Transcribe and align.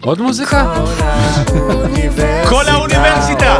עוד 0.00 0.20
מוזיקה? 0.20 0.74
כל 2.48 2.68
האוניברסיטה! 2.68 3.56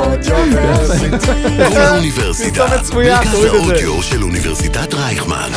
כל 1.68 1.76
האוניברסיטה, 1.76 2.67
מרכז 2.67 2.91
תוריד 2.91 3.12
את 3.12 3.30
זה. 3.30 3.50
האודיו 3.50 4.02
של 4.02 4.22
אוניברסיטת 4.22 4.94
רייכמן. 4.94 5.50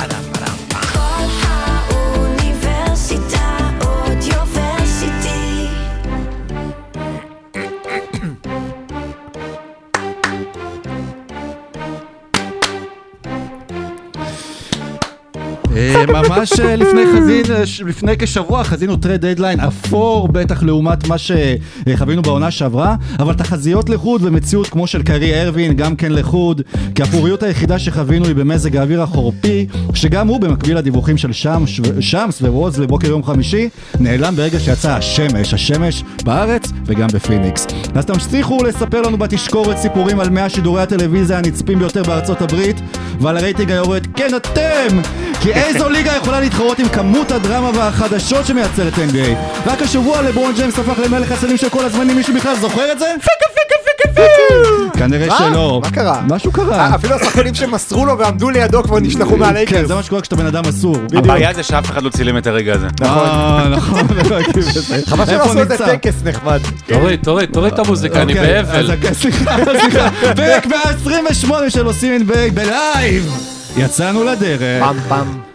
ממש 16.38 16.60
אה, 16.60 16.76
לפני 16.76 17.02
חזין, 17.16 17.44
אה, 17.52 17.64
לפני 17.86 18.18
כשבוע 18.18 18.64
חזינו 18.64 18.96
trade 18.96 19.26
deadline 19.26 19.60
אפור 19.60 20.28
בטח 20.28 20.64
לעומת 20.64 21.08
מה 21.08 21.16
שחווינו 21.18 22.22
בעונה 22.22 22.52
שעברה 22.52 22.96
אבל 23.20 23.34
תחזיות 23.34 23.90
לחוד 23.90 24.22
ומציאות 24.24 24.68
כמו 24.68 24.88
של 24.88 25.04
קיירי 25.04 25.42
אירווינג 25.42 25.74
גם 25.74 25.96
כן 25.96 26.12
לחוד 26.12 26.62
כי 26.96 27.04
הקרירות 27.04 27.44
היחידה 27.44 27.80
שחווינו 27.80 28.26
היא 28.26 28.36
במזג 28.36 28.78
האוויר 28.78 29.02
החורפי 29.02 29.68
שגם 29.94 30.28
הוא 30.28 30.40
במקביל 30.40 30.78
לדיווחים 30.78 31.18
של 31.18 31.34
שמש, 31.34 31.82
שמס 32.00 32.42
וווג' 32.42 32.80
לבוקר 32.80 33.08
יום 33.08 33.24
חמישי 33.24 33.70
נעלם 34.00 34.36
ברגע 34.36 34.60
שיצאה 34.60 34.96
השמש, 34.96 35.54
השמש 35.54 36.04
בארץ 36.24 36.72
וגם 36.86 37.08
בפיניקס. 37.14 37.68
אז 37.96 38.06
תמשיכו 38.06 38.64
לספר 38.64 39.02
לנו 39.02 39.18
בתקשורת 39.18 39.78
סיפורים 39.78 40.20
על 40.20 40.30
100 40.30 40.50
שידורי 40.50 40.82
הטלוויזיה 40.82 41.38
הנצפים 41.38 41.80
ביותר 41.80 42.04
בארצות 42.04 42.42
הברית 42.42 42.82
ועל 43.22 43.38
הרייטינג 43.38 43.72
היורד 43.72 44.08
כן 44.16 44.36
אתם! 44.36 45.02
כי 45.42 45.54
איזו 45.54 45.90
ליגה 45.90 46.12
יכולה 46.28 46.40
להתחרות 46.40 46.80
עם 46.80 46.90
כמות 46.90 47.32
הדרמה 47.32 47.72
והחדשות 47.74 48.46
שמייצרת 48.46 48.94
NBA? 48.94 49.36
רק 49.66 49.82
השבוע 49.82 50.22
לברון 50.22 50.54
ג'יימס 50.56 50.80
הפך 50.80 51.00
למלך 51.06 51.32
הסלים 51.32 51.58
של 51.58 51.70
כל 51.70 51.86
הזמנים, 51.86 52.16
מישהו 52.16 52.34
בכלל 52.36 52.56
זוכר 52.56 52.92
את 52.92 53.00
זה? 53.00 53.06
פיקה 53.20 53.54
פיקה 53.54 53.76
פיקה 53.84 54.14
פיקה! 54.14 55.00
כנראה? 55.00 55.38
שלא. 55.38 55.82
מה 55.84 55.92
קרה? 55.92 56.22
משהו 56.28 56.52
אה, 56.52 56.56
קרה. 56.56 56.96
אפילו 56.96 57.16
השחקנים 57.16 57.56
שמסרו 57.56 58.06
לו 58.06 58.18
ועמדו 58.18 58.50
לידו 58.50 58.84
כבר 58.84 59.00
נשלחו 59.00 59.32
כן, 59.32 59.40
מהלייקרס. 59.40 59.88
זה 59.88 59.96
מה 59.96 60.04
שקורה 60.04 60.22
כשאתה 60.22 60.36
בן 60.36 60.46
אדם 60.46 60.64
אסור. 60.70 60.98
הבעיה 61.16 61.54
זה 61.54 61.64
שאף 61.64 61.90
אחד 61.90 62.04
לא 62.04 62.10
צילם 62.10 62.38
את 62.38 62.48
הרגע 62.48 62.74
הזה. 62.74 62.88
אה, 63.04 63.70
נכון, 63.70 64.08
לא 64.30 64.40
הכיר 64.40 64.64
בזה. 64.68 65.02
חבל 65.06 65.26
שלא 65.26 65.44
עשו 65.44 65.60
איזה 65.60 65.74
נמצא? 65.74 65.96
טקס 65.96 66.24
נחמד. 66.24 66.60
תוריד, 66.88 67.20
תוריד, 67.24 67.50
תוריד 67.50 67.74
את 67.74 67.80
המוזיקה, 67.80 68.22
אני 68.22 68.34
אוקיי, 68.34 68.64
באבל. 68.64 69.14
סליחה, 69.14 69.56
סליחה. 69.80 70.10
פרק 70.36 70.66
128 70.66 71.70
של 71.70 71.86
עושים 71.86 72.14
אינביי 72.14 72.52
בלייב! 72.52 73.38
יצאנו 73.78 74.24
לדרך. 74.24 74.84
פעם 74.84 74.98
פעם. 75.10 75.47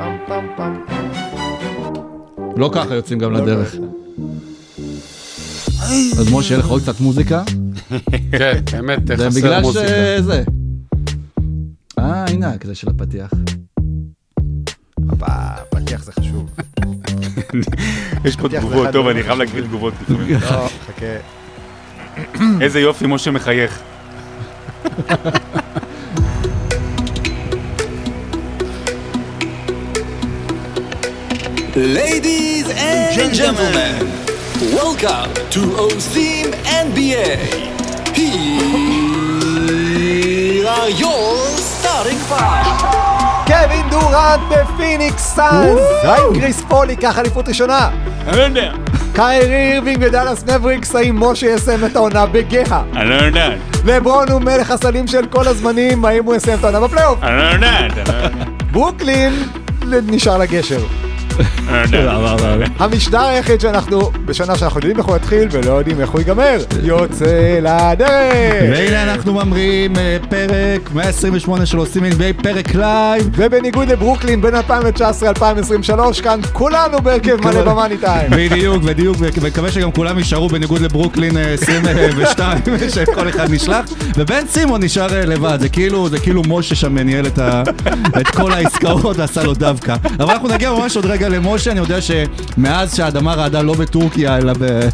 פעם 0.00 0.16
פעם 0.26 0.46
פעם. 0.56 0.82
לא 2.56 2.70
ככה 2.74 2.94
יוצאים 2.94 3.18
גם 3.18 3.32
לדרך. 3.32 3.74
אז 6.18 6.32
משה, 6.32 6.56
לך 6.56 6.66
עוד 6.66 6.82
קצת 6.82 7.00
מוזיקה? 7.00 7.42
כן, 8.38 8.60
באמת, 8.72 9.06
זה 9.06 9.16
חסר 9.16 9.40
בגלל 9.40 9.62
מוזיקה. 9.62 9.86
שזה. 10.18 10.44
אה, 11.98 12.24
הנה, 12.28 12.58
כזה 12.58 12.74
של 12.74 12.88
הפתיח. 12.88 13.30
הפתיח 15.20 16.04
זה 16.04 16.12
חשוב. 16.12 16.50
יש 18.24 18.36
פה 18.36 18.48
זה 18.48 18.58
תגובות, 18.58 18.88
טוב, 18.92 19.06
אני 19.06 19.22
חייב 19.22 19.38
להקריא 19.38 19.62
תגובות. 19.62 19.94
לא, 20.08 20.38
חכה. 20.86 21.16
איזה 22.60 22.80
יופי, 22.80 23.06
משה 23.06 23.30
מחייך. 23.30 23.82
Ladies 31.80 32.68
and 32.68 33.32
gentlemen, 33.32 34.06
welcome 34.76 35.32
to 35.54 35.60
OSIM 35.84 36.52
NBA. 36.86 37.38
Here 38.14 38.66
are 40.68 40.90
your 40.90 41.36
starting 41.56 42.20
five. 42.28 42.66
קווין 43.46 43.90
דורנט 43.90 44.40
בפיניקס 44.50 45.22
סאנס. 45.22 45.80
האם 46.04 46.40
קריס 46.40 46.62
פול 46.68 46.90
ייקח 46.90 47.18
אליפות 47.18 47.48
ראשונה? 47.48 47.90
אני 48.26 48.36
לא 48.36 48.42
יודע. 48.42 48.72
קיירי 49.14 49.72
אירווינג 49.72 49.98
ודאלאס 50.00 50.44
מבריקס, 50.44 50.94
האם 50.94 51.24
משה 51.24 51.46
יסיים 51.46 51.84
את 51.84 51.96
העונה 51.96 52.26
בגאה? 52.26 52.82
אני 52.96 53.10
לא 53.10 53.14
יודע. 53.14 53.50
לברון 53.84 54.28
הוא 54.30 54.40
מלך 54.40 54.70
הסלים 54.70 55.06
של 55.06 55.26
כל 55.26 55.48
הזמנים, 55.48 56.04
האם 56.04 56.24
הוא 56.24 56.34
יסיים 56.34 56.58
את 56.58 56.64
העונה 56.64 56.80
בפלייאוף? 56.80 57.22
אני 57.22 57.36
לא 57.36 57.42
יודע. 57.42 58.28
ברוקלין 58.72 59.32
נשאר 60.06 60.38
לגשר. 60.38 60.80
אני 61.68 61.92
לא 61.92 62.46
יודע. 62.46 62.66
המשדר 62.78 63.20
היחיד 63.20 63.60
שאנחנו, 63.60 64.10
בשנה 64.24 64.56
שאנחנו 64.56 64.78
יודעים 64.78 64.98
איך 64.98 65.06
הוא 65.06 65.16
יתחיל 65.16 65.48
ולא 65.50 65.72
יודעים 65.72 66.00
איך 66.00 66.10
הוא 66.10 66.20
ייגמר, 66.20 66.56
יוצא 66.82 67.58
לדרך! 67.62 68.70
והנה 68.70 69.02
אנחנו 69.02 69.34
ממריאים 69.34 69.96
אה, 69.96 70.16
פרק 70.28 70.90
128 70.94 71.66
של 71.66 71.78
עושים 71.78 72.04
NBA, 72.04 72.42
פרק 72.42 72.74
לייב. 72.74 73.30
ובניגוד 73.36 73.88
לברוקלין 73.88 74.40
בין 74.42 74.54
2019-2023, 74.54 76.22
כאן 76.22 76.40
כולנו 76.52 77.02
בהרכב 77.02 77.36
מלא 77.44 77.62
במאני 77.62 77.96
טיים. 77.96 78.30
בדיוק, 78.30 78.82
בדיוק, 78.82 79.16
ומקווה 79.20 79.72
שגם 79.72 79.92
כולם 79.92 80.18
יישארו 80.18 80.48
בניגוד 80.48 80.80
לברוקלין 80.80 81.36
אה, 81.36 81.52
22, 81.52 82.58
שכל 82.94 83.28
אחד 83.28 83.50
נשלח, 83.50 83.84
ובן 84.16 84.42
סימון 84.48 84.82
נשאר 84.82 85.14
אה, 85.14 85.26
לבד, 85.26 85.58
זה 85.60 85.68
כאילו, 85.68 86.08
זה 86.08 86.18
כאילו 86.18 86.42
משה 86.48 86.74
שם 86.74 86.98
ניהל 86.98 87.26
את 88.20 88.28
כל 88.36 88.52
העסקאות 88.52 89.16
ועשה 89.18 89.42
לו 89.42 89.54
דווקא. 89.54 89.96
אבל 90.20 90.30
אנחנו 90.30 90.48
נגיע 90.48 90.72
ממש 90.72 90.96
עוד 90.96 91.06
רגע 91.06 91.28
למשה, 91.30 91.70
אני 91.70 91.80
יודע 91.80 91.98
שמאז 92.00 92.96
שהאדמה 92.96 93.34
רעדה 93.34 93.62
לא 93.62 93.74
בטורקיה, 93.74 94.36
אלא 94.36 94.52
ב, 94.60 94.88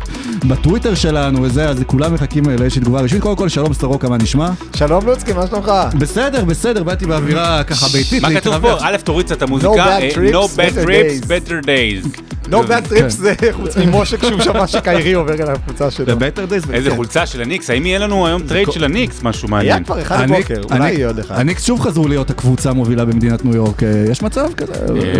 בטוויטר 0.49 0.95
שלנו 0.95 1.43
וזה, 1.43 1.69
אז 1.69 1.79
כולם 1.87 2.15
מחכים 2.15 2.45
לאיזושהי 2.59 2.81
תגובה 2.83 3.01
רשמית. 3.01 3.23
קודם 3.23 3.37
כל, 3.37 3.49
שלום 3.49 3.75
סטרוקה, 3.75 4.09
מה 4.09 4.17
נשמע? 4.17 4.51
שלום 4.77 5.07
לוצקי, 5.07 5.33
מה 5.33 5.47
שלומך? 5.47 5.73
בסדר, 5.99 6.45
בסדר, 6.45 6.83
באתי 6.83 7.07
באווירה 7.07 7.65
ככה 7.65 7.87
ביתית, 7.89 8.23
מה 8.23 8.31
כתוב. 8.41 8.59
פה? 8.59 8.77
א', 8.81 8.97
תוריד 9.05 9.27
קצת 9.27 9.37
את 9.37 9.43
המוזיקה. 9.43 9.73
No 9.73 9.77
bad 9.77 10.03
אה, 10.03 10.11
trips, 10.15 11.25
better 11.25 11.67
days. 11.67 12.21
לא 12.49 12.65
bad 12.69 12.93
trips 12.93 13.09
זה 13.09 13.35
חוץ 13.53 13.77
ממשה 13.77 14.17
כשהוא 14.17 14.41
שמע 14.41 14.67
שקיירי 14.67 15.13
עובר 15.13 15.43
על 15.43 15.49
הקבוצה 15.55 15.91
שלו. 15.91 16.17
ב-Better 16.19 16.51
Days. 16.51 16.73
איזה 16.73 16.91
כן. 16.91 16.97
חולצה 16.97 17.27
של 17.27 17.43
הניקס, 17.43 17.71
האם 17.71 17.87
יהיה 17.87 17.99
לנו 17.99 18.27
היום 18.27 18.43
טרייד 18.43 18.73
של 18.73 18.85
הניקס? 18.85 19.23
משהו 19.23 19.49
מעניין. 19.49 19.75
היה 19.77 19.85
כבר 19.85 20.03
אחד 20.03 20.21
אני- 20.21 20.33
בבוקר, 20.33 20.61
אולי 20.75 20.93
יהיה 20.93 21.07
עוד 21.07 21.19
אחד. 21.19 21.35
הניקס 21.39 21.65
שוב 21.67 21.81
חזרו 21.81 22.09
להיות 22.09 22.31
הקבוצה 22.31 22.71
המובילה 22.71 23.05
במדינת 23.05 23.45
ניו 23.45 23.57
יורק. 23.57 23.83
אה, 23.83 23.89
יש 24.11 24.23
מצב 24.23 24.49
כזה? 24.57 24.73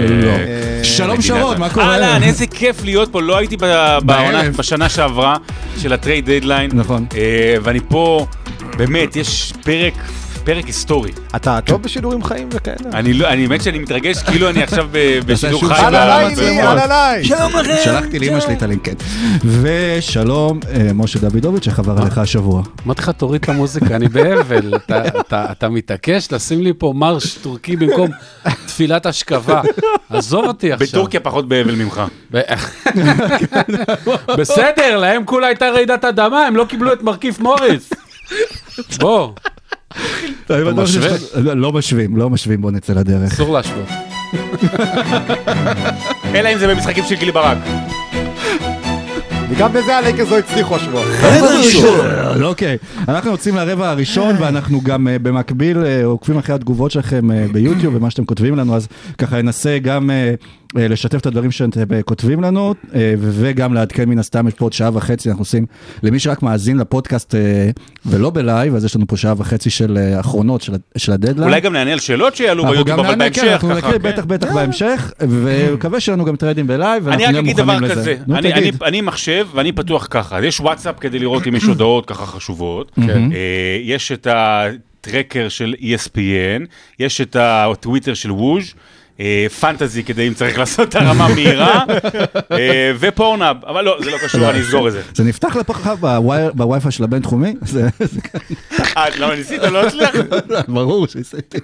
לא. 0.09 0.33
שלום 0.83 1.09
מדינת 1.19 1.23
שרון, 1.25 1.59
מה 1.59 1.69
קורה? 1.71 1.87
אהלן, 1.95 2.23
איזה 2.23 2.47
כיף 2.47 2.85
להיות 2.85 3.13
פה, 3.13 3.23
לא 3.23 3.37
הייתי. 3.39 3.57
בשנה 4.57 4.89
שעברה 4.89 5.37
של 5.79 5.93
ה 5.93 5.99
trade 5.99 6.31
deadline. 6.31 6.71
נכון. 6.75 7.07
אה, 7.17 7.21
ואני 7.63 7.81
פה, 7.89 8.27
באמת, 8.77 9.17
יש 9.17 9.53
פרק, 9.65 9.95
פרק 10.47 10.67
היסטורי. 10.67 11.11
אתה 11.37 11.59
טוב 11.65 11.83
בשידורים 11.83 12.23
חיים 12.23 12.49
וכאלה? 12.53 12.77
אני 12.93 13.13
לא, 13.15 13.29
אני 13.29 13.47
באמת 13.47 13.63
שאני 13.63 13.79
מתרגש, 13.79 14.23
כאילו 14.23 14.49
אני 14.49 14.63
עכשיו 14.63 14.89
ב- 14.91 15.19
בשידור 15.27 15.69
חי. 15.69 15.75
על 15.85 15.95
עליי? 15.95 16.61
על 16.61 16.79
עליי! 16.79 17.25
שלום 17.25 17.53
לכם. 17.53 17.75
שלחתי 17.85 18.19
לאמא 18.19 18.41
שלי 18.41 18.55
את 18.55 18.63
הלינק, 18.63 18.85
כן. 18.85 18.95
ושלום, 19.63 20.61
אה, 20.69 20.91
משה 20.95 21.19
דוידוביץ', 21.19 21.65
שחבר 21.65 22.03
עליך 22.03 22.19
השבוע. 22.19 22.63
אמרתי 22.87 23.03
לך, 23.03 23.11
תוריד 23.11 23.43
את 23.43 23.49
המוזיקה, 23.49 23.97
אני 23.97 24.09
באבל. 24.09 24.75
אתה- 25.53 25.69
מתעקש 25.69 26.33
לשים 26.33 26.63
לי 26.63 26.73
פה 26.79 26.93
מרש 26.97 27.35
טורקי 27.35 27.77
במקום 27.77 28.09
תפילת 28.67 29.07
השכבה. 29.07 29.63
עזוב 30.11 30.45
אותי 30.45 30.73
עכשיו. 30.73 30.89
בטורקיה 30.89 31.21
פחות 31.21 31.49
באבל 31.49 31.75
ממך. 31.75 32.03
בסדר, 34.39 34.99
להם 34.99 35.25
כולה 35.25 35.47
הייתה 35.47 35.69
רעידת 35.71 36.05
אדמה, 36.05 36.47
הם 36.47 36.57
לא 36.57 36.65
קיבלו 36.65 36.93
את 36.93 37.03
מרכיב 37.03 37.37
מוריס. 37.41 37.91
בוא, 38.99 39.33
שיש 40.49 40.97
משווה? 40.97 41.11
לא, 41.35 41.57
לא 41.57 41.73
משווים, 41.73 42.17
לא 42.17 42.31
משווים, 42.31 42.61
בוא 42.61 42.71
נצא 42.71 42.93
לדרך. 42.93 43.33
אסור 43.33 43.53
להשוות. 43.53 43.89
אלא 46.35 46.49
אם 46.53 46.59
זה 46.59 46.75
במשחקים 46.75 47.05
של 47.05 47.15
גילי 47.15 47.33
ברק. 47.33 47.59
וגם 49.51 49.73
בזה 49.73 49.97
הלייקרס 49.97 50.31
לא 50.31 50.39
הצליחו 50.39 50.77
השבוע. 50.77 51.03
רבע 51.23 51.59
ראשון. 51.59 52.07
אה, 52.07 52.47
אוקיי, 52.47 52.77
אנחנו 53.09 53.31
יוצאים 53.31 53.57
לרבע 53.57 53.91
הראשון 53.91 54.35
ואנחנו 54.39 54.81
גם 54.81 55.09
אה, 55.09 55.19
במקביל 55.19 55.85
אה, 55.85 56.05
עוקבים 56.05 56.39
אחרי 56.39 56.55
התגובות 56.55 56.91
שלכם 56.91 57.31
אה, 57.31 57.47
ביוטיוב 57.53 57.95
ומה 57.95 58.11
שאתם 58.11 58.25
כותבים 58.25 58.57
לנו, 58.57 58.77
אז 58.77 58.89
ככה 59.19 59.43
ננסה 59.43 59.79
גם 59.83 60.11
אה, 60.11 60.15
אה, 60.17 60.35
לשתף 60.75 61.21
את 61.21 61.27
הדברים 61.27 61.51
שאתם 61.51 61.95
אה, 61.95 62.03
כותבים 62.03 62.41
לנו 62.43 62.75
אה, 62.95 63.15
וגם 63.19 63.75
לעדכן 63.75 64.09
מן 64.09 64.19
הסתם, 64.19 64.49
יש 64.49 64.55
פה 64.55 64.65
עוד 64.65 64.73
שעה 64.73 64.91
וחצי, 64.95 65.29
אנחנו 65.29 65.43
עושים, 65.43 65.67
למי 66.03 66.19
שרק 66.19 66.43
מאזין 66.43 66.77
לפודקאסט 66.79 67.35
אה, 67.35 67.71
ולא 68.07 68.31
בלייב, 68.31 68.75
אז 68.75 68.85
יש 68.85 68.97
לנו 68.97 69.07
פה 69.07 69.17
שעה 69.17 69.35
וחצי 69.37 69.71
של 69.71 69.97
אה, 69.99 70.21
אחרונות 70.21 70.63
של 70.63 70.73
של 70.97 71.13
הדדליין. 71.13 71.49
אולי 71.49 71.61
גם 71.61 71.73
נענה 71.73 71.93
על 71.93 71.99
שאלות 71.99 72.37
שיעלו 72.37 72.63
אנחנו 72.63 72.77
ביוטיוב, 72.77 72.99
אבל 73.01 73.13
כן, 73.13 73.19
בהמשך. 73.19 73.43
אנחנו 73.43 73.69
ככה, 73.69 73.79
נקריא 73.79 73.93
כן. 73.93 74.09
בטח 74.13 74.25
בטח 74.25 74.53
בהמשך, 74.55 75.13
ומקווה 75.21 76.01
שיהיה 76.01 76.17
לנו 76.17 76.25
גם 76.25 76.37
טריידים 76.37 76.67
בלייב, 76.67 77.07
ואנחנו 77.07 77.13
אני 77.15 77.25
רק 77.25 77.31
נהיה 77.31 77.41
אגיד 77.41 77.61
מוכנים 77.61 77.79
דבר 77.79 77.87
לזה. 77.87 77.95
כזה, 78.01 78.17
נו, 78.27 78.37
אני- 78.37 78.53
אני- 78.53 78.61
תגיד. 78.61 78.83
אני 78.83 79.01
מחשב 79.01 79.47
ואני 79.55 79.73
פתוח 79.73 80.07
ככה, 80.11 80.45
יש 80.47 80.61
וואטסאפ 80.61 80.95
כדי 81.01 81.19
לראות 81.19 81.47
אם 81.49 81.57
יש 81.57 81.65
הודעות 81.73 82.07
ככה 82.07 82.27
חשובות, 82.27 82.91
כן. 83.07 83.33
אה, 83.33 83.39
יש 83.83 84.13
את 84.13 84.27
ה 84.31 84.46
tracker 84.46 85.49
של 85.49 85.75
ESPN, 85.81 86.65
יש 87.01 87.21
את 87.21 87.37
הטוויטר 87.41 88.15
של 88.15 88.33
ווז', 88.33 88.65
אה, 88.65 88.71
פנטזי 89.61 90.03
כדי 90.05 90.29
אם 90.29 90.35
צריך 90.35 90.59
לעשות 90.59 90.89
את 90.89 90.95
הרמה 90.95 91.29
מהירה, 91.35 91.85
אה, 92.53 92.93
ופורנאב, 93.01 93.57
אבל 93.67 93.85
לא, 93.85 93.97
זה 94.05 94.11
לא 94.11 94.19
קשור, 94.19 94.51
אני 94.51 94.61
אסגור 94.61 94.89
את 94.89 94.93
זה. 94.93 95.03
זה 95.15 95.25
נפתח 95.25 95.57
בווי- 96.01 96.51
בווי-פיי 96.55 96.91
של 96.93 97.05
הבינתחומי? 97.05 97.55
אה, 98.97 99.05
למה 99.19 99.35
ניסית, 99.35 99.63
לא 99.63 99.87
הצליח? 99.87 100.11
ברור 100.69 101.07
שעשיתי. 101.07 101.59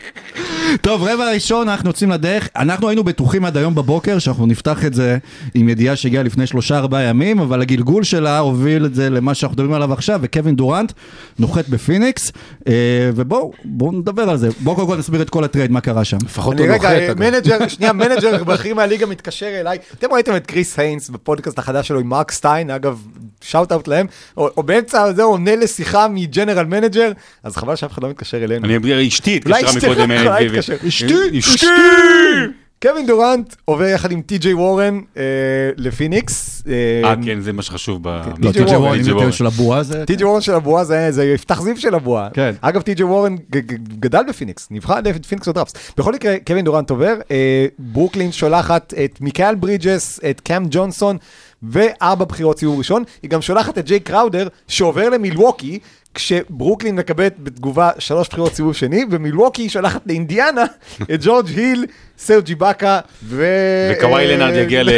טוב, 0.80 1.02
רבע 1.02 1.30
ראשון, 1.34 1.68
אנחנו 1.68 1.88
יוצאים 1.88 2.10
לדרך. 2.10 2.48
אנחנו 2.56 2.88
היינו 2.88 3.04
בטוחים 3.04 3.44
עד 3.44 3.56
היום 3.56 3.74
בבוקר 3.74 4.18
שאנחנו 4.18 4.46
נפתח 4.46 4.84
את 4.84 4.94
זה 4.94 5.18
עם 5.54 5.68
ידיעה 5.68 5.96
שהגיעה 5.96 6.22
לפני 6.22 6.46
שלושה 6.46 6.78
ארבעה 6.78 7.02
ימים, 7.02 7.38
אבל 7.38 7.60
הגלגול 7.62 8.02
שלה 8.04 8.38
הוביל 8.38 8.86
את 8.86 8.94
זה 8.94 9.10
למה 9.10 9.34
שאנחנו 9.34 9.54
מדברים 9.54 9.72
עליו 9.72 9.92
עכשיו, 9.92 10.20
וקווין 10.22 10.56
דורנט 10.56 10.92
נוחת 11.38 11.68
בפיניקס, 11.68 12.32
אה, 12.68 12.72
ובואו, 13.14 13.52
בואו 13.64 13.92
נדבר 13.92 14.22
על 14.30 14.36
זה. 14.36 14.48
בואו 14.60 14.76
קודם 14.76 14.88
כל 14.88 14.96
נסביר 14.96 15.22
את 15.22 15.30
כל 15.30 15.44
הטרייד, 15.44 15.70
מה 15.70 15.80
קרה 15.80 16.04
שם. 16.04 16.16
לפחות 16.24 16.58
הוא 16.58 16.66
נוחת. 16.66 16.88
manager, 17.46 17.68
שנייה, 17.68 17.92
manager 17.92 18.44
בכיר 18.44 18.74
מהליגה 18.74 19.06
מתקשר 19.06 19.60
אליי. 19.60 19.78
אתם 19.98 20.12
ראיתם 20.12 20.36
את 20.36 20.46
קריס 20.46 20.78
היינס 20.78 21.08
בפודקאסט 21.08 21.58
החדש 21.58 21.88
שלו 21.88 22.00
עם 22.00 22.06
מרק 22.06 22.30
סטיין, 22.30 22.70
אגב, 22.70 23.02
shout 23.40 23.72
out 23.72 23.88
להם, 23.88 24.06
או 24.36 24.48
או 24.56 24.62
באמצע 24.62 25.12
זה 25.12 25.22
הוא 25.22 25.32
עונה 25.32 25.56
לשיחה 25.56 26.08
מ 26.08 26.15
general 26.15 26.64
manager, 26.64 27.12
אז 27.42 27.56
חבל 27.56 27.76
שאף 27.76 27.92
אחד 27.92 28.02
לא 28.02 28.08
מתקשר 28.08 28.44
אלינו. 28.44 28.66
אני, 28.66 29.08
אשתי 29.08 29.36
התקשרה 29.36 29.72
מקודם. 29.76 30.10
להתקשר. 30.10 30.76
אשתי, 30.88 31.38
אשתי. 31.38 31.66
קווין 32.82 33.06
דורנט 33.06 33.54
עובר 33.64 33.84
יחד 33.84 34.12
עם 34.12 34.22
טי.ג'יי 34.22 34.54
וורן 34.54 35.00
אה, 35.16 35.22
לפיניקס. 35.76 36.62
אה, 37.04 37.14
כן, 37.24 37.40
זה 37.40 37.52
מה 37.52 37.62
שחשוב 37.62 37.98
ב... 38.02 38.08
לא, 38.38 38.52
טי.ג'יי 38.52 38.76
וורן, 38.76 39.32
של 39.32 39.46
הבועה 39.46 39.82
זה... 39.82 40.06
טי.ג'יי 40.06 40.26
וורן 40.26 40.40
של 40.40 40.54
הבועה 40.54 40.84
זה 40.84 41.12
זה 41.12 41.24
יפתח 41.24 41.62
זיו 41.62 41.76
של 41.76 41.94
הבועה. 41.94 42.28
כן. 42.34 42.54
אגב, 42.60 42.82
טי.ג'יי 42.82 43.04
וורן 43.04 43.36
גדל 44.00 44.22
בפיניקס, 44.28 44.68
נבחר 44.70 44.92
על 44.92 45.06
ידי 45.06 45.18
פיניקס 45.28 45.48
בדראפט. 45.48 45.72
בכל 45.96 46.12
מקרה, 46.12 46.36
קווין 46.46 46.64
דורנט 46.64 46.90
עובר, 46.90 47.14
אה, 47.30 47.66
ברוקלין 47.78 48.32
שולחת 48.32 48.94
את 49.04 49.20
מיקאל 49.20 49.54
ברידג'ס, 49.54 50.20
את 50.30 50.40
קאם 50.40 50.66
ג'ונסון, 50.70 51.16
וארבע 51.62 52.24
בחירות 52.24 52.58
סיבוב 52.58 52.78
ראשון. 52.78 53.04
היא 53.22 53.30
גם 53.30 53.42
שולחת 53.42 53.78
את 53.78 53.86
ג'יי 53.86 54.00
קראודר, 54.00 54.48
שעובר 54.68 55.08
למילווקי, 55.08 55.78
כשברוקלין 56.14 56.96
מקבלת 56.96 57.34
בתגובה 57.38 57.90
שלוש 57.98 58.28
בחירות 58.28 58.54
סיבוב 58.54 58.74
שני, 58.74 59.04
ומילווקי 59.10 59.68
שולחת 59.68 60.00
לאינדיאנה 60.06 60.64
את 61.14 61.20
ג'ורג' 61.22 61.46
היל, 61.46 61.86
סרג' 62.18 62.54
איבקה, 62.54 63.00
ו... 63.24 63.46
וקוואי 63.92 64.26
לנארד 64.26 64.54
יגיע 64.54 64.82
ל... 64.82 64.90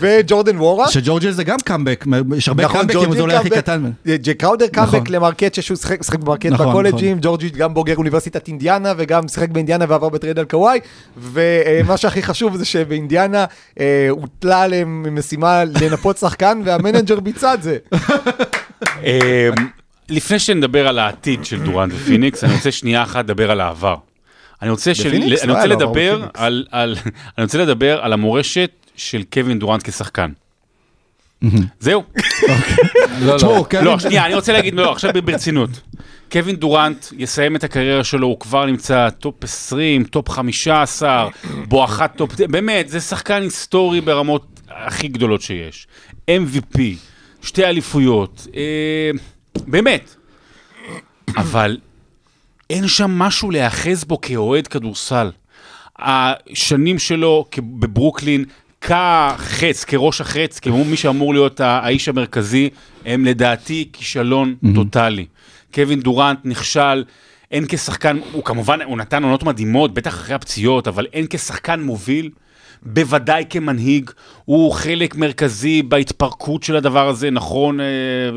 וג'ורדן 0.00 0.58
וורה. 0.58 0.90
שג'ורג' 0.90 1.19
היל 1.19 1.30
זה 1.30 1.44
גם 1.44 1.56
קאמבק, 1.64 2.04
יש 2.36 2.48
הרבה 2.48 2.64
נכון, 2.64 2.76
קאמבקים, 2.80 3.00
ג'ורג' 3.00 3.11
היל 3.11 3.16
זה 3.16 3.22
אולי 3.22 3.36
הכי. 3.36 3.50
קטן. 3.50 3.90
ג'יי 4.06 4.34
קראודר 4.34 4.66
קאמבק 4.66 4.94
נכון. 4.94 5.06
למרקט 5.14 5.62
שהוא 5.62 5.76
שיחק 5.76 6.02
שיחק 6.02 6.18
במרקט 6.18 6.46
נכון, 6.46 6.68
בקולג'ים, 6.68 7.18
ג'ורג' 7.20 7.39
היל 7.39 7.48
גם 7.48 7.74
בוגר 7.74 7.96
אוניברסיטת 7.96 8.48
אינדיאנה 8.48 8.92
וגם 8.96 9.28
שיחק 9.28 9.48
באינדיאנה 9.48 9.84
ועבר 9.88 10.08
בטרייד 10.08 10.38
על 10.38 10.44
קוואי, 10.44 10.80
ומה 11.16 11.96
שהכי 11.96 12.22
חשוב 12.22 12.56
זה 12.56 12.64
שבאינדיאנה 12.64 13.44
אה, 13.80 14.06
הוטלה 14.10 14.62
עליהם 14.62 15.18
משימה 15.18 15.64
לנפות 15.64 16.18
שחקן 16.18 16.60
וה 16.64 16.76
manager 16.76 17.20
ביצע 17.20 17.54
את 17.54 17.62
זה. 17.62 17.76
אה, 19.04 19.48
לפני 20.08 20.38
שנדבר 20.38 20.88
על 20.88 20.98
העתיד 20.98 21.44
של 21.44 21.62
דורנט 21.62 21.92
ופיניקס, 21.96 22.44
אני 22.44 22.54
רוצה 22.54 22.72
שנייה 22.72 23.02
אחת 23.02 23.24
לדבר 23.24 23.50
על 23.50 23.60
העבר. 23.60 23.96
אני 24.62 24.70
רוצה, 24.70 24.94
של... 24.94 25.08
אני 25.14 25.30
לא 25.30 25.34
רוצה 25.34 25.66
לו 25.66 25.74
עבר 25.74 25.86
לדבר. 25.86 26.26
על, 26.34 26.66
על... 26.70 26.96
אני 27.38 27.44
רוצה 27.44 27.58
לדבר 27.58 28.00
על 28.02 28.12
המורשת 28.12 28.70
של 28.96 29.22
קווין 29.32 29.58
דורנט 29.58 29.82
כשחקן. 29.88 30.30
זהו. 31.80 32.02
לא, 33.20 33.36
תשמעו, 33.36 33.54
לא. 33.56 33.64
קווין- 33.70 33.84
לא, 33.84 33.98
שנייה, 33.98 34.26
אני 34.26 34.34
רוצה 34.34 34.52
להגיד, 34.52 34.74
לא, 34.74 34.92
עכשיו 34.92 35.10
ברצינות. 35.24 35.70
קווין 36.32 36.56
דורנט 36.56 37.06
יסיים 37.18 37.56
את 37.56 37.64
הקריירה 37.64 38.04
שלו, 38.04 38.26
הוא 38.26 38.40
כבר 38.40 38.66
נמצא 38.66 39.10
טופ 39.10 39.44
20, 39.44 40.04
טופ 40.04 40.28
15, 40.28 41.28
בואכה 41.68 42.08
טופ... 42.08 42.40
באמת, 42.40 42.88
זה 42.88 43.00
שחקן 43.00 43.42
היסטורי 43.42 44.00
ברמות 44.00 44.46
הכי 44.70 45.08
גדולות 45.08 45.42
שיש. 45.42 45.86
MVP, 46.30 46.78
שתי 47.46 47.64
אליפויות, 47.64 48.46
אה, 48.56 49.10
באמת. 49.66 50.14
אבל 51.36 51.78
אין 52.70 52.88
שם 52.88 53.10
משהו 53.10 53.50
להיאחז 53.50 54.04
בו 54.04 54.20
כאוהד 54.20 54.66
כדורסל. 54.66 55.30
השנים 55.98 56.98
שלו 56.98 57.44
בברוקלין, 57.58 58.44
כחץ, 58.80 59.84
כראש 59.84 60.20
החץ, 60.20 60.58
כמו 60.58 60.84
מי 60.84 60.96
שאמור 60.96 61.34
להיות 61.34 61.60
האיש 61.60 62.08
המרכזי, 62.08 62.70
הם 63.04 63.24
לדעתי 63.24 63.88
כישלון 63.92 64.54
טוטאלי. 64.74 65.26
קווין 65.74 66.00
דורנט 66.00 66.38
נכשל, 66.44 67.04
הן 67.50 67.64
כשחקן, 67.68 68.18
הוא 68.32 68.44
כמובן, 68.44 68.82
הוא 68.82 68.98
נתן 68.98 69.22
עונות 69.22 69.42
מדהימות, 69.42 69.94
בטח 69.94 70.14
אחרי 70.14 70.34
הפציעות, 70.34 70.88
אבל 70.88 71.06
הן 71.12 71.26
כשחקן 71.30 71.80
מוביל, 71.80 72.30
בוודאי 72.86 73.44
כמנהיג, 73.50 74.10
הוא 74.44 74.72
חלק 74.72 75.16
מרכזי 75.16 75.82
בהתפרקות 75.82 76.62
של 76.62 76.76
הדבר 76.76 77.08
הזה, 77.08 77.30
נכון, 77.30 77.80
אה, 77.80 77.86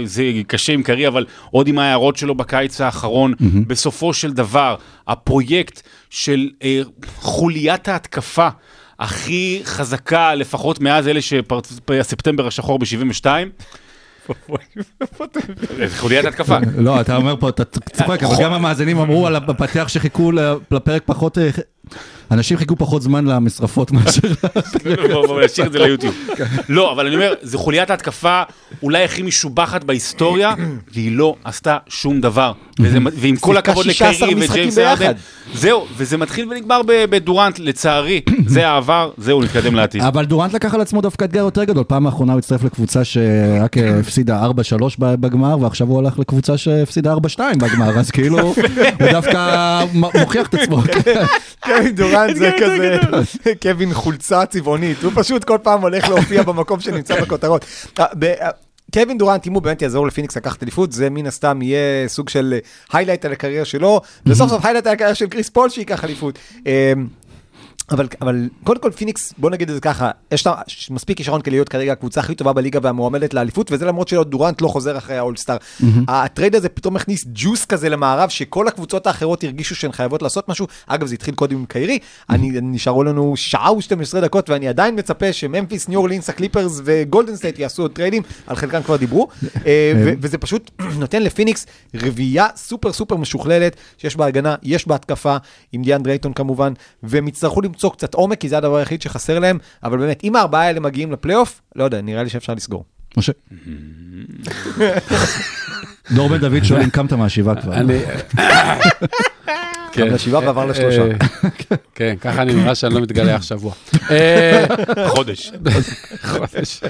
זה 0.04 0.24
קשה 0.48 0.74
עם 0.74 0.84
קרי, 0.84 1.08
אבל 1.08 1.26
עוד 1.52 1.68
עם 1.68 1.80
ההערות 1.80 2.18
שלו 2.18 2.36
בקיץ 2.36 2.82
האחרון, 2.82 3.34
בסופו 3.68 4.14
של 4.14 4.34
דבר, 4.34 4.76
הפרויקט 5.08 5.82
של 6.10 6.50
אה, 6.64 6.82
חוליית 7.16 7.88
ההתקפה 7.88 8.48
הכי 9.00 9.62
חזקה, 9.64 10.36
לפחות 10.36 10.82
מאז 10.82 11.08
אלה 11.08 11.20
שספטמבר 11.22 12.48
השחור 12.48 12.80
ב-72, 12.80 13.26
חוליית 16.00 16.26
התקפה. 16.26 16.58
לא, 16.78 17.02
אתה 17.02 17.16
אומר 17.16 17.36
פה, 17.40 17.50
אתה 17.50 17.66
צוחק, 17.66 18.24
אבל 18.24 18.44
גם 18.44 18.54
המאזינים 18.54 18.98
אמרו 18.98 19.28
על 19.28 19.36
הפתח 19.36 19.88
שחיכו 19.88 20.32
לפרק 20.72 21.04
פחות... 21.06 21.38
אנשים 22.32 22.58
חיכו 22.58 22.76
פחות 22.76 23.02
זמן 23.02 23.26
למשרפות 23.26 23.92
מאשר... 23.92 24.28
בוא, 25.14 25.28
בוא, 25.28 25.42
נשאיר 25.46 25.68
את 25.68 25.72
זה 25.72 25.80
ליוטיוב. 25.80 26.16
לא, 26.70 26.92
אבל 26.92 27.06
אני 27.06 27.16
אומר, 27.16 27.34
זו 27.42 27.58
חוליית 27.58 27.90
ההתקפה 27.90 28.42
אולי 28.84 29.04
הכי 29.04 29.22
משובחת 29.22 29.84
בהיסטוריה, 29.84 30.54
והיא 30.94 31.12
לא 31.12 31.36
עשתה 31.44 31.78
שום 31.88 32.22
דבר. 32.22 32.52
ועם 33.14 33.36
כל 33.36 33.58
הכבוד 33.58 33.86
16 33.86 34.28
לקיירי 34.28 34.50
וג'יימס. 34.50 34.78
ארדן, 34.78 35.12
זהו, 35.54 35.86
וזה 35.98 36.18
מתחיל 36.18 36.48
ונגמר 36.52 36.82
בדורנט, 36.86 37.60
לצערי, 37.60 38.22
זה 38.48 38.68
העבר, 38.68 39.12
זהו, 39.18 39.42
נתקדם 39.42 39.76
לעתיד. 39.76 40.02
אבל 40.02 40.26
דורנט 40.26 40.54
לקח 40.54 40.74
על 40.74 40.82
עצמו 40.82 41.02
דווקא 41.02 41.26
אתגר 41.26 41.40
יותר 41.40 41.64
גדול. 41.64 41.84
פעם 41.88 42.06
האחרונה 42.06 42.34
הוא 42.34 42.40
הצטרף 42.40 42.64
לקבוצה 42.64 43.04
שרק 43.04 43.78
אה, 43.78 44.00
הפסידה 44.00 44.46
4-3 44.46 44.50
ב- 45.00 45.16
בגמר, 45.16 45.60
ועכשיו 45.62 45.88
הוא 45.88 46.00
הלך 46.00 46.20
לקבוצה 46.20 46.58
שהפסידה 46.58 47.14
4-2 47.14 47.40
בגמר, 47.58 48.00
אז 48.00 48.12
כאילו, 48.12 48.40
הוא 48.40 48.56
דווקא 49.12 49.84
מוכיח 49.94 50.48
את 50.48 50.54
עצמו. 50.54 50.82
קווין 51.80 51.96
דורנט 51.96 52.36
זה 52.36 52.52
כזה, 52.62 52.98
קווין 53.64 53.94
חולצה 53.94 54.46
צבעונית, 54.46 55.04
הוא 55.04 55.12
פשוט 55.16 55.44
כל 55.44 55.58
פעם 55.64 55.82
הולך 55.82 56.10
להופיע 56.10 56.44
במקום 56.44 56.80
שנמצא 56.80 57.22
בכותרות. 57.22 57.66
אה, 58.00 58.06
אה, 58.24 58.50
קווין 58.94 59.18
דורנט, 59.18 59.48
אם 59.48 59.54
הוא 59.54 59.62
באמת 59.62 59.82
יעזור 59.82 60.08
לפיניקס 60.08 60.38
לקחת 60.38 60.64
אליפות, 60.64 60.92
זה 60.92 61.10
מן 61.10 61.28
הסתם 61.28 61.62
יהיה 61.62 62.08
סוג 62.08 62.30
של 62.30 62.60
highlight 62.94 63.26
על 63.26 63.32
הקריירה 63.32 63.66
שלו, 63.66 64.02
וסוף 64.26 64.50
סוף 64.50 64.66
highlight 64.66 64.88
על 64.88 64.94
הקריירה 64.94 65.16
של 65.16 65.28
קריס 65.28 65.50
פול 65.50 65.70
שייקח 65.70 66.04
אליפות. 66.04 66.40
אבל, 67.92 68.08
אבל 68.22 68.50
קודם 68.64 68.82
כל 68.82 68.92
פיניקס, 68.92 69.34
בוא 69.38 69.50
נגיד 69.50 69.70
את 69.70 69.76
זה 69.76 69.82
ככה, 69.82 70.12
יש 70.32 70.48
לה 70.48 70.56
מספיק 70.90 71.18
כישרון 71.18 71.42
כדי 71.42 71.52
להיות 71.52 71.70
כרגע 71.70 71.92
הקבוצה 71.92 72.20
הכי 72.20 72.36
טובה 72.36 72.54
בליגה 72.54 72.80
והמועמדת 72.84 73.34
לאליפות, 73.34 73.72
וזה 73.72 73.86
למרות 73.86 74.08
שדורנט 74.08 74.62
לא 74.62 74.68
חוזר 74.68 74.98
אחרי 74.98 75.18
האולסטאר. 75.18 75.58
הטרייד 76.08 76.56
הזה 76.56 76.70
פתאום 76.70 76.96
הכניס 76.96 77.26
ג'וס 77.34 77.66
כזה 77.66 77.90
למערב, 77.90 78.30
שכל 78.30 78.68
הקבוצות 78.68 79.08
האחרות 79.08 79.44
הרגישו 79.44 79.76
שהן 79.76 79.92
חייבות 79.92 80.22
לעשות 80.22 80.50
משהו. 80.50 80.68
אגב, 80.88 81.08
זה 81.08 81.14
התחיל 81.14 81.36
קודם 81.36 81.58
עם 81.58 81.66
קיירי, 81.66 82.00
אני, 82.30 82.52
נשארו 82.62 83.04
לנו 83.04 83.34
שעה 83.38 83.74
ו-12 83.74 84.20
דקות, 84.22 84.50
ואני 84.50 84.68
עדיין 84.68 85.00
מצפה 85.00 85.34
שממפיס, 85.34 85.88
ניו 85.88 86.00
אורלינס, 86.00 86.30
הקליפרס 86.30 86.82
וגולדן 86.84 87.36
סטייט 87.36 87.60
יעשו 87.60 87.82
עוד 87.82 87.92
טריידים, 87.92 88.24
על 88.48 88.56
חלקם 88.56 88.84
כבר 88.84 88.96
דיברו, 88.96 89.28
אה, 89.66 89.94
ו- 90.06 90.14
וזה 90.22 90.38
פשוט 90.38 90.72
נותן 91.00 91.24
לפיניקס 91.24 91.66
רביעייה 91.96 92.48
super 92.56 92.94
super 92.94 93.16
משוכללת, 93.16 93.76
שיש 93.98 94.16
בה 94.16 94.26
הגנה, 94.26 94.56
יש 94.64 94.88
בה 94.88 94.96
התקפה, 94.96 95.38
עם 95.72 95.82
דיאנדרה 95.82 96.04
אייטון 96.04 96.34
כמובן, 96.34 96.74
והם 97.04 97.28
יצטרכו 97.28 97.62
למצוא 97.80 97.92
קצת 97.92 98.14
עומק, 98.14 98.40
כי 98.40 98.50
זה 98.50 98.58
הדבר 98.58 98.76
היחיד 98.76 99.02
שחסר 99.02 99.40
להם, 99.40 99.58
אבל 99.84 99.98
באמת, 99.98 100.24
אם 100.24 100.36
הארבעה 100.36 100.62
האלה 100.62 100.80
מגיעים 100.80 101.12
לפלייאוף, 101.12 101.62
לא 101.76 101.84
יודע, 101.84 102.02
נראה 102.02 102.24
לי 102.24 102.30
שאפשר 102.30 102.54
לסגור. 102.54 102.84
משה. 103.18 103.32
דור 106.16 106.30
בן 106.30 106.38
דוד 106.38 106.64
שואל 106.64 106.82
אם 106.82 106.90
קמת 106.90 107.14
מהשבעה 107.14 107.62
כבר. 107.62 107.74
אני... 107.74 108.00
כן. 109.92 110.08
קם 110.08 110.14
לשבעה 110.14 110.42
ועבר 110.42 110.66
לשלושה. 110.66 111.02
אה, 111.02 111.08
כן, 111.96 112.16
ככה 112.22 112.42
אני 112.42 112.54
נראה 112.54 112.76
שאני 112.76 112.94
לא 112.94 113.02
מתגלח 113.02 113.42
שבוע. 113.42 113.74
אה, 114.12 114.66
חודש. 115.08 115.52
חודש. 116.22 116.82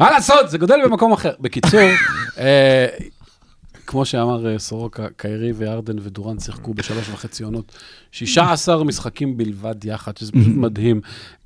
מה 0.00 0.10
לעשות, 0.10 0.50
זה 0.50 0.58
גודל 0.58 0.76
במקום 0.84 1.12
אחר. 1.12 1.32
בקיצור, 1.40 1.80
אה, 2.38 2.86
כמו 3.86 4.04
שאמר 4.04 4.52
אה, 4.52 4.58
סורוקה, 4.58 5.06
קיירי 5.16 5.52
וארדן 5.52 5.98
ודורנט 5.98 6.40
שיחקו 6.40 6.74
בשלוש 6.74 7.08
וחצי 7.08 7.44
עונות, 7.44 7.72
16 8.12 8.84
משחקים 8.84 9.36
בלבד 9.36 9.84
יחד, 9.84 10.16
שזה 10.16 10.32
פשוט 10.32 10.56
מדהים. 10.64 11.00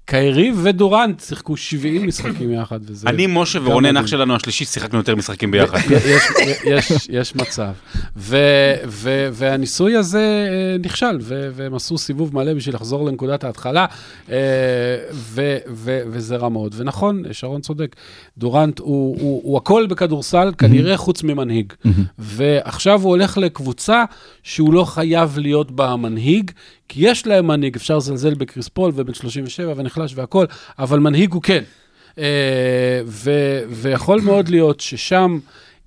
קיירי 0.07 0.53
ודורנט 0.63 1.21
שיחקו 1.21 1.57
70 1.57 2.07
משחקים 2.07 2.53
יחד, 2.53 2.81
וזה... 2.83 3.09
אני, 3.09 3.27
משה 3.29 3.59
ורונן, 3.63 3.97
אח. 3.97 4.07
שלנו 4.07 4.35
השלישי, 4.37 4.65
שיחקנו 4.65 4.99
יותר 4.99 5.17
משחקים 5.17 5.51
ביחד. 5.51 5.79
יש, 5.91 6.23
יש, 6.65 7.09
יש 7.11 7.35
מצב. 7.35 7.73
והניסוי 9.33 9.97
הזה 9.97 10.47
אה, 10.51 10.79
נכשל, 10.79 11.19
והם 11.23 11.75
עשו 11.75 11.99
סיבוב 11.99 12.35
מלא 12.35 12.55
בשביל 12.55 12.75
לחזור 12.75 13.07
לנקודת 13.07 13.45
ההתחלה, 13.45 13.87
אה, 14.31 14.37
וזה 16.11 16.37
רע 16.37 16.49
מאוד. 16.49 16.75
ונכון, 16.79 17.23
שרון 17.33 17.61
צודק, 17.61 17.97
דורנט 18.39 18.79
הוא, 18.79 19.57
הכל 19.57 19.87
בכדורסל, 19.87 20.53
כנראה 20.59 20.97
חוץ 20.97 21.23
ממנהיג. 21.23 21.73
ועכשיו 22.19 23.03
הוא 23.03 23.11
הולך 23.11 23.39
לקבוצה 23.39 24.05
שהוא 24.43 24.75
לא 24.75 24.85
חייב 24.85 25.39
להיות 25.39 25.71
בה 25.71 25.91
המנהיג, 25.91 26.51
כי 26.89 27.09
יש 27.09 27.27
להם 27.27 27.47
מנהיג, 27.47 27.77
אפשר 27.77 27.97
לזלזל 27.97 28.35
בקריס 28.35 28.69
פול 28.69 28.93
ובן 28.95 29.15
37 29.15 29.73
ונחלש 29.77 30.13
והכל, 30.15 30.45
אבל 30.79 30.99
מנהיג 30.99 31.33
הוא 31.33 31.43
כן. 31.43 31.63
אה, 32.19 33.01
ו- 33.07 33.63
ויכול 33.69 34.21
מאוד 34.21 34.49
להיות 34.49 34.81
ששם, 34.81 35.39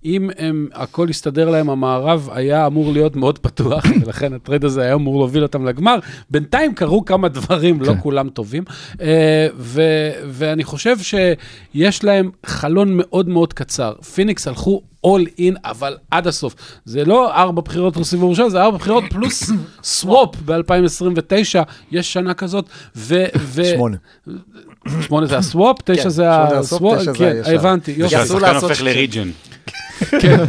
אם 0.06 0.30
הם, 0.38 0.68
הכל 0.74 1.08
יסתדר 1.10 1.50
להם, 1.50 1.70
המערב 1.70 2.30
היה 2.32 2.68
אמור 2.68 2.94
להיות 2.94 3.16
מאוד 3.16 3.40
פתוח, 3.40 3.84
ולכן 4.06 4.34
הטרייד 4.34 4.66
הזה 4.66 4.82
היה 4.82 4.94
אמור 4.94 5.20
להוביל 5.20 5.44
אותם 5.44 5.66
לגמר. 5.66 6.00
בינתיים 6.30 6.74
קרו 6.74 7.06
כמה 7.06 7.28
דברים, 7.28 7.82
לא 7.82 7.94
כולם 8.02 8.30
טובים, 8.30 8.64
אה, 9.02 9.48
ו- 9.56 10.12
ואני 10.30 10.64
חושב 10.64 10.98
שיש 11.00 12.04
להם 12.04 12.32
חלון 12.46 12.90
מאוד 12.94 13.30
מאוד 13.30 13.54
קצר. 13.54 13.94
פיניקס 14.14 14.48
הלכו 14.48 14.82
all 15.06 15.40
in, 15.40 15.60
אבל 15.66 15.98
עד 16.12 16.28
הסוף. 16.28 16.56
זה 16.86 17.06
לא 17.06 17.36
ארבע 17.36 17.62
בחירות 17.62 17.98
לסיבוב 17.98 18.30
ראשון, 18.30 18.50
זה 18.50 18.62
ארבע 18.62 18.78
בחירות 18.78 19.04
פלוס 19.10 19.52
swap 19.84 20.30
ב-2029, 20.46 21.64
יש 21.92 22.14
שנה 22.14 22.34
כזאת, 22.34 22.66
ו... 22.96 23.26
ו- 23.38 23.66
שמונה. 23.66 23.98
שמונה 25.02 25.26
זה 25.26 25.38
הסוואפ, 25.38 25.76
תשע 25.86 26.04
כן, 26.04 26.10
זה 26.10 26.32
הסוואפ, 26.32 27.02
כן. 27.18 27.56
הבנתי, 27.56 27.94
יופי. 27.98 28.16
לעשות 28.16 28.42
הופך 28.64 28.76
ש- 28.76 29.99
לריג'ן. 30.14 30.46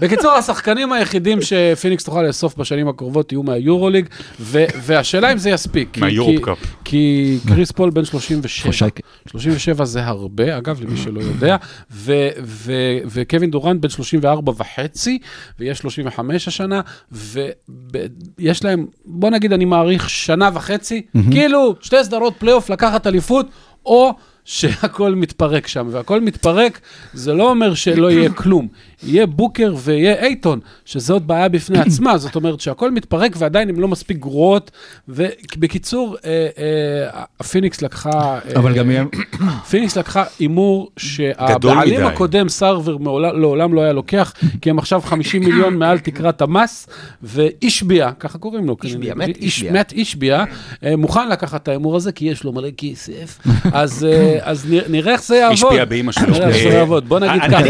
בקיצור, 0.00 0.30
השחקנים 0.32 0.92
היחידים 0.92 1.38
שפיניקס 1.42 2.04
תוכל 2.04 2.22
לאסוף 2.22 2.56
בשנים 2.56 2.88
הקרובות 2.88 3.32
יהיו 3.32 3.42
מהיורוליג, 3.42 4.06
ו- 4.40 4.64
והשאלה 4.82 5.32
אם 5.32 5.38
זה 5.38 5.50
יספיק. 5.50 5.88
כי- 5.92 6.00
מהיורופ 6.00 6.36
כי- 6.36 6.42
קאפ. 6.42 6.58
כי 6.84 7.38
קריס 7.48 7.70
פול 7.72 7.90
בן 7.90 8.04
37. 8.04 8.72
חושק. 8.72 9.00
37 9.30 9.84
זה 9.84 10.04
הרבה, 10.06 10.58
אגב, 10.58 10.80
למי 10.82 10.96
שלא 10.96 11.20
יודע, 11.20 11.56
ו- 11.92 12.28
ו- 12.42 12.72
וקווין 13.06 13.50
דורנט 13.50 13.80
בן 13.80 13.88
34 13.88 14.52
וחצי, 14.56 15.18
ויש 15.58 15.78
35 15.78 16.48
השנה, 16.48 16.80
ויש 17.12 18.64
להם, 18.64 18.86
בוא 19.04 19.30
נגיד, 19.30 19.52
אני 19.52 19.64
מעריך 19.64 20.10
שנה 20.10 20.50
וחצי, 20.54 21.02
כאילו, 21.30 21.74
שתי 21.80 21.96
סדרות 22.04 22.34
פלייאוף 22.38 22.70
לקחת 22.70 23.06
אליפות, 23.06 23.46
או... 23.86 24.10
שהכל 24.50 25.14
מתפרק 25.14 25.66
שם, 25.66 25.88
והכל 25.90 26.20
מתפרק, 26.20 26.80
זה 27.12 27.34
לא 27.34 27.50
אומר 27.50 27.74
שלא 27.74 28.10
יהיה 28.10 28.30
כלום. 28.32 28.68
יהיה 29.02 29.26
בוקר 29.26 29.74
ויהיה 29.78 30.14
אייטון, 30.14 30.60
שזה 30.84 31.12
עוד 31.12 31.26
בעיה 31.26 31.48
בפני 31.48 31.78
עצמה, 31.86 32.18
זאת 32.18 32.36
אומרת 32.36 32.60
שהכל 32.60 32.90
מתפרק 32.90 33.32
ועדיין 33.38 33.68
הן 33.68 33.76
לא 33.76 33.88
מספיק 33.88 34.16
גרועות, 34.18 34.70
ובקיצור, 35.08 36.16
אה, 36.24 36.30
אה, 36.58 37.20
הפיניקס 37.40 37.82
לקחה... 37.82 38.10
אה, 38.10 38.38
אבל 38.56 38.74
גם 38.74 38.90
יהיה... 38.90 39.04
פיניקס 39.70 39.96
לקחה 39.96 40.24
הימור 40.38 40.90
שהבעלים. 40.96 42.06
הקודם, 42.06 42.48
סרבר, 42.48 42.96
לעולם 43.18 43.74
לא 43.74 43.80
היה 43.80 43.92
לוקח, 43.92 44.32
כי 44.60 44.70
הם 44.70 44.78
עכשיו 44.78 45.00
50 45.00 45.40
מיליון 45.44 45.76
מעל 45.76 45.98
תקרת 45.98 46.42
המס, 46.42 46.88
ואישביה, 47.22 48.10
ככה 48.20 48.38
קוראים 48.38 48.66
לו. 48.66 48.76
אישביה, 48.84 49.14
מת 49.14 49.28
איש- 49.28 49.36
אישביה. 49.36 49.72
מת 49.72 49.92
אישביה, 49.92 50.44
אה, 50.84 50.96
מוכן 50.96 51.28
לקחת 51.28 51.62
את 51.62 51.68
ההימור 51.68 51.96
הזה, 51.96 52.12
כי 52.12 52.24
יש 52.24 52.44
לו 52.44 52.52
מלא 52.52 52.68
כסף, 52.76 53.38
אז 53.72 54.04
אה, 54.10 54.38
אז 54.42 54.66
נראה- 54.88 55.12
איך 55.12 55.22
זה 55.24 55.36
יעבוד. 55.36 55.54
אישביה 55.54 55.84
באמא 55.84 56.12
שלו. 56.12 56.26
נראה 56.26 56.48
איך 56.48 56.56
זה 56.56 56.68
אה, 56.68 56.74
יעבוד. 56.74 57.08
בוא 57.08 57.18
נגיד 57.18 57.42
ככה. 57.42 57.60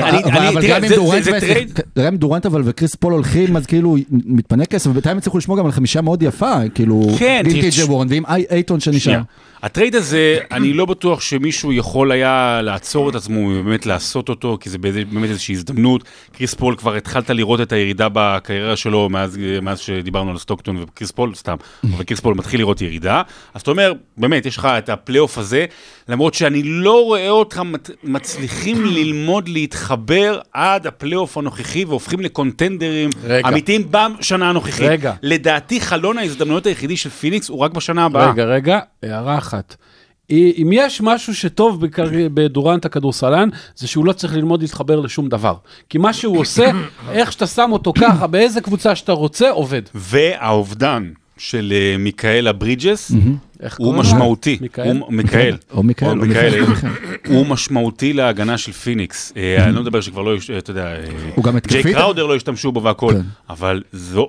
אבל- 0.49 0.69
גם 0.69 0.85
אם 0.85 0.91
דורנט 0.95 1.20
אם 2.09 2.17
דורנט 2.17 2.47
אבל 2.47 2.63
וקריס 2.65 2.95
פול 2.95 3.13
הולכים, 3.13 3.57
אז 3.57 3.67
כאילו 3.67 3.97
מתפנה 4.11 4.67
כסף, 4.67 4.91
ובינתיים 4.91 5.19
הצליחו 5.19 5.39
לשמור 5.39 5.59
גם 5.59 5.67
על 5.67 5.73
חמישה 5.73 6.01
מאוד 6.01 6.23
יפה, 6.23 6.55
כאילו, 6.75 7.07
כן, 7.19 7.43
וורן, 7.89 8.07
ועם 8.11 8.23
אי- 8.27 8.45
אייטון 8.51 8.81
שנשאר. 8.81 9.21
הטרייד 9.63 9.95
הזה, 9.97 10.39
אני 10.51 10.73
לא 10.73 10.85
בטוח 10.87 11.21
שמישהו 11.21 11.73
יכול 11.73 12.13
היה 12.13 12.61
לעצור 12.63 13.11
את 13.11 13.15
עצמו 13.15 13.39
ובאמת 13.41 13.87
לעשות 13.87 14.29
אותו, 14.29 14.59
כי 14.61 14.71
זה 14.71 14.79
באמת 14.79 15.31
איזושהי 15.31 15.55
הזדמנות. 15.55 16.05
קריס 16.33 16.55
פול, 16.55 16.77
כבר 16.77 16.95
התחלת 16.95 17.31
לראות 17.31 17.61
את 17.61 17.73
הירידה 17.73 18.09
בקריירה 18.13 18.77
שלו 18.77 19.09
מאז, 19.09 19.39
מאז 19.63 19.79
שדיברנו 19.79 20.31
על 20.31 20.39
סטוקטון 20.39 20.77
וקריס 20.83 21.11
פול, 21.11 21.35
סתם, 21.35 21.57
אבל 21.95 22.05
קריס 22.05 22.21
פול 22.21 22.35
מתחיל 22.35 22.61
לראות 22.61 22.81
ירידה. 22.83 23.23
אז 23.55 23.61
אתה 23.61 23.71
אומר, 23.71 23.93
באמת, 24.17 24.47
יש 24.47 24.57
לך 24.57 24.69
את 24.79 24.89
הפלייאוף 24.89 25.39
הזה, 25.39 25.67
למרות 26.09 26.35
שאני 26.35 26.63
לא 26.65 27.05
רואה 27.05 27.29
אותם 27.31 27.73
מת- 27.73 27.91
מצליחים 28.05 28.85
ללמוד 28.85 29.49
להתחבר 29.49 30.39
עד 30.53 30.87
הפלייאוף 30.87 31.39
הנוכחי 31.39 31.85
והופכים 31.85 32.21
לקונטנדרים 32.21 33.11
רגע. 33.25 33.49
אמיתיים 33.49 33.83
בשנה 33.91 34.49
הנוכחית. 34.51 34.89
רגע. 34.89 35.13
לדעתי, 35.23 35.81
חלון 35.81 36.19
ההזדמנויות 36.19 36.67
היחידי 36.67 36.97
של 36.97 37.11
פיניקס 37.11 37.49
הוא 37.49 37.59
רק 37.59 37.71
בשנה 37.73 38.05
הבאה. 38.05 38.31
רגע, 38.31 38.45
רגע, 38.45 38.79
הערה 39.03 39.37
אחת. 39.51 39.77
אם 40.31 40.71
יש 40.73 41.01
משהו 41.01 41.35
שטוב 41.35 41.81
בקר- 41.81 42.09
בדורנט 42.35 42.85
הכדורסלן, 42.85 43.49
זה 43.77 43.87
שהוא 43.89 44.05
לא 44.05 44.13
צריך 44.13 44.35
ללמוד 44.35 44.63
להתחבר 44.63 45.01
לשום 45.01 45.29
דבר. 45.29 45.55
כי 45.89 45.99
מה 45.99 46.13
שהוא 46.13 46.39
עושה, 46.39 46.71
איך 47.13 47.33
שאתה 47.33 47.47
שם 47.47 47.69
אותו 47.73 47.93
ככה, 48.01 48.27
באיזה 48.27 48.61
קבוצה 48.61 48.95
שאתה 48.95 49.13
רוצה, 49.13 49.51
עובד. 49.51 49.83
והאובדן 49.95 51.11
של 51.43 51.73
אה, 51.77 51.97
מיקאל 51.99 52.53
ברידג'ס 52.53 53.13
הוא? 53.79 53.95
משמעותי. 53.95 54.59
מיכאל? 54.61 55.57
או 55.73 55.83
מיכאל. 56.17 56.65
הוא 57.29 57.47
משמעותי 57.47 58.13
להגנה 58.13 58.59
של 58.59 58.73
פיניקס. 58.73 59.33
אה, 59.37 59.65
אני 59.65 59.75
לא 59.75 59.81
מדבר 59.83 60.01
שכבר 60.01 60.23
לא, 60.23 60.37
יש- 60.37 60.51
אתה 60.51 60.71
יודע, 60.71 60.87
אה, 60.87 61.05
הוא 61.35 61.45
גם 61.45 61.57
התקפי? 61.57 61.83
ג'יי 61.83 61.95
קראודר 61.95 62.27
לא 62.27 62.37
השתמשו 62.37 62.73
בו 62.73 62.83
והכל, 62.83 63.13
כן. 63.15 63.21
אבל 63.51 63.83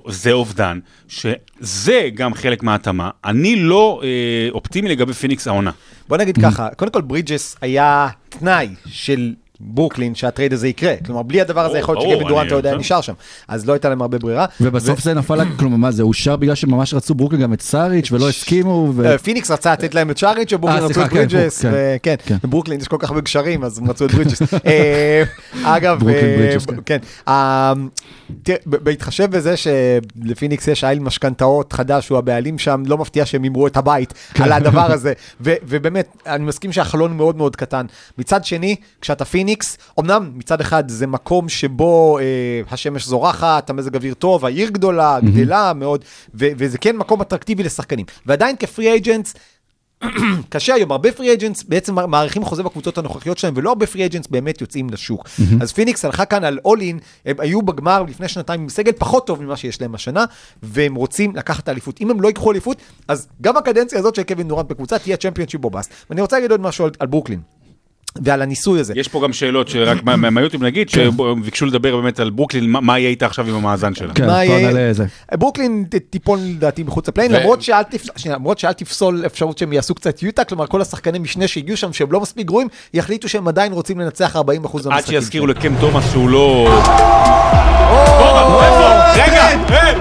זה 0.06 0.32
אובדן, 0.32 0.78
שזה 1.08 2.08
גם 2.14 2.34
חלק 2.34 2.62
מההתאמה. 2.62 3.10
אני 3.24 3.56
לא 3.56 4.00
אה, 4.04 4.08
אופטימי 4.50 4.88
לגבי 4.88 5.12
פיניקס 5.12 5.46
העונה. 5.48 5.70
בוא 6.08 6.16
נגיד 6.16 6.38
ככה, 6.42 6.68
קודם 6.76 6.90
כל 6.90 7.00
ברידג'ס 7.00 7.56
היה 7.60 8.08
תנאי 8.28 8.68
של 8.86 9.32
ברוקלין 9.64 10.14
שהטרייד 10.14 10.52
הזה 10.52 10.68
יקרה. 10.68 10.94
כלומר, 11.06 11.22
בלי 11.22 11.40
הדבר 11.40 11.60
הזה 11.64 11.78
יכול 11.78 11.96
להיות 11.96 12.10
שקווין 12.10 12.28
דורנט 12.28 12.52
היה 12.52 12.60
בסדר. 12.60 12.78
נשאר 12.78 13.00
שם. 13.00 13.12
אז 13.48 13.66
לא 13.66 13.72
הייתה 13.72 13.88
להם 13.88 14.02
הרבה 14.02 14.18
ברירה. 14.18 14.46
ובסוף 14.60 15.00
זה 15.00 15.14
נפל, 15.14 15.38
כלומר, 15.56 15.76
מה 15.76 15.90
זה 15.90 16.02
אושר 16.02 16.36
בגלל 16.36 16.54
שממש 16.54 16.94
רצו 16.94 17.14
ברוקלין 17.14 17.42
גם 17.42 17.52
את 17.52 17.62
סאריץ' 17.62 18.12
ולא 18.12 18.28
הסכימו. 18.28 18.92
אה, 19.04 19.18
פיניקס 19.18 19.50
רצה 19.50 19.72
לתת 19.72 19.94
להם 19.94 20.10
את 20.10 20.18
סאריץ' 20.18 20.52
וברוקלין 20.52 20.82
אה, 20.82 20.84
רצו 20.84 20.94
סליחה, 20.94 21.08
את 21.08 21.12
כן, 21.12 21.16
ברידג'ס, 21.16 21.64
כן, 22.02 22.14
כן. 22.26 22.36
בברוקלין 22.44 22.80
יש 22.80 22.88
כל 22.88 22.96
כך 23.00 23.08
הרבה 23.08 23.20
גשרים, 23.20 23.64
אז 23.64 23.78
הם 23.78 23.90
רצו 23.90 24.04
את 24.04 24.12
ברידג'ס. 24.12 24.42
אגב, 25.64 25.98
ברוקלין 25.98 26.58
כן. 26.86 26.98
בהתחשב 28.66 29.30
בזה 29.30 29.54
שלפיניקס 29.56 30.68
יש 30.68 30.84
איל 30.84 30.98
משכנתאות 30.98 31.72
חדש, 31.72 32.08
הוא 32.08 32.18
הבעלים 32.18 32.58
שם, 32.58 32.82
לא 32.86 32.98
מפתיע 32.98 33.26
שהם 33.26 33.42
הימרו 33.42 33.66
את 33.66 33.76
הבית 33.76 34.14
כן. 34.34 34.44
על 34.44 34.52
הדבר 34.52 34.92
הזה, 34.92 35.12
ובאמת, 35.40 36.16
אני 36.26 36.44
מסכים 36.44 36.72
שהחלון 36.72 37.16
מאוד 37.16 37.36
מאוד 37.36 37.56
קטן. 37.56 37.86
מצד 38.18 38.44
שני, 38.44 38.76
כשאתה 39.00 39.24
פיניקס, 39.52 39.78
אמנם 40.00 40.30
מצד 40.34 40.60
אחד 40.60 40.88
זה 40.88 41.06
מקום 41.06 41.48
שבו 41.48 42.18
אה, 42.18 42.24
השמש 42.70 43.06
זורחת, 43.06 43.70
המזג 43.70 43.96
אוויר 43.96 44.14
טוב, 44.14 44.44
העיר 44.44 44.70
גדולה, 44.70 45.18
גדלה 45.20 45.72
מאוד, 45.72 46.04
ו- 46.34 46.48
וזה 46.58 46.78
כן 46.78 46.96
מקום 46.96 47.20
אטרקטיבי 47.20 47.62
לשחקנים. 47.62 48.06
ועדיין 48.26 48.56
כ 48.56 48.67
free 48.67 48.90
agents, 48.90 49.34
קשה 50.48 50.74
היום, 50.74 50.92
הרבה 50.92 51.12
free 51.12 51.32
agents 51.32 51.62
בעצם 51.62 51.94
מעריכים 51.94 52.44
חוזה 52.44 52.62
בקבוצות 52.62 52.98
הנוכחיות 52.98 53.38
שלהם, 53.38 53.54
ולא 53.56 53.68
הרבה 53.68 53.86
free 53.86 54.06
agents 54.06 54.26
באמת 54.26 54.60
יוצאים 54.60 54.90
לשוק. 54.90 55.28
אז 55.60 55.72
פיניקס 55.72 56.04
הלכה 56.04 56.24
כאן 56.24 56.44
על 56.44 56.58
all 56.64 56.80
in, 56.80 56.98
הם 57.26 57.36
היו 57.38 57.62
בגמר 57.62 58.02
לפני 58.02 58.28
שנתיים 58.28 58.60
עם 58.60 58.68
סגל 58.68 58.92
פחות 58.92 59.26
טוב 59.26 59.42
ממה 59.42 59.56
שיש 59.56 59.80
להם 59.80 59.94
השנה, 59.94 60.24
והם 60.62 60.94
רוצים 60.94 61.36
לקחת 61.36 61.62
את 61.62 61.68
האליפות. 61.68 62.00
אם 62.00 62.10
הם 62.10 62.20
לא 62.20 62.28
ייקחו 62.28 62.52
אליפות, 62.52 62.76
אז 63.08 63.28
גם 63.40 63.56
הקדנציה 63.56 63.98
הזאת 63.98 64.14
של 64.14 64.22
קווין 64.22 64.48
דורנט 64.48 64.66
בקבוצה 64.66 64.98
תהיה 64.98 65.16
championship 65.16 65.64
or 65.64 65.70
bust. 65.70 65.92
ואני 66.10 66.20
רוצה 66.20 66.36
להגיד 66.36 66.50
עוד 66.50 66.60
משהו 66.60 66.84
על, 66.84 66.90
על 66.98 67.06
ברוקלין. 67.06 67.40
ועל 68.22 68.42
הניסוי 68.42 68.80
הזה. 68.80 68.92
יש 68.96 69.08
פה 69.08 69.20
גם 69.24 69.32
שאלות 69.32 69.68
שרק 69.68 70.02
מה- 70.04 70.16
מהיוטיוב 70.30 70.62
נגיד, 70.64 70.88
שביקשו 70.88 71.66
לדבר 71.66 71.96
באמת 71.96 72.20
על 72.20 72.30
ברוקלין, 72.30 72.70
מה- 72.70 72.98
יהיה 72.98 73.10
איתה 73.10 73.26
עכשיו 73.26 73.48
עם 73.48 73.54
המאזן 73.54 73.94
שלה. 73.94 74.14
כן. 74.14 74.26
ברוקלין 75.38 75.84
תיפול 76.10 76.38
לדעתי 76.42 76.82
מחוץ 76.82 77.08
ל 77.08 77.11
play-in, 77.11 77.32
ו- 77.32 77.38
למרות 77.38 77.62
שאל 77.62 77.82
תפ- 77.82 78.10
שנייה, 78.18 78.36
למרות 78.36 78.58
שאל 78.58 78.72
תפסול 78.72 79.22
אפשרות 79.26 79.58
שהם 79.58 79.72
יעשו 79.72 79.94
קצת 79.94 80.22
יוטה, 80.22 80.44
כלומר 80.44 80.66
כל 80.66 80.80
השחקני 80.82 81.18
משנה 81.18 81.48
שהגיעו 81.48 81.76
שם 81.76 81.92
שהם 81.92 82.12
לא 82.12 82.20
מספיק 82.20 82.46
גרועים, 82.46 82.68
יחליטו 82.94 83.28
שהם 83.28 83.48
עדיין 83.48 83.72
רוצים 83.72 84.00
לנצח 84.00 84.36
40% 84.36 84.40
מהמשחקים. 84.40 84.92
עד 84.92 85.04
שיזכירו 85.06 85.46
לקאם 85.46 85.72
תומאס 85.80 86.04
שהוא 86.12 86.28
לא... 86.30 86.68
רגע, 89.14 89.48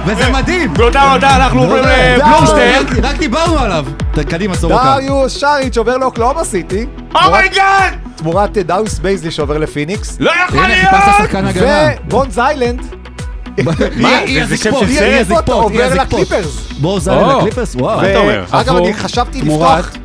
וזה 0.06 0.30
מדהים. 0.30 0.74
תודה 0.76 1.16
רבה, 1.16 1.36
אנחנו 1.36 1.62
עוברים 1.62 1.84
לבלומסטיין. 1.84 2.82
רק- 2.88 3.06
רק 3.06 3.18
דיברנו 3.18 3.60
עליו. 3.60 3.86
קדימה, 4.16 4.56
סורוקה. 4.56 4.96
דריוס 4.96 5.38
סאריץ' 5.38 5.78
עובר 5.78 5.98
לאוקלהומה 5.98 6.44
סיטי, 6.44 6.86
oh 7.26 7.43
my 7.43 7.60
God! 7.60 7.94
תמורת 8.16 8.58
אה, 8.58 8.64
דריוס 8.64 9.00
בייזלי 9.00 9.32
שעובר 9.32 9.58
לפיניקס, 9.58 10.18
לא 10.20 10.32
יכול 10.48 10.60
הנה, 10.60 10.68
להיות! 10.68 10.90
חיפשת 10.90 11.18
שחקן 11.18 11.46
הגנה. 11.46 11.90
ובונז 12.08 12.32
היילנד 12.32 12.82
מה? 13.66 13.72
זה- 14.40 14.46
זה 14.46 14.58
שם 14.58 14.72
של 14.80 14.88
סרט? 15.28 15.50
עובר. 15.50 15.94
לקליפרס. 16.02 16.68
בונז 16.80 17.00
היילנד. 17.00 17.40
לקליפרס, 17.40 17.76
וואו. 17.76 17.98
מה 18.02 18.10
אתה 18.12 18.18
אומר? 18.20 18.46
אגב, 18.52 18.76
אני 18.76 18.94
חשבתי 18.94 19.42
תמורת- 19.42 19.80
לפתוח, 19.86 19.98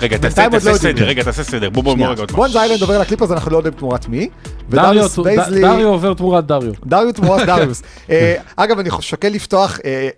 רגע, 0.00 0.16
תעשה 0.18 0.48
לא. 0.52 0.74
סדר, 0.76 1.04
רגע, 1.04 1.22
תעשה 1.22 1.44
סדר. 1.44 1.70
בוא, 1.70 1.82
בוא, 1.84 1.94
בוא 1.96 2.06
רגע 2.06 2.24
בונז 2.32 2.56
היילנד 2.56 2.80
עובר 2.80 2.98
לקליפרס, 2.98 3.30
אנחנו 3.30 3.50
לא 3.50 3.56
יודעים 3.56 3.74
תמורת 3.74 4.08
מי. 4.08 4.28
דריו 4.70 4.88
ודריוס 4.90 5.18
בייזלי- 5.18 5.60
דריו 5.60 5.88
עובר 5.88 6.14
תמורת 6.14 6.46
דריו. 6.46 6.72
דריו 6.86 7.12
תמורת 7.12 7.46
דריוס. 7.46 7.82
אה, 8.10 8.34
אגב, 8.56 8.78
אני 8.78 8.88
שוקל 9.00 9.28
לפתוח 9.28 9.78
אה, 9.84 10.08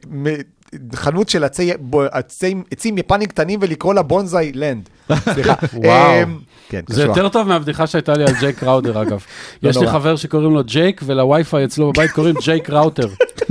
חנות 0.94 1.28
של 1.28 1.44
עצי- 1.44 1.70
בו- 1.80 2.02
עצי- 2.12 2.54
עצים 2.70 2.98
יפנים 2.98 3.28
קטנים 3.28 3.58
ולקרוא 3.62 3.94
לה 3.94 4.02
בונזאי 4.02 4.52
land. 4.54 4.88
סליחה. 5.34 5.54
וואו. 5.74 5.86
אה, 6.10 6.24
כן, 6.68 6.80
זה. 6.88 7.02
יותר 7.02 7.28
טוב 7.28 7.48
מהבדיחה 7.48 7.86
שהייתה 7.86 8.14
לי 8.14 8.24
על 8.24 8.34
ג'יי 8.40 8.62
קראודר 8.62 9.00
אגב. 9.02 9.24
יש 9.62 9.76
לי. 9.76 9.88
חבר 9.88 10.16
שקוראים 10.16 10.54
לו 10.54 10.64
ג'ייק 10.64 11.00
ולווי-פיי 11.06 11.64
אצלו 11.64 11.92
בבית 11.92 12.10
קוראים 12.10 12.34
ג'ייק 12.42 12.70
ראוטר. 12.70 13.08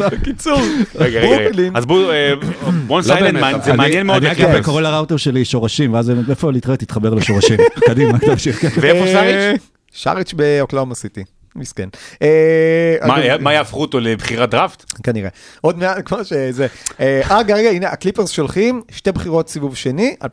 בקיצור, 0.00 0.60
רגע, 0.94 1.20
רגע. 1.20 1.68
אז 1.74 1.86
בואו, 1.86 2.10
אה, 2.10 2.34
לא 2.34 2.40
באמת, 2.88 3.04
סיילנדמן, 3.04 3.52
זה 3.64 3.70
אני- 3.70 3.76
מעניין 3.76 4.06
מאוד 4.06 4.24
אני. 4.24 4.32
אגב 4.32 4.62
קורא 4.64 4.80
לראוטר 4.82 5.16
שלי 5.16 5.44
שורשים, 5.44 5.92
ואז 5.94 6.12
איפה 6.30 6.52
להתראה 6.52 6.76
תתחבר 6.76 7.14
לשורשים. 7.14 7.56
קדימה, 7.86 8.18
תמשיך. 8.18 8.60
כן. 8.60 8.68
ואיפה 8.80 9.04
אה, 9.06 9.12
סאריץ'? 9.12 9.62
סאריץ' 9.92 10.34
באוקלהומה 10.34 10.94
סיטי. 10.94 11.24
מסכן. 11.56 11.88
אה, 12.22 12.96
מה, 13.40 13.52
יהפכו 13.52 13.80
אותו 13.80 14.00
לבחירת 14.00 14.50
דראפט? 14.50 14.84
כנראה. 15.02 15.28
עוד 15.60 15.78
מעט, 15.78 15.96
כמו 16.04 16.24
שזה. 16.24 16.66
אה, 17.00 17.20
רגע, 17.30 17.54
רגע, 17.54 17.70
הנה, 17.70 17.88
הקליפרס 17.88 18.30
שולחים 18.30 18.82
שתי 18.90 19.12
בחירות 19.12 19.48
סיבוב 19.48 19.76
שני, 19.76 20.16
2024-2025. 20.22 20.26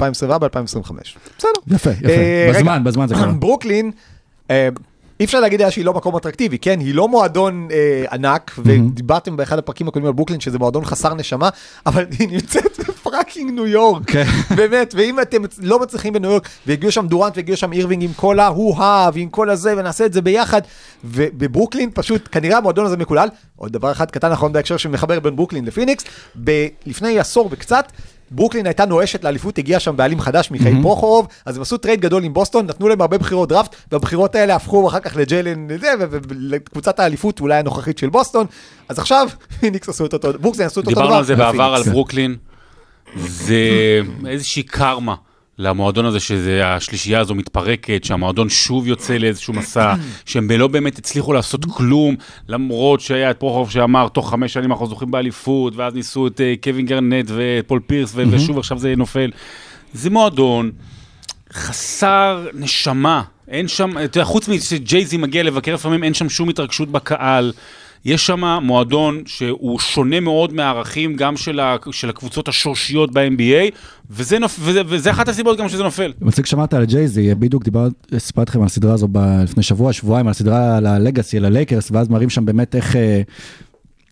בסדר. 1.37 1.49
יפה, 1.67 1.89
יפה. 1.89 2.07
אה. 2.09 2.51
בזמן, 2.55 2.83
בזמן 2.83 3.07
זה 3.07 3.15
קרה. 3.15 3.31
ברוקלין, 3.39 3.91
אה, 4.49 4.69
אי 5.21 5.25
אפשר 5.25 5.39
להגיד 5.39 5.69
שהיא 5.69 5.85
לא 5.85 5.93
מקום 5.93 6.15
אטרקטיבי, 6.15 6.57
כן? 6.57 6.79
היא 6.79 6.95
לא 6.95 7.07
מועדון 7.07 7.67
אה, 7.71 8.05
ענק, 8.11 8.51
ודיברתם 8.57 9.37
באחד 9.37 9.59
הפרקים 9.59 9.87
הקודמים 9.87 10.07
על 10.07 10.13
ברוקלין 10.13 10.39
שזה 10.39 10.59
מועדון 10.59 10.85
חסר 10.85 11.13
נשמה, 11.13 11.49
אבל 11.85 12.05
היא 12.19 12.27
נמצאת 12.31 12.79
ב 12.79 12.87
freaking 12.87 13.51
ניו 13.51 13.67
יורק. 13.67 14.11
כן. 14.11 14.23
באמת, 14.55 14.93
ואם 14.97 15.19
אתם 15.19 15.41
לא 15.61 15.79
מצליחים 15.79 16.13
בניו 16.13 16.31
יורק, 16.31 16.49
והגיעו 16.67 16.91
שם 16.91 17.07
דורנט 17.07 17.37
והגיעו 17.37 17.57
שם 17.57 17.73
אירווינג 17.73 18.03
עם 18.03 18.13
כל 18.15 18.39
ההוא-הא 18.39 19.09
ועם 19.13 19.29
כל 19.29 19.49
הזה, 19.49 19.73
ונעשה 19.77 20.05
את 20.05 20.13
זה 20.13 20.21
ביחד, 20.21 20.61
ובברוקלין 21.03 21.89
פשוט, 21.93 22.29
כנראה 22.31 22.57
המועדון 22.57 22.85
הזה 22.85 22.97
מקולל. 22.97 23.29
עוד 23.55 23.71
דבר 23.71 23.91
אחד 23.91 24.11
קטן 24.11 24.31
נכון 24.31 24.53
בהקשר 24.53 24.77
שמחבר 24.77 25.19
בין 25.19 25.35
ברוקלין 25.35 25.65
לפיניקס, 25.65 26.03
ב- 26.43 26.67
לפני 26.85 27.19
עשור 27.19 27.49
וקצת, 27.51 27.91
ברוקלין 28.31 28.65
הייתה 28.65 28.85
נואשת 28.85 29.23
לאליפות, 29.23 29.57
הגיע 29.57 29.79
שם 29.79 29.97
בעלים 29.97 30.19
חדש, 30.19 30.51
מיכאל 30.51 30.73
פרוחורוב, 30.81 31.27
אז 31.45 31.55
הם 31.55 31.61
עשו 31.61 31.77
טרייד 31.77 32.01
גדול 32.01 32.23
עם 32.23 32.33
בוסטון, 32.33 32.65
נתנו 32.65 32.87
להם 32.87 33.01
הרבה 33.01 33.17
בחירות 33.17 33.49
דראפט, 33.49 33.75
והבחירות 33.91 34.35
האלה 34.35 34.55
הפכו 34.55 34.87
אחר 34.87 34.99
כך 34.99 35.15
לג'יילן, 35.15 35.67
ולקבוצת 36.09 36.99
האליפות 36.99 37.39
אולי 37.39 37.55
הנוכחית 37.55 37.97
של 37.97 38.09
בוסטון, 38.09 38.45
אז 38.89 38.99
עכשיו 38.99 39.27
פיניקס 39.59 39.89
עשו 39.89 40.05
את 40.05 40.13
אותו, 40.13 40.33
ברוקלין 40.39 40.67
עשו 40.67 40.81
את 40.81 40.85
אותו 40.85 40.95
דבר. 40.95 41.01
דיברנו 41.01 41.17
על 41.17 41.23
זה 41.23 41.35
בעבר, 41.35 41.73
על. 41.75 41.83
ברוקלין. 41.83 42.35
זה 43.15 43.55
איזושהי 44.27 44.63
קרמה 44.63 45.15
למועדון 45.61 46.05
הזה, 46.05 46.19
שהשלישייה 46.19 47.19
הזו 47.19 47.35
מתפרקת, 47.35 48.03
שהמועדון 48.03 48.49
שוב 48.49 48.87
יוצא 48.87 49.17
לאיזשהו 49.17 49.53
מסע, 49.53 49.93
שהם 50.25 50.51
לא 50.51 50.67
באמת 50.67 50.97
הצליחו 50.97 51.33
לעשות 51.33 51.65
כלום, 51.65 52.15
למרות 52.47 53.01
שהיה 53.01 53.31
את 53.31 53.37
פרוחורוב 53.39 53.71
שאמר, 53.71 54.07
תוך 54.07 54.29
חמש 54.29 54.53
שנים 54.53 54.71
אנחנו 54.71 54.87
זוכים 54.87 55.11
באליפות, 55.11 55.75
ואז 55.75 55.93
ניסו 55.93 56.27
את 56.27 56.41
אה, 56.41 56.53
קווין 56.63 56.85
גארנט 56.85 57.25
ופול 57.27 57.79
פירס, 57.87 58.11
ו- 58.15 58.23
ושוב 58.31 58.57
עכשיו 58.57 58.77
זה 58.77 58.93
נופל. 58.97 59.31
זה 59.93 60.09
מועדון 60.09 60.71
חסר 61.53 62.47
נשמה. 62.53 63.21
אין 63.47 63.67
שם, 63.67 63.91
אתה 63.97 64.19
יודע, 64.19 64.25
חוץ 64.25 64.47
משג'ייזי 64.47 65.17
מגיע 65.17 65.43
לבקר 65.43 65.73
לפעמים, 65.73 66.03
אין 66.03 66.13
שם 66.13 66.29
שום 66.29 66.49
התרגשות 66.49 66.89
בקהל. 66.89 67.51
יש 68.05 68.25
שם 68.25 68.43
מועדון 68.61 69.23
שהוא 69.25 69.79
שונה 69.79 70.19
מאוד 70.19 70.53
מהערכים 70.53 71.15
גם 71.15 71.37
של, 71.37 71.59
ה, 71.59 71.75
של 71.91 72.09
הקבוצות 72.09 72.47
השורשיות 72.47 73.13
ב-NBA, 73.13 73.75
וזה, 74.09 74.39
נופ, 74.39 74.59
וזה, 74.61 74.81
וזה 74.85 75.11
אחת 75.11 75.27
הסיבות 75.27 75.57
גם 75.57 75.69
שזה 75.69 75.83
נופל. 75.83 76.13
מצחיק 76.21 76.45
שמעת 76.45 76.73
על 76.73 76.85
ג'ייזי, 76.85 77.35
בדיוק 77.35 77.63
סיפרתי 78.17 78.49
לכם 78.51 78.59
על 78.59 78.65
הסדרה 78.65 78.93
הזו 78.93 79.07
ב- 79.11 79.41
לפני 79.43 79.63
שבוע, 79.63 79.93
שבועיים, 79.93 80.27
על 80.27 80.31
הסדרה 80.31 80.77
על 80.77 80.85
ה 80.85 80.92
legacy, 80.92 81.37
על 81.37 81.45
הלייקרס, 81.45 81.91
ואז 81.91 82.09
מראים 82.09 82.29
שם 82.29 82.45
באמת 82.45 82.75
איך 82.75 82.95
אה, 82.95 83.21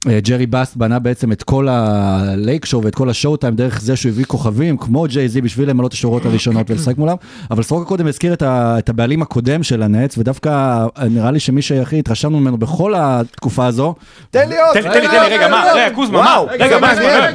ג'רי 0.08 0.46
באס 0.46 0.76
בנה 0.76 1.00
בעצם 1.00 1.32
את 1.32 1.44
כל 1.44 1.68
ה 1.70 1.89
Lake 1.89 2.66
Show 2.66 2.84
ואת 2.84 2.96
כל 2.96 3.10
ה 3.10 3.38
Showtime 3.38 3.56
דרך 3.56 3.82
זה 3.82 3.96
שהוא 3.96 4.10
הביא 4.12 4.26
כוכבים, 4.26 4.78
כמו 4.78 5.06
ג'ייזי, 5.10 5.42
בשביל 5.42 5.70
למלא 5.70 5.88
את 5.88 5.94
השורות 5.94 6.26
הראשונות 6.26 6.72
ולשחק 6.72 6.98
מולם. 6.98 7.16
אבל 7.52 7.64
סורוקה 7.64 7.88
קודם 7.88 8.08
הזכיר 8.08 8.34
את, 8.34 8.42
ה, 8.42 8.76
את 8.80 8.90
הבעלים 8.90 9.22
הקודם 9.22 9.64
של 9.64 9.84
הנץ, 9.84 10.18
ודווקא 10.18 10.50
אה, 10.50 11.10
נראה 11.10 11.32
לי 11.32 11.40
שמי 11.40 11.62
שהכי 11.62 12.00
התרשמנו 12.00 12.40
ממנו 12.40 12.58
בכל 12.58 12.94
התקופה 12.98 13.66
הזו, 13.66 13.96
תן 14.32 14.50
לי 14.50 14.60
עוד, 14.60 14.74
תן 14.74 14.84
לי, 14.84 14.90
תן 14.94 15.02
לי, 15.02 15.08
תן 15.08 15.24
לי, 15.24 15.38
רגע, 15.38 15.48
מה, 15.48 15.64
רגע, 15.76 15.96
קוזמה, 15.96 16.22
מה? 16.22 16.38
רגע. 16.50 16.78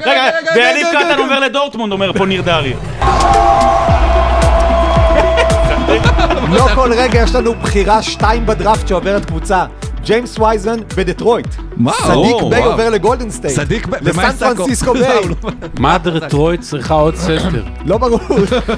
רגע, 0.04 0.24
ויניב 0.56 0.86
קטן 0.90 1.18
עובר 1.18 1.40
לדורטמונד, 1.40 1.92
אומר 1.92 2.12
פה 2.12 2.26
ניר 2.26 2.42
דרעי. 2.42 2.74
לא 6.50 6.68
כל 6.74 6.92
רגע 6.92 7.22
יש 7.22 7.34
לנו 7.34 7.54
בחירה 7.54 8.02
שתיים 8.02 8.46
בדראפט 8.46 8.88
שעוברת 8.88 9.24
קבוצה. 9.24 9.64
ג'יימס 10.04 10.38
וייזמן 10.38 10.76
בדטרויט. 10.96 11.46
מה? 11.76 11.92
סדיק 11.92 12.08
או, 12.32 12.50
ביי 12.50 12.58
וואו. 12.60 12.70
עובר 12.70 12.90
לגולדן 12.90 13.30
סטייט. 13.30 13.54
סדיק 13.56 13.86
ביי, 13.86 14.00
ומה 14.02 14.28
לסן 14.28 14.46
עם? 14.46 14.54
פרנסיסקו 14.56 14.94
לא, 14.94 15.00
ביי. 15.00 15.28
לא. 15.28 15.50
מה 15.78 15.98
דרטרויט 15.98 16.60
צריכה 16.60 16.94
עוד 16.94 17.16
סנטר? 17.16 17.62
לא 17.86 17.98
ברור. 17.98 18.18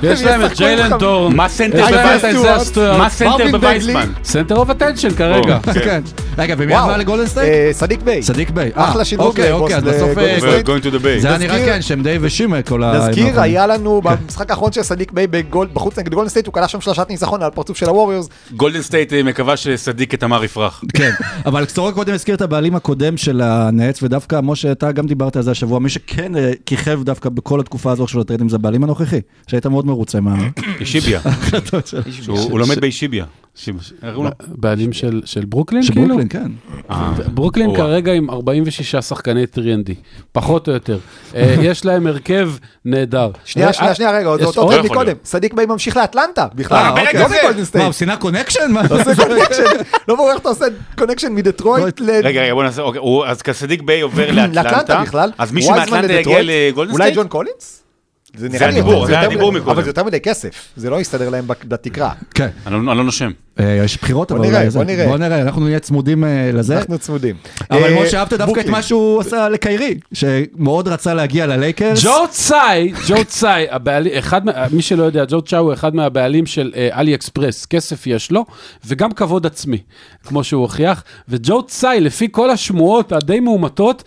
יש 0.02 0.20
הם 0.20 0.26
להם 0.26 0.44
את 0.44 0.56
ג'יילן 0.56 0.98
דורן. 0.98 1.36
מה 1.36 1.48
סנטר 1.48 1.78
יש 1.78 1.90
להם 1.90 2.18
את 2.18 2.34
בווייסמן? 2.34 2.98
מה 2.98 3.08
סנטר 3.10 3.30
מרווין 3.30 3.52
בווייסמן? 3.52 4.12
סנטר 4.24 4.56
אוף 4.56 4.70
אטנשן 4.70 5.10
כרגע. 5.14 5.58
או, 5.68 5.72
כן. 5.74 6.00
רגע, 6.38 6.54
ומי 6.58 6.72
וואו. 6.72 6.84
עבר 6.84 6.96
לגולדן 6.96 7.26
סטייט? 7.26 7.48
אה, 7.52 7.68
סדיק 7.72 8.02
ביי. 8.02 8.22
סדיק 8.22 8.50
ביי. 8.50 8.70
אה, 8.76 8.88
אחלה 8.90 9.04
שדרוג 9.04 9.28
אוקיי, 9.28 9.52
אוקיי, 9.52 9.76
אז 9.76 9.82
בסוף... 9.82 10.08
לגולדן 10.10 10.28
אה, 10.30 10.38
סטייט. 10.40 10.66
Going 10.68 10.82
to 10.82 11.00
the 11.00 11.04
bay. 11.04 11.20
זה 11.20 11.28
היה 11.28 11.38
נראה 11.38 11.56
נזכיר- 11.56 11.72
כן, 11.74 11.82
שהם 11.82 12.02
די 12.02 12.18
ושימה 12.20 12.62
כל 12.62 12.82
ה... 12.84 12.92
נזכיר, 13.08 13.40
היה 13.40 13.66
לנו 13.66 14.00
במשחק 14.04 14.50
האחרון 14.50 14.72
של 14.72 14.82
סדיק 14.82 15.12
ביי 15.12 15.26
בגול- 15.26 15.68
בחוץ 15.72 15.98
נגד 15.98 16.14
גולדן 16.14 16.28
סטייט, 16.28 16.46
הוא 16.46 16.54
קלע 16.54 16.68
שם 16.68 16.80
שלושת 16.80 17.06
ניצחון 17.08 17.42
על 17.42 17.50
פרצוף 17.50 17.76
של 17.76 17.88
הווריורס. 17.88 18.28
גולדן 18.56 18.82
סטייט 18.82 19.12
אה, 19.12 19.22
מקווה 19.22 19.56
שסדיק 19.56 20.14
את 20.14 20.20
תמר 20.20 20.44
יפרח. 20.44 20.84
כן, 20.94 21.10
אבל 21.46 21.66
סורוקה 21.66 21.94
קודם 21.94 22.14
הזכיר 22.14 22.34
את 22.34 22.40
הבעלים 22.40 22.74
הקודם 22.74 23.16
של 23.16 23.40
הנץ, 23.40 24.02
ודווקא, 24.02 24.40
משה, 24.42 24.72
אתה 24.72 24.92
גם 24.92 25.06
דיברת 25.06 25.36
על 25.36 25.42
זה 25.42 25.50
השבוע, 25.50 25.78
מי 25.78 25.88
שכן 25.88 26.36
אה, 26.36 26.52
כיכב 26.66 27.02
דווקא 27.02 27.28
בכל 27.28 27.60
התקופה 27.60 27.92
הזו 27.92 28.06
של 28.06 28.20
הטריידים 28.20 28.48
זה 28.48 28.56
הבעלים 28.56 28.84
הנוכחי, 28.84 29.20
שהיית 29.46 29.66
מאוד 29.66 29.86
מרוצה 29.86 30.20
מה... 30.20 30.36
אישיביה. 30.80 31.20
הוא 32.26 32.60
לומד 32.60 32.78
בישיביה. 32.78 33.24
בעלים 34.46 34.92
של 34.92 35.22
של 35.24 35.44
ברוקלין 35.44 35.82
של 35.82 35.92
כאילו? 35.92 36.06
ברוקלין, 36.08 36.28
כן. 36.28 36.50
אה, 36.90 37.12
ברוקלין. 37.34 37.76
כרגע 37.76 38.12
עם 38.12 38.30
46 38.30 38.96
שחקני 38.96 39.44
3&D, 39.44 39.90
פחות 40.32 40.68
או 40.68 40.72
יותר. 40.72 40.98
אה, 41.34 41.56
יש 41.60 41.84
להם 41.84 42.06
הרכב 42.06 42.50
נהדר. 42.84 43.30
שנייה, 43.44 43.68
אה, 43.68 43.72
שנייה, 43.72 43.94
שנייה, 43.94 44.10
רגע, 44.10 44.28
עוד 44.28 44.40
יש 44.40 44.46
אותו 44.46 44.70
לא 44.70 44.74
יכול 44.74 44.86
מקודם. 44.86 45.16
סדיק 45.24 45.54
ביי 45.54 45.66
ממשיך 45.66 45.96
לאטלנטה, 45.96 46.46
בכלל. 46.54 46.76
אה, 46.76 46.92
ברגע 46.92 47.22
לא 47.22 47.28
זה. 47.28 47.36
בגולדן 47.42 47.78
מה. 47.78 47.84
הוא 47.84 47.92
שינה 47.92 48.16
connection? 48.16 48.74
עושה 48.90 49.14
connection. 49.26 49.62
לא 50.08 50.14
ברור 50.14 50.30
איך 50.30 50.38
אתה 50.40 50.48
עושה 50.48 50.64
connection 50.98 51.32
מדטרויט 51.32 52.00
ל... 52.00 52.10
רגע, 52.10 52.42
רגע, 52.42 52.54
בוא 52.54 52.62
נעשה, 52.62 52.82
אוקיי, 52.82 53.00
אז 53.26 53.42
כסדיק 53.42 53.82
ביי 53.82 54.00
עובר 54.00 54.30
לאטלנטה. 54.32 54.62
לאטלנטה 54.62 55.02
בכלל. 55.02 55.30
אז 55.38 55.52
מישהו 55.52 55.72
מאטלנטה 55.74 56.12
יגיע. 56.12 56.38
לגולדן 56.42 56.92
אולי? 56.92 57.12
ג'ון 57.14 57.28
קולינס? 57.28 57.85
זה 58.36 58.48
נראה 58.48 58.58
זה 58.58 58.66
לי 58.66 58.72
הדיבור, 58.72 59.06
זה 59.06 59.20
הדיבור 59.20 59.50
מדי- 59.52 59.60
מקודם. 59.60 59.74
אבל 59.76 59.84
זה 59.84 59.90
יותר 59.90 60.04
מדי 60.04 60.20
כסף, 60.20 60.50
זה 60.76 60.90
לא 60.90 61.00
יסתדר 61.00 61.28
להם 61.30 61.46
בת- 61.46 61.64
בתקרה. 61.64 62.10
כן. 62.34 62.48
אני 62.66 62.86
לא 62.86 62.96
לא 62.96 63.04
נושם. 63.04 63.30
אה, 63.60 63.80
יש 63.84 63.98
בחירות, 64.02 64.32
בוא 64.32 64.38
אבל 64.38 64.46
נראה, 64.46 64.58
אולי 64.60 64.70
זה. 64.70 64.78
בוא 64.78 64.84
נראה. 64.86 65.06
בוא 65.06 65.16
נראה, 65.16 65.42
אנחנו 65.42 65.64
נהיה 65.64 65.78
צמודים 65.78 66.24
אה, 66.24 66.50
לזה. 66.54 66.78
אנחנו 66.78 66.98
צמודים. 66.98 67.36
אבל 67.70 67.84
אה, 67.84 68.02
משה, 68.02 68.18
אהבת 68.20 68.32
דווקא 68.32 68.60
את. 68.60 68.66
מה 68.66 68.82
שהוא 68.82 69.20
עשה 69.20 69.48
לקיירי, 69.48 69.94
שמאוד 70.12 70.88
רצה 70.88 71.14
להגיע 71.14 71.46
ללייקרס. 71.46 72.04
ג'ו 72.04 72.28
צאי, 72.30 72.92
ג'ו 73.08 73.24
צאי, 73.26 73.66
הבעלים, 73.70 74.12
אחד, 74.18 74.40
מי 74.72 74.82
שלא 74.82 75.02
יודע, 75.04 75.24
ג'ו 75.28 75.42
צאי 75.42 75.58
הוא 75.58 75.72
אחד 75.72 75.94
מהבעלים 75.94 76.46
של 76.46 76.72
אלי 76.76 77.14
אקספרס, 77.14 77.66
כסף 77.66 78.06
יש 78.06 78.30
לו, 78.30 78.44
וגם 78.86 79.12
כבוד 79.12 79.46
עצמי, 79.46 79.78
כמו 80.26 80.44
שהוא 80.44 80.62
הוכיח, 80.62 81.02
וג'ו 81.28 81.62
צאי, 81.62 82.00
לפי 82.00 82.28
כל 82.30 82.50
השמועות 82.50 83.12
הדי 83.12 83.40
מאומתות, 83.40 84.02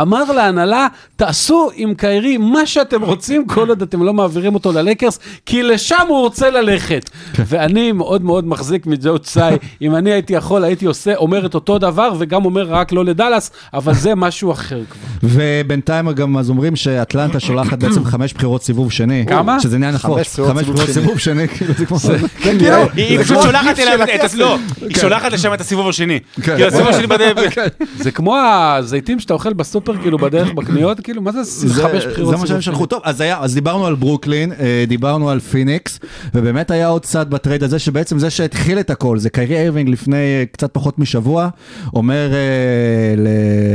אמר 0.00 0.32
להנהלה, 0.32 0.86
תעשו 1.16 1.70
עם 1.74 1.94
קיירי 1.94 2.36
מה 2.36 2.66
שאתם 2.66 3.02
רוצים, 3.02 3.46
כל 3.46 3.70
עוד 3.74 3.82
אתם 3.82 4.02
לא 4.02 4.14
מעבירים 4.14 4.54
אותו 4.54 4.72
ללייקרס, 4.72 5.18
כי 5.46 5.62
לשם 5.62 6.04
הוא 6.08 6.20
רוצה 6.20 6.50
ללכת. 6.50 7.10
ואני 7.38 7.92
מאוד 7.92 8.22
מאוד 8.22 8.46
מחזיק 8.46 8.86
מג'ו 8.86 9.18
צאי, 9.18 9.56
אם 9.82 9.96
אני 9.96 10.12
הייתי 10.12 10.32
יכול, 10.32 10.64
הייתי 10.64 10.86
עושה, 10.86 11.14
אומר 11.16 11.46
את 11.46 11.54
אותו 11.54 11.78
דבר, 11.78 12.12
וגם 12.18 12.44
אומר 12.44 12.66
רק 12.68 12.92
לא 12.92 13.04
לדאלאס, 13.04 13.50
אבל 13.74 13.94
זה 13.94 14.14
משהו 14.14 14.52
אחר 14.52 14.80
כבר. 14.90 15.28
ובינתיים 15.32 16.12
גם 16.12 16.36
אז 16.36 16.50
אומרים 16.50 16.76
שאטלנטה 16.76 17.40
שולחת 17.40 17.78
בעצם 17.78 18.04
חמש 18.04 18.32
בחירות 18.32 18.62
סיבוב 18.62 18.92
שני. 18.92 19.24
כמה? 19.28 19.60
שזה 19.60 19.76
עניין 19.76 19.94
נפוץ. 19.94 20.20
בחירות 20.20 20.50
חמש 20.50 20.64
סיבוב 20.64 20.74
בחירות 20.74 20.94
שני. 20.94 21.02
סיבוב 21.02 21.18
שני, 21.18 21.48
כאילו 21.48 21.74
זה 21.78 21.86
כמו... 21.86 21.98
כן, 22.42 22.58
כאילו, 22.58 22.76
היא 22.96 23.20
פשוט 23.22 23.42
שולחת 23.42 23.78
אליו. 23.78 24.06
לא, 24.34 24.58
היא 24.80 24.96
לשם 25.30 25.54
את 25.54 25.60
הסיבוב 25.60 25.88
השני. 25.88 26.20
כן. 26.34 26.42
כאילו 26.42 26.68
הסיבוב 26.68 26.88
השני 26.88 27.06
בדרך. 27.06 27.54
זה 28.04 28.10
כמו 28.10 28.36
הזיתים 28.36 29.20
שאתה 29.20 29.34
אוכל 29.34 29.52
בסופר, 29.52 29.96
כאילו, 30.02 30.18
בדרך 30.18 30.52
בקניות, 30.52 31.00
כאילו, 31.00 31.22
מה 31.22 31.32
זה 31.32 31.42
זה 31.42 31.82
חמש 31.82 32.06
בחירות 32.06 32.34
זה 32.34 32.40
מה 32.40 32.46
שהם 32.46 32.60
סיבוב 32.60 32.60
שלחו. 32.60 32.86
טוב, 32.86 33.00
אז 33.04 33.53
דיברנו 33.54 33.86
על 33.86 33.94
ברוקלין, 33.94 34.52
אה, 34.52 34.84
דיברנו 34.88 35.30
על 35.30 35.40
פיניקס, 35.40 36.00
ובאמת 36.34 36.70
היה 36.70 36.88
עוד 36.88 37.02
צד 37.02 37.30
בטרייד 37.30 37.62
הזה, 37.62 37.78
שבעצם 37.78 38.18
זה 38.18 38.30
שהתחיל 38.30 38.80
את 38.80 38.90
הכל, 38.90 39.18
זה 39.18 39.30
קיירי 39.30 39.66
ארווינג 39.66 39.88
לפני 39.88 40.16
אה, 40.16 40.44
קצת 40.52 40.70
פחות 40.72 40.98
משבוע, 40.98 41.48
אומר 41.94 42.32
אה, 42.32 43.14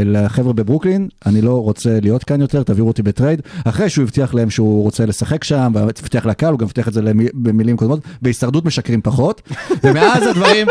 לחבר'ה 0.05 0.53
בברוקלין, 0.53 1.07
אני 1.25 1.41
לא 1.41 1.61
רוצה 1.61 1.97
להיות 2.01 2.23
כאן 2.23 2.41
יותר, 2.41 2.63
תעבירו 2.63 2.87
אותי 2.87 3.03
בטרייד, 3.03 3.41
אחרי 3.65 3.89
שהוא 3.89 4.03
הבטיח 4.03 4.33
להם 4.33 4.49
שהוא 4.49 4.83
רוצה 4.83 5.05
לשחק 5.05 5.43
שם, 5.43 5.71
והבטיח 5.75 6.25
לקהל, 6.25 6.51
הוא 6.51 6.59
גם 6.59 6.65
הבטיח 6.65 6.87
את 6.87 6.93
זה 6.93 7.01
במילים 7.33 7.77
קודמות, 7.77 7.99
בהישרדות 8.21 8.65
משקרים 8.65 9.01
פחות, 9.01 9.41
ומאז 9.83 10.27
הדברים, 10.27 10.67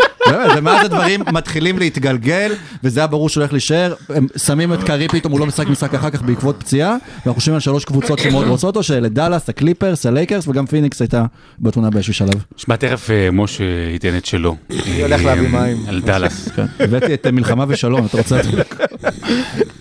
ומאז 0.57 0.85
הדברים 0.85 1.21
מתחילים 1.33 1.79
להתגלגל, 1.79 2.53
וזה 2.85 3.01
היה 3.01 3.07
ברור 3.07 3.29
שהוא 3.29 3.40
הולך 3.40 3.53
להישאר, 3.53 3.94
הם 4.09 4.27
שמים 4.37 4.73
את 4.73 4.83
קיירי 4.83 5.09
פתאום, 5.09 5.33
הוא 5.33 5.40
לא 5.40 5.47
משחק 5.47 5.66
משחק 5.66 5.94
אחר 5.94 6.11
כך 6.11 6.23
בעקבות 6.23 6.57
פציעה, 6.59 6.97
ואנחנו 7.14 7.35
חושבים 7.35 7.55
על 7.55 7.61
שלוש 7.61 7.85
קבוצות 7.85 8.18
שמאוד 8.18 8.47
רוצות 8.47 8.77
אותו, 8.77 8.83
שאלה 8.98 9.08
דאלאס, 9.08 9.48
הקליפרס, 9.48 10.06
הלייקרס, 10.06 10.48
וגם 10.48 10.66
פיניקס 10.66 11.00
הייתה 11.00 11.24
בתמונה 11.58 11.90
באיזשהו 11.90 12.14
שלב. 12.14 12.44
שמע, 12.56 12.76
תכף 12.76 13.11
אה, 13.11 13.30
משה 13.32 13.64
ייתן 13.92 14.16
את 14.16 14.26
שלו. 14.26 14.56
אני 14.70 15.02
הולך 15.02 15.24
להביא 15.24 15.48
מים. 15.48 15.76
על 15.88 16.00
דאלאס. 16.00 16.48
הבאתי 16.80 17.14
את 17.14 17.26
אה, 17.26 17.30
מלחמה 17.32 17.64
ושלום, 17.68 18.06
אתה 18.06 18.16
רוצה... 18.18 18.40
אתה 18.40 18.56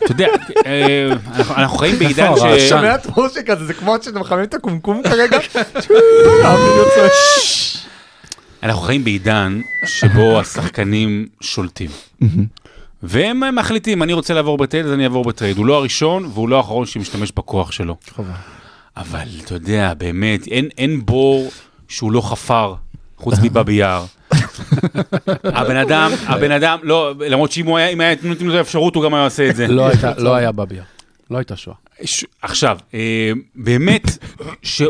יודע, 0.10 0.28
אה, 0.66 1.10
אנחנו- 1.56 1.78
חיים 1.78 2.00
בעידן 2.00 2.32
ש... 2.36 2.40
הרעשן? 2.40 2.70
שומע 2.70 2.96
את 2.96 3.08
משה 3.18 3.44
כזה, 3.46 3.66
זה 3.66 3.74
כמו 3.74 3.96
שאתם 4.02 4.20
מחממים 4.20 4.44
את 4.46 4.54
הקומקום 4.54 5.02
כרגע. 5.04 5.38
אנחנו 8.64 8.82
חיים 8.82 9.04
בעידן 9.04 9.62
שבו 9.86 10.40
השחקנים 10.40 11.26
שולטים. 11.42 11.90
והם 13.04 13.44
אה, 13.44 13.52
מחליטים, 13.52 14.04
אני 14.04 14.14
רוצה 14.14 14.34
לעבור 14.34 14.58
בטרייד, 14.58 14.86
אז 14.86 14.92
אני 14.94 15.04
אעבור 15.04 15.26
בטרייד. 15.26 15.58
הוא 15.58 15.66
לא 15.66 15.74
הראשון 15.74 16.26
והוא 16.34 16.50
לא 16.50 16.58
האחרון 16.58 16.86
שמשתמש 16.86 17.32
בכוח 17.36 17.72
שלו. 17.72 17.96
אבל 18.98 19.28
אתה 19.44 19.54
יודע, 19.54 19.94
באמת, 19.98 20.48
אין, 20.48 20.68
אין 20.78 21.06
בור 21.06 21.52
שהוא 21.88 22.12
לא 22.12 22.22
חפר, 22.22 22.74
חוץ 23.18 23.36
מבאבי 23.44 23.74
יאר. 23.74 24.06
הבן 25.44 25.76
אדם, 25.76 26.12
הבן 26.26 26.52
אדם, 26.52 26.78
לא, 26.84 27.14
למרות 27.30 27.52
שאם 27.52 27.66
הוא 27.66 27.78
היה, 27.78 27.88
אם 27.88 28.02
היה 28.02 28.16
נותנים 28.24 28.50
לו 28.50 28.54
את 28.56 28.60
האפשרות, 28.60 28.96
הוא 28.96 29.04
גם 29.04 29.14
היה 29.14 29.24
עושה 29.24 29.50
את 29.50 29.56
זה. 29.56 29.68
לא 29.68 29.88
הייתה- 29.88 30.14
לא 30.18 30.36
היה 30.36 30.52
בביה. 30.52 30.84
לא 31.32 31.38
הייתה 31.38 31.56
שואה. 31.56 31.76
ש... 32.06 32.26
עכשיו, 32.42 32.78
אה, 32.94 33.32
באמת, 33.56 34.18
ש... 34.64 34.82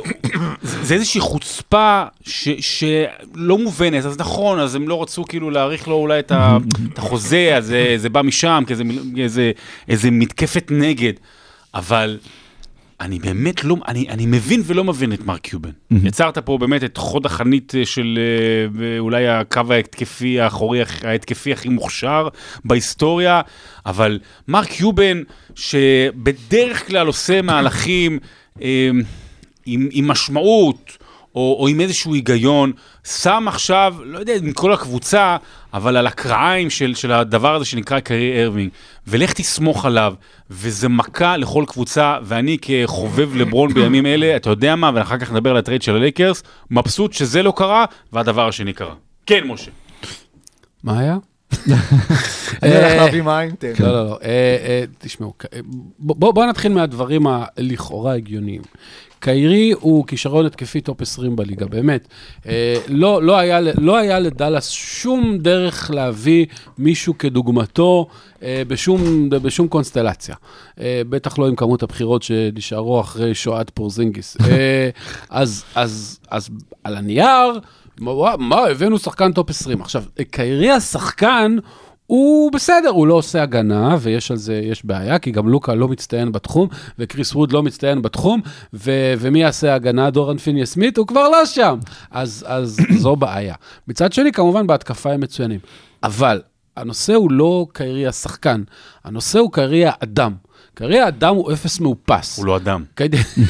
זה 0.63 0.93
איזושהי 0.93 1.21
חוצפה 1.21 2.03
ש... 2.21 2.49
שלא 2.59 3.57
מובנת, 3.57 4.05
אז 4.05 4.17
נכון, 4.19 4.59
אז 4.59 4.75
הם 4.75 4.87
לא 4.87 5.01
רצו 5.01 5.23
כאילו 5.25 5.49
להאריך 5.49 5.87
לו 5.87 5.95
אולי 5.95 6.19
את, 6.19 6.31
ה... 6.31 6.57
את 6.93 6.97
החוזה, 6.97 7.53
אז 7.57 7.65
זה, 7.65 7.93
זה 7.97 8.09
בא 8.09 8.21
משם, 8.21 8.63
כאיזה 8.67 8.83
איזה, 9.17 9.51
איזה 9.87 10.11
מתקפת 10.11 10.67
נגד, 10.71 11.13
אבל 11.73 12.17
אני 13.01 13.19
באמת 13.19 13.63
לא, 13.63 13.75
אני, 13.87 14.09
אני 14.09 14.25
מבין 14.25 14.61
ולא 14.65 14.83
מבין 14.83 15.13
את 15.13 15.25
מרק 15.25 15.41
קיובן. 15.41 15.69
יצרת 16.03 16.37
פה 16.37 16.57
באמת 16.57 16.83
את 16.83 16.97
חוד 16.97 17.25
החנית 17.25 17.75
אה, 17.75 17.85
של 17.85 18.19
אה, 18.81 18.99
אולי 18.99 19.27
הקו 19.27 19.61
ההתקפי 19.69 20.39
האחורי, 20.39 20.81
ההתקפי 21.03 21.53
הכי 21.53 21.69
מוכשר 21.69 22.27
בהיסטוריה, 22.65 23.41
אבל 23.85 24.19
מרק 24.47 24.67
קיובן, 24.67 25.21
שבדרך 25.55 26.87
כלל 26.87 27.07
עושה 27.07 27.41
מהלכים 27.41 28.19
אה, 28.61 28.89
עם, 29.65 29.89
עם 29.91 30.07
משמעות, 30.07 30.97
או, 31.37 31.57
או 31.59 31.67
עם 31.67 31.79
איזשהו 31.81 32.13
היגיון, 32.13 32.71
שם 33.03 33.45
עכשיו, 33.47 33.95
לא 34.03 34.19
יודע, 34.19 34.33
עם 34.35 34.51
כל 34.53 34.73
הקבוצה, 34.73 35.37
אבל 35.73 35.97
על 35.97 36.07
הכרעיים 36.07 36.69
של, 36.69 36.95
של 36.95 37.11
הדבר 37.11 37.55
הזה 37.55 37.65
שנקרא 37.65 37.99
קיירי 37.99 38.43
ארווינג, 38.43 38.69
ולך 39.07 39.33
תסמוך 39.33 39.85
עליו, 39.85 40.13
וזה 40.49 40.89
מכה 40.89 41.37
לכל 41.37 41.63
קבוצה, 41.67 42.17
ואני 42.23 42.57
כחובב 42.61 43.35
לברון 43.35 43.73
בימים 43.73 44.05
אלה, 44.05 44.35
אתה 44.35 44.49
יודע 44.49 44.75
מה, 44.75 44.91
ואחר 44.95 45.17
כך 45.17 45.31
נדבר 45.31 45.49
על 45.49 45.57
הטרייד 45.57 45.81
של 45.81 45.95
הלייקרס, 45.95 46.43
מבסוט 46.71 47.13
שזה 47.13 47.43
לא 47.43 47.53
קרה, 47.55 47.85
והדבר 48.13 48.47
השני 48.47 48.73
קרה. 48.73 48.93
כן, 49.25 49.47
משה. 49.47 49.71
מה 50.83 50.99
היה? 50.99 51.17
אני 52.63 52.75
הולך 52.75 52.91
אה, 52.91 52.95
להביא 52.95 53.21
מים, 53.21 53.51
תן. 53.59 53.73
לא, 53.79 53.87
לא, 53.87 54.05
לא. 54.05 54.17
אה, 54.23 54.29
אה, 54.67 54.83
תשמעו, 54.97 55.33
ק- 55.37 55.45
אה, 55.53 55.59
בוא 55.99 56.33
בוא 56.33 56.45
נתחיל 56.45 56.73
מהדברים 56.73 57.27
הלכאורה 57.27 58.13
הגיוניים. 58.13 58.61
קיירי 59.19 59.71
הוא 59.71 60.07
כישרון 60.07 60.45
התקפי 60.45 60.81
top 60.81 61.01
20 61.01 61.35
בליגה, 61.35 61.65
באמת. 61.65 62.07
אה, 62.47 62.75
לא, 62.87 63.23
לא, 63.23 63.37
היה, 63.37 63.59
לא 63.61 63.97
היה 63.97 64.19
לדאלאס 64.19 64.69
שום 64.69 65.37
דרך 65.37 65.91
להביא 65.91 66.45
מישהו 66.77 67.17
כדוגמתו 67.17 68.07
אה, 68.43 68.63
בשום, 68.67 69.29
בשום 69.29 69.67
קונסטלציה. 69.67 70.35
אה, 70.79 71.01
בטח 71.09 71.39
לא 71.39 71.47
עם 71.47 71.55
כמות 71.55 71.83
הבחירות 71.83 72.23
שנשארו 72.23 73.01
אחרי 73.01 73.35
שואת 73.35 73.69
פורזינגיס. 73.69 74.37
אז, 75.29 75.63
אז, 75.75 76.19
אז 76.31 76.49
על 76.83 76.95
הנייר, 76.95 77.59
מה, 77.99 78.37
מה, 78.37 78.67
הבאנו 78.67 78.99
שחקן 78.99 79.31
top 79.31 79.49
20. 79.49 79.81
עכשיו, 79.81 80.03
קיירי 80.31 80.71
השחקן... 80.71 81.57
הוא 82.07 82.51
בסדר, 82.51 82.89
הוא 82.89 83.07
לא 83.07 83.13
עושה 83.13 83.43
הגנה, 83.43 83.95
ויש 83.99 84.31
על 84.31 84.37
זה, 84.37 84.61
יש 84.63 84.85
בעיה, 84.85 85.19
כי 85.19 85.31
גם 85.31 85.49
לוקה 85.49 85.75
לא 85.75 85.87
מצטיין 85.87 86.31
בתחום, 86.31 86.67
וקריס 86.99 87.35
ווד 87.35 87.51
לא 87.51 87.63
מצטיין 87.63 88.01
בתחום, 88.01 88.41
ו- 88.73 89.13
ומי 89.19 89.41
יעשה 89.41 89.75
הגנה? 89.75 90.09
דוריאן 90.09 90.37
פיני 90.37 90.71
סמית? 90.71 90.97
הוא 90.97 91.07
כבר 91.07 91.29
לא 91.29 91.45
שם. 91.45 91.79
אז, 92.11 92.45
אז 92.47 92.77
זו 93.03 93.15
בעיה. 93.15 93.55
מצד 93.87 94.13
שני, 94.13 94.31
כמובן, 94.31 94.67
בהתקפה 94.67 95.11
הם 95.11 95.21
מצוינים. 95.21 95.59
אבל 96.03 96.41
הנושא 96.77 97.13
הוא 97.13 97.31
לא 97.31 97.67
קיירי 97.73 98.07
השחקן, 98.07 98.63
הנושא 99.03 99.39
הוא 99.39 99.51
קיירי 99.51 99.83
האדם. 99.85 100.33
קיירי 100.77 100.99
האדם 100.99 101.35
הוא 101.35 101.53
אפס 101.53 101.79
מאופס. 101.79 102.37
הוא 102.37 102.45
לא 102.45 102.57
אדם. 102.57 102.83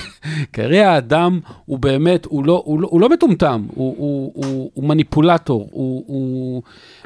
קרי 0.51 0.81
האדם 0.81 1.39
הוא 1.65 1.79
באמת, 1.79 2.25
הוא 2.25 2.45
לא, 2.45 2.61
הוא 2.65 2.79
לא, 2.81 2.87
הוא 2.91 3.01
לא 3.01 3.09
מטומטם, 3.09 3.65
הוא, 3.73 3.95
הוא, 3.97 4.31
הוא, 4.35 4.71
הוא 4.73 4.83
מניפולטור, 4.83 5.69
הוא, 5.71 6.03
הוא 6.07 6.61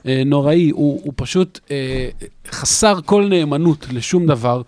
אה, 0.05 0.21
נוראי, 0.25 0.69
הוא, 0.69 1.01
הוא 1.03 1.13
פשוט 1.15 1.59
אה, 1.71 2.09
חסר 2.51 2.99
כל 3.05 3.27
נאמנות 3.29 3.85
לשום 3.91 4.25
דבר. 4.25 4.61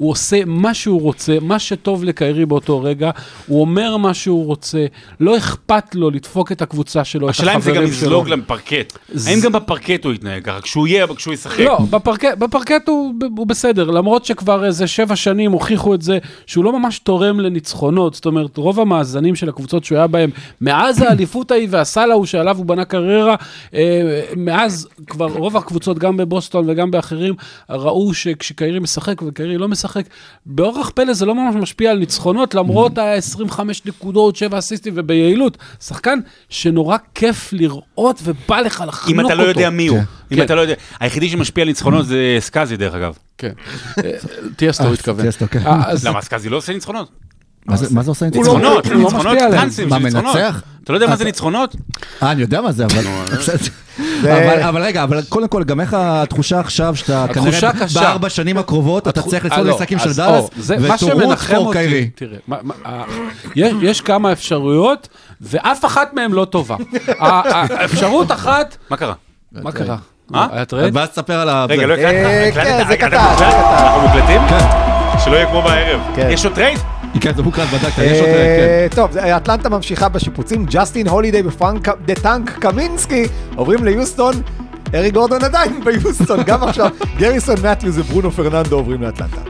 הוא 0.00 0.10
עושה 0.10 0.40
מה 0.46 0.74
שהוא 0.74 1.00
רוצה, 1.00 1.36
מה 1.40 1.58
שטוב 1.58 2.04
לקיירי 2.04 2.46
באותו 2.46 2.82
רגע, 2.82 3.10
הוא 3.46 3.60
אומר 3.60 3.96
מה 3.96 4.14
שהוא 4.14 4.46
רוצה, 4.46 4.86
לא 5.20 5.36
אכפת 5.36 5.94
לו 5.94 6.10
לדפוק 6.10 6.52
את 6.52 6.62
הקבוצה 6.62 7.04
שלו, 7.04 7.26
את 7.26 7.30
השאלה 7.30 7.54
אם 7.54 7.60
זה 7.60 7.70
גם 7.70 7.76
החברים 7.76 7.92
שלו. 7.94 8.06
יזלוג 8.06 8.28
לפרקט. 8.28 8.98
זה- 9.12 9.30
האם 9.30 9.40
גם 9.40 9.52
בפרקט 9.52 10.04
הוא 10.04 10.12
יתנהג 10.12 10.44
ככה? 10.44 10.60
כשהוא 10.60 10.86
יהיה, 10.86 11.06
כשהוא 11.16 11.34
ישחק. 11.34 11.60
לא, 11.60 11.78
בפרקט, 11.90 12.38
בפרקט 12.38 12.88
הוא, 12.88 13.14
הוא 13.36 13.46
בסדר, 13.46 13.90
למרות 13.90 14.24
שכבר 14.24 14.64
איזה 14.66 14.86
שבע 14.86 15.16
שנים 15.16 15.52
הוכיחו 15.52 15.94
את 15.94 16.02
זה 16.02 16.18
שהוא 16.46 16.64
לא 16.64 16.78
ממש 16.78 16.98
תורם 16.98 17.40
לניצחונות, 17.40 18.14
זאת 18.14 18.26
אומרת, 18.26 18.56
רוב 18.56 18.80
המאזנים 18.80 19.34
של 19.36 19.48
הקבוצות 19.48 19.84
שהוא 19.84 19.98
היה 19.98 20.06
בהם, 20.06 20.30
מאז 20.60 21.02
האליפות 21.02 21.50
ההיא 21.50 21.68
והסל 21.70 22.10
ההוא 22.10 22.26
שעליו 22.26 22.56
הוא 22.56 22.66
בנה 22.66 22.84
קריירה, 22.84 23.34
אה, 23.74 23.80
מאז 24.36 24.88
כבר 25.06 25.26
רוב 25.26 25.56
הקבוצות, 25.56 25.98
גם 25.98 26.16
בבוסטון 26.16 26.70
וגם 26.70 26.90
באחרים, 26.90 27.34
ראו 27.70 28.14
שכשקיירי 28.14 28.78
משחק 28.78 29.22
וקיירי 29.26 29.58
לא 29.58 29.68
משחק, 29.68 29.89
באורח 30.46 30.90
פלא 30.90 31.12
זה 31.12 31.26
לא 31.26 31.34
ממש 31.34 31.54
משפיע 31.54 31.90
על 31.90 31.98
ניצחונות, 31.98 32.54
למרות 32.54 32.98
ה-25 32.98 33.60
נקודות, 33.84 34.36
7 34.36 34.58
אסיסטים 34.58 34.92
וביעילות. 34.96 35.58
שחקן 35.80 36.18
שנורא 36.48 36.96
כיף 37.14 37.52
לראות 37.52 38.20
ובא 38.24 38.60
לך 38.60 38.84
לחנוק 38.88 39.08
אותו. 39.08 39.20
אם 39.20 39.26
אתה 39.26 39.34
לא 39.34 39.42
יודע 39.42 39.70
מי 39.70 39.86
הוא. 39.86 39.98
אם 40.32 40.36
כן. 40.36 40.42
אתה 40.42 40.54
לא 40.54 40.60
יודע. 40.60 40.74
היחידי 41.00 41.28
שמשפיע 41.28 41.62
על 41.62 41.68
ניצחונות 41.68 42.06
זה 42.06 42.36
סקאזי, 42.40 42.76
דרך 42.76 42.94
אגב. 42.94 43.14
כן. 43.38 43.52
אה, 44.04 44.10
טיאסטו 44.56 44.84
הוא 44.84 44.94
התכוון. 44.94 45.26
כן. 45.50 45.66
אה, 45.66 45.92
למה, 46.04 46.22
סקאזי 46.22 46.48
לא 46.48 46.56
עושה 46.56 46.72
ניצחונות? 46.72 47.10
מה 47.66 47.76
זה- 47.76 47.94
מה 47.94 48.02
זה 48.02 48.10
עושה 48.10 48.26
לא- 48.26 48.30
ניצחונות, 48.36 48.86
הוא 48.86 48.94
לא 48.94 48.98
ניצחונות 49.00 49.14
משפיע 49.26 49.46
עליהם. 49.46 49.60
טרנסים 49.62 49.88
מה, 49.88 49.98
ניצחונות. 49.98 50.34
מנצח? 50.34 50.62
אתה 50.84 50.92
לא 50.92 50.96
יודע 50.96 51.06
מה 51.06 51.16
זה 51.16 51.22
אתה- 51.22 51.24
ניצחונות? 51.24 51.76
אה, 52.22 52.30
אני 52.32 52.40
יודע 52.42 52.60
מה 52.60 52.72
זה, 52.72 52.84
אבל... 54.22 54.62
אבל 54.62 54.82
רגע, 54.82 55.02
אבל 55.02 55.22
קודם 55.28 55.48
כל, 55.48 55.64
גם 55.64 55.80
איך 55.80 55.94
התחושה 55.98 56.60
עכשיו 56.60 56.96
שאתה 56.96 57.26
כנראה. 57.34 57.70
בארבע 57.94 58.28
שנים 58.28 58.58
הקרובות, 58.58 59.08
אתה 59.08 59.22
צריך 59.22 59.44
אה, 59.46 59.62
לצפות 59.62 59.90
לא, 59.92 59.98
של 59.98 60.12
דאלאס, 60.16 60.44
זה 60.58 60.78
מה 60.78 60.94
וטורות 60.94 61.16
שמנחם 61.22 61.54
פור 61.54 61.66
אותי, 61.66 61.78
קיירי. 61.78 62.10
תראה, 62.14 62.36
מה- 62.48 62.56
מה- 62.62 62.74
אה, 62.86 63.02
יש- 63.56 63.74
יש 63.82 64.00
כמה 64.00 64.32
אפשרויות, 64.32 65.08
ואף 65.40 65.84
אחת 65.84 66.14
מהן 66.14 66.32
לא 66.32 66.44
טובה. 66.44 66.76
ה- 67.18 67.24
ה- 67.56 67.84
אפשרות 67.84 68.32
אחת, 68.32 68.76
מה 68.90 68.96
קרה? 68.96 69.14
מה 69.52 69.72
קרה? 69.72 69.96
אה? 70.34 70.46
היה 70.52 70.64
טרייד? 70.64 70.96
ואז 70.96 71.08
תספר 71.08 71.40
על 71.40 71.48
ה... 71.48 71.66
רגע, 71.68 71.80
זה. 71.80 71.86
לא 71.86 71.94
אה, 71.94 72.48
הקלטת? 72.48 72.64
כן? 72.66 72.78
זה 72.78 72.84
זה? 72.88 72.96
קטן. 72.96 73.16
אנחנו 73.16 74.00
מוקלטים? 74.02 74.40
כן. 74.48 74.64
שלא 75.24 75.36
יהיה 75.36 75.46
כמו 75.46 75.62
בערב. 75.62 76.00
כן. 76.16 76.28
יש 76.30 76.44
עוד 76.44 76.54
טרייד? 76.54 76.78
כן, 77.20 77.34
זה 77.36 77.42
מוקלט, 77.42 77.68
בדקת, 77.68 77.98
יש 77.98 78.18
עוד... 78.20 78.28
כן. 78.28 78.34
אה, 78.34 78.86
טוב, 78.94 79.12
זה- 79.12 79.36
אטלנטה 79.36 79.68
ממשיכה 79.68 80.08
בשיפוצים, 80.08 80.66
ג'סטין 80.70 81.08
הולידיי 81.08 81.42
ופרנק 81.46 81.88
דה 82.04 82.14
טנק 82.14 82.50
קמינסקי 82.58 83.24
עוברים 83.56 83.84
ליוסטון, 83.84 84.34
ארי 84.94 85.10
גורדון 85.10 85.44
עדיין 85.44 85.80
ביוסטון, 85.84 86.42
גם 86.46 86.62
עכשיו, 86.62 86.88
גריסון 87.18 87.56
מתיוס 87.70 87.96
וברונו 87.98 88.30
פרננדו 88.30 88.76
עוברים 88.76 89.02
לאטלנטה. 89.02 89.40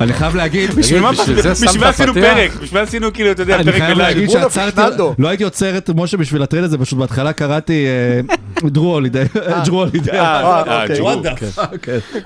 אני 0.00 0.12
חייב 0.12 0.36
להגיד, 0.36 0.70
בשביל 0.70 1.00
מה 1.00 1.10
זה 1.14 1.50
עשינו? 1.50 2.14
פרק? 2.14 2.50
בשביל 2.62 2.80
מה 2.80 2.80
עשינו 2.80 3.12
כאילו, 3.12 3.30
אתה 3.30 3.42
יודע, 3.42 3.56
אני 3.56 3.64
פרק 3.64 3.74
חייב 3.74 3.94
בלייב. 3.94 3.98
להגיד 4.16 4.28
ברונו 4.28 4.42
שעצרתי, 4.42 4.76
פרננדו. 4.76 5.14
לא 5.18 5.28
הייתי 5.28 5.44
עוצר 5.44 5.78
את 5.78 5.90
משה 5.94 6.16
בשביל 6.16 6.42
הטרייד 6.42 6.64
הזה, 6.64 6.78
פשוט 6.78 6.98
בהתחלה 6.98 7.32
קראתי, 7.32 7.86
אה, 7.86 8.36
דרו 8.70 8.92
הולידי, 8.92 9.22
דרו 9.64 9.80
הולידי. 9.80 10.10
אה, 10.10 10.62
אה. 10.68 10.84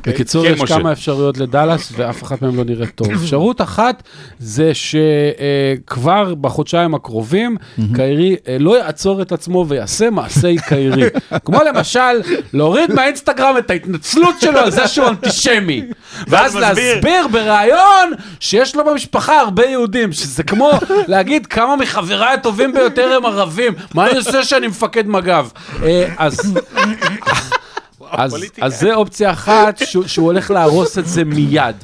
בקיצור, 0.06 0.44
כן, 0.44 0.54
יש. 0.54 0.72
כמה 0.72 0.92
אפשרויות 0.92 1.38
לדאלאס, 1.38 1.92
ואף 1.96 2.22
אחת 2.22 2.42
מהן 2.42 2.56
לא 2.56 2.64
נראית 2.64 2.90
טוב. 2.94 3.10
אפשרות 3.22 3.60
אחת 3.60 4.02
זה 4.38 4.72
שכבר 4.74 6.34
בחודשיים 6.34 6.94
הקרובים, 6.94 7.56
קיירי 7.94 8.36
אה, 8.48 8.56
לא 8.60 8.78
יעצור 8.78 9.22
את 9.22 9.32
עצמו 9.32 9.66
ויעשה 9.68 10.10
מעשי 10.10 10.56
קיירי. 10.68 11.02
כמו 11.44 11.58
למשל, 11.74 12.20
להוריד 12.52 12.92
מהאינסטגרם 12.92 13.58
את 13.58 13.70
ההתנצלות 13.70 14.34
שלו 14.40 14.58
על 14.58 14.70
זה 14.70 14.88
שהוא 14.88 15.08
אנטישמי. 15.08 15.82
ואז. 16.28 16.56
להסביר 16.56 17.28
בריאיון 17.28 17.63
שיש 18.40 18.76
לו 18.76 18.84
במשפחה 18.84 19.40
הרבה 19.40 19.66
יהודים, 19.66 20.12
שזה 20.12 20.42
כמו 20.42 20.70
להגיד 21.06 21.46
כמה 21.46 21.76
מחבריי 21.76 22.34
הטובים 22.34 22.72
ביותר 22.72 23.16
הם 23.16 23.26
ערבים, 23.26 23.72
מה 23.94 24.10
אני 24.10 24.16
עושה 24.18 24.44
שאני 24.44 24.66
מפקד 24.66 25.06
מג"ב? 25.06 25.46
אה, 25.82 26.08
אז... 26.18 26.40
אז. 28.10 28.36
אז 28.60 28.80
זה 28.80 28.94
אופציה 28.94 29.30
אחת, 29.30 29.82
שהוא, 29.84 30.06
שהוא 30.06 30.26
הולך 30.26 30.50
להרוס 30.50 30.98
את 30.98 31.06
זה 31.06 31.24
מיד. 31.24 31.76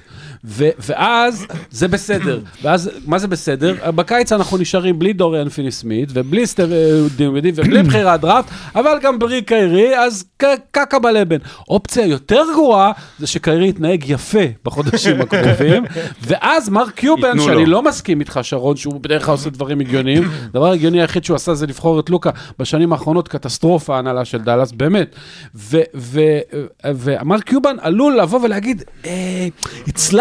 ו, 0.45 0.69
ואז 0.79 1.47
זה 1.71 1.89
בסדר. 1.89 2.41
ואז, 2.63 2.91
מה 3.07 3.19
זה 3.19 3.29
בסדר? 3.29 3.75
בקיץ 3.95 4.33
אנחנו 4.33 4.59
נשארים 4.59 4.99
בלי 4.99 5.13
דוריאן 5.13 5.49
פיני 5.49 5.71
סמית, 5.71 6.09
ובלי 6.13 6.47
סטר 6.47 6.69
דימידי, 7.17 7.53
ובלי 7.55 7.83
בחירת 7.83 8.21
דראפט, 8.21 8.51
אבל 8.75 8.99
גם 9.03 9.19
בלי 9.19 9.43
קיירי, 9.43 9.99
אז 9.99 10.25
קקה 10.71 10.99
בלבן. 10.99 11.37
אופציה 11.69 12.07
יותר 12.07 12.43
גרועה, 12.55 12.93
זה 13.19 13.27
שקיירי 13.27 13.69
יתנהג 13.69 14.05
יפה 14.09 14.39
בחודשים 14.65 15.21
הקרובים, 15.23 15.85
ואז 16.23 16.69
מרק 16.69 16.91
קיובן, 16.95 17.39
שאני. 17.41 17.67
לא 17.67 17.83
מסכים 17.83 18.21
איתך, 18.21 18.41
שרון, 18.43 18.77
שהוא 18.77 19.01
בדרך 19.01 19.25
כלל 19.25 19.33
עושה 19.33 19.51
דברים 19.51 19.81
הגיוניים, 19.81 20.23
הדבר 20.51 20.67
ההגיוני 20.67 21.01
היחיד 21.01 21.25
שהוא 21.25 21.35
עשה 21.35 21.55
זה 21.55 21.67
לבחור 21.67 22.01
את 22.01 22.11
לוקה. 22.11 22.31
בשנים 22.59 22.93
האחרונות 22.93 23.29
קטסטרופה 23.29 23.97
ההנהלה 23.97 24.25
של 24.25 24.39
דאלאס, 24.39 24.73
באמת. 24.73 25.15
ו- 25.55 25.81
ו- 25.95 26.39
ומרק 26.85 27.43
קיובן 27.45 27.77
עלול 27.81 28.21
לבוא 28.21 28.41
ולהגיד, 28.43 28.83
אה, 29.07 29.49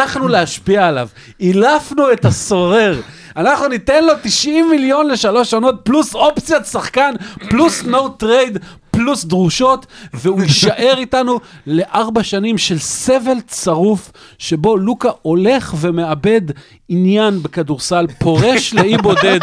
הצלחנו 0.09 0.27
להשפיע 0.27 0.87
עליו, 0.87 1.07
אילפנו 1.39 2.11
את 2.11 2.25
הסורר. 2.25 3.01
אנחנו 3.37 3.67
ניתן 3.67 4.05
לו 4.05 4.13
90 4.23 4.69
מיליון 4.69 5.07
לשלוש 5.07 5.53
עונות, 5.53 5.75
פלוס 5.83 6.15
אופציית 6.15 6.65
שחקן, 6.65 7.11
פלוס 7.49 7.83
no 7.83 8.09
trade, 8.09 8.57
פלוס 8.99 9.25
דרישות, 9.25 9.85
והוא 10.13 10.41
יישאר 10.43 10.93
איתנו 10.97 11.39
לארבע 11.67 12.23
שנים 12.23 12.57
של 12.57 12.79
סבל 12.79 13.37
צרוף, 13.47 14.11
שבו 14.37 14.77
לוקה 14.77 15.09
הולך 15.21 15.73
ומאבד 15.79 16.41
עניין 16.89 17.43
בכדורסל, 17.43 18.05
פורש 18.19 18.73
לאי 18.73 18.97
בודד 18.97 19.39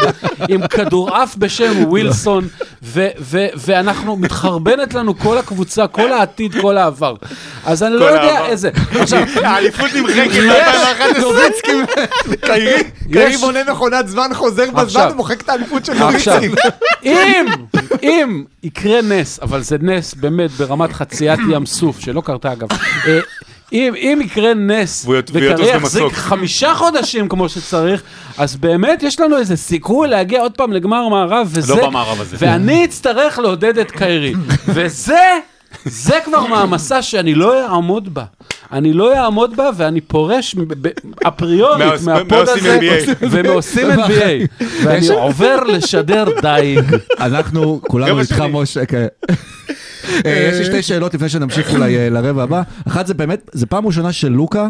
עם 0.49 0.66
כדורעף 0.66 1.37
בשם 1.37 1.85
ווילסון, 1.88 2.49
ו- 2.83 3.09
ו- 3.21 3.47
ואנחנו, 3.57 4.16
מתחרבנת 4.16 4.95
לנו 4.95 5.19
כל 5.19 5.38
הקבוצה, 5.38 5.87
כל 5.87 6.12
העתיד, 6.12 6.55
כל 6.61 6.77
העבר. 6.79 7.14
אז 7.64 7.83
אני 7.83 7.95
לא 7.95 8.05
יודע. 8.05 8.47
איזה... 8.47 8.71
עכשיו, 9.01 9.23
האליפות 9.42 9.90
נמחקת 9.95 10.31
יש- 10.33 11.16
נוביצקי, 11.21 12.03
קיירי, 12.40 12.83
קיירי 13.12 13.31
יש- 13.35 13.40
בונה 13.40 13.59
מכונת 13.73 14.09
זמן, 14.09 14.31
חוזר 14.35 14.71
בזמן. 14.71 15.09
ומוחק 15.12 15.40
את 15.40 15.49
האליפות 15.49 15.85
של 15.85 15.92
נוביצקי. 15.99 16.49
אם, 17.05 17.47
אם 18.03 18.45
יקרה 18.62 19.03
נס, 19.03 19.38
אבל 19.46 19.62
זה 19.62 19.76
נס 19.80 20.14
באמת 20.14 20.50
ברמת 20.50 20.92
חציית 20.92 21.40
ים 21.50 21.66
סוף, 21.66 22.00
שלא 22.00 22.20
קרתה 22.20 22.52
אגב, 22.52 22.68
אה, 23.06 23.20
אם, 23.72 23.94
אם 23.96 24.18
יקרה 24.24 24.54
נס, 24.54 25.06
וקרי 25.09 25.68
יחזיק. 25.68 26.12
חמישה 26.12 26.74
חודשים 26.74 27.28
כמו 27.28 27.48
שצריך, 27.48 28.02
אז 28.38 28.56
באמת 28.56 29.02
יש 29.02 29.20
לנו 29.20 29.38
איזה 29.38 29.56
סיכוי 29.56 30.09
להגיע 30.09 30.40
עוד 30.40 30.52
פעם 30.52 30.72
לגמר 30.72 31.09
מערב, 31.09 31.48
וזה... 31.50 31.74
לא 31.74 31.87
במערב 31.87 32.20
הזה. 32.20 32.37
ואני 32.40 32.85
אצטרך 32.85 33.38
לעודד 33.38 33.78
את 33.78 33.90
קיירי. 33.90 34.35
וזה, 34.74 35.38
זה 35.85 36.14
כבר 36.24 36.46
מעמסה 36.46 37.02
שאני 37.02 37.35
לא 37.35 37.66
אעמוד 37.66 38.14
בה. 38.14 38.24
אני 38.72 38.92
לא 38.92 39.18
אעמוד 39.18 39.57
בה, 39.57 39.70
ואני 39.76 40.00
פורש 40.00 40.57
אפריורית 41.29 42.02
מהפוד 42.05 42.48
הזה. 42.48 42.98
ומעושים 43.20 43.90
NBA. 43.90 44.64
ואני 44.85 45.09
עובר 45.09 45.64
לשדר 45.64 46.24
דייג. 46.42 46.96
אנחנו 47.20 47.81
כולנו 47.88 48.20
איתך. 48.20 48.44
משה. 48.52 48.83
אה, 50.26 50.48
יש 50.52 50.59
לי 50.59 50.64
שתי 50.64 50.83
שאלות 50.83 51.14
לפני 51.14 51.29
שנמשיך 51.29 51.74
אולי 51.74 51.96
אה, 51.98 52.09
לרבע 52.11 52.42
הבא. 52.42 52.62
אחת 52.88 53.07
זה 53.07 53.14
באמת, 53.14 53.50
זה 53.52 53.66
פעם 53.66 53.87
ראשונה 53.87 54.12
שלוקה 54.12 54.68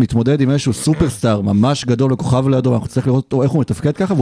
מתמודד 0.00 0.40
עם 0.40 0.50
איזשהו 0.50 0.72
סופרסטאר 0.72 1.40
ממש 1.40 1.84
גדול 1.84 2.12
וכוכב 2.12 2.48
לידו, 2.48 2.74
אנחנו 2.74 2.88
צריכים 2.88 3.10
לראות 3.12 3.24
אותו, 3.24 3.42
איך 3.42 3.50
הוא 3.50 3.60
מתפקד 3.60 3.96
ככה, 3.96 4.14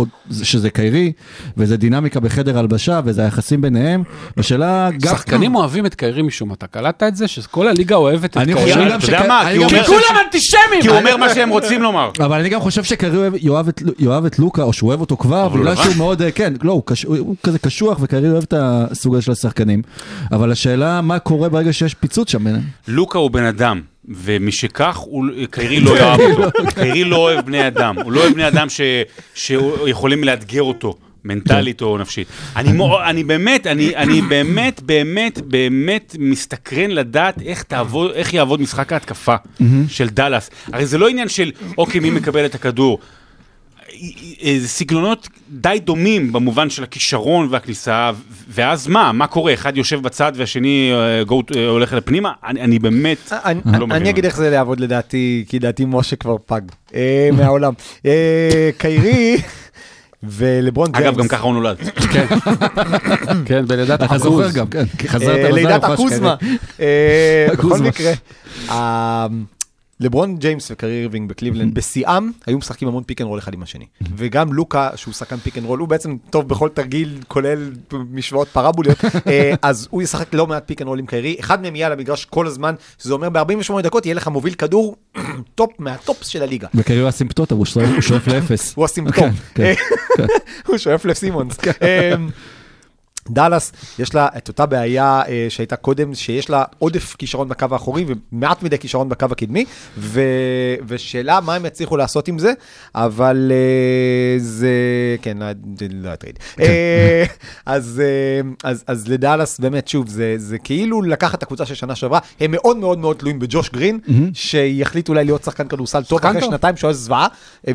שזה 0.42 0.70
קיירי, 0.70 1.12
וזה 1.56 1.76
דינמיקה 1.76 2.20
בחדר 2.20 2.58
הלבשה, 2.58 3.00
וזה 3.04 3.24
היחסים 3.24 3.60
ביניהם. 3.60 4.02
השאלה 4.36 4.88
גם... 5.00 5.10
שחקנים 5.14 5.54
אוהבים 5.54 5.86
את 5.86 5.94
קיירי 5.94 6.22
משום 6.22 6.48
מה, 6.48 6.54
אתה 6.54 6.66
קלטת 6.66 7.02
את 7.08 7.16
זה? 7.16 7.28
שכל 7.28 7.68
הליגה 7.68 7.96
אוהבת 7.96 8.24
את 8.30 8.36
אני 8.36 8.54
קיירי? 8.54 8.60
חושב 8.62 8.80
אתה 8.80 8.88
גם 8.90 9.00
יודע 9.14 9.28
מה? 9.28 9.50
אני 9.50 9.68
כי 9.68 9.84
כולם 9.86 10.00
אנטישמים! 10.26 10.82
כי 10.82 10.88
הוא 10.88 10.96
אומר 10.98 11.16
מה 11.16 11.34
שהם 11.34 11.48
רוצים 11.48 11.82
לומר. 11.82 12.10
אבל 12.20 12.40
אני 12.40 12.48
גם 12.48 12.60
חושב 12.60 12.82
אוהב- 13.18 13.34
יאהב 13.98 14.24
את- 14.24 14.38
לוקה, 14.38 14.62
או 14.62 14.72
שהוא 14.72 14.88
אוהב 14.88 15.00
אותו 15.00 15.16
כבר, 15.16 15.48
בגלל. 15.48 15.74
שהוא 15.76 15.94
מאוד, 15.96 16.22
אה, 16.22 16.30
כן, 16.30 16.52
לא, 16.62 16.72
הוא 16.72 16.82
כזה 17.42 17.58
קשוח, 17.58 17.98
וקרי 18.00 18.30
אוהב 18.30 18.42
את 18.42 18.54
הסוג 18.56 19.14
הזה 19.14 19.22
של 19.22 19.32
השחקנים. 19.32 19.82
אבל 20.32 20.52
השאלה, 20.52 21.00
מה 21.00 21.18
קורה 21.18 21.48
ברגע 21.48 21.72
שיש 21.72 21.94
פיצוץ 21.94 22.30
שם 22.30 22.44
ביניהם? 22.44 22.62
לוקה 22.88 23.18
הוא 23.18 23.30
בן 23.30 23.44
אדם, 23.44 23.80
ומשכך, 24.08 25.00
קיירי 25.50 25.80
לא 25.80 25.98
יאהב 25.98 26.20
אותו. 26.20 26.50
קיירי 26.74 27.04
לא 27.04 27.16
אוהב 27.16 27.46
בני 27.46 27.66
אדם. 27.66 27.96
הוא 28.04 28.12
לא 28.12 28.20
אוהב 28.20 28.32
בני 28.32 28.48
אדם 28.48 28.68
ש- 28.68 28.80
שיכולים 29.34 30.24
לאתגר 30.24 30.62
אותו. 30.62 30.94
מנטלית 31.24 31.82
או 31.82 31.98
נפשית. 31.98 32.26
אני, 32.56 32.72
מו, 32.72 33.02
אני 33.04 33.24
באמת, 33.24 33.66
אני, 33.66 33.96
אני 33.96 34.22
באמת, 34.22 34.80
באמת, 34.82 35.40
באמת 35.40 36.16
מסתקרן 36.18 36.90
לדעת 36.90 37.42
איך, 37.42 37.62
תעבוד, 37.62 38.10
איך 38.14 38.34
יעבוד 38.34 38.60
משחק 38.60 38.92
ההתקפה 38.92 39.34
של 39.88 40.08
דאלאס. 40.08 40.50
הרי 40.72 40.86
זה 40.86 40.98
לא 40.98 41.08
עניין 41.08 41.28
של, 41.28 41.50
אוקיי, 41.78 42.00
מי 42.00 42.10
מקבל 42.10 42.44
את 42.46 42.54
הכדור. 42.54 42.98
זה 44.58 44.68
סגנונות 44.68 45.28
די 45.50 45.78
דומים 45.84 46.32
במובן 46.32 46.70
של 46.70 46.82
הכישרון 46.82 47.48
והכניסה, 47.50 48.10
ואז 48.48 48.86
מה? 48.86 49.12
מה 49.12 49.26
קורה? 49.26 49.54
אחד 49.54 49.76
יושב 49.76 50.02
בצד 50.02 50.32
והשני 50.36 50.90
אה, 50.92 51.22
אה, 51.56 51.66
הולך 51.68 51.92
לפנימה? 51.92 52.32
אני, 52.46 52.60
אני 52.60 52.78
באמת 52.78 53.32
אני- 53.32 53.60
לא 53.78 53.86
מבין. 53.86 53.92
אני 54.02 54.10
אגיד 54.10 54.24
איך 54.24 54.36
זה 54.36 54.48
יעבוד 54.48 54.80
לדעתי, 54.80 55.44
כי 55.48 55.58
לדעתי 55.58 55.84
משה 55.86 56.16
כבר 56.16 56.36
פג 56.46 56.60
אה, 56.94 57.28
מהעולם. 57.32 57.72
אה, 58.06 58.70
קיירי 58.78 59.36
ולברון 60.22 60.92
ג'יימס. 60.92 61.08
אגב, 61.08 61.18
גם 61.18 61.28
ככה 61.28 61.42
הוא 61.42 61.54
נולד. 61.54 61.76
כן, 63.46 63.64
בלידת 63.66 64.02
אתה 64.02 64.18
זוכר. 64.18 64.50
גם, 64.50 64.66
כן, 64.66 64.84
כי 64.98 65.08
חזרת 65.08 65.38
אה, 65.38 65.44
בזל 65.48 65.54
לידת 65.54 65.84
הקוזמה. 65.84 66.34
אה, 66.80 67.46
בכל. 67.52 67.78
מקרה, 67.78 68.12
אה, 68.70 69.26
לברון 70.00 70.36
ג'יימס 70.36 70.70
וקיירי 70.70 71.00
אירווינג 71.00 71.28
בקליבלנד 71.30 71.74
בשיאם 71.74 72.30
היו 72.46 72.58
משחקים 72.58 72.88
המון 72.88 73.02
pick 73.04 73.20
and 73.20 73.28
roll 73.28 73.38
אחד 73.38 73.54
עם 73.54 73.62
השני. 73.62 73.84
וגם 74.16 74.52
לוקה 74.52 74.90
שהוא 74.96 75.14
שחקן 75.14 75.36
pick 75.36 75.58
and 75.58 75.66
roll 75.66 75.78
הוא 75.80 75.88
בעצם 75.88 76.16
טוב 76.30 76.48
בכל 76.48 76.68
תרגיל 76.74 77.18
כולל 77.28 77.70
משוואות 78.10 78.48
פרבוליות 78.48 78.98
אה, 79.26 79.54
אז 79.62 79.88
הוא 79.90 80.02
ישחק 80.02 80.34
לא 80.34 80.46
מעט 80.46 80.62
pick 80.66 80.80
and 80.82 80.88
roll 80.88 80.98
עם 80.98 81.06
קיירי 81.06 81.36
אחד 81.40 81.62
מהם 81.62 81.76
יהיה 81.76 81.86
על 81.86 81.92
המגרש 81.92 82.24
כל 82.24 82.46
הזמן 82.46 82.74
שזה 83.02 83.12
אומר 83.14 83.28
ב-48 83.28 83.42
דקות 83.82 84.06
יהיה 84.06 84.14
לך 84.14 84.28
מוביל 84.28 84.54
כדור 84.54 84.96
top 85.54 85.70
מה 85.78 85.94
tops 85.94 86.26
של 86.26 86.42
הליגה. 86.42 86.68
וקיירי 86.74 87.00
הוא 87.00 87.08
אסימפטוטה, 87.08 87.54
הוא 87.54 87.66
שואף- 87.66 87.88
הוא 87.94 88.00
שואף 88.00 88.28
לאפס. 88.28 88.74
הוא 88.76 88.84
הסימפטום. 88.84 89.30
כן, 89.54 89.74
כן. 90.16 90.26
הוא 90.66 90.78
שואף 90.78 91.04
לסימונס. 91.04 91.56
דאלאס, 93.30 93.72
יש 93.98 94.14
לה 94.14 94.28
את 94.36 94.48
אותה 94.48 94.66
בעיה 94.66 95.22
אה, 95.28 95.46
שהייתה 95.48 95.76
קודם, 95.76 96.14
שיש 96.14 96.50
לה 96.50 96.64
עודף 96.78 97.16
כישרון 97.18 97.48
בקו 97.48 97.66
האחורי 97.70 98.04
ומעט 98.32 98.62
מדי 98.62 98.78
כישרון 98.78 99.08
בקו 99.08 99.26
הקדמי, 99.30 99.64
ו... 99.98 100.20
ושאלה 100.86 101.40
מה 101.40 101.54
הם 101.54 101.66
יצליחו 101.66 101.96
לעשות 101.96 102.28
עם 102.28 102.38
זה, 102.38 102.52
אבל 102.94 103.52
אה, 103.54 104.38
זה, 104.38 104.70
כן, 105.22 105.38
לא, 105.38 105.46
לא 105.92 106.08
הטריד. 106.08 106.38
אה, 106.60 107.24
אז, 107.66 108.02
אה, 108.04 108.70
אז, 108.70 108.84
אז 108.86 109.08
לדאלאס, 109.08 109.60
באמת, 109.60 109.88
שוב, 109.88 110.08
זה, 110.08 110.34
זה 110.36 110.58
כאילו 110.58 111.02
לקחת 111.02 111.38
את 111.38 111.42
הקבוצה 111.42 111.66
של 111.66 111.74
שנה 111.74 111.94
שעברה, 111.94 112.18
הם 112.40 112.50
מאוד 112.50 112.76
מאוד 112.76 112.98
מאוד 112.98 113.16
תלויים 113.16 113.38
בג'וש 113.38 113.70
גרין, 113.70 113.98
שיחליט 114.34 115.08
אולי 115.08 115.24
להיות 115.24 115.44
שחקן 115.44 115.68
כדורסל 115.68 116.04
טוב 116.04 116.18
אחרי. 116.24 116.42
שנתיים 116.42 116.76
שהוא 116.76 116.88
היה 116.88 116.94
זוועה, 116.94 117.26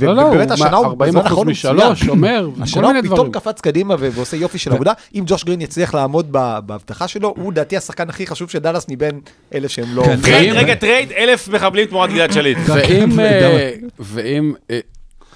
לא, 0.02 0.16
לא, 0.16 0.22
ובאמת 0.22 0.52
השנה 0.52 0.78
הוא 0.78 0.86
40 0.86 1.14
בזמן 1.14 1.26
אחוז 1.26 1.48
משלוש. 1.48 2.10
אומר, 2.10 2.50
כל 2.56 2.64
השנה 2.64 2.88
מיני 2.88 3.00
הוא 3.00 3.06
פתאום 3.06 3.18
דברים. 3.18 3.32
קפץ 3.32 3.62
קדימה 3.62 3.96
ועושה 4.00 4.38
יופי 4.38 4.58
של 4.58 4.74
עבודה. 4.74 4.94
אם 5.16 5.24
ג'וש 5.28 5.43
גרין 5.46 5.62
יצליח 5.62 5.94
לעמוד 5.94 6.28
ב- 6.32 6.60
בהבטחה 6.66 7.08
שלו, 7.08 7.34
הוא 7.38 7.52
לדעתי 7.52 7.78
השחקן 7.78 8.10
הכי 8.10 8.28
חשוב 8.28 8.50
של 8.50 8.60
דאלאס 8.60 8.86
מבין 8.90 9.20
אלה 9.54 9.70
שהם 9.70 9.96
לא... 9.96 10.04
כן. 10.04 10.20
ואם- 10.22 10.54
רגע, 10.56 10.76
טרייד, 10.76 11.12
אלף 11.12 11.48
מחבלים 11.48 11.86
תמורת 11.86 12.10
גלעד 12.10 12.32
שליט. 12.32 12.58
ואם, 12.68 13.12
כן, 13.16 13.20
אה, 13.20 13.72
ואם, 14.00 14.54
אה, 14.72 14.80
ואם- 14.80 14.84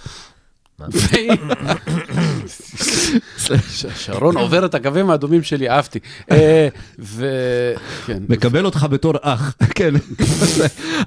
ש- 0.06 0.18
שרון 3.96 4.38
עובר 4.38 4.66
את 4.66 4.76
הקווים 4.76 5.10
האדומים 5.10 5.44
שלי, 5.44 5.70
אהבתי. 5.70 6.00
אה, 6.32 6.68
וכן. 7.00 8.24
מקבל 8.30 8.66
אותך 8.66 8.88
בתור 8.90 9.14
אח, 9.22 9.56
כן. 9.76 9.94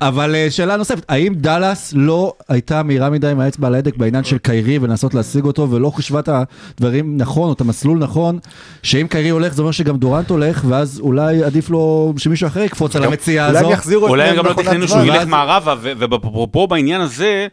אבל 0.00 0.35
אה, 0.35 0.50
שאלה 0.50 0.76
נוספת, 0.76 1.02
האם 1.09 1.35
דאלאס 1.35 1.92
לא 1.96 2.35
הייתה 2.48 2.83
מהירה 2.83 3.11
מדי 3.11 3.28
עם 3.28 3.40
האצבע 3.40 3.66
על 3.66 3.74
ההדק 3.74 3.96
בעניין 3.96 4.24
של 4.24 4.38
קיירי 4.38 4.78
ולנסות 4.78 5.14
להשיג 5.14 5.44
אותו, 5.44 5.70
ולא 5.70 5.90
חישבה 5.96 6.20
את 6.20 6.28
הדברים 6.28 7.16
נכון, 7.16 7.48
או 7.48 7.52
את 7.52 7.61
המסלול 7.61 7.98
נכון, 7.98 8.38
שאם 8.83 9.06
קיירי 9.11 9.28
הולך 9.28 9.54
זה 9.54 9.62
אומר 9.62 9.72
שגם 9.72 9.96
דורנט 9.96 10.30
הולך, 10.30 10.64
ואז 10.68 11.00
אולי 11.00 11.44
עדיף 11.44 11.70
לו 11.70 12.14
שמישהו 12.16 12.46
אחר 12.46 12.61
יקפוץ 12.61 12.96
על 12.96 13.04
המציאה 13.04 13.46
הזו, 13.46 13.70
אולי 13.94 14.28
הם 14.28 14.37
גם 14.37 14.46
לא 14.46 14.52
תכננו. 14.52 14.88
שהוא 14.88 15.02
ילך 15.02 15.26
מערבה, 15.26 15.74
ובפרופו 15.83 16.66
בעניין 16.66 17.00
הזה, 17.00 17.46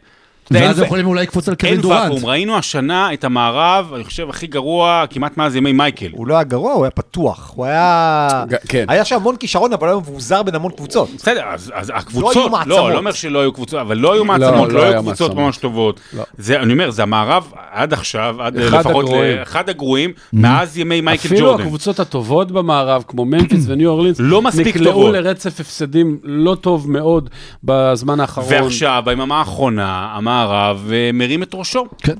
ואז 0.50 0.62
אין- 0.62 0.78
הם 0.78 0.84
יכולים 0.84 1.06
אולי 1.06 1.22
לקפוץ 1.22 1.48
על 1.48 1.54
קווין 1.54 1.72
אין 1.72 1.80
דורנט. 1.82 2.12
ואקום, 2.12 2.26
ראינו 2.26 2.56
השנה 2.56 3.12
את 3.12 3.24
המערב, 3.24 3.92
אני 3.94 4.04
חושב, 4.04 4.28
הכי 4.30 4.46
גרוע 4.46 5.04
כמעט 5.10 5.36
מאז 5.36 5.56
ימי 5.56 5.72
מייקל. 5.72 6.08
הוא 6.12 6.26
לא 6.26 6.34
היה 6.34 6.42
גרוע, 6.44 6.72
הוא 6.72 6.84
היה 6.84 6.90
פתוח. 6.90 7.52
הוא 7.56 7.64
היה... 7.66 8.44
כן. 8.68 8.84
היה 8.88 9.04
שם 9.04 9.16
המון 9.16 9.36
כישרון, 9.36 9.72
אבל 9.72 9.88
הוא 9.88 9.94
היה 9.94 10.00
מבוזר 10.00 10.42
בין 10.42 10.54
המון 10.54 10.72
קבוצות. 10.72 11.08
בסדר, 11.16 11.42
אז, 11.52 11.72
לא 11.88 11.94
הקבוצות, 11.96 12.36
היו 12.36 12.42
לא, 12.44 12.50
מעצמות. 12.50 12.66
לא, 12.78 12.92
לא 12.92 12.98
אומר 12.98 13.12
שלא 13.12 13.38
היו 13.40 13.52
קבוצות, 13.52 13.80
אבל 13.80 13.96
לא 13.98 14.12
היו 14.14 14.24
מעצמות, 14.24 14.72
לא 14.72 14.80
לא, 14.80 14.84
היו 14.84 15.00
קבוצות. 15.02 15.34
ממש 15.34 15.56
טובות. 15.56 16.00
לא. 16.16 16.22
זה, 16.38 16.60
אני 16.60 16.72
אומר, 16.72 16.90
זה 16.90 17.02
המערב 17.02 17.52
עד 17.72 17.92
עכשיו, 17.92 18.36
עד 18.42 18.58
אחד 18.58 18.78
לפחות. 18.78 19.04
ל- 19.08 19.42
אחד 19.42 19.68
הגרועים, 19.68 20.10
מאז 20.32 20.78
ימי 20.78 21.00
מייקל 21.00 21.26
אפילו 21.28 21.46
ג'ורדן. 21.48 21.62
הקבוצות 21.62 22.00
הטובות 22.00 22.52
במערב, 22.52 23.04
כמו 23.08 23.24
ממפיס 23.24 23.64
וניו 23.68 23.90
אורלינס, 23.90 24.16
לא 24.20 24.42
מספיק 24.42 24.66
נקלעו 24.76 24.92
טובות. 24.92 25.12
לרצף 25.14 25.60
הפסדים 25.60 26.18
לא 26.22 26.54
טוב 26.54 26.90
מאוד 26.90 27.30
בזמן 27.64 28.20
האחרון. 28.20 28.46
ועכשיו, 28.50 29.02
ביממה 29.04 29.38
האחרונה, 29.38 30.12
המערב 30.42 30.90
אה, 30.92 31.10
מרים 31.12 31.42
את 31.42 31.50
ראשו. 31.54 31.86
כן. 31.98 32.14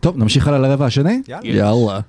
טוב, 0.00 0.16
נמשיך 0.16 0.48
הלאה 0.48 0.58
לרבע 0.58 0.86
השני? 0.86 1.22
יאללה. 1.28 1.48
יאללה. 1.48 2.00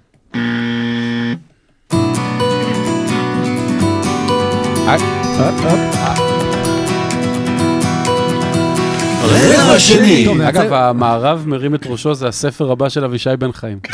רבע 9.23 9.79
שני. 9.79 10.27
אגב, 10.49 10.73
המערב 10.73 11.43
מרים 11.47 11.75
את 11.75 11.87
ראשו, 11.87 12.15
זה 12.15 12.27
הספר 12.27 12.71
הבא 12.71 12.89
של 12.89 13.03
אבישי 13.03 13.29
בן 13.39 13.51
חיים. 13.51 13.79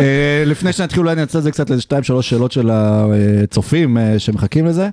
אה, 0.00 0.42
לפני 0.46 0.72
שנתחיל 0.72 1.00
אולי 1.00 1.14
ננצל 1.14 1.38
את 1.38 1.42
זה 1.42 1.50
קצת 1.50 1.70
לאיזה 1.70 1.82
שתיים 1.82 2.02
שלוש 2.02 2.30
שאלות 2.30 2.52
של 2.52 2.70
הצופים 2.72 3.98
אה, 3.98 4.18
שמחכים 4.18 4.66
לזה. 4.66 4.88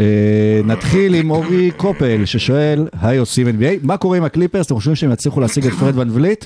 אה, 0.00 0.60
נתחיל 0.64 1.14
עם 1.14 1.30
אורי 1.30 1.70
קופל 1.76 2.24
ששואל, 2.24 2.88
היי 3.02 3.18
עושים 3.18 3.48
NBA, 3.48 3.78
מה 3.82 3.96
קורה 3.96 4.16
עם 4.16 4.24
הקליפרס? 4.24 4.66
אתם 4.66 4.74
חושבים 4.74 4.94
שהם 4.94 5.12
יצליחו 5.12 5.40
להשיג 5.40 5.66
את 5.66 5.72
פרד 5.72 5.98
ון 5.98 6.10
וליט? 6.12 6.44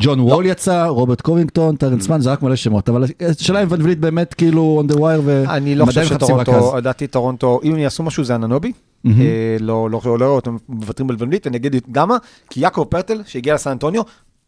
ג'ון 0.00 0.20
וול 0.20 0.46
יצא, 0.46 0.86
רוברט 0.86 1.20
קובינגטון, 1.20 1.76
טרנס 1.76 2.08
מן, 2.08 2.20
זה 2.20 2.32
רק 2.32 2.42
מלא 2.42 2.56
שמות, 2.56 2.88
אבל 2.88 3.04
השאלה 3.20 3.62
אם 3.62 3.66
ונבליט 3.70 3.98
באמת 3.98 4.34
כאילו 4.34 4.82
on 4.84 4.92
the 4.92 4.96
wire 4.96 5.20
ו... 5.24 5.44
אני 5.48 5.74
לא 5.74 5.84
חושב 5.84 6.04
שטורונטו. 6.04 6.76
לדעתי 6.76 7.06
טורונטו, 7.06 7.60
אם 7.64 7.72
הם 7.72 7.78
יעשו 7.78 8.02
משהו 8.02 8.24
זה 8.24 8.34
אננובי. 8.34 8.72
אה, 9.06 9.12
לא, 9.60 9.90
לא, 9.90 10.00
לא, 10.04 10.18
לא, 10.18 10.38
אתם 10.38 10.56
מוותרים 10.68 11.10
על 11.10 11.16
ונבליט, 11.18 11.46
אני 11.46 11.56
אגיד 11.56 11.76
למה, 11.96 12.16
כי 12.50 12.60
יעקב 12.60 12.84
פרטל, 12.88 13.20
שהגיע 13.26 13.54
לסן 13.54 13.70
אנטוניו, 13.70 14.02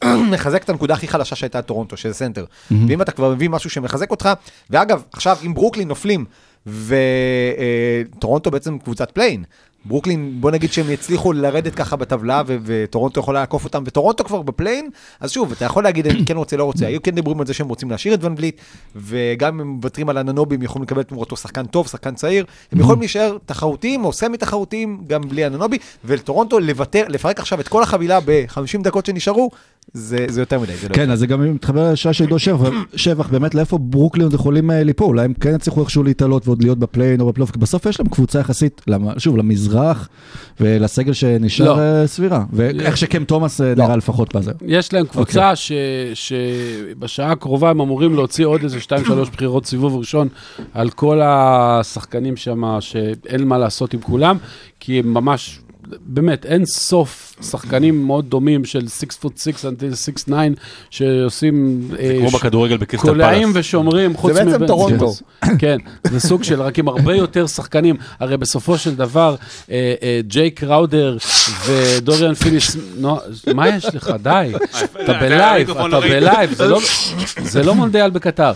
מחזק 0.33 0.63
את 0.65 0.71
הנקודה 0.71 0.95
הכי 0.95 1.09
חלשה 1.09 1.37
שהייתה 1.37 1.63
טורונטו, 1.63 1.97
שזה 1.97 2.15
סנטר. 2.15 2.45
ואם 2.71 3.03
אתה 3.03 3.13
כבר 3.13 3.35
מביא 3.35 3.51
משהו 3.51 3.71
שמחזק 3.71 4.11
אותך, 4.11 4.29
ואגב, 4.71 5.03
עכשיו, 5.13 5.37
אם 5.47 5.55
ברוקלין 5.55 5.89
נופלים, 5.89 6.25
וטורונטו 6.67 8.51
בעצם 8.51 8.79
קבוצת 8.79 9.11
play-in, 9.11 9.45
ברוקלין, 9.85 10.41
בוא 10.41 10.51
נגיד 10.51 10.73
שהם 10.73 10.91
יצליחו 10.91 11.33
לרדת 11.33 11.75
ככה 11.75 11.97
בטבלה, 11.97 12.43
וטורונטו 12.47 13.21
יכולה 13.21 13.41
לעקוף 13.41 13.65
אותם, 13.65 13.83
וטורונטו 13.87 14.25
כבר 14.25 14.43
ב 14.43 14.48
play-in, 14.48 14.91
אז 15.21 15.31
שוב, 15.31 15.53
אתה 15.53 15.65
יכול 15.65 15.85
להגיד, 15.85 16.07
אני 16.07 16.25
כן 16.27 16.37
רוצה, 16.37 16.57
לא 16.57 16.65
רוצה. 16.65 16.87
היו 16.87 17.03
כן 17.03 17.11
דיבורים 17.11 17.41
על 17.41 17.47
זה 17.47 17.55
שהם 17.55 17.69
רוצים 17.69 17.91
להשאיר 17.91 18.15
את 18.15 18.25
ון 18.25 18.35
וליט, 18.39 18.61
וגם 18.97 19.55
אם 19.55 19.61
הם 19.61 19.67
מוותרים 19.67 20.09
על 20.09 20.19
אנונובי, 20.19 20.55
הם 20.55 20.63
יכולים 20.63 20.83
לקבל 20.83 21.03
תמורתו 21.03 21.37
שחקן 21.37 21.67
טוב, 21.67 21.87
שחקן 21.87 22.15
צעיר, 22.15 22.45
הם 22.73 22.81
יכולים 22.81 23.01
להישאר 23.01 23.39
תחרותיים 23.47 24.05
או 24.05 24.13
semi 24.13 24.37
תחרותיים 24.37 25.05
גם 25.07 25.29
בלי 25.29 25.47
אננובי, 25.47 25.79
ולטורונטו 26.05 26.59
לוותר, 26.59 27.05
לפרק 27.09 27.41
עכשיו 27.41 27.61
את 27.61 27.69
כל 27.69 27.83
החבילה 27.83 28.19
ב-50 28.25 28.83
דקות 28.83 29.07
שנשארו, 29.07 29.51
זה, 29.93 30.27
זה 30.29 30.43
יותר 30.43 30.61
מדי. 30.61 30.77
זה 30.77 30.89
לא 30.89 30.95
כן, 30.95 31.11
אז 31.11 31.19
זה 31.19 31.27
גם 31.27 31.55
מתחבר 31.55 31.93
לשאלה 31.93 32.13
של 32.13 32.25
עידו 32.25 32.39
שבח, 32.39 32.69
שבח, 32.97 33.29
באמת 33.29 33.55
לאיפה 33.55 33.79
ברוקלין 33.79 34.25
עוד 34.25 34.35
יכולים 34.35 34.71
אה, 34.71 34.83
ליפול, 34.83 35.07
אולי 35.09 35.25
הם 35.25 35.35
כן 35.35 35.55
יצליחו 35.55 35.81
איכשהו 35.81 36.03
להתעלות 36.03 36.47
ועוד 36.49 36.63
להיות 36.63 36.79
ב 36.79 36.84
play-in 36.84 37.21
או 37.21 37.27
בפלייאוף, 37.27 37.51
כי 37.51 37.59
בסוף 37.59 37.87
יש 37.87 38.01
להם 38.01 38.09
קבוצה 38.09 38.39
יחסית, 38.39 38.83
למ- 38.87 39.19
שוב, 39.19 39.37
למזרח 39.37 40.09
ולסגל 40.61 41.13
שנשאר 41.13 41.67
לא. 41.67 41.79
אה, 41.81 42.07
סבירה, 42.07 42.45
ואיך 42.53 42.97
שקם 42.97 43.25
תומאס 43.25 43.61
אה, 43.61 43.75
נראה 43.77 43.97
לפחות 43.97 44.37
בזה. 44.37 44.53
יש 44.67 44.93
להם 44.93 45.07
קבוצה 45.07 45.57
ש, 45.57 45.73
שבשעה 46.15 47.33
הקרובה 47.33 47.71
הם 47.71 47.81
אמורים 47.81 48.15
להוציא 48.15 48.47
עוד 48.47 48.63
איזה 48.63 48.79
2-3 48.79 48.91
בחירות 49.33 49.67
סיבוב 49.67 49.97
ראשון 49.97 50.29
על 50.75 50.91
כל 50.91 51.21
השחקנים 51.25 52.37
שם, 52.37 52.63
שאין 52.81 53.49
מה 53.49 53.59
לעשות 53.59 53.95
עם 53.95 54.01
כולם, 54.01 54.37
כי 54.81 54.99
הם 54.99 55.15
ממש... 55.15 55.61
באמת, 56.07 56.47
אין 56.47 56.67
סוף 56.67 57.37
שחקנים 57.51 58.07
מאוד 58.07 58.31
דומים 58.31 58.65
של 58.65 58.89
6 58.89 59.05
פוט 59.21 59.39
6 59.39 59.49
until 59.65 59.97
6 59.97 60.11
9 60.11 60.35
שעושים... 60.91 61.89
אה, 61.99 62.17
כמו 62.21 62.31
בכדורגל 62.31 62.77
בקריסטל 62.77 63.09
קולעים 63.09 63.53
פלאס. 63.53 63.57
ושומרים, 63.67 64.17
חוץ 64.17 64.33
בעצם 64.33 64.49
מבן- 64.49 64.67
טורונטו. 64.67 65.15
כן, 65.59 65.77
זה 66.11 66.21
סוג 66.21 66.43
של, 66.43 66.63
רק 66.63 66.79
עם 66.79 66.89
הרבה 66.89 67.15
יותר 67.15 67.47
שחקנים. 67.47 67.97
הרי 68.21 68.37
בסופו 68.37 68.79
של 68.79 68.95
דבר, 68.95 69.37
אה, 69.71 69.95
אה, 70.03 70.21
ג'יי 70.27 70.65
קראודר 70.65 71.17
ודוריאן 71.67 72.35
פיני, 72.35 72.77
נו, 72.97 73.17
מה 73.55 73.69
יש 73.69 73.85
לך? 73.95 74.15
די. 74.23 74.53
אתה 75.05 75.13
בלייב, 75.13 75.71
אתה 75.71 75.89
לא. 75.89 76.01
בלייב, 76.01 76.55
זה 76.55 76.67
לא- 76.69 76.81
זה 77.43 77.63
לא 77.63 77.75
מונדיאל 77.75 78.11
בקטר. 78.11 78.53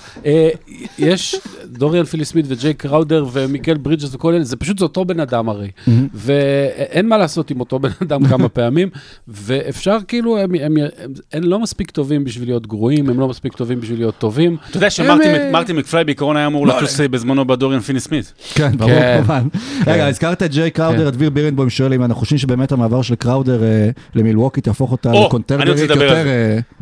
יש 0.98 1.34
דוריאן 1.64 2.04
פיני 2.04 2.28
סמית 2.30 2.44
וג'יי 2.48 2.87
קראודר 2.87 3.26
ומיקל 3.32 3.74
ברידג'ס 3.76 4.14
וכל 4.14 4.34
אלה, 4.34 4.44
זה 4.44 4.56
פשוט 4.56 4.78
זה 4.78 4.84
אותו 4.84 5.04
בן 5.04 5.20
אדם 5.20 5.48
הרי. 5.48 5.70
ואין 6.14 7.08
מה 7.08 7.17
לעשות 7.18 7.50
עם 7.50 7.61
אותו 7.61 7.78
בן 7.78 7.88
אדם 8.02 8.28
כמה 8.28 8.48
פעמים, 8.59 8.88
ואפשר 9.28 9.98
כאילו, 10.09 10.38
הם, 10.38 10.54
הם, 10.54 10.76
הם, 10.76 11.12
הם 11.33 11.42
לא 11.42 11.59
מספיק 11.59 11.90
טובים 11.90 12.24
בשביל 12.24 12.48
להיות 12.48 12.66
גרועים, 12.66 13.11
הם 13.11 13.20
לא 13.20 13.28
מספיק 13.28 13.52
טובים 13.52 13.81
בשביל 13.81 13.98
להיות 13.98 14.18
טובים. 14.18 14.57
אתה 14.70 14.76
יודע 14.76 14.88
הם, 14.98 15.20
אה, 15.20 15.50
שמרטין 15.50 15.76
מקפליי 15.76 16.04
בעיקרון 16.04 16.37
היה 16.37 16.46
אמור 16.46 16.66
לטוס 16.66 17.00
אה, 17.00 17.09
בזמנו 17.09 17.44
בדוריאן 17.44 17.81
פיני 17.81 18.00
סמית. 18.00 18.33
כן, 18.54 18.76
ברור 18.76 18.90
כן. 18.90 19.16
כמובן. 19.16 19.48
רגע, 19.87 20.07
הזכרת 20.07 20.42
את 20.42 20.50
ג'יי 20.50 20.70
קראודר, 20.70 21.11
דביר 21.11 21.31
בירנבוים 21.31 21.70
שואל 21.70 21.92
אם 21.92 22.04
אנחנו 22.04 22.20
חושבים 22.20 22.38
שבאמת 22.38 22.72
המעבר 22.72 23.02
של 23.02 23.14
קראודר 23.14 23.62
אה, 23.62 23.90
למילווקי 24.14 24.61
תהפוך 24.61 24.92
אותה 24.92 25.12
לקונטרברית 25.12 25.90
על 25.90 26.02
יותר... 26.02 26.24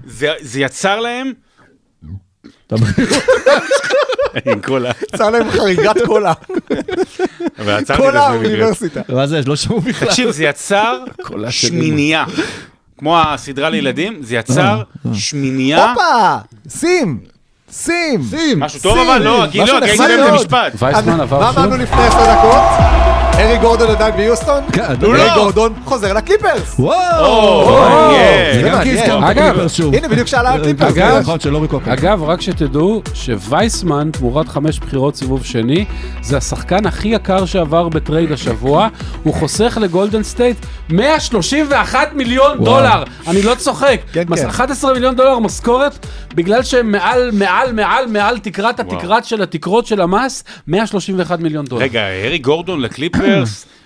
זה. 0.06 0.60
יצר 0.60 1.00
להם... 1.00 1.32
עם 4.52 4.60
כל 4.60 4.86
ה... 4.86 4.90
יצא 5.14 5.30
להם 5.30 5.50
חריגת 5.50 5.96
קולה, 6.06 6.32
כל 7.86 8.08
בגלל- 8.08 8.16
האוניברסיטה. 8.16 9.00
מה 9.08 9.26
זה? 9.26 9.40
לא 9.46 9.56
שמעו 9.56 9.80
בכלל. 9.80 10.08
תקשיב, 10.08 10.30
זה 10.30 10.44
יצר 10.44 10.98
קולה 11.22 11.50
שמינייה. 11.50 12.24
כמו 12.98 13.20
הסדרה 13.20 13.70
לילדים, 13.70 14.18
זה 14.22 14.36
יצר 14.36 14.82
שמינייה. 15.14 15.90
הופה, 15.90 16.36
שים, 16.78 17.18
שים. 17.72 18.22
שים. 18.30 18.60
משהו 18.60 18.80
טוב. 18.80 18.98
אבל 18.98 19.22
לא, 19.22 19.46
גיל, 19.46 19.64
לא. 19.64 19.80
במשפט. 20.30 20.72
וייסמן 20.78 21.20
עבר 21.20 21.40
מה? 21.40 21.50
אמרנו 21.50 21.76
לפני 21.76 22.02
עשר 22.06 22.34
דקות? 22.38 23.25
ארי 23.38 23.58
גורדון 23.58 23.90
עדיין 23.90 24.16
ביוסטון? 24.16 24.64
כן, 24.72 24.82
ארי 25.02 25.18
לא. 25.18 25.34
גורדון 25.34 25.72
חוזר 25.84 26.12
לקליפרס. 26.12 26.74
וואו! 26.78 27.70
זה 28.54 28.62
גם 28.62 28.82
כי 28.82 28.94
מעניין. 28.94 28.98
הזכרת 28.98 29.22
אגב, 29.30 29.50
קליפרס 29.52 29.74
שוב. 29.74 29.94
הנה, 29.94 30.08
בדיוק 30.08 30.26
שאלה 30.28 30.52
על 30.52 30.62
קליפרס. 30.62 30.92
אגב, 30.96 31.16
נכון. 31.20 31.38
אגב, 31.92 32.22
רק 32.22 32.40
שתדעו 32.40 33.02
שווייסמן, 33.14 34.10
תמורת 34.12 34.48
חמש 34.48 34.78
בחירות 34.80 35.16
סיבוב 35.16 35.44
שני, 35.44 35.84
זה 36.22 36.36
השחקן 36.36 36.86
הכי 36.86 37.08
יקר 37.08 37.44
שעבר 37.46 37.88
בטרייד 37.88 38.32
השבוע. 38.32 38.88
הוא 39.22 39.34
חוסך 39.34 39.78
לגולדן 39.80 40.22
סטייט 40.22 40.56
131 40.90 42.12
מיליון 42.14 42.64
דולר. 42.64 43.02
אני 43.26 43.42
לא 43.42 43.54
צוחק. 43.54 44.00
כן, 44.12 44.22
מס- 44.28 44.40
כן. 44.40 44.46
11 44.48 44.92
מיליון 44.94 45.16
דולר 45.16 45.38
משכורת, 45.38 46.06
בגלל 46.34 46.62
שהם 46.62 46.92
מעל, 46.92 47.30
מעל, 47.32 47.72
מעל, 47.72 48.06
מעל 48.06 48.38
תקרת 48.38 48.80
התקרת 48.80 49.24
של 49.24 49.42
התקרות 49.42 49.86
של 49.86 50.00
המס, 50.00 50.44
131 50.68 51.40
מיליון 51.40 51.64
דולר. 51.64 51.82
רגע, 51.82 52.00
הארי 52.00 52.38
גורדון 52.38 52.80
לקליפרס? 52.80 53.25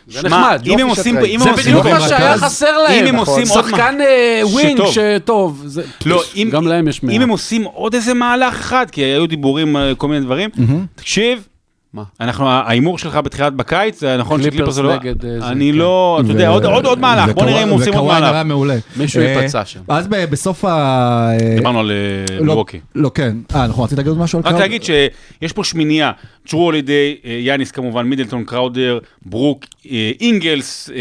זה 0.09 0.29
נחמד, 0.29 0.63
אם 0.67 0.79
הם 0.79 0.89
עושים... 0.89 1.19
אם 1.19 1.41
זה 1.41 1.53
בדיוק 1.53 1.87
מה 1.87 2.01
שהיה 2.01 2.39
חסר 2.39 2.79
להם. 2.79 3.05
אם 3.05 3.15
הם 3.15 3.21
נכון. 3.21 3.41
עושים 3.41 3.57
עוד 3.57 3.65
שחקן 3.65 4.01
אה, 4.01 4.41
ווינג 4.45 4.81
שטוב. 4.91 5.67
לא, 6.07 6.23
אם, 6.37 6.49
גם 6.53 6.67
להם 6.67 6.89
יש 6.89 7.03
100. 7.03 7.17
אם 7.17 7.23
הם 7.23 7.29
עושים 7.29 7.65
עוד 7.65 7.95
איזה 7.95 8.15
מהלך 8.15 8.55
אחד, 8.55 8.87
כי 8.93 9.01
היו 9.01 9.27
דיבורים 9.27 9.77
על 9.77 9.95
כל 9.95 10.09
מיני 10.09 10.21
דברים, 10.21 10.51
תקשיב, 10.95 11.47
מה? 11.95 12.03
אנחנו, 12.21 12.49
ההימור 12.49 12.99
שלך 12.99 13.17
בתחילת 13.17 13.53
בקיץ, 13.53 14.01
זה 14.01 14.17
נכון 14.17 14.41
קליפרס 14.41 14.55
שקליפרס 14.55 14.75
זה 14.75 14.83
לא... 14.83 14.97
נגד, 14.97 15.25
אה, 15.25 15.49
אני 15.49 15.71
כן. 15.73 15.79
לא, 15.79 16.21
אתה 16.25 16.33
יודע, 16.33 16.49
עוד- 16.49 16.65
עוד 16.65 16.87
עוד 16.87 16.99
מהלך, 17.01 17.35
בוא 17.35 17.45
נראה 17.45 17.63
אם 17.63 17.69
עושים 17.69 17.93
עוד 17.93 18.03
וקוואי 18.03 18.21
נראה 18.21 18.33
מהלך. 18.33 18.47
מעולה. 18.47 18.77
מישהו 18.97 19.21
אה, 19.23 19.27
ייפצע 19.29 19.65
שם. 19.65 19.81
אז 19.89 20.07
ב- 20.09 20.25
בסוף 20.31 20.65
ה... 20.65 21.31
דיברנו 21.57 21.81
על 21.81 21.91
אה, 21.91 21.97
לא- 22.37 22.41
מילווקי. 22.45 22.81
לא, 22.95 23.11
כן. 23.15 23.37
אה, 23.55 23.67
נכון, 23.67 23.85
רצית 23.85 23.99
להגיד 23.99 24.09
עוד 24.09 24.19
משהו 24.19 24.39
על 24.39 24.45
רק 24.45 24.49
קראוד? 24.49 24.61
להגיד 24.61 24.83
שיש 24.83 25.53
פה 25.53 25.65
שמינייה, 25.65 26.13
טרו 26.49 26.65
הולידי, 26.65 27.17
אה, 27.25 27.31
יאניס 27.43 27.71
כמובן, 27.71 28.07
מידלטון, 28.07 28.45
קראודר, 28.45 28.99
ברוק, 29.27 29.65
אה, 29.91 30.11
אינגלס, 30.21 30.91
אה, 30.91 30.97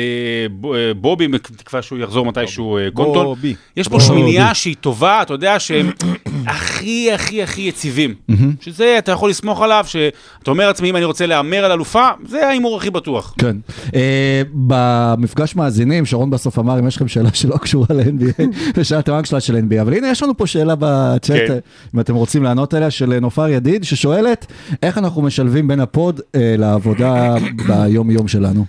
אה, 0.76 0.94
בובי, 0.94 1.28
בתקווה 1.28 1.82
שהוא 1.82 2.00
יחזור 2.00 2.26
מתישהו, 2.26 2.78
אה, 2.78 2.88
קונטון. 2.94 3.26
בובי. 3.26 3.56
יש 3.78 3.88
פה 3.88 4.00
שמינייה 4.00 4.54
שהיא 4.54 4.76
טובה, 4.82 5.22
אתה 5.22 5.34
יודע 5.34 5.60
שהם 5.60 5.92
הכי 6.48 7.12
הכי 7.12 7.44
הכי 7.44 7.62
יציבים. 7.62 8.14
שזה, 8.62 8.96
אתה 8.98 9.12
יכול 9.12 9.30
לסמוך 9.30 9.62
עליו, 9.62 9.86
שאתה 9.88 10.52
אומר 10.52 10.70
לעצמי, 10.80 10.90
אם 10.90 10.96
אני 10.96 11.06
רוצה 11.06 11.26
להמר 11.26 11.66
על 11.66 11.72
אלופה, 11.72 12.08
זה 12.28 12.48
ההימור 12.48 12.78
הכי 12.78 12.90
בטוח. 12.90 13.34
כן. 13.38 13.56
אה, 13.96 14.42
במפגש 14.54 15.56
מאזינים, 15.56 16.06
שרון 16.06 16.30
בסוף 16.30 16.60
אמר, 16.60 16.80
אם 16.80 16.88
יש 16.88 16.96
לכם 16.96 17.08
שאלה 17.08 17.30
שלא 17.34 17.58
קשורה 17.58 17.88
ל-NBA, 17.90 18.44
ושאלתם 18.78 19.14
רק 19.14 19.26
שאלה 19.26 19.42
של 19.42 19.56
NBA, 19.56 19.82
אבל 19.82 19.94
הנה, 19.94 20.12
יש 20.12 20.24
לנו 20.24 20.38
פה 20.38 20.48
שאלה 20.48 20.76
בצ'אט, 20.80 21.48
כן. 21.48 21.58
אם 21.96 22.00
אתם 22.00 22.16
רוצים 22.16 22.44
לענות 22.44 22.74
עליה, 22.74 22.92
של 22.92 23.20
נופר 23.20 23.50
ידיד, 23.50 23.84
ששואלת, 23.84 24.46
איך 24.84 24.98
אנחנו 24.98 25.22
משלבים 25.22 25.68
בין 25.68 25.80
הפוד 25.80 26.22
אה, 26.36 26.56
לעבודה 26.58 27.36
ביום-יום 27.68 28.28
שלנו? 28.28 28.66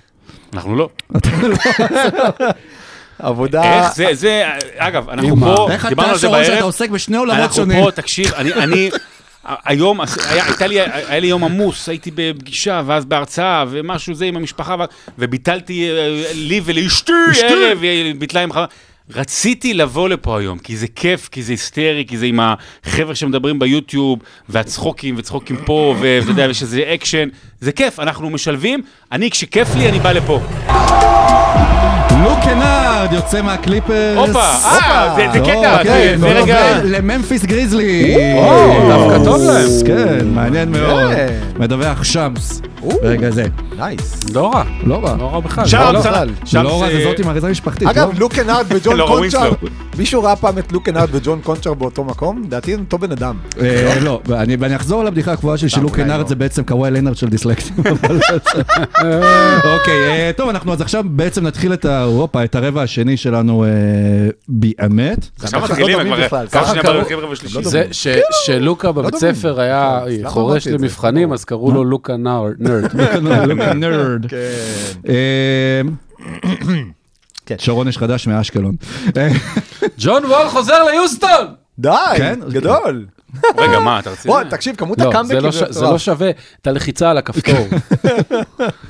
אנחנו 0.52 0.76
לא. 0.76 0.88
עבודה... 3.18 3.84
איך 3.84 3.94
זה, 3.94 4.06
זה, 4.12 4.44
אגב, 4.76 5.10
אנחנו 5.10 5.36
פה, 5.36 5.68
איך 5.72 5.86
דיברנו 5.86 6.06
אתה, 6.06 6.12
על 6.12 6.18
זה 6.18 6.26
שרון, 6.26 6.44
שאתה 6.44 6.54
בערב. 6.54 6.64
עוסק 6.64 6.90
בשני 6.90 7.16
עולמות 7.16 7.38
אנחנו 7.40 7.56
שונים? 7.56 7.84
פה, 7.84 7.90
תקשיב, 7.90 8.34
אני, 8.34 8.52
אני, 8.52 8.90
היום, 9.44 10.00
היה, 10.00 10.44
הייתה 10.44 10.66
לי, 10.66 10.80
היה 10.80 11.20
לי 11.20 11.26
יום 11.26 11.44
עמוס, 11.44 11.88
הייתי 11.88 12.10
בפגישה, 12.14 12.82
ואז 12.86 13.04
בהרצאה, 13.04 13.64
ומשהו 13.70 14.14
זה 14.14 14.24
עם 14.24 14.36
המשפחה, 14.36 14.76
ו- 14.78 14.84
וביטלתי 15.18 15.90
אה, 15.90 16.30
לי 16.34 16.60
ולאשתי 16.64 17.12
ערב, 17.42 17.78
ביטלה 18.18 18.42
עם 18.42 18.52
חבר. 18.52 18.64
רציתי 19.14 19.74
לבוא 19.74 20.08
לפה 20.08 20.38
היום, 20.38 20.58
כי 20.58 20.76
זה 20.76 20.86
כיף, 20.96 21.28
כי 21.28 21.42
זה 21.42 21.52
היסטרי, 21.52 22.04
כי 22.08 22.18
זה 22.18 22.26
עם 22.26 22.40
החבר'ה 22.42 23.14
שמדברים 23.14 23.58
ביוטיוב, 23.58 24.18
והצחוקים, 24.48 25.14
וצחוקים 25.18 25.56
פה, 25.64 25.94
ואתה 26.00 26.30
יודע, 26.30 26.44
יש 26.44 26.62
איזה 26.62 26.90
אקשן, 26.94 27.28
זה 27.60 27.72
כיף, 27.72 28.00
אנחנו 28.00 28.30
משלבים, 28.30 28.82
אני, 29.12 29.30
כשכיף 29.30 29.68
לי, 29.74 29.88
אני 29.88 29.98
בא 29.98 30.12
לפה. 30.12 30.40
לוק 32.24 32.38
קנארד 32.44 33.12
יוצא 33.12 33.42
מהקליפרס. 33.42 34.18
הופה, 34.28 34.40
אה, 34.40 35.14
זה- 35.16 35.40
קטע, 35.40 35.82
כן, 35.84 36.16
זה- 36.20 36.26
רגע... 36.32 36.78
לממפיס 36.84 37.44
גריזלי. 37.44 38.14
דווקא 38.88 39.24
טוב 39.24 39.42
להם. 39.42 39.66
כן, 39.86 40.26
מעניין 40.28 40.70
מאוד. 40.72 41.12
כן. 41.14 41.34
מדווח 41.58 42.04
שמס 42.04 42.62
ברגע 43.02 43.30
זה. 43.30 43.44
nice. 43.78 44.20
לא 44.34 44.52
רע, 44.54 44.62
לא 44.84 45.00
רע. 45.04 45.16
לא 45.18 45.30
רע 45.34 45.40
בכלל. 45.40 45.64
לא, 45.72 45.92
לא. 45.92 45.98
רע, 46.82 46.90
זה- 46.90 47.00
זאת 47.04 47.18
עם 47.18 47.28
אריזה 47.28 47.48
משפחתית. 47.48 47.88
אגב, 47.88 48.08
לא? 48.08 48.18
לוק 48.18 48.32
קנארד 48.34 48.64
וג'ון 48.74 48.96
לא, 48.96 49.04
קונצ'ר. 49.08 49.50
מישהו 49.98 50.22
ראה 50.22 50.36
פעם 50.36 50.58
את 50.58 50.72
לוק 50.72 50.86
קנארד 50.86 51.08
וג'ון 51.12 51.40
קונצ'ר 51.42 51.74
באותו 51.74 52.04
מקום? 52.04 52.42
לדעתי 52.46 52.74
הם 52.74 52.80
אותו 52.80 52.98
בן 52.98 53.12
אדם. 53.12 53.34
אה, 53.60 53.92
לא, 54.00 54.20
ואני 54.26 54.56
ואני 54.60 54.76
אחזור 54.76 55.00
על 55.00 55.06
הבדיחה 55.06 55.32
הקבועה 55.32 55.56
שלי, 55.58 55.68
שלוק 55.68 55.96
קנארד. 55.96 56.28
זה 56.28 56.34
בעצם 56.34 56.62
קוואי 56.62 56.90
לנארד 56.90 57.16
של 57.16 57.28
דיסלקטים. 57.28 57.74
אוקיי, 59.74 60.08
אה, 60.08 60.30
טוב, 60.36 60.48
אנחנו 60.48 60.72
אז 60.72 60.80
עכשיו 60.80 61.04
בעצם 61.06 61.46
נתחיל 61.46 61.72
את 61.72 61.84
ה- 61.84 62.04
הופה, 62.16 62.44
את 62.44 62.54
הרבע 62.54 62.82
השני 62.82 63.16
שלנו 63.16 63.64
אה, 63.64 63.68
באמת. 64.48 65.28
עכשיו 65.42 65.60
לא 65.60 65.66
מתחילים, 65.66 65.98
כבר. 66.80 67.62
זה 67.62 67.84
ש- 67.92 68.06
שלוקה 68.46 68.92
בבית 68.92 69.14
דומים. 69.20 69.34
ספר 69.34 69.60
היה 69.60 70.00
חורש 70.24 70.64
זה? 70.68 70.72
למבחנים, 70.74 71.32
אז 71.32 71.44
קראו 71.44 71.70
לו 71.72 71.84
לוקה. 73.48 73.72
נרד. 73.74 74.26
כן. 74.28 74.36
אה, 75.08 75.80
כן. 77.46 77.54
שרון 77.58 77.88
יש 77.88 77.98
חדש 77.98 78.26
מאשקלון. 78.26 78.74
ג'ון 79.98 80.24
וול 80.24 80.48
חוזר 80.48 80.84
ליוסטון! 80.84 81.46
די, 81.78 81.90
כן? 82.16 82.40
גדול. 82.48 83.06
רגע, 83.58 83.78
מה, 83.78 83.98
אתה 83.98 84.10
רציני? 84.10 84.34
בוא, 84.34 84.42
תקשיב, 84.42 84.76
כמות 84.76 84.98
לא, 85.00 85.08
הקאמבקים 85.08 85.38
לא 85.44 85.52
ש- 85.52 85.62
זה 85.68 85.84
לא 85.84 85.98
שווה 85.98 86.30
את 86.62 86.66
הלחיצה 86.66 87.10
על 87.10 87.18
הכפתור. 87.18 87.66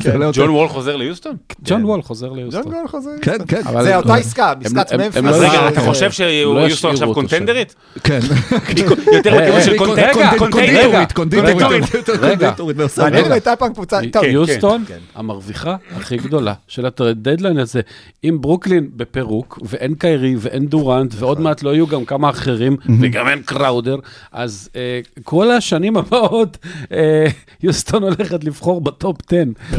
זה 0.01 0.13
לא 0.19 0.31
ג'ון 0.33 0.45
יותר- 0.45 0.53
וול 0.55 0.69
חוזר 0.69 0.97
ליוסטון? 0.97 1.37
ג'ון 1.65 1.85
וול 1.85 2.03
חוזר 2.03 2.29
ג'ון 2.29 2.37
ליוסטון. 2.39 2.63
גול 2.73 2.89
חוזר. 2.89 3.11
כן, 3.23 3.37
כן. 3.49 3.63
אבל- 3.67 3.83
זה 3.85 3.97
אותה 3.97 4.15
עסקה, 4.15 4.53
עסקת 4.65 4.93
ממפיס. 4.93 5.17
לא 5.23 5.29
אז 5.31 5.41
רגע, 5.41 5.69
אתה. 5.69 5.81
חושב 5.81 6.11
לא 6.45 6.67
שיוסטון 6.69 6.91
עכשיו. 6.93 7.15
קונטנדרית? 7.15 7.75
כן. 8.05 8.19
יותר 9.15 9.37
בכיוון 9.37 9.61
של 9.63 9.73
אה, 9.73 9.79
content? 9.79 9.99
רגע, 10.17 10.31
content? 10.39 11.13
קונדיטורית, 11.13 11.63
קונדיטורית. 11.63 12.77
מעניין. 12.99 13.33
הייתה 13.33 13.57
פעם 13.57 13.73
קבוצה, 13.75 13.99
טוב, 14.13 14.25
יוסטון, 14.25 14.85
כן, 14.89 14.95
כן. 14.95 15.01
המרוויחה 15.15 15.77
הכי 15.97 16.17
גדולה 16.17 16.55
של 16.69 16.87
הדדליין 16.87 17.59
הזה, 17.59 17.81
אם 18.25 18.37
ברוקלין 18.41 18.91
בפירוק, 18.97 19.59
ואין 19.63 19.95
קיירי, 19.95 20.35
ואין 20.39 20.67
דורנט, 20.67 21.15
ועוד 21.19 21.41
מעט 21.41 21.63
לא 21.63 21.71
יהיו 21.75 21.87
גם 21.87 22.05
כמה 22.05 22.31
אחרים, 22.31 22.77
וגם 23.01 23.29
אין 23.29 23.43
קראודר, 23.45 23.97
אז 24.33 24.69
אה, 24.77 25.01
כל 25.25 25.51
השנים 25.51 25.97
הבאות, 25.97 26.59
אה, 26.93 27.27
יוסטון 27.63 28.03
הולכת 28.03 28.45
לבחור 28.45 28.81
ב 28.81 28.90
top 28.90 29.17
10. 29.29 29.37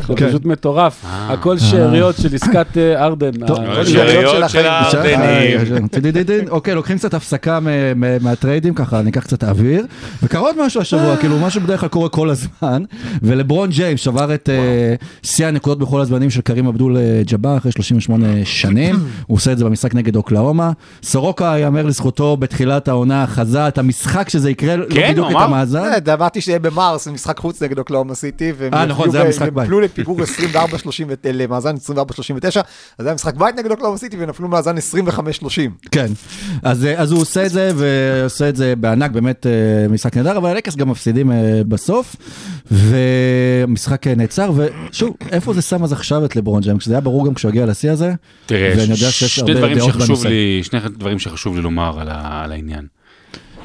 זה 0.07 0.15
כן. 0.15 0.27
פשוט 0.29 0.45
מטורף. 0.45 1.05
הכל 1.07 1.57
שאריות 1.57 2.15
של 2.17 2.35
עסקת 2.35 2.77
אה, 2.77 3.03
הארדן. 3.05 3.47
טוב, 3.47 3.59
ה- 3.59 3.85
שאריות 3.85 4.49
של. 4.49 4.65
הארדנים. 4.65 6.47
אוקיי, 6.49 6.75
לוקחים 6.75 6.97
קצת 6.97 7.13
הפסקה 7.13 7.59
מ- 7.59 7.65
מ- 7.95 8.23
מהטריידים, 8.23 8.73
ככה 8.73 9.01
ניקח 9.01 9.21
קצת 9.23 9.43
אוויר. 9.43 9.85
וקרה 10.23 10.41
עוד 10.41 10.65
משהו 10.65 10.81
השבוע, 10.81 11.17
כאילו 11.17 11.39
משהו 11.39 11.61
בדרך 11.61 11.79
כלל 11.79 11.89
קורה 11.89 12.09
כל 12.09 12.29
הזמן. 12.29 12.83
ולברון 13.21 13.69
ג'יימס 13.69 13.99
שבר 13.99 14.33
את 14.33 14.49
אה, 14.49 14.95
שיא 15.23 15.45
הנקודות 15.47 15.79
בכל 15.79 16.01
הזמנים 16.01 16.29
של 16.29 16.41
קרים 16.41 16.67
אבדול 16.67 16.97
אה, 16.97 17.21
ג'אבר 17.25 17.57
אחרי 17.57 17.71
38 17.71 18.27
שנים. 18.45 18.95
הוא 19.27 19.35
עושה 19.35 19.51
את 19.51 19.57
זה 19.57 19.65
במשחק 19.65 19.95
נגד 19.95 20.15
אוקלאומה. 20.15 20.71
סורוקה, 21.03 21.55
יאמר 21.59 21.85
לזכותו, 21.85 22.37
בתחילת 22.37 22.87
העונה 22.87 23.27
חזה 23.27 23.67
את 23.67 23.77
המשחק 23.77 24.29
שזה 24.41 24.51
יקרה, 24.51 24.75
לא 24.75 24.85
כן, 24.89 25.11
בדיוק 25.11 25.31
את? 25.31 25.35
המאזן. 25.35 25.83
אה, 26.07 26.13
אמרתי 26.13 26.41
שיהיה 26.41 26.59
במרס, 26.59 27.07
משחק 27.07 27.37
חוץ 27.37 27.63
נגד 27.63 27.79
אוקלאומה 27.79 28.15
סיטי, 28.15 28.51
אה, 28.73 28.85
נכון, 28.85 29.11
זה 29.11 29.21
היה 29.21 29.29
משחק 29.29 29.47
הם 29.47 29.55
בית. 29.55 29.63
נפלו 29.63 29.79
לפיגור 29.79 30.21
24-30, 30.21 30.25
למאזן 31.33 31.75
24-39, 31.75 31.79
אז 32.43 33.03
זה 33.03 33.07
היה 33.07 33.13
משחק 33.13 33.35
בית 33.35 33.55
נגד 33.55 33.71
אוקלאומה 33.71 33.97
סיטי, 33.97 34.17
ונפלו 34.19 34.47
מאזן 34.47 34.75
25-30. 34.77 34.81
כן, 35.91 36.07
אז, 36.63 36.85
אה, 36.85 36.99
אז 36.99 37.11
הוא 37.11 37.21
עושה 37.21 37.45
את 37.45 37.51
זה, 37.51 37.71
ועושה 37.75 38.49
את 38.49 38.55
זה 38.55 38.73
בענק, 38.75 39.11
באמת 39.11 39.47
אה, 39.47 39.87
משחק 39.87 40.17
נהדר, 40.17 40.37
אבל 40.37 40.49
הלקס 40.49 40.75
גם 40.75 40.89
מפסידים 40.89 41.31
בסוף, 41.67 42.15
והמשחק 42.71 44.07
אה, 44.07 44.15
נעצר, 44.15 44.51
ושוב, 44.55 45.15
איפה 45.31 45.53
זה 45.53 45.61
שם 45.61 45.83
אז 45.83 45.91
עכשיו 45.91 46.25
את 46.25 46.35
לברון 46.35 46.61
ג'יימס? 46.61 46.85
זה 46.85 46.93
היה 46.93 47.01
ברור 47.01 47.27
גם 47.27 47.33
כשהוא 47.33 47.49
הגיע 47.49 47.65
לשיא 47.65 47.91
הזה, 47.91 48.13
ואני 48.49 48.81
יודע 48.81 49.11
שיש 49.11 49.39
הרבה 49.39 49.53
דברים 49.53 49.77
דעות 49.77 49.93
שחשוב 49.93 50.07
בנושא. 50.07 50.29
שני 50.63 50.79
דברים 50.97 51.19
שחשוב 51.19 51.55
לי 51.55 51.61
לומר 51.61 51.99
על 52.23 52.51
העניין. 52.51 53.00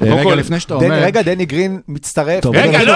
אה, 0.02 0.14
רגע, 0.14 0.34
לפני 0.34 0.60
שאתה 0.60 0.74
אומר, 0.74 0.94
רגע, 0.94 1.22
דני 1.22 1.46
גרין 1.46 1.80
מצטרף. 1.88 2.46
רגע, 2.46 2.84
לא, 2.84 2.92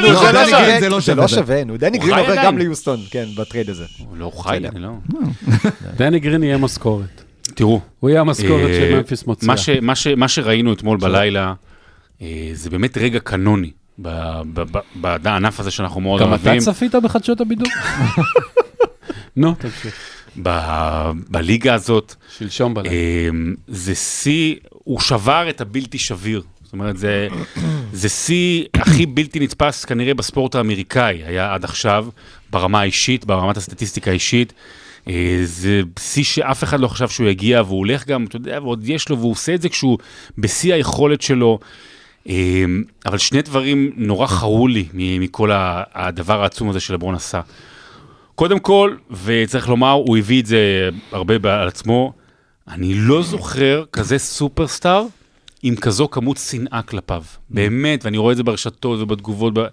נו, 0.00 0.08
לא, 0.12 0.32
דני 0.32 0.50
גרין- 0.50 0.80
זה 0.80 0.88
לא 0.88 1.00
זה 1.00 1.06
שווה 1.06 1.14
לא 1.22 1.26
זה. 1.26 1.34
שווה, 1.34 1.64
נו, 1.64 1.76
דני 1.76 1.98
הוא 1.98 2.06
גרין 2.06 2.18
עובר. 2.18 2.36
גם 2.44 2.58
ליוסטון, 2.58 3.00
כן, 3.10 3.24
בטרייד 3.36 3.70
הזה. 3.70 3.84
הוא 3.98 4.16
לא 4.16 4.32
חי, 4.38 4.56
אני 4.56 4.80
לא... 4.80 4.90
דני 5.96 6.20
גרין 6.20 6.42
יהיה 6.42 6.56
משכורת. 6.58 7.22
תראו, 7.54 7.80
הוא 8.00 8.10
יהיה 8.10 8.20
המשכורת 8.20 8.70
אה, 8.70 8.88
שממפיס 8.90 9.26
מוציאה. 9.26 9.54
מה 10.16 10.28
שראינו 10.28 10.72
אתמול 10.72 10.98
בלילה, 10.98 11.54
אה, 12.22 12.50
זה 12.52 12.70
באמת 12.70 12.98
רגע 12.98 13.18
קנוני 13.20 13.70
בענף 14.96 15.60
הזה 15.60 15.70
שאנחנו 15.70 16.00
מאוד 16.00 16.20
גם 16.20 16.34
אתה 16.34 16.42
אוהבים. 16.44 16.60
צפית 16.60 16.94
בחדשות 16.94 17.40
הבידור? 17.40 17.68
נו, 19.36 19.54
תמשיך. 19.58 19.94
בליגה 21.28 21.74
הזאת, 21.74 22.14
שלשום 22.38 22.74
בלילה. 22.74 22.94
אמ, 23.30 23.54
זה 23.68 23.94
שיא, 23.94 24.54
הוא 24.90 25.00
שבר 25.00 25.46
את 25.50 25.60
הבלתי 25.60 25.98
שביר. 25.98 26.42
זאת 26.62 26.72
אומרת, 26.72 26.96
זה, 26.96 27.28
זה 27.92 28.08
שיא 28.08 28.64
הכי 28.74 29.06
בלתי 29.06 29.40
נתפס 29.40 29.84
כנראה 29.84 30.14
בספורט 30.14 30.54
האמריקאי, 30.54 31.22
היה 31.26 31.54
עד 31.54 31.64
עכשיו, 31.64 32.06
ברמה 32.50 32.80
האישית, 32.80 33.24
ברמת 33.24 33.56
הסטטיסטיקה 33.56 34.10
האישית. 34.10 34.52
אה, 35.08 35.40
זה 35.42 35.80
שיא 35.98 36.24
שאף 36.24 36.64
אחד 36.64 36.80
לא 36.80 36.88
חשב 36.88 37.08
שהוא 37.08 37.28
יגיע, 37.28 37.62
והוא 37.62 37.78
הולך 37.78 38.06
גם, 38.06 38.24
אתה 38.24 38.36
יודע, 38.36 38.58
ועוד 38.62 38.88
יש 38.88 39.08
לו, 39.08 39.18
והוא 39.18 39.32
עושה 39.32 39.54
את 39.54 39.62
זה 39.62 39.68
כשהוא 39.68 39.98
בשיא 40.38 40.74
היכולת 40.74 41.22
שלו. 41.22 41.58
אמ, 42.26 42.82
אבל 43.06 43.18
שני 43.18 43.42
דברים 43.42 43.92
נורא 43.96 44.26
חרו 44.26 44.68
לי 44.68 44.88
מכל 44.92 45.50
הדבר 45.94 46.42
העצום 46.42 46.70
הזה 46.70 46.80
שלברון 46.80 47.14
עשה. 47.14 47.40
קודם 48.34 48.58
כל, 48.58 48.96
וצריך 49.24 49.68
לומר, 49.68 49.92
הוא 49.92 50.18
הביא 50.18 50.40
את 50.40 50.46
זה 50.46 50.88
הרבה 51.12 51.60
על 51.60 51.68
עצמו, 51.68 52.12
אני 52.70 52.94
לא 52.94 53.22
זוכר 53.22 53.84
כזה 53.92 54.18
סופרסטאר 54.18 55.06
עם 55.62 55.76
כזו 55.76 56.08
כמות 56.08 56.36
שנאה 56.36 56.82
כלפיו. 56.82 57.22
באמת, 57.50 58.04
ואני 58.04 58.18
רואה 58.18 58.32
את 58.32 58.36
זה 58.36 58.42
ברשתות 58.42 59.00
ובתגובות, 59.00 59.54
ב... 59.54 59.66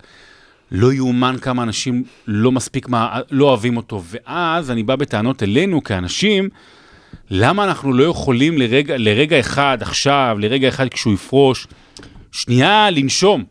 לא 0.71 0.93
יאומן 0.93 1.35
כמה 1.41 1.63
אנשים 1.63 2.03
לא 2.27 2.51
מספיק, 2.51 2.89
מה, 2.89 3.19
לא 3.31 3.45
אוהבים 3.45 3.77
אותו. 3.77 4.03
ואז 4.05 4.71
אני 4.71 4.83
בא 4.83 4.95
בטענות 4.95 5.43
אלינו 5.43 5.83
כאנשים, 5.83 6.49
למה 7.29 7.63
אנחנו 7.63 7.93
לא 7.93 8.03
יכולים 8.03 8.57
לרגע, 8.57 8.97
לרגע 8.97 9.39
אחד 9.39 9.77
עכשיו, 9.81 10.37
לרגע 10.39 10.67
אחד 10.67 10.89
כשהוא 10.89 11.13
יפרוש, 11.13 11.67
שנייה 12.31 12.89
לנשום. 12.89 13.43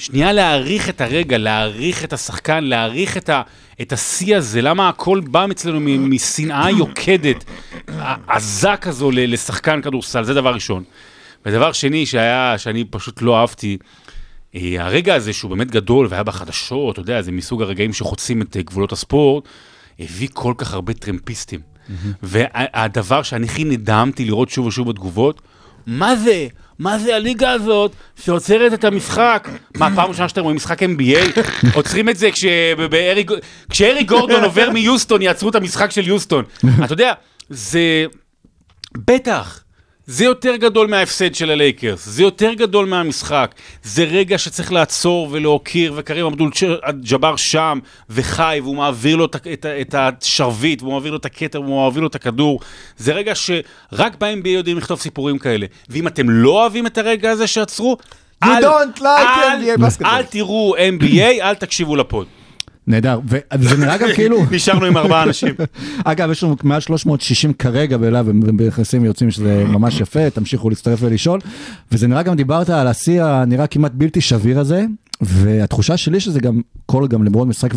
שנייה 0.00 0.32
להעריך 0.32 0.88
את 0.88 1.00
הרגע, 1.00 1.38
להעריך 1.38 2.04
את 2.04 2.12
השחקן, 2.12 2.64
להעריך 2.64 3.16
את, 3.16 3.28
ה, 3.28 3.42
את 3.80 3.92
השיא 3.92 4.36
הזה, 4.36 4.62
למה 4.62 4.88
הכל 4.88 5.20
בא 5.20 5.46
אצלנו 5.50 5.80
משנאה 5.80 6.70
יוקדת, 6.70 7.44
עזה 8.26 8.76
כזו 8.80 9.10
לשחקן 9.10 9.82
כדורסל, 9.82 10.24
זה 10.24 10.34
דבר 10.34 10.54
ראשון. 10.54 10.82
ודבר 11.46 11.72
שני 11.72 12.06
שהיה, 12.06 12.54
שאני 12.58 12.84
פשוט 12.84 13.22
לא 13.22 13.40
אהבתי, 13.40 13.78
אה, 14.54 14.76
הרגע 14.78 15.14
הזה 15.14 15.32
שהוא 15.32 15.50
באמת 15.50 15.70
גדול 15.70 16.06
והיה 16.10 16.22
בחדשות, 16.22 16.92
אתה 16.92 17.00
יודע, 17.00 17.22
זה 17.22 17.32
מסוג 17.32 17.62
הרגעים 17.62 17.92
שחוצים 17.92 18.42
את 18.42 18.56
אה, 18.56 18.62
גבולות 18.62 18.92
הספורט, 18.92 19.44
הביא 19.98 20.28
כל 20.32 20.54
כך 20.58 20.74
הרבה 20.74 20.92
טרמפיסטים. 20.92 21.60
והדבר 22.22 23.22
שאני 23.22 23.46
הכי 23.46 23.64
נדהמתי 23.64 24.24
לראות 24.24 24.48
שוב 24.48 24.66
ושוב 24.66 24.88
בתגובות, 24.88 25.40
מה 25.86 26.16
זה? 26.16 26.48
מה 26.80 26.98
זה 26.98 27.16
הליגה 27.16 27.50
הזאת 27.50 27.92
שעוצרת 28.24 28.72
את 28.74 28.84
המשחק? 28.84 29.48
מה, 29.76 29.88
פעם 29.94 30.08
ראשונה 30.08 30.28
שאתם 30.28 30.40
רואים 30.42 30.56
משחק 30.56 30.82
NBA? 30.82 31.40
עוצרים 31.74 32.08
את 32.08 32.16
זה 32.16 32.30
כשבארי- 32.32 33.24
כשארי 33.70 34.04
גורדון 34.04 34.44
עובר 34.44 34.70
מיוסטון, 34.70 35.22
יעצרו 35.22 35.48
את 35.50 35.54
המשחק 35.54 35.90
של 35.90 36.08
יוסטון. 36.08 36.44
אתה 36.84 36.92
יודע, 36.92 37.12
זה... 37.50 38.04
בטח. 39.06 39.62
זה 40.10 40.24
יותר 40.24 40.56
גדול 40.56 40.86
מההפסד 40.86 41.34
של 41.34 41.50
הלייקרס, 41.50 42.06
זה 42.06 42.22
יותר 42.22 42.54
גדול 42.54 42.86
מהמשחק. 42.86 43.54
זה 43.82 44.04
רגע 44.04 44.38
שצריך 44.38 44.72
לעצור 44.72 45.28
ולהוקיר, 45.30 45.92
וקרים 45.96 46.26
אבדול 46.26 46.50
ג'אבר 47.00 47.36
שם, 47.36 47.78
וחי, 48.10 48.58
והוא 48.62 48.76
מעביר 48.76 49.16
לו 49.16 49.24
את, 49.24 49.94
השרביט, 49.94 50.82
והוא 50.82 50.92
מעביר 50.92 51.12
לו 51.12 51.18
את 51.18 51.24
הכתר, 51.24 51.60
והוא 51.62 51.84
מעביר 51.84 52.02
לו 52.02 52.08
את 52.08 52.14
הכדור. 52.14 52.60
זה 52.96 53.12
רגע 53.12 53.32
שרק 53.34 54.16
ב-NBA 54.18 54.48
יודעים 54.48 54.78
לכתוב 54.78 55.00
סיפורים 55.00 55.38
כאלה. 55.38 55.66
ואם 55.88 56.06
אתם 56.06 56.30
לא 56.30 56.50
אוהבים 56.50 56.86
את 56.86 56.98
הרגע 56.98 57.30
הזה 57.30 57.46
שעצרו, 57.46 57.96
You 58.44 58.46
don't 58.46 58.98
like 59.00 59.04
אל- 59.04 59.62
NBA 59.76 59.80
basketball. 59.80 60.06
אל 60.06 60.22
תראו 60.22 60.74
NBA, 60.76 61.42
אל 61.42 61.54
תקשיבו 61.54 61.96
לפוד. 61.96 62.26
נהדר, 62.86 63.20
וזה 63.58 63.76
נראה 63.76 63.98
גם 63.98 64.08
כאילו, 64.14 64.44
נשארנו 64.50 64.86
עם 64.86 64.96
ארבעה 64.96 65.22
אנשים. 65.22 65.54
אגב, 66.04 66.30
יש 66.30 66.44
לנו 66.44 66.56
מעל 66.62 66.80
360 66.80 67.52
כרגע 67.52 67.96
בלהב, 67.96 68.28
ובנכנסים 68.28 69.02
ויוצאים 69.02 69.30
שזה 69.30 69.64
ממש 69.68 70.00
יפה, 70.00 70.30
תמשיכו 70.30 70.70
להצטרף 70.70 70.98
ולשאול. 71.02 71.40
וזה 71.92 72.06
נראה 72.06 72.22
גם, 72.22 72.36
דיברת 72.36 72.70
על 72.70 72.86
השיא 72.86 73.22
הנראה 73.22 73.66
כמעט 73.66 73.92
בלתי 73.94 74.20
שביר 74.20 74.58
הזה, 74.58 74.84
והתחושה 75.20 75.96
שלי 75.96 76.20
שזה 76.20 76.40
גם, 76.40 76.60
כל 76.86 77.06
גם 77.08 77.24
לברון 77.24 77.48
משחק 77.48 77.70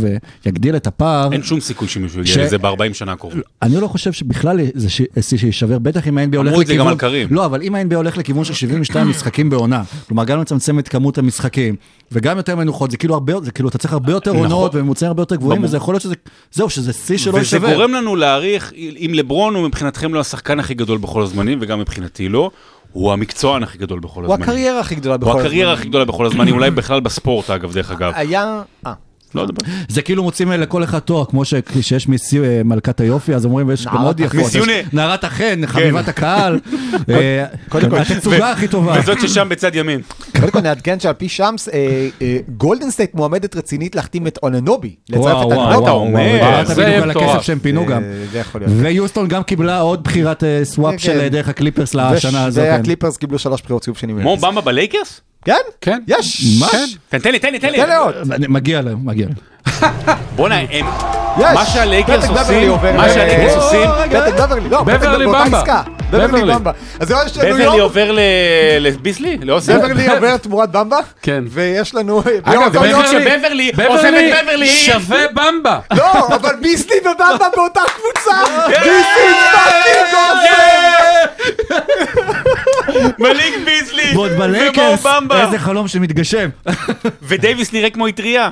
ויגדיל 0.46 0.76
את 0.76 0.88
הפער. 0.88 1.32
אין 1.34 1.44
שום 1.44 1.60
סיכוי 1.60 1.88
שמישהו 1.88 2.20
יגיע 2.20 2.34
ש- 2.34 2.38
לזה 2.38 2.58
ב-40 2.58 2.94
שנה 2.94 3.12
הקרובות. 3.12 3.40
אני 3.62 3.82
לא 3.82 3.88
חושב 3.88 4.12
שבכלל 4.14 4.60
זה 4.74 4.90
ש- 4.90 5.02
שיא 5.22 5.38
שיישבר, 5.38 5.80
בטח 5.80 6.08
אם 6.08 6.18
ה-NBA 6.18 6.38
הולך 6.38 6.38
לכיוון... 6.38 6.48
אמרו 6.50 6.62
את 6.62 6.68
זה 6.68 6.76
גם 6.76 6.88
על 6.88 6.96
קרים. 6.96 7.28
לא, 7.32 7.46
אבל 7.46 7.62
אם 7.62 7.76
ה-NBA 7.76 7.96
הולך 7.96 8.18
לכיוון 8.18 8.44
של 8.44 8.54
72 8.54 9.08
משחקים 9.10 9.50
בעונה, 9.50 9.84
כלומר 10.08 10.24
גם 10.24 10.42
לצמצם 10.42 10.80
את 10.80 10.88
כמות 10.88 11.18
המשחקים, 11.18 11.76
וגם 12.12 12.38
יותר 12.38 12.56
מנוחות, 12.56 12.92
זה 12.92 12.98
כאילו 12.98 13.14
הרבה, 13.14 13.34
זה 13.42 13.52
כאילו 13.52 13.70
אתה 13.70 13.78
צריך 13.78 13.94
הרבה 13.94 14.12
יותר 14.12 14.34
נכון. 14.34 14.52
עונות 14.52 14.76
וממוצעים 14.76 15.08
הרבה 15.08 15.22
יותר 15.22 15.36
גבוהים. 15.36 15.64
וזה 15.64 15.78
יכול 15.78 15.94
להיות 15.94 16.02
שזה, 16.04 16.16
זהו, 16.52 16.70
שזה 16.70 16.94
שיא 16.94 17.18
שלא 17.18 17.30
וזה 17.32 17.40
יישבר. 17.40 17.74
גורם 17.74 17.92
לנו 17.94 18.16
להעריך, 18.16 18.74
אם 18.76 19.12
לברון 19.14 19.56
הוא 19.56 19.68
מבחינתכם 19.68 20.14
לא 20.14 20.20
השחקן 20.20 20.60
הכי 20.60 20.74
גדול 20.74 20.98
בכל 20.98 21.22
הזמנים, 21.24 21.58
וגם 21.62 21.80
מבחינתי 21.80 22.30
לא, 22.30 22.52
הוא 22.94 23.14
המקצוען 23.14 23.64
הכי 23.64 23.78
גדול 23.78 24.00
בכל 24.00 24.26
הוא 24.26 24.34
הזמנים. 24.34 24.50
הקריירה 24.50 24.80
הכי 24.80 24.96
גדולה 24.96 25.18
בכל 25.18 25.30
הוא 25.32 25.40
הזמן. 25.40 25.46
הקריירה 25.46 25.74
הכי 25.74 25.88
גדולה 25.88 26.06
בכל 26.06 26.26
הזמנים, 26.26 26.56
אולי 26.56 26.72
בכלל 26.72 27.00
בספורט 27.00 27.50
אגב, 27.50 27.74
דרך 27.74 27.92
אגב. 27.92 28.12
היה... 28.16 28.62
אה. 28.86 28.94
לא 29.36 29.42
יודע. 29.42 29.54
זה 29.88 30.02
כאילו 30.02 30.24
מוצאים 30.24 30.52
לכל 30.52 30.84
אחד 30.84 31.00
תואר, 31.00 31.26
כמו 31.26 31.46
שיש 31.46 32.08
מיס 32.08 32.34
אה, 32.34 32.62
מלכת 32.66 33.00
היופי, 33.00 33.36
אז 33.36 33.46
אומרים, 33.46 33.68
ויש 33.68 33.86
גם 33.86 34.02
עוד. 34.02 34.20
יפות. 34.20 34.56
יש 34.56 34.56
נערת 34.94 35.24
החן, 35.24 35.62
חביבת 35.66 36.08
הקהל, 36.08 36.60
אה. 37.10 37.46
התצוגה 37.72 38.52
הכי 38.52 38.68
טובה. 38.68 38.96
וזאת 39.00 39.22
ששם 39.22 39.50
בצד 39.50 39.76
ימין. 39.76 40.02
קודם 40.40 40.52
כל 40.52 40.60
נעדכן 40.62 41.00
שעל 41.00 41.14
פי 41.14 41.30
שמס, 41.30 41.70
אה, 41.70 42.38
גולדן 42.58 42.92
סטייט 42.92 43.14
מועמדת 43.14 43.56
רצינית 43.56 43.96
להחתים 43.96 44.28
את 44.28 44.40
אנונובי. 44.44 44.96
לצרף 45.10 45.24
וואו, 45.24 45.42
את 45.42 45.58
וואו, 45.58 45.70
הגנוטה. 45.70 45.92
וואו, 45.92 46.08
אומר? 46.08 46.64
זה 46.66 46.76
בדיוק 46.76 47.04
על. 47.04 47.12
הכסף 47.12 47.42
שהם 47.42 47.60
פינו 47.60 47.86
גם. 47.86 48.04
ויוסטון 48.68 49.28
גם 49.28 49.44
קיבלה 49.44 49.80
עוד 49.80 50.04
בחירת 50.04 50.44
סוואפ 50.64 50.92
כן, 50.92 51.00
של 51.00 51.20
כן. 51.20 51.28
דרך 51.28 51.50
הקליפרס 51.50 51.96
לשנה 51.96 52.46
הזאת. 52.46 52.64
כן. 52.64 52.72
והקליפרס 52.72 53.18
קיבלו 53.18 53.40
שלוש 53.40 53.62
בחירות 53.62 53.84
סיבוב 53.84 53.98
שני. 53.98 54.14
מו 54.14 54.38
במבה 54.38 54.62
בלייקרס? 54.62 55.22
כן? 55.46 55.54
כן. 55.82 56.00
יש! 56.08 56.44
מה? 56.60 56.68
כן. 56.68 56.86
תן 57.10 57.20
תן 57.20 57.32
לי, 57.32 57.40
תן 57.40 57.52
לי, 57.52 57.60
תן 57.60 57.70
לי. 57.72 57.78
תן 57.78 57.90
לי 57.90 57.96
עוד. 57.96 58.16
אני- 58.32 58.48
מגיע 58.50 58.82
להם, 58.82 58.98
מגיע 59.06 59.26
להם. 59.28 59.36
בואנה, 60.36 60.56
הם... 60.72 60.86
יש! 61.40 61.46
מה 61.54 61.66
שהלייקרס 61.66 62.24
עושים, 62.30 62.36
בברלי 62.46 62.68
עובר 62.68 62.92
מה 62.98 63.10
שהלייקרס 63.10 63.56
עושים, 63.56 63.90
פתק 64.10 64.34
בברלי, 64.34 64.70
לא, 64.70 64.84
פתק 64.86 65.00
בברלי 65.00 65.26
באותה 65.26 65.44
במבה. 65.46 65.58
עסקה. 65.60 65.82
בברלי 66.10 66.28
בברלי. 66.28 66.54
במבה. 66.54 66.72
אז 67.00 67.08
זה 67.08 67.16
יש 67.26 67.38
לנו 67.38 67.48
בברלי 67.48 67.64
יום, 67.64 67.80
עובר 67.80 68.12
ל- 68.12 68.20
לביסלי? 68.80 69.38
לאוסם? 69.42 69.78
בברלי 69.78 70.08
עובר 70.16 70.38
תמורת 70.38 70.72
במבה, 70.72 70.98
כן. 71.22 71.44
ויש 71.50 71.96
לנו... 71.96 72.22
אגב, 72.44 72.74
שבברלי 72.74 73.72
עוזב 73.88 74.06
את 74.06 74.44
בברלי. 74.46 74.68
שווה 74.68 75.18
במבה. 75.34 75.80
לא, 75.98 76.28
אבל 76.36 76.56
ביסלי 76.62 76.96
ובמבה 77.02 77.48
באותה 77.56 77.82
קבוצה! 77.96 78.38
כן. 78.68 78.82
ביסלי 78.84 79.34
פאקינג 79.54 81.13
מליק 83.20 83.54
ביסלי. 83.66 84.12
ועוד 84.16 84.32
ומור 84.32 84.48
בלייקרס, 84.48 85.06
במבה. 85.06 85.46
איזה 85.46 85.60
חלום 85.60 85.88
שמתגשם. 85.88 86.50
ודייוויס 87.22 87.74
נראה 87.74 87.90
כמו 87.90 88.08
אטריה. 88.08 88.50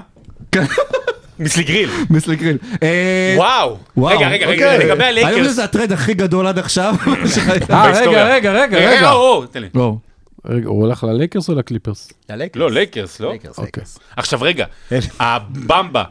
מיסלי 1.39 1.63
גריל. 1.63 1.89
מיסלי 2.09 2.35
גריל. 2.35 2.57
אה, 2.83 3.33
וואו. 3.37 3.77
וואו, 3.97 4.17
רגע, 4.17 4.27
רגע, 4.27 4.45
אוקיי. 4.45 4.67
רגע, 4.67 4.77
לגבי 4.77 5.03
אני 5.03 5.13
חושב 5.13 5.27
הלייקרס. 5.27 5.51
שזה 5.51 5.63
הטרייד 5.63 5.91
הכי 5.91 6.13
גדול 6.13 6.47
עד 6.47 6.59
עכשיו. 6.59 6.95
אה, 7.07 7.13
בהיסטוריה. 7.67 8.25
רגע, 8.25 8.51
רגע, 8.51 8.63
רגע, 8.63 8.77
רגע, 8.77 8.89
רגע. 8.97 9.11
או, 9.11 9.17
או, 9.17 9.45
תן 9.45 9.61
לי. 9.61 9.69
רגע, 10.45 10.67
הוא 10.67 10.81
הולך 10.85 11.03
ללייקרס 11.03 11.49
או 11.49 11.55
לקליפרס? 11.55 12.13
לא, 12.55 12.71
לייקרס, 12.71 13.19
לא? 13.19 13.33
אוקיי. 13.57 13.83
עכשיו 14.15 14.41
רגע, 14.41 14.65
הבמבה, 15.19 16.03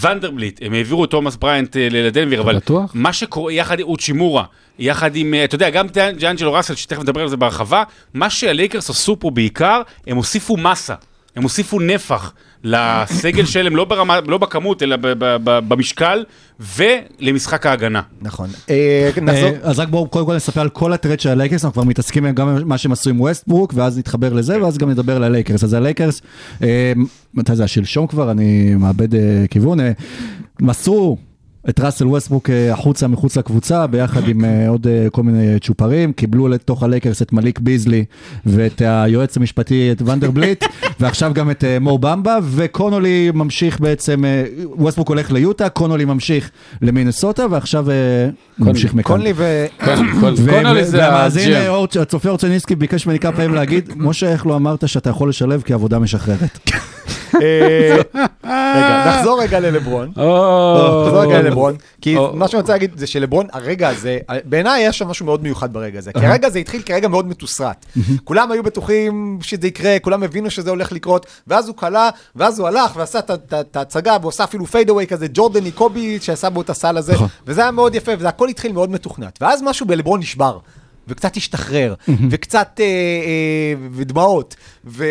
ונדרבליט, 0.00 0.60
הם 0.62 0.72
העבירו 0.72 1.04
את 1.04 1.10
תומאס 1.10 1.36
בריינט 1.36 1.76
אה, 1.76 1.88
לדנביר, 1.90 2.40
אבל 2.40 2.56
בטוח? 2.56 2.90
מה 2.94 3.12
שקורה 3.12 3.52
יחד 3.52 3.80
עם 3.80 3.86
אוצ'ימורה, 3.86 4.44
יחד 4.78 5.16
עם, 5.16 5.34
אה, 5.34 5.44
אתה 5.44 5.54
יודע, 5.54 5.70
גם 5.70 5.86
ג'אנג'לו 6.18 6.52
ראסל, 6.52 6.74
שתכף 6.74 7.02
נדבר 7.02 7.22
על 7.22 7.28
זה 7.28 7.36
בהרחבה, 7.36 7.82
מה 8.14 8.30
שהלייקרס 8.30 8.90
עשו 8.90 9.16
פה 9.20 9.30
בעיקר, 9.30 9.82
הם 10.06 10.16
הוסיפו 10.16 10.56
מסה, 10.56 10.94
הם 11.36 11.42
הוסיפו 11.42 11.80
נפח 11.80 12.32
לסגל 12.64 13.44
שלהם, 13.44 13.76
לא, 13.76 13.84
ברמה, 13.84 14.18
לא 14.26 14.38
בכמות, 14.38 14.82
אלא 14.82 14.96
ב- 14.96 15.06
ב- 15.06 15.36
ב- 15.44 15.58
במשקל, 15.68 16.24
ולמשחק 16.76 17.66
ההגנה. 17.66 18.02
נכון. 18.22 18.48
אה, 18.70 19.10
נחזור. 19.22 19.48
אה, 19.48 19.58
אז 19.62 19.78
רק 19.78 19.88
בואו 19.88 20.08
קודם 20.08 20.26
כל 20.26 20.34
נספר 20.36 20.60
על 20.60 20.68
כל 20.68 20.92
הטרייד 20.92 21.20
של 21.20 21.28
הלייקרס, 21.30 21.64
אנחנו 21.64 21.72
כבר 21.72 21.90
מתעסקים 21.90 22.24
עם 22.24 22.34
גם 22.34 22.58
מה 22.64 22.78
שהם 22.78 22.92
עשו 22.92 23.10
עם 23.10 23.20
ווסטברוק, 23.20 23.72
ואז 23.76 23.98
נתחבר 23.98 24.32
לזה, 24.32 24.62
ואז 24.62 24.78
גם 24.78 24.90
נדבר 24.90 25.16
על 25.16 25.24
הלייקרס. 25.24 25.64
אז 25.64 25.72
הלייקרס, 25.74 26.22
אה, 26.62 26.92
מתי 27.34 27.56
זה, 27.56 27.64
השלשום 27.64 28.06
כבר, 28.06 28.30
אני 28.30 28.74
מאבד 28.74 29.14
אה, 29.14 29.44
כיוון, 29.50 29.80
אה, 29.80 29.92
מסרו 30.60 31.16
את 31.68 31.80
ראסל 31.80 32.06
ווסטברוק 32.06 32.50
אה, 32.50 32.72
החוצה 32.72 33.08
מחוץ 33.08 33.36
לקבוצה, 33.38 33.86
ביחד 33.86 34.28
עם 34.28 34.44
אה, 34.44 34.68
עוד 34.68 34.86
אה, 34.86 35.06
כל 35.12 35.22
מיני 35.22 35.58
צ'ופרים, 35.60 36.12
קיבלו 36.12 36.48
לתוך 36.48 36.82
הלייקרס 36.82 37.22
את 37.22 37.32
מליק 37.32 37.58
ביזלי 37.58 38.04
ואת 38.46 38.82
היועץ 38.84 39.36
המשפטי, 39.36 39.92
את 39.92 40.02
ונדרבליט, 40.02 40.64
ועכשיו 41.00 41.32
גם 41.34 41.50
את 41.50 41.64
אה, 41.64 41.78
מו 41.78 41.98
במבה, 41.98 42.38
וקונולי 42.50 43.30
ממשיך 43.34 43.80
בעצם, 43.80 44.24
ווסטברוק 44.76 45.08
הולך 45.08 45.32
ליוטה, 45.32 45.68
קונולי 45.68 46.04
ממשיך 46.04 46.50
למינסוטה, 46.82 47.46
ועכשיו 47.50 47.86
ממשיך 48.58 48.94
מכאן. 48.94 49.02
קונלי 49.14 49.32
ו... 49.36 49.66
קונולי 50.50 50.84
זה. 50.84 51.68
אור- 51.68 51.86
הצופה 52.00 52.28
אורצ'ניסקי 52.28 52.74
ביקש 52.74 53.06
ממני 53.06 53.18
כמה 53.18 53.32
פעמים 53.32 53.54
להגיד, 53.54 53.90
משה, 53.96 54.32
איך 54.32 54.46
לא 54.46 54.56
אמרת 54.56 54.88
שאתה 54.88 55.10
יכול 55.10 55.28
לשלב 55.28 55.62
כעבודה 55.64 55.98
משחררת? 55.98 56.58
אה, 57.42 57.96
רגע, 58.44 59.04
נחזור 59.06 59.42
רגע 59.42 59.60
ללברון. 59.60 60.08
נחזור 60.08 61.22
רגע 61.22 61.42
ללברון, 61.42 61.76
כי. 62.00 62.16
מה 62.34 62.48
שאני 62.48 62.60
רוצה 62.60 62.72
להגיד 62.72 62.90
זה 62.96 63.06
שלברון, 63.06 63.46
הרגע 63.52 63.88
הזה, 63.88 64.18
בעיניי 64.44 64.86
יש 64.86 64.98
שם 64.98 65.08
משהו 65.08 65.26
מאוד 65.26 65.42
מיוחד 65.42 65.72
ברגע 65.72 65.98
הזה. 65.98 66.12
כי 66.12 66.26
הרגע 66.26 66.46
הזה 66.46 66.58
התחיל 66.58 66.82
כרגע 66.82 67.08
מאוד 67.08 67.28
מתוסרט. 67.28 67.86
כולם 68.24 68.52
היו 68.52 68.62
בטוחים 68.62 69.38
שזה 69.42 69.66
יקרה, 69.66 69.98
כולם 69.98 70.22
הבינו 70.22 70.50
שזה 70.50 70.70
הולך 70.70 70.92
לקרות, 70.92 71.26
ואז 71.46 71.68
הוא 71.68 71.76
קלע, 71.76 72.08
ואז 72.36 72.58
הוא 72.58 72.68
הלך 72.68 72.96
ועשה 72.96 73.18
את 73.18 73.76
ההצגה, 73.76 74.16
ועושה 74.22 74.44
אפילו 74.44 74.66
פיידאווי 74.66 75.06
כזה, 75.06 75.26
ג'ורדני 75.34 75.70
קובי, 75.70 76.18
שעשה 76.20 76.50
בו 76.50 76.60
את 76.60 76.70
הסל 76.70 76.96
הזה, 76.96 77.14
וזה 77.46 77.60
היה 77.60 77.70
מאוד 77.70 77.94
יפה, 77.94 78.12
וזה 78.18 78.28
הכל 78.28 78.48
התחיל 78.48 78.72
מאוד 78.72 78.90
מתוכנת. 78.90 79.38
ואז 79.40 79.62
משהו 79.62 79.86
בלברון 79.86 80.20
נשבר. 80.20 80.58
וקצת 81.08 81.36
השתחרר, 81.36 81.94
וקצת 82.30 82.80
אה, 82.80 82.84
אה, 82.84 83.74
ודמעות, 83.92 84.56
ו... 84.84 85.04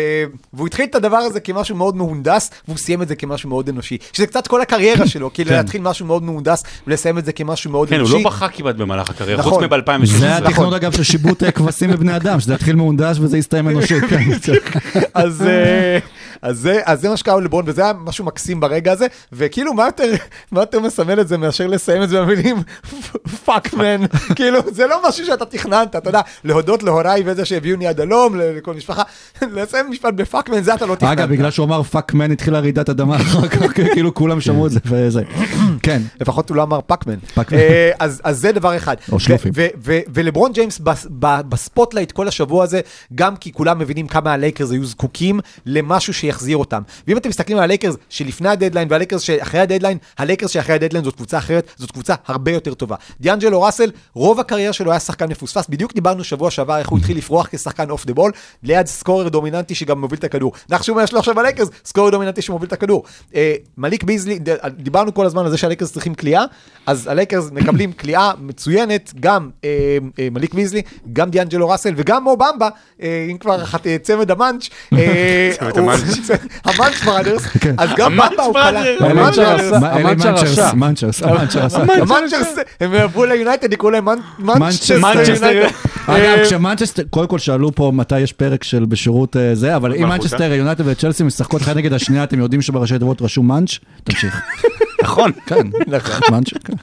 והוא 0.52 0.66
התחיל 0.66 0.84
את 0.84 0.94
הדבר 0.94 1.16
הזה 1.16 1.40
כמשהו 1.40 1.76
מאוד 1.76 1.96
מהונדס, 1.96 2.50
והוא 2.68 2.78
סיים 2.78 3.02
את 3.02 3.08
זה 3.08 3.16
כמשהו 3.16 3.48
מאוד 3.48 3.68
אנושי. 3.68 3.98
שזה 4.12 4.26
קצת 4.26 4.46
כל 4.46 4.60
הקריירה 4.60 5.06
שלו, 5.06 5.30
כאילו 5.34 5.50
להתחיל 5.50 5.80
משהו 5.80 6.06
מאוד 6.06 6.22
מהונדס, 6.22 6.62
ולסיים 6.86 7.18
את 7.18 7.24
זה 7.24 7.32
כמשהו 7.32 7.70
מאוד 7.70 7.88
כן, 7.88 7.94
הוא 7.94 8.00
אנושי. 8.00 8.24
לא 8.24 8.30
בכה 8.30 8.48
כמעט 8.48 8.74
במהלך 8.74 9.10
הקריירה, 9.10 9.40
נכון. 9.40 9.52
חוץ 9.52 9.72
מ-2016. 9.72 10.06
זה 10.06 10.36
התכנון 10.36 10.74
אגב 10.74 10.92
של 10.92 11.02
שיבוט 11.02 11.42
אה, 11.42 11.50
כבשים 11.50 11.90
בבני 11.90 12.16
אדם, 12.16 12.40
שזה 12.40 12.54
יתחיל 12.54 12.76
מהונדס 12.76 13.18
וזה 13.20 13.38
יסתיים 13.38 13.68
אנושי. 13.68 14.00
כן. 14.00 14.22
אז, 15.14 15.42
אה, 15.42 15.98
אז, 16.42 16.58
זה, 16.58 16.80
אז 16.84 17.00
זה 17.00 17.08
מה 17.08 17.16
שקרה 17.16 17.40
לברון, 17.40 17.64
וזה 17.66 17.82
היה 17.82 17.92
משהו 18.04 18.24
מקסים 18.24 18.60
ברגע 18.60 18.92
הזה, 18.92 19.06
וכאילו, 19.32 19.74
מה 19.74 19.84
יותר, 19.84 20.12
מה 20.52 20.60
יותר 20.60 20.80
מסמל 20.80 21.20
את 21.20 21.28
זה 21.28 21.38
מאשר 21.38 21.66
לסיים 21.66 22.02
את 22.02 22.08
זה 22.08 22.20
במילים 22.20 22.56
fuck 23.44 23.74
man, 23.74 24.06
כאילו, 24.36 24.60
זה 24.66 24.86
לא 24.86 25.08
משהו 25.08 25.26
שאתה 25.26 25.44
תכננת 25.44 25.87
דורנט, 25.88 25.96
אתה 25.96 26.08
יודע, 26.08 26.20
להודות 26.44 26.82
להוריי 26.82 27.22
וזה 27.26 27.44
שהביאוני 27.44 27.86
עד 27.86 28.00
הלום, 28.00 28.36
לכל 28.36 28.74
משפחה, 28.74 29.02
לסיים 29.54 29.90
משפט 29.90 30.14
ב 30.14 30.19
fuck 30.19 30.41
man, 30.41 30.62
זה 30.62 30.74
אתה 30.74 30.86
לא 30.86 30.94
תכננת. 30.94 31.12
אגב, 31.12 31.28
בגלל 31.28 31.50
שהוא 31.50 31.66
אמר 31.66 31.82
fuck 31.82 32.14
man 32.14 32.30
התחילה 32.30 32.60
רעידת 32.60 32.88
אדמה 32.88 33.16
אחר 33.16 33.48
כך, 33.48 33.72
כאילו 33.94 34.14
כולם 34.14 34.40
שמעו 34.40 34.66
את 34.66 34.70
זה 34.70 34.80
וזה. 34.84 35.22
כן. 35.82 36.02
לפחות 36.20 36.48
הוא 36.48 36.56
לא 36.56 36.62
אמר 36.62 36.80
פקמן. 36.80 37.16
פקמן. 37.34 37.58
אה, 37.58 37.90
אז 37.98 38.20
זה 38.30 38.52
דבר 38.52 38.76
אחד. 38.76 38.96
או 39.12 39.20
שלופים. 39.20 39.52
ולברון 39.84 40.52
ג'יימס 40.52 40.80
ב 41.48 41.54
spotlight 41.54 42.12
כל 42.12 42.28
השבוע 42.28 42.64
הזה, 42.64 42.80
גם 43.14 43.36
כי 43.36 43.52
כולם 43.52 43.78
מבינים 43.78 44.06
כמה 44.08 44.32
הלייקרס 44.32 44.70
היו 44.70 44.84
זקוקים 44.84 45.40
למשהו 45.66 46.14
שיחזיר 46.14 46.56
אותם. 46.56 46.82
ואם 47.08 47.16
אתם 47.16 47.28
מסתכלים 47.28 47.58
על 47.58 47.64
הלייקרס 47.64 47.96
שלפני 48.08 48.48
הדדליין 48.48 48.88
והלייקרס 48.90 49.22
שאחרי 49.22 49.60
הדדליין, 49.60 49.98
הלייקרס 50.18 50.50
שאחרי 50.50 50.74
הדדליין 50.74 51.04
זאת 51.04 51.16
קבוצה 51.16 51.38
אחרת, 51.38 51.70
זאת 51.76 51.90
קבוצה 51.90 52.14
הרבה 52.26 52.52
יותר 52.52 52.74
טובה. 52.74 52.96
דיאנג'לו 53.20 53.62
ראסל, 53.62 53.90
רוב 54.14 54.40
הקריירה 54.40 54.72
שלו 54.72 54.90
היה 54.90 55.00
שחקן 55.00 55.28
מפוספס, 55.30 55.68
בדיוק 55.78 55.94
דיברנו 55.94 56.24
שבוע 56.24 56.50
שעבר 56.50 56.78
איך 56.78 56.88
הוא 56.88 56.98
התחיל 56.98 57.18
לפרוח 57.18 57.48
כשחקן 57.52 57.90
off 57.90 58.06
the 58.06 58.14
ball, 58.14 58.32
ליד 58.62 58.86
סקורר 58.86 59.28
דומיננטי 59.28 59.74
שגם 59.74 60.00
מוביל 60.00 60.18
את 60.18 60.24
הכדור. 60.24 60.52
נחשו 60.70 60.94
מה 60.94 61.02
יש 61.02 61.12
לו 61.12 61.18
עכשיו 61.18 61.40
הלייקרס, 61.40 61.68
סקורר 61.84 62.10
דומיננטי 62.10 62.42
שמוביל 62.42 62.66
את 62.68 62.72
הכדור. 62.72 63.04
אה, 63.34 63.54
מליק 63.78 64.04
ביזלי, 64.04 64.38
ד- 64.38 64.56
דיברנו 64.78 65.14
כל 65.14 65.26
הזמן 65.26 65.44
על 65.44 65.50
זה 65.50 65.56
שהלייקרס 65.58 65.92
צריכים 65.92 66.14
כליאה, 66.14 66.44
אז 66.86 67.06
הלייקרס 67.06 67.50
מקבלים 67.52 67.92
כליאה 68.00 68.32
מצוינת, 68.40 69.12
גם 69.20 69.50
אה, 69.64 69.68
אה, 70.18 70.28
מליק 70.30 70.54
ביזלי, 70.54 70.82
גם 71.12 71.30
דיאנג'לו 71.30 71.68
ראסל 71.68 71.92
וגם 71.96 72.24
מו 72.24 72.36
במבה, 72.36 72.68
אה, 73.02 73.26
אם 73.30 73.38
כבר 73.38 73.62
אחת, 73.62 73.86
אה, 73.86 73.96
צמד 74.02 74.30
המאנץ', 74.30 74.68
אה, 74.92 75.50
צמד 75.58 75.78
המאנץ'. 75.78 76.02
המאנץ' 76.64 77.02
בראדרס, 77.04 77.42
אז 77.78 77.90
גם 77.96 78.12
במבה 78.12 78.42
הוא 78.44 78.54
בראדרס. 78.54 78.98
קלה. 78.98 79.10
המאנץ' 79.10 79.38
המאנץ' 79.38 79.60
עשה- 79.60 79.78
מה, 79.78 79.90
אלה 79.92 80.00
המאנצ'ר 80.00 80.30
מנצ'רס, 80.30 80.58
עשה. 80.58 80.74
מנצ'רס, 80.74 81.22
המנצ'ר 81.22 81.64
עשה. 81.64 81.78
המאנצ'רס, 81.82 82.48
הם 82.80 82.94
עברו 82.94 83.24
ליונייטד, 83.24 83.72
יקראו 83.72 83.90
להם. 83.90 84.08
יונייטד. 85.54 85.67
אגב, 86.06 86.38
כשמנצ'סטר, 86.44 87.02
קודם 87.10 87.28
כל 87.28 87.38
שאלו 87.38 87.74
פה 87.74 87.92
מתי 87.94 88.20
יש 88.20 88.32
פרק 88.32 88.64
של 88.64 88.84
בשירות 88.84 89.36
אה, 89.36 89.54
זה, 89.54 89.76
אבל 89.76 89.94
אם. 89.94 90.08
מנצ'סטר 90.08 90.52
יונייטד 90.52 90.84
וצ'לסי 90.86 91.22
משחקות 91.22 91.62
אחד 91.62 91.76
נגד 91.76 91.92
השנייה, 91.92 92.24
אתם 92.24 92.38
יודעים 92.38 92.62
שבראשי 92.62 92.98
תיבות 92.98 93.22
רשום 93.22 93.48
מאנץ'? 93.48 93.78
תמשיך. 94.04 94.40
נכון. 95.02 95.32
כן, 95.46 95.66
מאנץ', 96.30 96.48
כן. 96.64 96.74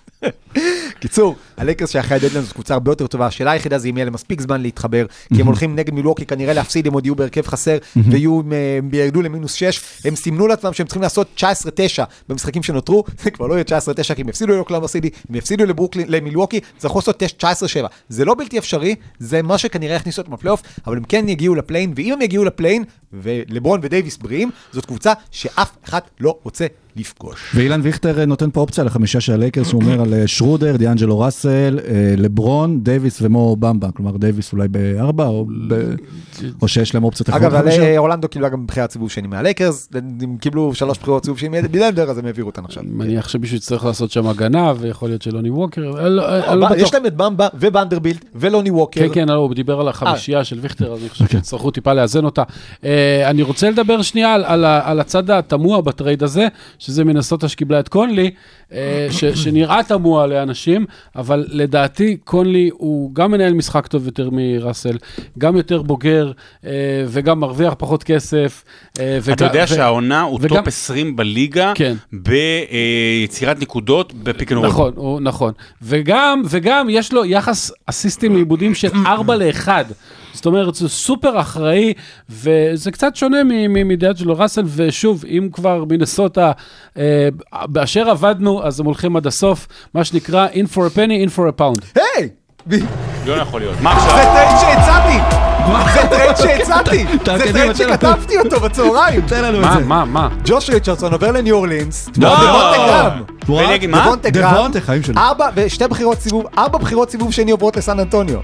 קיצור, 1.00 1.36
הלייקרס 1.58 1.90
שאחרי 1.90 2.18
הדדליין 2.18 2.46
זאת 2.46 2.54
קבוצה 2.54 2.74
הרבה 2.74 2.92
יותר 2.92 3.08
טובה, 3.08 3.26
השאלה 3.26 3.52
היחידה 3.52 3.78
זה 3.78 3.88
אם 3.88 3.98
יהיה 3.98 4.06
להם 4.06 4.14
מספיק 4.14 4.42
זמן 4.42 4.62
להתחבר, 4.62 5.06
כי 5.34 5.42
הם 5.42 5.48
הולכים 5.48 5.76
נגד 5.76 5.94
מילווקי 5.94 6.26
כנראה 6.26 6.54
להפסיד, 6.54 6.88
הם 6.88 6.94
עוד 6.94 7.06
יהיו 7.06 7.16
בהרכב 7.16 7.48
חסר, 7.48 7.78
ויהיו, 7.96 8.42
אה, 8.52 8.78
הם 8.78 8.90
ירדו 8.94 9.22
למינוס 9.22 9.54
6, 9.54 9.82
הם 10.06 10.16
סימנו 10.16 10.48
לעצמם 10.48 10.74
שהם 10.74 10.88
צריכים 10.88 11.02
לעשות 11.02 11.28
19-9 11.38 11.44
במשחקים 12.30 12.64
שנותרו, 12.64 13.04
זה 13.24 13.32
כבר 13.32 13.48
לא 13.48 13.54
יהיה 13.54 13.64
19-9 13.64 14.16
כי 14.16 14.22
הם 14.22 14.30
יפסידו 14.30 14.54
לאוקלאמה 14.54 14.88
סיטי, 14.88 15.10
הם 15.30 15.36
יפסידו 15.36 15.64
למילווקי, 16.08 16.60
צריכו 16.78 17.00
לעשות 17.00 17.24
19-7, 17.44 17.46
זה 18.10 18.26
לא 18.26 18.36
בלתי 18.38 18.58
אפשרי, 18.58 18.96
זה 19.20 19.42
מה 19.42 19.58
שכנראה 19.58 19.96
יכניס 19.96 20.18
אותם 20.18 20.34
לפלייאוף, 20.34 20.62
אבל 20.88 20.98
הם 20.98 21.04
כן 21.04 21.30
יגיעו 21.30 21.56
ל 21.56 21.60
play-in, 21.60 21.94
ואם 21.96 22.14
הם 22.14 22.22
יגיעו 22.22 22.44
ל 22.44 22.48
play-in, 22.48 22.84
ולברון 23.14 23.80
ודייוויס 23.84 24.18
בריאים, 24.18 24.52
זאת 24.72 24.86
קבוצה 24.86 25.14
שאף 25.32 25.72
אחד 25.86 26.02
לא 26.20 26.38
רוצה 26.44 26.66
לפגוש. 26.96 27.52
ואילן 27.56 27.80
ויכטר 27.84 28.20
אה, 28.20 28.26
נותן 28.26 28.50
פה 28.54 28.62
אופציה 28.62 28.84
לחמישה 28.84 29.22
של 29.22 29.34
הלייקרס, 29.34 29.72
הוא 29.72 29.82
אומר 29.82 30.02
על 30.02 30.14
אה, 30.14 30.28
שרודר, 30.28 30.76
דיאנג'לו 30.78 31.20
ראסל, 31.20 31.80
אה, 31.88 31.94
לברון, 32.18 32.80
דייוויס 32.84 33.20
ומו 33.22 33.56
במבה. 33.56 33.92
כלומר, 33.92 34.18
דייוויס 34.18 34.54
אולי 34.54 34.68
בארבע, 34.68 35.26
או 35.28 35.46
ב- 35.68 35.96
או 36.62 36.68
שיש 36.68 36.94
להם 36.96 37.04
אופציות 37.04 37.30
אחרות 37.30 37.44
אגב, 37.44 37.54
אורלנדו 37.98 38.28
קיבלה 38.28 38.50
גם 38.50 38.68
בחירת 38.68 38.92
סיבוב 38.92 39.12
שני 39.12 39.28
מהלייקרס, 39.28 39.90
הם 40.22 40.38
קיבלו 40.40 40.74
שלוש 40.76 40.98
בחירות 40.98 41.24
סיבוב 41.26 41.40
שני 41.40 41.50
מבילנדר, 41.62 42.10
אז 42.10 42.18
הם 42.18 42.26
העבירו 42.26 42.50
אותן 42.50 42.66
עכשיו. 42.66 42.84
אני 42.84 42.92
מניח 42.92 43.30
שמישהו 43.30 43.58
יצטרך 43.58 43.86
לעשות 43.86 44.12
שם 44.12 44.28
הגנה, 44.28 44.74
ויכול 44.80 45.10
להיות 45.10 45.22
שלוני 45.22 45.50
ווקר, 45.50 45.82
לא- 45.82 46.30
לא. 46.56 46.68
יש 46.78 46.94
להם 46.94 47.06
את 47.06 47.16
במבה 47.16 47.48
ובנדרבילט 47.60 48.26
ולוני 48.36 48.72
ווקר. 48.72 49.02
כן, 49.08 49.14
כן, 49.14 49.28
לא, 49.28 49.34
הוא 49.34 49.54
דיבר 49.56 49.80
על 49.82 49.88
החמישייה 49.88 50.44
של 50.44 50.60
ויכטר, 50.62 50.94
אז 50.94 51.00
אני 51.02 51.10
חושב 51.10 51.28
שיצטרכו 51.28 51.72
טיפה 51.72 51.94
לאזן 51.94 52.26
אותה. 52.26 52.44
אני 53.26 53.42
רוצה 53.42 53.70
לדבר 53.70 54.02
שנייה 54.02 54.34
על- 54.34 54.44
על 54.46 54.66
ה- 54.66 54.82
על 54.90 55.00
הצד 55.00 55.30
התמוה 55.32 55.82
בטרייד 55.82 56.24
הזה, 56.24 56.48
שזה 56.86 57.04
מנסוטה 57.04 57.48
שקיבלה 57.48 57.80
את 57.80 57.88
קונלי, 57.88 58.32
אה, 58.74 59.08
ש- 59.12 59.26
שנראה 59.26 59.84
תמוה 59.88 60.28
לאנשים, 60.28 60.86
אבל 61.16 61.46
לדעתי 61.50 62.18
קונלי 62.24 62.70
הוא 62.74 63.12
גם 63.16 63.32
מנהל 63.32 63.54
משחק 63.54 63.88
טוב 63.88 64.06
יותר 64.06 64.30
מראסל, 64.32 64.98
גם 65.38 65.58
יותר 65.58 65.82
בוגר, 65.82 66.32
אה, 66.66 66.72
וגם 67.08 67.40
מרוויח 67.40 67.74
פחות 67.78 68.04
כסף. 68.04 68.64
אה, 69.00 69.18
אתה 69.18 69.32
וג- 69.34 69.42
יודע 69.42 69.64
ו- 69.64 69.68
שהעונה 69.68 70.22
הוא 70.22 70.40
וגם- 70.42 70.58
top 70.58 70.68
20 70.68 71.16
בליגה 71.16 71.72
כן. 71.76 71.96
ביצירת 72.14 73.62
נקודות 73.62 74.14
ב 74.14 74.21
pick 74.21 74.52
and 74.52 74.58
roll. 74.60 74.68
נכון, 74.68 74.94
הוא, 74.96 75.22
נכון. 75.22 75.54
וגם, 75.82 76.42
וגם 76.50 76.88
יש 76.90 77.14
לו 77.14 77.26
יחס 77.26 77.72
אסיסטים 77.86 78.34
לאיבודים 78.36 78.76
של 78.76 78.90
4 79.06 79.36
ל-1. 79.36 79.68
זאת 80.36 80.46
אומרת, 80.46 80.76
זה 80.76 80.90
סופר 80.90 81.40
אחראי, 81.42 81.94
וזה 82.30 82.92
קצת 82.92 83.16
שונה 83.16 83.44
מ- 83.44 83.48
מ- 83.74 83.88
מדיאנג'לו 83.88 84.38
ראסל, 84.38 84.64
ושוב, 84.76 85.24
אם 85.28 85.50
כבר 85.54 85.84
מנסוטה, 85.90 86.52
אה, 86.98 87.28
כאשר 87.66 88.10
אבדנו, 88.10 88.64
אז 88.64 88.80
הם 88.80 88.86
הולכים 88.86 89.16
עד 89.16 89.28
הסוף, 89.28 89.68
מה 89.94 90.04
שנקרא, 90.04 90.48
in 90.54 90.74
for 90.74 90.94
a 90.94 90.98
penny, 90.98 91.30
in 91.30 91.38
for 91.38 91.58
a 91.58 91.62
pound. 91.62 92.02
היי! 92.16 92.30
לא 93.26 93.34
יכול 93.34 93.62
להיות. 93.62 93.82
מה 93.82 94.00
זה 94.00 94.06
עכשיו? 94.06 94.34
טרייד 94.34 94.58
שהצעתי! 94.62 95.18
זה 95.94 96.08
טרייד 96.10 96.36
שהצעתי! 96.38 97.06
זה 97.38 97.54
טרייד. 97.54 97.76
שכתבתי 97.76 98.38
אותו 98.38 98.60
בצהריים! 98.60 99.22
תן 99.22 99.44
לנו 99.44 99.60
את 99.60 99.64
מה, 99.64 99.74
זה. 99.80 99.86
מה, 99.86 100.06
מה? 100.06 100.30
ג'וש 100.46 100.70
ריצ'רדסון 100.70 101.14
עובר 101.14 101.32
לניו 101.32 101.56
אורלינס, 101.56 102.10
לא! 102.18 102.36
דבונטה 103.46 103.88
מה? 103.88 104.16
דבונטה 104.32 104.82
חיים 104.82 105.04
שלי. 105.04 105.16
ארבע, 105.18 105.50
ושתי 105.56 105.88
בחירות 105.88 106.20
סיבוב, 106.20 106.46
ארבע 106.58 106.78
בחירות 106.78 107.10
סיבוב 107.12 107.32
שני 107.34 107.52
עוברות 107.52 107.78
לסן 107.78 108.00
אנטוניו. 108.00 108.40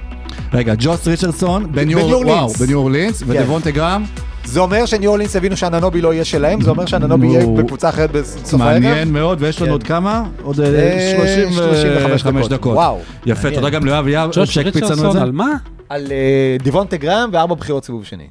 רגע, 0.54 0.74
ג'וס 0.80 1.08
ריצ'רדסון, 1.08 1.72
בניו 1.72 1.99
אורלינס, 1.99 2.28
אורלינס. 2.28 2.62
בניו 2.62 2.78
אורלינס, 2.78 3.24
ודבונטה 3.28 3.72
גרם, 3.72 4.04
זה 4.45 4.60
אומר 4.60 4.86
שניו 4.86 5.10
אורלינס 5.10 5.36
הבינו 5.36 5.58
שהננובי 5.58 6.02
לא 6.02 6.14
יהיה 6.14 6.26
שלהם, 6.26 6.62
זה 6.62 6.70
אומר 6.70 6.86
שהננובי 6.86 7.28
נו. 7.28 7.34
יהיה 7.34 7.45
בקבוצה 7.64 7.89
אחרת 7.89 8.12
בסוף 8.12 8.62
הערב. 8.62 8.74
מעניין 8.74 9.12
מאוד, 9.14 9.38
ויש 9.41 9.62
לנו 9.62 9.66
כן. 9.66 9.72
עוד 9.72 9.84
כמה? 9.84 10.24
עוד 10.43 10.60
אה, 10.60 10.68
אה, 10.68 11.14
35 11.18 11.58
35 11.82 12.47
דקות. 12.47 12.76
וואו, 12.76 12.99
יפה. 13.26 13.52
תודה 13.52 13.70
גם 13.70 13.86
ליואב 13.86 14.08
יאב, 14.08 14.32
שהקפיץ 14.32 14.58
לנו 14.58 14.70
את 14.70 14.76
ריצ'רסון, 14.76 15.12
זה. 15.12 15.22
על 15.22 15.32
מה? 15.32 15.56
על 15.89 16.08
אה, 16.12 16.58
דיוונטה 16.64 16.97
גרם 16.97 17.30
וארבע 17.34 17.56
בחירות 17.56 17.86
סיבוב 17.86 18.06
שני. 18.06 18.28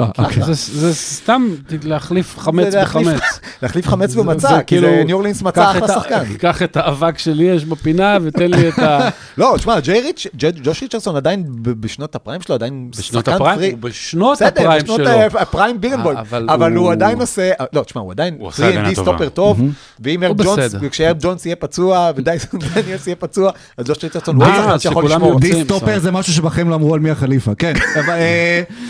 אה, 0.00 0.04
אה, 0.18 0.24
אוקיי. 0.24 0.42
זה- 0.42 0.52
זה 0.80 0.94
סתם 0.94 1.48
להחליף 1.84 2.38
חמץ 2.38 2.74
בחמץ. 2.82 3.20
להחליף 3.62 3.88
חמץ 3.88 4.10
זה- 4.10 4.22
במצע, 4.22 4.48
זה 4.48 4.56
כי 4.58 4.62
כאילו, 4.66 4.88
זה 4.88 5.02
ניו 5.06 5.16
אורלינס 5.16 5.42
קח 5.42 5.70
אחלה 5.76 5.88
שחקן. 5.88 6.24
קח 6.40 6.62
את 6.62 6.76
האבק 6.76 7.18
שלי 7.18 7.44
יש 7.44 7.64
בפינה 7.64 8.18
ותן 8.22 8.50
לי 8.50 8.68
את 8.68 8.78
ה... 8.78 9.08
לא, 9.38 9.54
תשמע, 9.58 9.80
ג'יי 9.80 10.00
ריץ', 10.00 10.26
ג'וש 10.62 10.82
ריצ'רסון 10.82 11.16
עדיין 11.16 11.44
ב- 11.62 11.70
בשנות 11.70 12.14
הפריים 12.14 12.40
שלו, 12.40 12.54
עדיין 12.54 12.90
בשנות 12.90 13.24
שחקן 13.24 13.36
הפריים? 13.36 13.58
פרי. 13.58 13.70
הוא 13.70 13.78
בשנות 13.80 14.36
בסדר, 14.36 14.48
הפריים 14.48 14.82
בשנות 14.82 14.96
שלו. 15.00 15.08
ה- 15.08 15.42
הפריים 15.42 15.80
בירנבוים, 15.80 16.16
אה, 16.16 16.22
אבל 16.22 16.46
אבל 16.50 16.74
הוא- 16.76 16.92
עדיין 16.92 17.20
עושה, 17.20 17.50
לא, 17.72 17.82
תשמע, 17.82 18.00
הוא 18.02 18.12
עדיין 18.12 18.36
הוא 18.38 18.46
עושה 18.48 18.56
3 18.62 18.68
הגנה 18.76 18.90
D 18.90 18.94
טובה. 18.94 19.10
סטופר 19.10 19.28
טוב, 19.28 19.60
ואם 20.00 20.22
ארב 20.22 20.42
ג'ונס, 20.42 20.58
בסדר. 20.58 20.78
וכשארב 20.82 21.16
ג'ונס 21.20 21.46
יהיה 21.46 21.56
פצוע, 21.56 22.10
ודייסון 22.16 22.60
דניאלס 22.74 23.06
יהיה 23.06 23.16
פצוע, 23.16 23.50
אז 23.78 23.86
ג'וש 23.86 24.04
ריצ'רסון 24.04 24.36
הוא 24.36 24.44
שחקן 24.44 24.78
שיכול 24.78 25.02
שכולם 25.02 25.16
לשמור. 25.20 25.32
רוצים. 25.32 25.52
דיסטופר 25.54 25.98
זה 25.98 26.10
משהו 26.12 26.32
שבחיים 26.32 26.70
לא 26.70 26.74
אמרו 26.74 26.94
על 26.94 27.00
מי 27.00 27.10
החליפה, 27.10 27.54
כן. 27.54 27.72
אבל, 28.04 28.18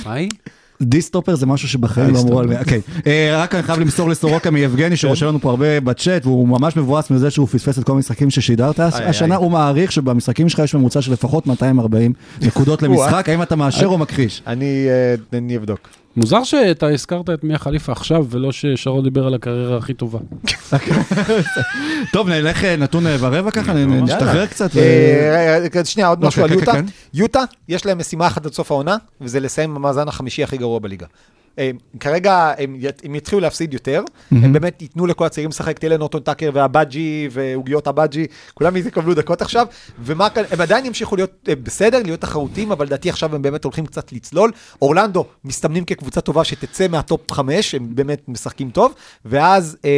מה 0.06 0.12
היא? 0.14 0.28
דיסטופר 0.82 1.34
זה 1.34 1.46
משהו 1.46 1.68
שבחיים 1.68 2.14
לא 2.14 2.20
אמרו 2.20 2.40
על 2.40 2.46
מי, 2.46 2.58
אוקיי. 2.58 2.80
אה, 3.06 3.42
רק 3.42 3.54
אני 3.54 3.62
חייב 3.62 3.78
למסור 3.78 4.08
לסורוקה 4.08 4.50
מיבגני 4.50 4.96
שרושם 5.00 5.26
לנו 5.26 5.40
פה 5.40 5.50
הרבה 5.50 5.80
בצ'אט 5.80 6.26
והוא 6.26 6.48
ממש 6.48 6.76
מבואס 6.76 7.10
מזה 7.10 7.30
שהוא 7.30 7.46
פספס 7.46 7.78
את 7.78 7.84
כל 7.84 7.92
המשחקים 7.92 8.30
ששידרת 8.30 8.80
השנה, 8.80 9.36
הוא 9.36 9.50
מעריך 9.50 9.92
שבמשחקים 9.92 10.48
שלך 10.48 10.58
יש 10.58 10.74
ממוצע 10.74 11.02
של 11.02 11.12
לפחות 11.12 11.46
240 11.46 12.12
נקודות 12.42 12.82
למשחק, 12.84 13.28
האם 13.28 13.42
אתה 13.42 13.56
מאשר 13.56 13.86
או 13.86 13.98
מכחיש? 13.98 14.42
אני 14.46 14.86
אה, 15.32 15.38
אני 15.38 15.56
אבדוק. 15.56 15.88
מוזר 16.18 16.44
שאתה 16.44 16.88
הזכרת 16.88 17.30
את 17.30 17.44
מיה 17.44 17.58
חליפה 17.58 17.92
עכשיו, 17.92 18.26
ולא 18.30 18.52
ששרון 18.52 19.04
דיבר 19.04 19.26
על 19.26 19.34
הקריירה 19.34 19.76
הכי 19.76 19.94
טובה. 19.94 20.18
טוב, 22.12 22.28
נלך 22.28 22.64
אה, 22.64 22.76
נתון 22.76 23.06
אה, 23.06 23.16
ורבע 23.20 23.50
ככה, 23.50 23.72
נ- 23.72 24.04
נשתחרר 24.04 24.46
קצת. 24.46 24.76
אה, 24.76 25.84
שנייה, 25.84 26.08
עוד 26.08 26.24
משהו 26.24 26.44
על 26.44 26.50
אוקיי, 26.52 26.66
כן, 26.66 26.72
יוטה. 26.72 26.82
כן, 26.82 26.86
יוטה, 27.14 27.44
יש 27.68 27.86
להם 27.86 27.98
משימה 27.98 28.26
אחת 28.26 28.46
עד 28.46 28.52
סוף 28.52 28.70
העונה, 28.72 28.96
וזה 29.20 29.40
לסיים 29.40 29.74
במאזן 29.74 30.08
החמישי 30.08 30.42
הכי 30.42 30.56
גרוע 30.56 30.78
בליגה. 30.78 31.06
כרגע 32.00 32.52
הם 32.58 32.76
ית- 32.78 33.02
הם 33.04 33.14
יתחילו 33.14 33.40
להפסיד 33.40 33.72
יותר, 33.74 34.02
הם 34.30 34.52
באמת 34.52 34.82
ייתנו 34.82 35.06
לכל 35.06 35.24
הצעירים 35.26 35.50
לשחק, 35.50 35.78
תהיה 35.78 35.90
לנוטון 35.90 36.20
טאקר 36.20 36.50
והבאג'י 36.54 37.28
ועוגיות 37.30 37.86
הבאג'י, 37.86 38.26
כולם 38.54 38.76
יקבלו 38.76 39.14
דקות 39.14 39.42
עכשיו, 39.42 39.66
ומה 40.02 40.30
כאן, 40.30 40.42
הם 40.50 40.60
עדיין 40.60 40.86
ימשיכו 40.86 41.16
להיות 41.16 41.30
אה, 41.48 41.54
בסדר, 41.56 42.02
להיות 42.04 42.20
תחרותיים, 42.20 42.72
אבל 42.72 42.86
לדעתי 42.86 43.10
עכשיו 43.10 43.34
הם 43.34 43.42
באמת 43.42 43.64
הולכים 43.64 43.86
קצת 43.86 44.12
לצלול. 44.12 44.52
אורלנדו 44.82 45.24
מסתמנים 45.44 45.84
כקבוצה 45.84 46.20
טובה 46.20 46.44
שתצא 46.44 46.88
מהטופ 46.88 47.32
חמש, 47.32 47.74
הם 47.74 47.94
באמת 47.94 48.22
משחקים 48.28 48.70
טוב, 48.70 48.94
ואז 49.24 49.76
אה, 49.84 49.90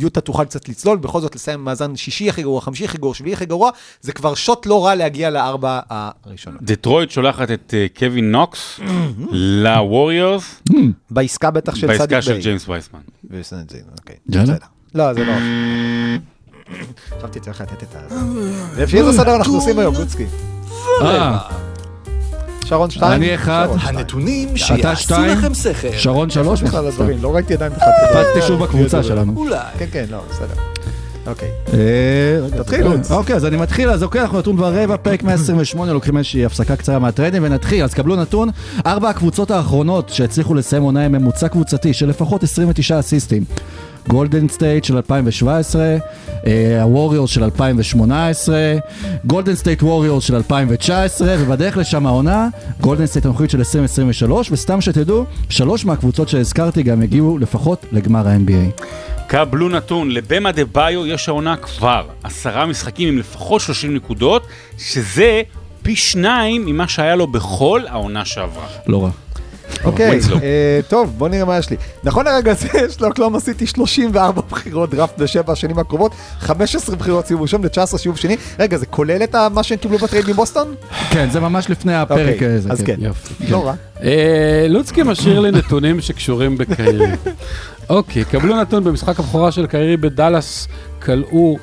יוטה 0.00 0.20
תוכל 0.20 0.44
קצת 0.44 0.68
לצלול, 0.68 0.98
בכל 0.98 1.20
זאת 1.20 1.34
לסיים 1.34 1.64
מאזן 1.64 1.96
שישי 1.96 2.28
הכי 2.28 2.42
גרוע, 2.42 2.60
חמישי 2.60 2.84
הכי 2.84 2.98
גרוע, 2.98 3.14
שביעי 3.14 3.34
הכי 3.34 3.46
גרוע, 3.46 3.70
זה 4.00 4.12
כבר 4.12 4.34
shot 4.34 4.66
לא 4.66 4.84
רע 4.86 4.94
להגיע 4.94 5.30
לארבע 5.30 5.80
הראשונות. 5.90 6.62
דטרויט 6.62 7.10
שולחת 7.10 7.50
את 7.50 7.74
אה, 7.76 7.86
קווין 7.98 8.32
נוקס 8.32 8.80
לווריורס 9.32 10.60
בעסקה 11.10 11.50
בטח 11.50 11.74
של 11.74 11.86
סאדיק 11.86 12.00
בעסקה 12.00 12.22
של. 12.22 12.40
ג'יימס 12.40 12.68
וייסמן. 12.68 13.00
אוקיי. 13.98 14.16
בסדר. 14.26 14.56
לא, 14.94 15.14
זה 15.14 15.24
לא. 15.24 15.32
חשבתי 17.18 17.40
צריך 17.40 17.60
לתת 17.60 17.82
את 17.82 17.94
ה... 17.94 17.98
לפי 18.78 18.98
איזה 18.98 19.12
סדר 19.12 19.36
אנחנו 19.36 19.54
עושים 19.54 19.78
היום, 19.78 19.94
לוצקי? 19.94 20.26
אה, 21.02 21.38
שרון 22.64 22.90
שתיים. 22.90 23.12
אני 23.12 23.34
אחד. 23.34 23.68
הנתונים 23.80 24.48
אתה 24.48 24.58
שיעשו? 24.58 25.14
לכם 25.26 25.54
שכל. 25.54 25.88
שרון 25.92 26.30
שלוש? 26.30 26.62
בכלל 26.62 26.86
הדברים, 26.86 27.22
לא 27.22 27.34
ראיתי 27.34 27.54
עדיין 27.54 27.72
בכלל. 27.72 27.88
קפצתי 28.08 28.46
שוב 28.46 28.64
בקבוצה 28.64 29.02
שלנו. 29.02 29.32
אולי. 29.36 29.58
כן, 29.78 29.86
כן, 29.92 30.04
לא, 30.10 30.22
בסדר. 30.30 30.54
אוקיי. 31.26 31.48
אה, 31.72 32.62
תתחילו. 32.62 32.92
אוקיי, 33.10 33.36
אז 33.36 33.44
אני 33.46 33.56
מתחיל, 33.56 33.90
אז 33.90 34.02
אוקיי, 34.02 34.20
אנחנו 34.20 34.38
נתון 34.38 34.56
ורבע, 34.56 34.96
פרק 34.96 35.22
128, 35.22 35.92
לוקחים 35.92 36.16
איזושהי 36.16 36.44
הפסקה 36.44 36.76
קצרה 36.76 36.98
מהטריידים 36.98 37.42
ונתחיל, 37.44 37.84
אז 37.84 37.94
קבלו 37.94 38.16
נתון, 38.16 38.48
ארבע 38.86 39.08
הקבוצות 39.08 39.50
האחרונות 39.50 40.08
שהצליחו 40.08 40.54
לסיים 40.54 40.82
עונה 40.82 41.04
עם 41.04 41.12
ממוצע 41.12 41.48
קבוצתי 41.48 41.92
של 41.92 42.08
לפחות 42.08 42.42
29 42.42 42.98
אסיסטים. 42.98 43.44
גולדן 44.08 44.48
סטייט 44.48 44.84
של 44.84 44.96
2017, 44.96 45.96
הווריורס 46.82 47.30
של 47.30 47.44
2018, 47.44 48.56
גולדן 49.24 49.54
סטייט 49.54 49.82
ווריורס 49.82 50.24
של 50.24 50.34
2019, 50.34 51.36
ובדרך 51.38 51.76
לשם 51.76 52.06
העונה, 52.06 52.48
גולדן 52.80 53.06
סטייט 53.06 53.24
הנוכחית 53.24 53.50
של 53.50 53.58
2023, 53.58 54.52
וסתם 54.52 54.80
שתדעו, 54.80 55.24
שלוש 55.48 55.84
מהקבוצות 55.84 56.28
שהזכרתי 56.28 56.82
גם 56.82 57.02
הגיעו 57.02 57.38
לפחות 57.38 57.86
לגמר 57.92 58.28
ה-NBA. 58.28 58.84
קבלו 59.34 59.68
נתון, 59.68 60.10
לבאם 60.10 60.52
אדבאיו 60.52 61.06
יש 61.06 61.28
העונה 61.28 61.56
כבר 61.56 62.06
עשרה 62.22 62.66
משחקים 62.66 63.08
עם 63.08 63.18
לפחות 63.18 63.60
30 63.60 63.94
נקודות, 63.94 64.46
שזה 64.78 65.42
פי 65.82 65.96
שניים 65.96 66.66
ממה 66.66 66.88
שהיה 66.88 67.16
לו 67.16 67.26
בכל 67.26 67.82
העונה 67.88 68.24
שעברה. 68.24 68.66
לא 68.86 69.02
רע. 69.02 69.10
אוקיי. 69.84 70.20
אה, 70.42 70.80
טוב, 70.88 71.14
בוא 71.18 71.28
נראה 71.28 71.44
מה 71.44 71.58
יש 71.58 71.70
לי. 71.70 71.76
נכון 72.04 72.24
לרגע 72.24 72.54
זה, 72.54 72.68
יש 72.86 73.00
לאוקלהומה 73.00 73.36
סיטי 73.36 73.66
34 73.66 74.42
בחירות 74.50 74.90
דראפט 74.90 75.18
בשבע 75.18 75.52
השנים 75.52 75.78
הקרובות, 75.78 76.12
15 76.38 76.96
בחירות 76.96 77.26
סיבוב 77.26 77.42
ראשון 77.42 77.60
ו-19 77.64 77.86
סיבוב 77.96 78.18
שני. 78.18 78.36
רגע, 78.58 78.78
זה 78.78 78.86
כולל 78.86 79.22
את 79.24 79.34
מה 79.34 79.62
שהם 79.62 79.78
קיבלו 79.78 79.98
בטרייד 79.98 80.30
מבוסטון? 80.30 80.74
כן, 81.10 81.30
זה 81.30 81.40
ממש 81.40 81.70
לפני 81.70 81.94
הפרק 81.94 82.34
אוקיי, 82.34 82.54
הזה. 82.54 82.68
אז 82.72 82.82
כן. 82.82 82.96
יופי. 82.98 83.34
לא 83.48 83.66
רע. 83.66 83.74
אה, 84.02 84.66
לוצקי 84.68 85.02
משאיר 85.02 85.40
לי 85.40 85.50
נתונים 85.50 86.00
שקשורים 86.00 86.58
בקיירי. 86.58 87.06
אוקיי, 87.90 88.24
קבלו 88.24 88.60
נתון 88.60 88.84
במשחק 88.84 89.20
הבכורה 89.20 89.52
של 89.52 89.66
קיירי 89.66 89.96
בדאלאס, 89.96 90.68
כלאו 91.02 91.56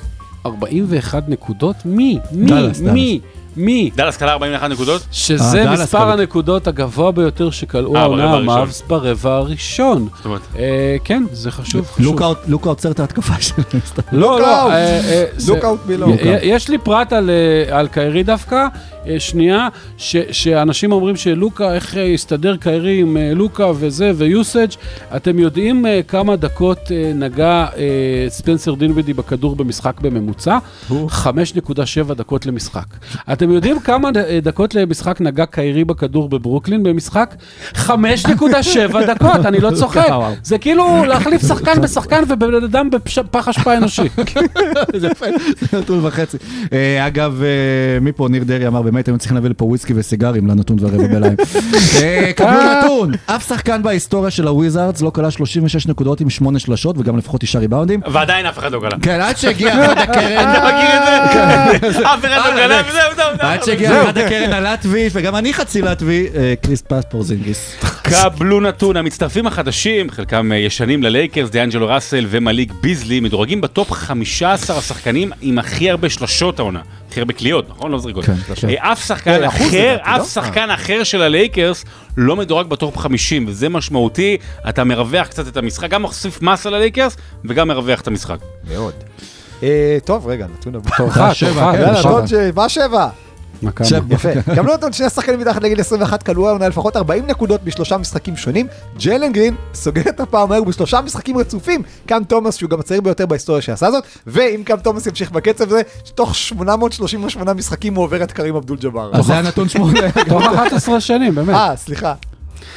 41 0.46 1.24
נקודות. 1.30 1.76
מי? 1.86 2.20
מי? 2.32 2.52
מי? 2.82 3.20
מי? 3.58 3.90
דאלאס 3.96 4.18
קלה 4.18 4.32
41 4.32 4.70
נקודות? 4.70 5.02
שזה 5.12 5.64
אה, 5.64 5.74
מספר. 5.74 6.12
הנקודות 6.12 6.68
הגבוה 6.68 7.12
ביותר 7.12 7.50
שכלאו 7.50 7.96
אה, 7.96 8.02
העונה. 8.02 8.34
המאבס 8.34 8.84
ברבע 8.88 9.34
הראשון. 9.36 10.08
זאת 10.16 10.26
אומרת, 10.26 10.42
אה, 10.60 10.96
כן, 11.04 11.24
זה 11.32 11.52
חשוב. 11.52 11.86
חשוב. 11.88 12.22
לוקה 12.48 12.70
עוצר 12.70 12.92
את 12.92 13.00
ההתקפה 13.00 13.34
שלו. 13.42 13.64
לא, 14.12 14.40
לא, 14.40 14.70
below. 15.88 16.10
י- 16.10 16.40
יש 16.44 16.70
לי 16.70 16.78
פרט 16.78 17.14
על, 17.14 17.30
על 17.72 17.88
קיירי 17.88 18.24
דווקא, 18.24 18.68
שנייה, 19.20 19.68
ש, 19.98 20.18
שאנשים 20.32 20.92
אומרים 20.92 21.16
שלוקה, 21.16 21.74
איך 21.74 21.98
אה, 21.98 22.14
הסתדר 22.14 22.56
קיירי 22.58 23.00
עם 23.00 23.18
אה, 23.18 23.34
לוקה 23.36 23.72
וזה, 23.76 24.12
ויוסאג', 24.16 24.70
אתם 25.16 25.40
יודעים 25.40 25.86
אה, 25.86 26.00
כמה 26.08 26.36
דקות 26.36 26.92
אה, 26.92 27.12
נגע 27.16 27.68
אה, 27.78 28.26
ספנסר 28.30 28.74
דינווידי 28.76 29.14
בכדור 29.14 29.56
במשחק 29.56 30.00
בממוצע? 30.02 30.58
5.7 30.90 32.14
דקות 32.14 32.46
למשחק. 32.46 32.86
אתם 33.34 33.52
יודעים 33.52 33.80
כמה 33.80 34.10
אה, 34.16 34.40
דקות 34.42 34.76
למשחק 34.76 35.22
נגע 35.22 35.46
קיירי 35.46 35.84
בכדור 35.84 36.30
בברוקלין 36.30 36.84
במשחק? 36.84 37.36
5.7 37.74 37.88
דקות, 39.14 39.46
אני 39.46 39.60
לא 39.60 39.72
צוחק. 39.76 40.06
וואו. 40.08 40.34
זה 40.44 40.58
כאילו 40.58 41.06
להחליף 41.06 41.42
שחקן 41.48 41.82
בשחקן 41.82 42.24
ובן 42.30 42.64
אדם 42.64 42.90
בפח 42.90 43.48
אשפה 43.48 43.78
אנושי. 43.78 44.10
זה 44.94 45.10
נתון 45.74 46.06
וחצי. 46.06 46.38
אה, 46.74 47.08
אגב, 47.08 47.42
אה, 47.44 48.00
מפה 48.00 48.28
ניר 48.30 48.44
דרעי 48.44 48.68
אמר, 48.68 48.82
באמת 48.92 49.08
היינו 49.08 49.20
צריכים 49.20 49.36
להביא 49.36 49.50
לפה 49.50 49.66
וויסקי 49.66 49.94
וסיגרים 49.96 50.48
לנתון 50.48 50.78
ורבע 50.80 51.08
בליים. 51.08 51.36
אה, 52.02 52.32
קבלו 52.36 52.60
נתון, 52.78 53.12
אף 53.26 53.48
שחקן 53.48 53.84
בהיסטוריה 53.84 54.32
של 54.32 54.48
הוויזארדס 54.48 55.02
לא 55.02 55.12
כלה 55.16 55.32
36 55.32 55.88
נקודות 55.88 56.22
עם 56.22 56.30
8 56.30 56.60
שלשות 56.60 56.98
וגם 56.98 57.18
לפחות 57.18 57.42
9 57.42 57.60
ריבאונדים. 57.60 58.02
ועדיין 58.12 58.46
אף 58.46 58.60
אחד 58.60 58.72
לא 58.72 58.80
קלה. 58.80 58.90
כן, 59.02 59.22
עד 59.22 59.38
שהגיע 59.38 59.74
אחד 59.86 59.98
הקרן, 59.98 60.50
אתה 60.52 60.64
מכיר 60.68 61.90
את 61.90 61.94
זה? 61.94 62.14
אף 62.14 62.26
אחד 62.26 62.54
לא 62.56 62.62
קלה 62.68 62.82
וזהו, 62.90 63.02
זהו, 63.16 63.26
זהו. 63.38 63.48
עד 63.50 63.64
שהגיע 63.64 64.04
אחד 64.04 64.18
הקרן 64.18 64.54
הלטבי, 64.54 65.08
וגם 65.12 65.36
אני 65.36 65.54
חצי 65.54 65.82
לטבי, 65.82 66.28
אה, 66.36 66.54
קריס 66.62 66.84
פספורזינגיס. 66.88 67.76
קבלו 68.02 68.60
נתון, 68.60 68.98
המצטרפים 68.98 69.48
החדשים, 69.48 70.10
חלקם 70.12 70.52
אה, 70.52 70.58
ישנים 70.58 71.04
ללייקרס, 71.04 71.50
דיאנג'לו 71.50 71.88
ראסל 71.88 72.26
ומליק 72.30 72.74
ביזלי, 72.82 73.20
מדורגים 73.20 73.62
בטופ 73.62 73.92
15 73.92 74.78
השחקנים 74.78 75.32
עם 75.42 75.60
הכי 75.60 75.90
הרבה 75.90 76.10
שלשות 76.10 76.60
העונה. 76.60 76.82
הכי 77.12 77.20
הרבה 77.20 77.34
קליעות, 77.34 77.70
נכון? 77.70 77.92
לא 77.92 78.00
זריקות. 78.00 78.26
כן, 78.26 78.34
שלשות. 78.48 78.70
אה, 78.70 78.92
אף 78.92 79.06
שחקן 79.06 79.44
אה, 79.44 79.48
אחוז 79.48 79.68
אחר, 79.68 79.98
לא? 80.06 80.16
אף 80.16 80.34
שחקן 80.34 80.70
אחר 80.70 81.04
של 81.04 81.22
הלייקרס 81.22 81.86
לא 82.18 82.36
מדורג 82.36 82.68
בטופ 82.68 82.98
50, 82.98 83.46
וזה 83.48 83.70
משמעותי, 83.70 84.38
אתה 84.70 84.84
מרווח 84.84 85.28
קצת 85.28 85.48
את 85.48 85.58
המשחק, 85.58 85.90
גם 85.90 86.02
מוסיף 86.02 86.42
מס 86.42 86.66
על 86.66 86.74
הלייקרס, 86.74 87.18
וגם 87.46 87.68
מרווח 87.68 88.02
את 88.02 88.08
המשחק. 88.08 88.38
מאוד. 88.72 88.94
אה, 89.64 89.98
טוב, 90.06 90.28
רגע, 90.28 90.46
נתון 90.58 90.76
הבא. 90.76 90.90
תורך, 90.98 91.18
תורך. 91.18 92.30
כן, 92.30 92.50
מה 92.56 92.70
שבע? 92.70 93.10
יפה. 94.10 94.30
קבלו 94.56 94.74
נתון 94.74 94.94
שני 94.94 95.10
שחקנים 95.10 95.40
מתחת 95.40 95.64
לגיל 95.64 95.80
21 95.80 96.24
קלעו 96.24 96.48
העונה 96.48 96.68
לפחות 96.68 96.98
40 96.98 97.28
נקודות 97.28 97.64
בשלושה 97.64 97.98
משחקים 97.98 98.38
שונים. 98.38 98.68
ג'יילן 99.04 99.32
גרין 99.32 99.56
סוגר 99.74 100.02
את 100.10 100.20
הפעם 100.20 100.50
מהר 100.50 100.64
בשלושה 100.64 101.02
משחקים 101.02 101.38
רצופים. 101.38 101.82
קאם 102.06 102.24
תומאס 102.24 102.56
שהוא 102.56 102.70
גם 102.70 102.80
הצעיר 102.80 103.02
ביותר 103.02 103.26
בהיסטוריה 103.26 103.62
שעשה 103.62 103.92
זאת. 103.92 104.04
ואם 104.28 104.62
קאם 104.66 104.78
תומאס 104.78 105.08
ימשיך 105.08 105.32
בקצב 105.32 105.68
הזה, 105.68 105.82
תוך 106.16 106.36
838 106.36 107.54
משחקים 107.54 107.96
הוא 107.96 108.04
עובר 108.04 108.24
את 108.24 108.32
קרים 108.32 108.56
אבדול 108.56 108.78
ג'באר. 108.78 109.10
אז 109.14 109.26
זה 109.26 109.38
הנתון 109.38 109.70
שמונה. 109.70 110.12
תוך 110.30 110.44
11 110.44 111.00
שנים, 111.00 111.36
באמת. 111.36 111.56
אה, 111.56 111.76
סליחה. 111.76 112.14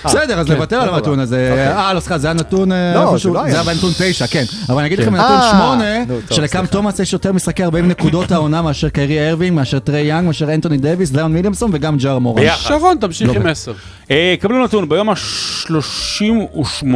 בסדר, 0.05 0.41
אז 0.41 0.47
כן, 0.47 0.53
נוותר 0.53 0.77
על 0.77 0.87
לא 0.89 0.95
הנתון 0.97 1.21
הזה. 1.21 1.49
אוקיי. 1.51 1.69
אה, 1.73 1.93
לא, 1.93 2.01
סליחה, 2.01 2.19
זה 2.19 2.31
הנתון... 2.31 2.73
אה, 2.73 2.95
לא, 2.95 3.01
איפשהו- 3.13 3.19
זה 3.33 3.39
לא 3.39 3.45
היה. 3.45 3.51
זה 3.55 3.61
היה 3.61 3.75
בנתון 3.75 3.91
תשע, 3.99 4.27
כן. 4.27 4.45
אבל 4.69 4.79
אני 4.79 4.87
אגיד 4.87 4.99
לכם, 4.99 5.11
כן. 5.11 5.17
בנתון 5.17 5.37
אה, 5.37 5.51
שמונה, 5.51 5.85
שלקאם 6.31 6.67
תומאס 6.67 6.99
יש 7.01 7.13
יותר 7.13 7.33
משחקי 7.33 7.65
40 7.65 7.89
נקודות 7.89 8.33
העונה 8.33 8.63
מאשר 8.63 8.89
קיירי 8.89 9.31
ארווינג, 9.31 9.57
מאשר 9.57 9.79
טרי 9.79 10.01
יאנג, 10.01 10.27
מאשר 10.27 10.55
אנטוני 10.55 10.77
דייוויס, 10.77 11.13
זאיון 11.13 11.33
וויליאמסון 11.33 11.71
וגם 11.75 11.97
ג'ה 11.97 12.19
מורנט. 12.19 12.43
שרון, 12.57 12.97
תמשיך 13.01 13.29
לא 13.29 13.35
עם 13.35 13.43
ב- 13.43 13.47
10. 13.47 13.73
אה, 14.11 14.35
קבלו 14.41 14.65
נתון, 14.65 14.89
ביום 14.89 15.09
ה-38 15.11 16.87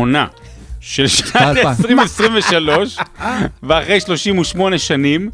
של 0.81 1.07
שנת 1.07 1.37
אלפיים. 1.37 1.67
2023, 1.69 2.97
ואחרי 3.63 4.01
38 4.01 4.79
שנים, 4.79 5.31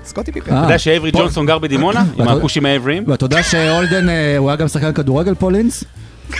סקוטי 0.04 0.32
פיפן. 0.32 0.52
אה. 0.52 0.59
אתה 0.59 0.66
יודע 0.66 0.78
שאייברי 0.78 1.11
ג'ונסון 1.11 1.46
גר 1.46 1.59
בדימונה? 1.59 2.04
עם 2.18 2.28
הכושים 2.28 2.66
העבריים? 2.66 3.04
ואתה 3.06 3.24
יודע 3.24 3.42
שאולדן, 3.43 4.09
אה, 4.09 4.36
הוא 4.36 4.50
היה 4.50 4.56
גם 4.56 4.68
שחקן 4.68 4.92
כדורגל 4.92 5.34
פולינס? 5.34 5.84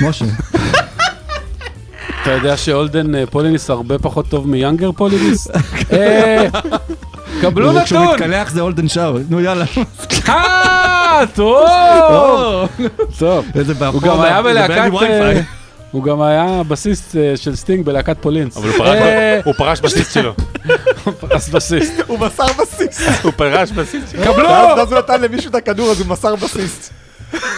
משה. 0.01 0.25
אתה 2.29 2.37
יודע 2.37 2.57
שאולדן 2.57 3.15
אה, 3.15 3.27
פוליניס 3.27 3.71
הרבה 3.71 3.99
פחות 3.99 4.27
טוב 4.29 4.49
מיאנגר 4.49 4.93
פוליניס? 4.93 5.49
אה, 5.93 6.47
קבלו 7.41 7.73
כשהוא 7.85 8.01
נתון! 8.01 8.15
מתקלח 8.15 8.51
זה 8.51 8.61
הולדן 8.61 8.89
שאור. 8.89 9.19
נו 9.31 9.41
יאללה. 9.41 9.65
אה, 10.29 11.21
טוב! 11.35 12.69
טוב. 13.19 13.45
איזה 13.55 13.73
הוא 13.73 13.81
באפור. 13.81 14.01
גם 14.01 14.21
היה 14.21 14.43
בלהקת... 14.43 14.93
אה, 15.03 15.41
הוא 15.91 16.05
גם 16.05 16.23
היה 16.23 16.63
בסיסט 16.69 17.17
של 17.37 17.57
סטינג 17.57 17.85
בלהקת 17.85 18.17
פולינס. 18.21 18.57
אבל 18.57 18.69
הוא 18.69 18.79
פרש 18.79 18.89
אה, 18.99 19.41
ב- 19.45 19.47
הוא 19.47 19.55
פרש 19.59 19.81
בסיסט 19.81 20.13
שלו. 20.13 20.35
בסיסט. 21.53 21.93
הוא 22.07 22.19
מסר 22.19 22.47
בסיסט. 22.59 23.03
הוא 23.23 23.33
פרש 23.37 23.71
בסיסט 23.71 24.13
שלו. 24.13 24.23
קבלו! 24.25 24.49
ואז 24.49 24.93
הוא 24.93 24.99
נתן 24.99 25.21
למישהו 25.21 25.51
את 25.51 25.55
הכדור 25.55 25.91
אז 25.91 26.01
הוא 26.01 26.09
מסר 26.09 26.37
בסיסט. 26.37 26.93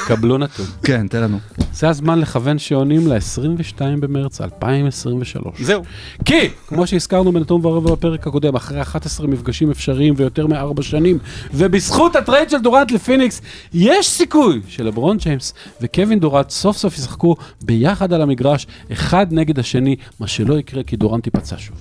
קבלו 0.07 0.39
נתון. 0.39 0.67
כן, 0.83 1.09
תן 1.09 1.23
לנו. 1.23 1.39
זה 1.73 1.89
הזמן 1.89 2.19
לכוון 2.19 2.59
שעונים 2.59 3.09
ל-22 3.09 3.81
במרץ 4.01 4.41
2023. 4.41 5.61
זהו. 5.61 5.83
כי, 6.25 6.49
כמו 6.67 6.87
שהזכרנו 6.87 7.33
בנתון 7.33 7.67
ורבע 7.67 7.93
בפרק 7.93 8.27
הקודם, 8.27 8.55
אחרי 8.55 8.83
11 8.83 9.27
מפגשים 9.27 9.71
אפשריים 9.71 10.15
ויותר 10.17 10.47
מארבע 10.47 10.83
שנים, 10.83 11.19
ובזכות 11.55 12.17
הטרייד 12.17 12.51
של 12.51 12.59
דורנט 12.59 12.91
לפיניקס, 12.91 13.41
יש 13.75 14.09
סיכוי 14.09 14.61
שלברון 14.69 15.17
ג'יימס 15.17 15.55
וקווין 15.81 16.21
דורנט 16.21 16.51
סוף 16.51 16.77
סוף 16.77 16.99
ישחקו 16.99 17.37
ביחד 17.63 18.13
על 18.13 18.23
המגרש, 18.23 18.67
אחד 18.93 19.27
נגד 19.31 19.59
השני, 19.59 19.97
מה 20.21 20.27
שלא 20.27 20.59
יקרה 20.59 20.83
כי 20.83 20.97
דורנט 20.97 21.27
ייפצע 21.27 21.57
שוב. 21.59 21.77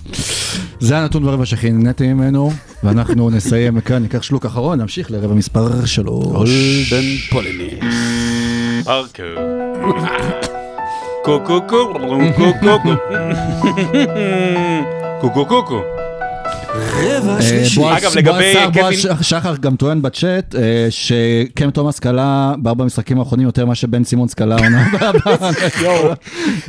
זה 0.80 0.98
הנתון 0.98 1.24
ורבע 1.24 1.46
שהכי 1.46 1.70
נהניתי 1.70 2.12
ממנו, 2.12 2.50
ואנחנו 2.84 3.30
נסיים 3.36 3.80
כאן, 3.80 4.02
ניקח 4.02 4.22
שלוק 4.22 4.46
אחרון, 4.46 4.80
נמשיך 4.80 5.10
לרבע 5.10 5.34
מספר 5.34 5.84
שלוש. 5.86 6.26
גולדן 6.26 7.16
פולינס. 7.30 7.96
פארקר. 8.84 9.36
קוקו 11.24 11.60
קוקו 11.68 11.92
קוקו 12.40 12.52
קוקו 12.60 12.94
קוקו 15.20 15.46
קוקו 15.46 15.99
רבע 16.88 17.36
אה, 17.36 17.42
שלישי. 17.42 17.80
אגב, 17.96 18.16
לגבי 18.16 18.54
קווין- 18.72 18.98
שחר 19.22 19.56
גם 19.56 19.76
טוען 19.76 20.02
בצ'אט 20.02 20.54
אה, 20.54 20.86
שקאם 20.90 21.70
תומאס 21.70 21.98
קלע 21.98 22.54
בארבע 22.58 22.84
המשחקים 22.84 23.18
האחרונים 23.18 23.46
יותר 23.46 23.66
מאשר 23.66 23.86
בן 23.86 24.04
סימונס 24.04 24.34
קלע 24.34 24.56
עונה. 24.56 24.86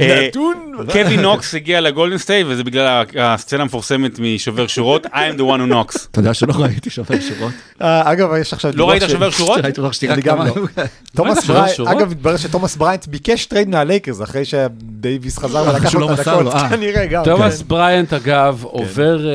אה, 0.02 0.28
נתון. 0.28 0.72
קווין 0.92 1.18
נוקס 1.18 1.56
הגיע 1.56 1.82
לגולדן 1.82 2.18
סטייט 2.18 2.48
וזה 2.50 2.64
בגלל 2.64 3.04
הסצנה 3.20 3.62
המפורסמת 3.62 4.20
משובר 4.20 4.68
שורות 4.68 5.06
I 5.06 5.10
am 5.10 5.38
the 5.38 5.42
one 5.42 5.60
who 5.60 5.72
knocks. 5.74 5.98
אתה 6.12 6.20
יודע 6.20 6.34
שלא 6.34 6.54
ראיתי 6.58 6.90
שובר 6.90 7.16
שורות? 7.20 7.52
אגב, 7.80 8.30
יש 8.42 8.54
עכשיו... 8.54 8.72
לא 8.76 8.90
ראית 8.90 9.04
שובר 9.10 9.30
שורות? 9.30 9.60
ראיתי 9.64 9.82
שתראה 9.92 10.14
אני 10.14 10.22
גם. 10.22 10.38
לא. 10.48 10.54
תומאס 11.16 11.42
שובר 11.46 11.60
בריינט, 11.60 11.76
שורות? 11.76 11.92
אגב, 11.98 12.12
התברר 12.12 12.38
שתומאס 12.38 12.76
בריינט 12.76 13.08
ביקש 13.08 13.46
טרייד 13.46 13.70
מהלייקרס 13.70 14.22
אחרי 14.22 14.46
שדייוויס 14.46 15.38
חזר 15.38 15.64
ולקח 15.68 15.94
לו 15.94 16.00
לא 16.00 16.14
את 16.14 16.20
הדקות. 16.20 16.54
תומאס 17.24 17.62
כן. 17.62 17.68
בריינט, 17.68 18.14
אגב, 18.14 18.64
עובר 18.64 19.28
אה, 19.30 19.32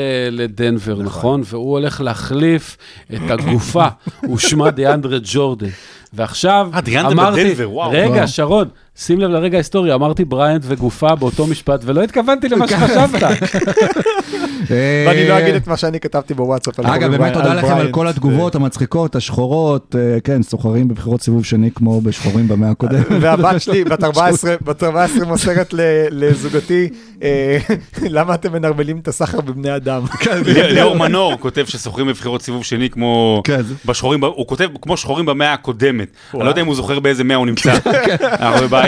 לדנבר, 0.66 1.02
נכון? 1.02 1.42
והוא 1.44 1.72
הולך 1.72 2.00
להחליף 2.00 2.76
את 3.14 3.30
הגופה, 3.30 3.86
ושמה 4.34 4.70
דיאנדרה 4.70 5.18
ג'ורדן. 5.24 5.66
ועכשיו, 6.12 6.70
אה, 6.74 7.00
אמרתי, 7.00 7.44
בדנבר, 7.44 7.70
וואו. 7.70 7.90
רגע, 7.90 8.10
וואו. 8.10 8.28
שרון, 8.28 8.68
שים 8.96 9.20
לב 9.20 9.30
לרגע 9.30 9.56
ההיסטורי, 9.56 9.94
אמרתי 9.94 10.24
בריינט 10.24 10.64
וגופה 10.66 11.14
באותו 11.14 11.46
משפט, 11.46 11.80
ולא 11.84 12.02
התכוונתי 12.02 12.48
למה 12.48 12.68
שחשבת. 12.68 13.22
ואני 15.06 15.28
לא 15.28 15.38
אגיד 15.38 15.54
את 15.54 15.66
מה 15.66 15.76
שאני 15.76 16.00
כתבתי 16.00 16.34
בוואטסאפ. 16.34 16.80
אגב, 16.80 17.10
באמת 17.10 17.32
תודה 17.32 17.54
לכם 17.54 17.76
על. 17.76 17.90
כל 17.90 18.08
התגובות 18.08 18.54
המצחיקות, 18.54 19.16
השחורות, 19.16 19.96
אה, 19.98 20.20
כן, 20.24 20.42
סוחרים 20.42 20.88
בבחירות 20.88 21.22
סיבוב 21.22 21.44
שני 21.44 21.70
כמו 21.74 22.00
בשחורים 22.00 22.48
במאה 22.48 22.70
הקודמת. 22.70 23.06
והבת 23.20 23.60
שלי, 23.60 23.84
בת 23.84 24.04
14, 24.04 24.54
בת 24.64 24.82
14 24.82 25.24
מוסרת 25.24 25.72
ל- 25.72 26.06
לזוגתי, 26.10 26.88
אה, 27.22 27.58
למה 28.10 28.34
אתם 28.34 28.52
מנרמלים 28.52 28.98
את 28.98 29.08
הסחר 29.08 29.40
בבני 29.40 29.76
אדם? 29.76 30.02
ליאור 30.46 30.96
מנור 30.96 31.36
כותב 31.40 31.64
ששוכרים 31.66 32.06
בבחירות 32.06 32.42
סיבוב 32.42 32.64
שני 32.64 32.90
כמו 32.90 33.42
כן, 33.44 33.60
בשחורים, 33.86 34.24
הוא 34.24 34.46
כותב 34.46 34.68
כמו 34.82 34.96
שחורים 34.96 35.26
במאה 35.26 35.52
הקודמת. 35.52 36.08
אני 36.34 36.44
לא 36.44 36.48
יודע 36.48 36.60
אם 36.60 36.66
הוא 36.66 36.74
זוכר 36.74 37.00
באיזה 37.00 37.24
מאה 37.24 37.36
הוא 37.36 37.46
נמצא. 37.46 37.74
אנחנו 38.22 38.66
בבעיה. 38.66 38.85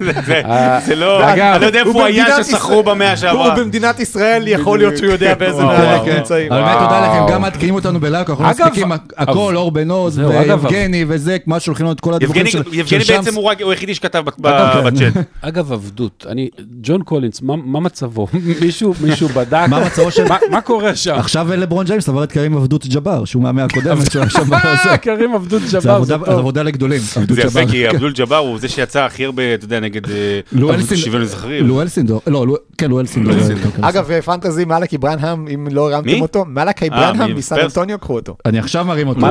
זה- 0.00 0.12
זה- 0.26 0.42
זה 0.86 0.94
לא, 0.94 1.28
אני 1.32 1.60
לא 1.60 1.66
יודע 1.66 1.78
איפה 1.78 1.90
הוא 1.90 2.02
היה 2.02 2.24
ישראל- 2.40 2.82
במאה 2.82 3.08
הוא 3.10 3.16
שעברה. 3.16 3.54
במדינת 3.54 4.00
ישראל, 4.00 4.48
יכול 4.48 4.78
להיות 4.78 4.96
שהוא 4.96 5.10
יודע 5.12 5.34
באיזה 5.34 5.56
וואו, 5.64 5.76
אנחנו 5.76 6.12
נמצאים. 6.14 6.48
באמת. 6.50 6.76
תודה 6.78 7.00
לכם, 7.08 7.32
גם 7.34 7.40
מעדכנים 7.42 7.74
אותנו 7.74 8.00
בלייב, 8.00 8.26
אנחנו 8.30 8.44
לא 8.44 8.50
אגב, 8.50 8.60
מספיקים 8.66 8.92
הכל, 9.16 9.56
אור 9.56 9.70
בן 9.72 9.90
עוז, 9.90 10.18
ויבגני 10.18 11.04
וזה, 11.08 11.36
מה 11.46 11.60
שולחים 11.60 11.86
לנו 11.86 11.92
את 11.92 12.00
כל 12.00 12.14
הדיווחים 12.14 12.46
יבגני 12.46 12.50
של 12.64 12.74
יבגני 12.74 13.04
של 13.04 13.16
בעצם. 13.16 13.34
הוא 13.34 13.50
הוא 13.62 13.70
היחידי 13.70 13.94
שכתב 13.94 14.24
כן. 14.36 14.42
בצ'אט. 14.42 15.12
אגב, 15.42 15.72
עבדות, 15.72 16.26
אני, 16.28 16.48
ג'ון 16.82 17.02
קולינס, 17.02 17.42
מה- 17.42 17.80
מצבו? 17.80 18.26
מישהו 19.00 19.28
בדק? 19.28 19.66
מה 19.68 19.80
מצבו 19.86 20.10
של- 20.10 20.24
מה- 20.50 20.60
קורה 20.60 20.94
שם? 20.96 21.14
עכשיו 21.14 21.48
לברון 21.56 21.86
ג'יימס 21.86 22.08
עבר 22.08 22.24
את 22.24 22.32
קרים 22.32 22.56
עבדות 22.56 22.86
ג'באר, 22.86 23.24
שהוא 23.24 23.42
מהמאה 23.42 23.64
הקודמת 23.64 24.10
שהוא 24.12 24.20
היה 24.22 24.30
שם 24.30 24.40
בזה. 24.50 24.56
אה, 24.90 24.96
קרים 24.96 25.34
עבדות 25.34 25.62
זה 25.62 25.78
עבודה- 25.78 26.00
זה 26.00 26.18
זה 26.18 26.24
טוב. 26.24 26.38
עבודה 26.38 26.62
לגדולים, 26.62 27.00
עבדות 27.16 27.36
זה 27.36 27.42
יפה 27.42 27.60
ג'באר. 27.60 27.70
כי. 27.72 27.90
אבדול 27.90 28.12
ג'אבר 28.12 28.36
הוא 28.36 28.58
זה 28.58 28.68
שיצא 28.68 29.00
הכי 29.20 29.24
הרבה, 29.26 29.54
אתה 29.54 29.64
יודע, 29.64 29.80
נגד 29.80 30.10
אה, 30.10 30.40
לואל 30.52 30.74
עבדות 30.74 30.88
סינדור- 30.88 31.04
שוויון 31.04 31.22
לזכרים. 31.22 31.66
לואל 31.66 31.88
סינדור, 31.88 32.20
לא, 32.26 32.56
כן, 32.78 32.90
לו 32.90 33.06
אלסינדור. 33.06 33.32
לו 33.32 33.44
אלסינדור. 33.44 33.64
כן, 33.72 33.76
כן. 33.76 33.84
אגב, 33.84 34.20
פנטזי 34.20 34.64
מלאקי 34.64 34.98
ברנהאם, 34.98 35.48
אם 35.54 35.68
לא 35.70 35.92
הרמתם? 35.92 36.20
אותו, 36.22 36.44
מלאקי 36.44 36.84
אה, 36.84 36.90
ברנהאם 36.90 37.28
מי? 37.30 37.38
מסן? 37.38 37.58
אנטוניו, 37.58 37.98
קחו 37.98 38.14
אותו. 38.14 38.36
אני 38.46 38.58
עכשיו 38.58 38.84
מרים 38.84 39.08
אותו. 39.08 39.20
לא? 39.20 39.26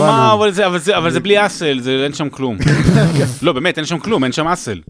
מה, 0.00 0.32
אבל 0.96 1.10
זה- 1.10 1.20
בלי 1.20 1.46
hustle, 1.46 1.80
זה- 1.80 2.00
אין 2.04 2.12
שם 2.12 2.28
כלום. 2.28 2.56
לא, 3.42 3.52
באמת, 3.52 3.78
אין 3.78 3.86
שם 3.86 3.98
כלום, 3.98 4.24
אין 4.24 4.32
שם 4.32 4.46
hustle. 4.46 4.80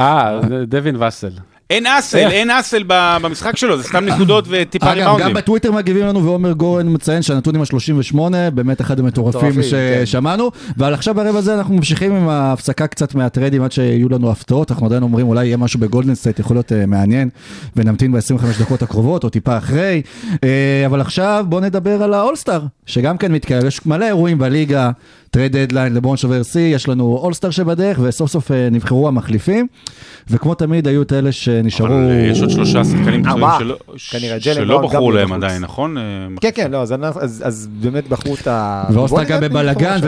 אה, 0.00 0.40
דווין 0.66 1.02
וסל. 1.02 1.30
אין 1.70 1.86
hustle, 1.86 2.18
אין 2.18 2.50
hustle 2.50 2.84
במשחק 2.86 3.56
שלו, 3.56 3.76
זה 3.76 3.82
סתם 3.82 4.04
נקודות 4.04 4.44
וטיפה 4.48 4.92
אגב, 4.92 5.00
גם 5.00 5.08
ריבאונדים. 5.08 5.34
בטוויטר 5.34 5.72
מגיבים 5.72 6.06
לנו, 6.06 6.24
ועומר 6.24 6.52
גורן 6.52 6.94
מציין 6.94 7.22
שהנתון 7.22 7.54
עם 7.54 7.62
ה-38, 7.62 8.18
באמת 8.54 8.80
אחד 8.80 9.00
המטורפים 9.00 9.40
מטורפים, 9.48 9.62
כן. 9.70 10.06
ששמענו. 10.06 10.50
אבל 10.78 10.94
עכשיו 10.94 11.14
בערב 11.14 11.36
הזה 11.36 11.54
אנחנו 11.54 11.74
ממשיכים 11.74 12.12
עם 12.12 12.28
ההפסקה 12.28 12.86
קצת 12.86 13.14
מהטרדים 13.14 13.62
עד 13.62 13.72
שיהיו 13.72 14.08
לנו 14.08 14.30
הפתעות. 14.30 14.70
אנחנו 14.70 14.86
עדיין 14.86 15.02
אומרים 15.02 15.28
אולי 15.28 15.46
יהיה 15.46 15.56
משהו 15.56 15.80
בגולדן 15.80 16.14
סטייט, 16.14 16.38
יכול 16.38 16.56
להיות 16.56 16.72
אה, 16.72 16.86
מעניין, 16.86 17.28
ונמתין 17.76 18.12
ב-25 18.12 18.60
דקות 18.60 18.82
הקרובות, 18.82 19.24
או 19.24 19.28
טיפה 19.28 19.58
אחרי. 19.58 20.02
אה, 20.44 20.82
אבל 20.86 21.00
עכשיו 21.00 21.44
בואו 21.48 21.60
נדבר 21.60 22.02
על 22.02 22.14
האולסטאר, 22.14 22.60
שגם 22.86 23.18
כן 23.18 23.32
מתקרב. 23.32 23.64
יש 23.64 23.86
מלא 23.86 24.04
אירועים 24.04 24.38
בליגה, 24.38 24.90
trade 25.34 25.56
deadline, 25.56 25.94
לברון 25.94 26.16
שובר 26.16 26.42
שיא, 26.42 26.74
יש 26.74 26.88
לנו 26.88 27.04
אולסטאר 27.04 27.50
שבדרך, 27.50 27.98
וסוף 28.02 28.30
סוף 28.30 28.50
אה, 28.50 28.68
נבחרו 28.70 29.08
המחליפים. 29.08 29.66
וכמו 30.30 30.54
תמיד 30.54 30.88
היו 30.88 31.02
את 31.02 31.12
אלה 31.12 31.32
שנשארו... 31.32 31.88
אבל 31.88 32.10
אה, 32.10 32.26
יש 32.30 32.40
עוד 32.40 32.50
שלושה 32.50 32.84
שחקנים. 32.84 33.22
שלא- 34.40 34.82
בחרו 34.82 35.12
להם. 35.12 35.32
עדיין, 35.32 35.62
נכון? 35.62 35.98
אה, 35.98 36.02
כן, 36.40 36.50
כן, 36.54 36.70
לא, 36.70 36.82
אז 37.42 37.68
באמת 37.80 38.08
בחרו 38.08 38.34
את 38.34 38.46
ה... 38.46 38.84
ואוסטר 38.92 39.16
בוא 39.16 39.24
גם 39.24 39.40
בבלאגן. 39.40 40.00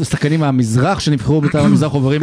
ושחקנים 0.00 0.40
מהמזרח 0.40 1.00
שנבחרו 1.00 1.40
מטעם 1.40 1.64
המזרח 1.66 1.92
עוברים 1.92 2.22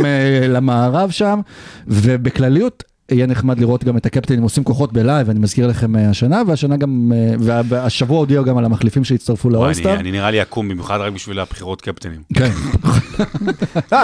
למערב 0.50 1.10
שם, 1.10 1.40
ובכלליות 1.88 2.84
יהיה 3.12 3.28
נחמד 3.28 3.60
לראות 3.60 3.84
גם 3.84 3.98
את 3.98 4.06
הקפטנים 4.06 4.42
עושים 4.44 4.64
כוחות 4.64 4.94
בלייב, 4.94 5.30
אני 5.30 5.40
מזכיר 5.40 5.68
לכם 5.68 5.96
אה, 5.96 6.10
השנה, 6.10 6.42
והשנה 6.48 6.78
גם, 6.78 7.12
אה, 7.16 7.34
והשבוע 7.66 8.18
הודיעו 8.18 8.44
גם 8.46 8.58
על 8.58 8.66
המחליפים 8.66 9.04
שהצטרפו 9.04 9.48
וואי, 9.48 9.54
לאולסטאר. 9.62 9.92
אני- 9.94 10.00
אני 10.00 10.12
נראה 10.12 10.32
לי 10.32 10.42
אקום 10.42 10.70
במיוחד 10.70 10.98
רק 11.00 11.14
בשביל 11.14 11.40
הבחירות 11.40 11.82
קפטנים. 11.82 12.22
כן. 12.34 12.50
אה, 13.94 14.04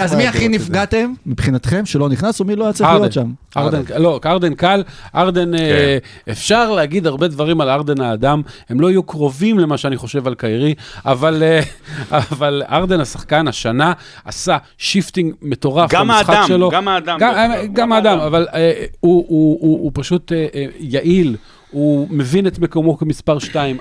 אז 0.00 0.14
מי- 0.14 0.26
הכי. 0.28 0.48
נפגעתם 0.48 1.12
מבחינתכם 1.26 1.86
שלא 1.86 2.08
נכנס, 2.08 2.40
ומי 2.40 2.56
לא 2.56 2.64
היה 2.64 2.72
צריך. 2.72 2.90
להיות 2.90 3.12
שם? 3.12 3.30
ארדן, 3.56 3.82
לא, 3.98 4.20
ארדן 4.26 4.54
קל, 4.54 4.82
ארדן, 5.14 5.54
אה, 5.54 5.98
אפשר 6.30 6.70
להגיד 6.72 7.06
הרבה 7.06 7.28
דברים 7.28 7.60
על 7.60 7.68
ארדן 7.68 8.00
האדם, 8.00 8.42
הם 8.68 8.80
לא 8.80 8.90
יהיו 8.90 9.02
קרובים 9.02 9.58
למה 9.58 9.78
שאני 9.78 9.96
חושב 9.96 10.26
על 10.26 10.34
קיירי, 10.34 10.74
אבל 11.06 11.42
אבל 12.10 12.62
ארדן 12.70 13.00
השחקן 13.00 13.48
השנה 13.48 13.92
עשה 14.24 14.56
shifting 14.78 15.34
מטורף 15.42 15.90
גם 15.92 16.08
במשחק 16.08 16.30
האדם, 16.30 16.48
שלו. 16.48 16.70
גם 16.70 16.88
האדם. 16.88 17.18
גם, 17.20 17.34
אגב, 17.34 17.72
גם 17.72 17.92
האדם, 17.92 18.18
אבל 18.36 18.46
אה, 18.54 18.84
הוא, 19.00 19.90
פשוט 19.94 20.32
אה, 20.32 20.46
אה, 20.54 20.66
יעיל, 20.78 21.36
הוא 21.70 22.08
מבין 22.10 22.46
את 22.46 22.58
מקומו 22.58 22.96
כמספר 22.96 23.38
2. 23.38 23.78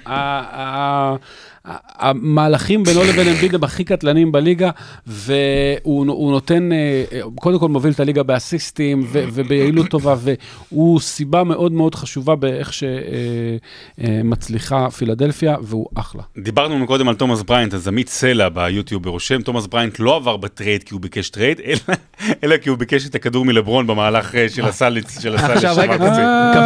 המהלכים 1.98 2.84
בינו 2.84 3.04
לבין 3.04 3.28
אמביד 3.28 3.56
הם 3.56 3.64
הכי 3.64 3.84
קטלניים 3.84 4.32
בליגה, 4.32 4.70
והוא 5.08 6.06
הוא 6.08 6.32
נותן, 6.32 6.72
אה, 6.72 6.78
אה, 7.12 7.22
קודם 7.36 7.60
כל 7.60 7.70
מוביל 7.70 7.92
את 7.92 8.00
הליגה 8.00 8.24
באסיסטים 8.24 9.08
וביעילות 9.12 9.88
טובה, 9.88 10.16
והוא 10.72 11.00
סיבה 11.00 11.44
מאוד 11.44 11.72
מאוד 11.72 11.96
חשובה 11.96 12.36
באיך 12.36 12.72
שמצליחה 13.98 14.88
פילדלפיה, 14.92 15.56
והוא 15.62 15.86
אחלה. 15.96 16.22
דיברנו 16.38 16.80
מקודם 16.80 17.10
על 17.10 17.16
תומאס 17.16 17.42
בריינט, 17.42 17.74
אז 17.74 17.88
עמית 17.88 18.10
סלע 18.10 18.50
ביוטיוב 18.50 19.08
רושם, 19.08 19.42
תומאס 19.42 19.68
בריינט 19.68 20.00
לא 20.00 20.16
עבר 20.16 20.38
בטרייד 20.38 20.84
כי 20.84 20.94
הוא 20.94 21.02
ביקש 21.02 21.30
טרייד, 21.30 21.62
אלא- 21.66 21.96
אלא 22.44 22.58
כי 22.58 22.70
הוא 22.70 22.78
ביקש 22.78 23.08
את 23.08 23.16
הכדור 23.16 23.46
מלברון 23.46 23.88
במהלך 23.88 24.36
אה, 24.36 24.50
של 24.50 24.66
הסל 24.66 24.98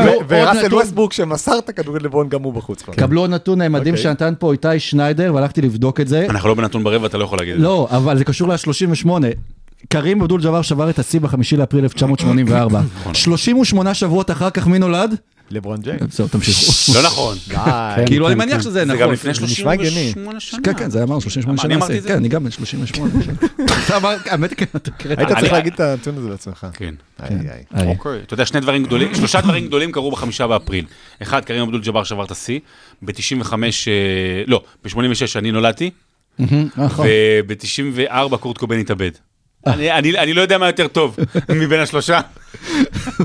ו- 0.06 0.10
עוד 0.14 0.26
וראסל 0.28 0.76
ווסטברוק 0.76 1.12
שמסר 1.12 1.60
את 1.60 1.70
הכדור 1.70 1.98
לברון 1.98 2.30
גם 2.30 2.44
הוא 2.44 2.54
בחוץ. 2.54 2.84
קבלו 2.84 3.22
עוד 3.22 3.30
נתון 3.30 3.60
מדהים 3.72 3.94
אוקיי. 3.94 4.04
שנתן 4.04 4.34
פה 4.40 4.52
איתי 4.52 4.80
שניידר, 4.90 5.32
והלכתי 5.36 5.62
לבדוק 5.62 6.00
את 6.00 6.08
זה. 6.08 6.26
אנחנו 6.30 6.50
לא 6.50 6.56
בנתון 6.56 6.84
ברבע, 6.84 7.08
אתה 7.08 7.18
לא 7.18 7.24
יכול 7.24 7.38
להגיד 7.38 7.54
את 7.54 7.60
זה. 7.60 7.66
לא, 7.66 7.88
אבל 7.92 8.18
זה 8.18 8.24
קשור 8.24 8.48
ל-38. 8.48 9.10
קרים 9.90 10.22
אבדול 10.22 10.42
ג'אבר 10.42 10.62
שבר 10.62 10.90
את 10.90 11.00
השיא 11.00 11.20
בחמישי 11.20 11.58
לאפריל 11.58 11.84
1984. 11.84 12.82
נכון. 13.00 13.14
38 13.14 13.94
שבועות 13.94 14.32
אחר 14.32 14.50
כך 14.50 14.68
מי 14.68 14.80
נולד? 14.80 15.16
לברון 15.52 15.82
ג'יימס. 15.82 16.02
בסדר, 16.02 16.28
תמשיכו. 16.28 16.62
לא 16.96 17.04
נכון. 17.04 17.38
די. 17.48 17.56
כאילו 18.06 18.26
כן, 18.26 18.32
אני 18.32 18.40
מניח 18.40 18.56
כן. 18.56 18.62
שזה 18.62 18.72
זה 18.72 18.86
נכון. 18.86 19.00
גם 19.02 19.12
לפני 19.12 19.34
זה 19.34 19.42
נשמע 19.46 19.72
הגיוני. 19.72 20.12
38 20.12 20.40
שנה. 20.40 20.60
כן, 20.64 20.74
כן, 20.74 20.90
זה 20.90 21.04
אמרנו 21.04 21.22
38 21.22 21.56
מה, 21.56 21.62
שנה. 21.62 21.68
אני 21.68 21.76
אמרתי. 21.76 21.98
את 21.98 22.04
זה? 22.04 22.10
כן, 22.10 22.16
אני 22.16 22.28
גם 22.28 22.44
בן 22.44 22.52
38. 22.52 23.12
אתה 23.86 23.98
אמר- 23.98 24.16
האמת, 24.26 24.54
כן, 24.54 24.66
אתה 24.76 24.92
קראת. 24.92 25.18
היית 25.18 25.30
צריך 25.40 25.52
להגיד 25.54 25.74
את 25.74 25.80
הנתון 25.80 26.18
הזה 26.18 26.30
בעצמך. 26.30 26.68
כן. 26.74 26.96
איי, 27.24 27.38
איי. 27.74 27.88
אוקיי. 27.88 28.20
אתה 28.26 28.34
יודע, 28.34 28.46
שני 28.46 28.60
דברים 28.60 28.84
גדולים, 28.84 29.16
שלושה 29.16 29.42
דברים 29.42 29.66
גדולים 29.68 29.92
קרו 29.92 30.12
בחמישה 30.12 30.48
באפריל. 30.48 30.86
אחד, 31.22 31.46
קרים 31.46 31.62
אבדול 31.62 31.82
ג'אבר 31.82 32.04
שבר 32.04 32.24
את 32.26 32.32
השיא. 32.32 32.60
ב-95, 33.02 33.54
לא, 34.48 34.64
ב-86 34.86 34.96
אני 35.36 35.52
נולדתי. 35.52 35.90
נכון. 36.78 37.08
וב-94 37.48 38.38
קורט 38.38 38.58
קובן 38.58 38.80
התאבד. 38.80 39.12
אני- 39.68 39.92
אני 39.92 40.18
אני 40.18 40.34
לא 40.34 40.42
יודע 40.42 40.58
מה 40.58 40.68
יותר 40.68 40.88
טוב 40.88 41.16
מבין 41.50 41.80
השלושה. 41.80 42.20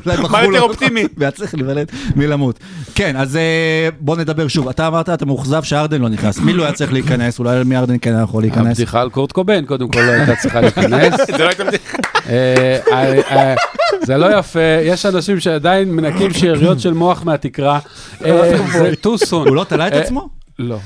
מה 0.04 0.12
יותר 0.42 0.46
לו- 0.50 0.60
אופטימי? 0.60 1.02
והיה 1.18 1.30
צריך 1.30 1.54
להיוולד 1.54 1.90
מלמות. 2.16 2.58
כן, 2.94 3.16
אז 3.16 3.36
אה, 3.36 3.88
בוא 4.00 4.16
נדבר 4.16 4.48
שוב. 4.48 4.68
אתה 4.68 4.86
אמרת, 4.86 5.08
אתה 5.08 5.26
מאוכזב 5.26 5.62
שארדן 5.62 6.00
לא 6.00 6.08
נכנס. 6.08 6.38
מי 6.38 6.52
לא 6.52 6.64
היה 6.64 6.72
צריך 6.72 6.92
להיכנס? 6.92 7.38
אולי 7.38 7.64
מי 7.64 7.76
ארדן 7.76 7.96
כן 8.02 8.14
היה 8.14 8.22
יכול 8.22 8.42
להיכנס? 8.42 8.66
הבדיחה 8.66 9.00
על 9.00 9.10
קורט 9.10 9.32
קובן, 9.32 9.64
קודם 9.64 9.88
כל 9.88 10.00
לא 10.00 10.10
הייתה 10.10 10.36
צריכה 10.36 10.60
להיכנס. 10.60 11.14
זה 11.36 11.38
לא 11.38 11.48
הייתה 11.48 11.64
בדיחה. 11.64 11.98
אה, 12.28 12.78
אה, 12.92 13.54
זה 14.02 14.16
לא 14.16 14.38
יפה, 14.38 14.60
יש 14.84 15.06
אנשים 15.06 15.40
שעדיין 15.40 15.90
מנקים 15.92 16.32
שאריות 16.34 16.80
של 16.80 16.92
מוח 16.92 17.22
מהתקרה. 17.24 17.78
אה, 18.24 18.58
זה 18.72 18.92
soon. 19.30 19.34
הוא 19.34 19.56
לא 19.56 19.64
תלה 19.68 19.88
את 19.88 20.02
עצמו? 20.04 20.28
לא. 20.58 20.78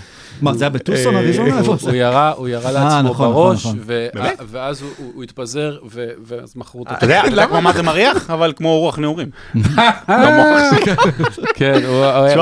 מה, 0.42 0.54
זה 0.54 0.64
היה 0.64 0.70
בטוסון 0.70 1.14
אה, 1.14 1.20
אריזונה? 1.20 1.58
איפה 1.58 1.76
הוא- 1.80 1.94
ירה, 1.94 2.32
אה, 2.66 2.72
לעצמו 2.72 3.10
נכון, 3.10 3.32
בראש, 3.32 3.66
נכון, 3.66 3.78
ו- 3.86 4.06
ואז 4.50 4.82
הוא- 4.82 5.22
התפזר, 5.24 5.78
ואז 6.26 6.52
מכרו 6.56 6.80
אותו. 6.80 6.92
אתה 6.94 7.04
יודע 7.04 7.20
אתה 7.20 7.28
יודע 7.28 7.46
כמו 7.46 7.60
מה 7.60 7.72
זה 7.72 7.82
מריח? 7.82 8.30
אבל 8.30 8.52
כמו 8.56 8.78
רוח 8.78 8.98
נעורים. 8.98 9.28
כן, 11.54 11.80
הוא 11.84 12.04
היה... 12.04 12.34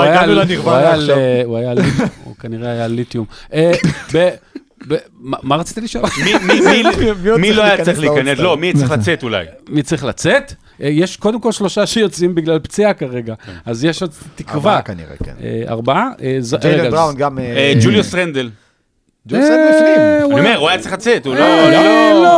הוא 2.24 2.34
כנראה 2.40 2.70
היה 2.72 2.86
ליתיום. 2.86 3.26
אה, 3.54 3.72
מה 5.20 5.56
רצית 5.56 5.78
לשאול? 5.78 6.04
מי- 7.38 7.52
לא 7.56 7.62
היה 7.62 7.84
צריך 7.84 7.98
להיכנס? 7.98 8.38
לא, 8.38 8.56
מי 8.56 8.72
צריך 8.74 8.90
לצאת 8.90 9.22
אולי? 9.22 9.44
מי 9.68 9.82
צריך 9.82 10.04
לצאת? 10.04 10.54
אה, 10.82 10.88
יש 10.88 11.16
קודם 11.16 11.40
כל 11.40 11.52
שלושה 11.52 11.86
שיוצאים 11.86 12.34
בגלל 12.34 12.58
פציעה 12.58 12.94
כרגע, 12.94 13.34
אז 13.64 13.84
יש 13.84 14.02
עוד 14.02 14.10
תקווה. 14.34 14.54
ארבעה 14.54 14.82
כנראה, 14.82 15.16
כן. 15.24 15.34
אה, 15.42 15.62
ארבעה? 15.68 16.10
אה, 16.22 16.38
ג'יילן 16.60 16.90
בראון 16.90 17.16
גם... 17.16 17.38
ג'וליוס 17.82 18.14
רנדל. 18.14 18.50
אה, 19.34 19.38
בפנים. 19.40 20.22
הוא 20.24 20.38
אני 20.38 20.48
אומר, 20.48 20.56
הוא 20.58 20.68
היה 20.68 20.78
צריך 20.78 20.92
לצאת, 20.92 21.26
הוא 21.26 21.34
לא... 21.34 21.40
אה, 21.40 22.12
לא- 22.22 22.36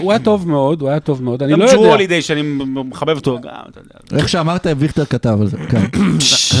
הוא 0.00 0.12
היה- 0.12 0.18
טוב 0.18 0.48
מאוד, 0.48 0.80
הוא 0.80 0.88
היה 0.88 1.00
טוב 1.00 1.22
מאוד, 1.22 1.42
אני 1.42 1.52
גם 1.52 1.58
לא 1.60 1.66
ג'רו 1.66 1.80
יודע. 1.82 1.92
הולידי 1.92 2.22
שאני 2.22 2.42
מחבב 2.66 3.16
אותו. 3.16 3.40
גם. 3.40 3.50
איך 4.18 4.28
שאמרת, 4.28 4.66
ויכטר 4.78 5.04
כתב 5.04 5.38
על 5.40 5.46
זה. 5.46 5.56
כן. 5.56 5.80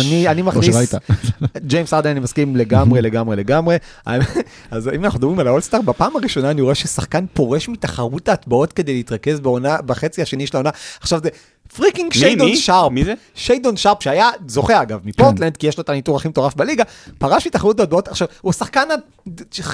אני, 0.30 0.42
מכניס. 0.42 0.94
ג'יימס 1.66 1.94
ארדן 1.94 2.10
אני 2.10 2.20
מסכים 2.20 2.56
לגמרי, 2.56 3.02
לגמרי, 3.02 3.36
לגמרי. 3.36 3.76
אז 4.70 4.88
אם 4.88 5.04
אנחנו 5.04 5.18
מדברים 5.18 5.38
על 5.38 5.46
האולסטאר, 5.46 5.80
בפעם 5.80 6.16
הראשונה 6.16 6.50
אני 6.50 6.60
רואה 6.60 6.74
ששחקן 6.74 7.24
פורש 7.34 7.68
מתחרות 7.68 8.28
ההטבעות 8.28 8.72
כדי 8.72 8.94
להתרכז 8.94 9.40
בחצי 9.86 10.22
השני 10.22 10.46
של 10.46 10.56
העונה. 10.56 10.70
עכשיו 11.00 11.20
זה 11.22 11.28
freaking 11.76 12.12
שיידון? 12.12 12.56
שרפ. 12.56 12.92
מי 12.92 13.04
זה? 13.04 13.14
שיידון 13.34 13.76
שרפ 13.76 14.02
שהיה 14.02 14.30
זוכה 14.46 14.82
אגב 14.82 15.00
מפורטלנד, 15.04 15.56
כי 15.56 15.66
יש 15.66 15.76
לו 15.78 15.82
את 15.82 15.88
הניתור 15.88 16.16
הכי 16.16 16.28
מטורף 16.28 16.54
בליגה, 16.54 16.84
פרש 17.18 17.46
מתחרות 17.46 17.80
ההטבעות. 17.80 18.08
עכשיו, 18.08 18.28
הוא 18.40 18.50
השחקן 18.50 18.88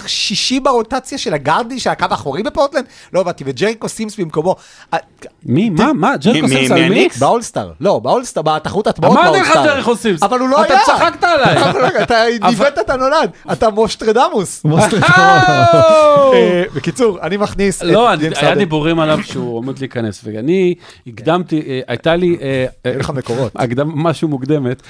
השישי 0.05 0.61
ברוטציה 0.61 1.19
של 1.19 1.35
הגארדי, 1.35 1.81
של 1.81 1.91
הקו 1.91 2.07
האחורי 2.11 2.43
בפורטלנד? 2.43 2.85
לא 3.13 3.21
הבנתי, 3.21 3.45
וג'ריקו 3.47 3.89
סימס 3.89 4.17
במקומו. 4.17 4.57
מי? 5.45 5.71
מה? 5.71 5.93
מה? 5.93 6.17
ג'רקו 6.17 6.47
מי- 6.47 6.49
סימס 6.49 6.71
על 6.71 6.77
מי? 6.83 6.89
מהניקס? 6.89 7.19
באולסטאר, 7.19 7.73
לא, 7.81 7.99
באולסטר, 7.99 8.43
בתחרות 8.43 8.87
הטבעות 8.87 9.19
אמרתי 9.19 9.31
באולסטאר. 9.39 9.65
לך 9.67 9.77
ג'רקו 9.77 9.97
סימס. 9.97 10.23
אבל 10.23 10.39
הוא 10.41 10.49
לא 10.49 10.65
אתה 10.65 10.75
היה. 10.75 10.83
צחקת 10.87 11.25
עליי. 11.25 11.57
אתה 12.03 12.15
ניווט 12.49 12.79
את 12.79 12.91
הנולד, 12.91 13.31
אתה 13.53 13.71
מושטרדמוס. 13.71 14.63
אה, 14.67 15.41
אה, 16.35 16.63
בקיצור, 16.75 17.19
אני 17.23 17.37
מכניס 17.37 17.83
את 17.83 17.87
לא, 17.87 18.13
אני- 18.13 18.21
ג'יימס 18.21 18.39
היה 18.39 18.49
ארדן. 18.49 18.59
דיבורים 18.59 19.01
עליו 19.01 19.19
שהוא 19.23 19.57
עומד 19.57 19.79
להיכנס, 19.79 20.21
ואני 20.25 20.75
הקדמתי, 21.07 21.81
הייתה 21.91 22.17
לי... 22.17 22.37
אה, 22.43 22.67
אין 22.85 22.99
לך 22.99 23.11
מקורות. 23.11 23.53
משהו 23.85 24.29
מוקדמת, 24.29 24.83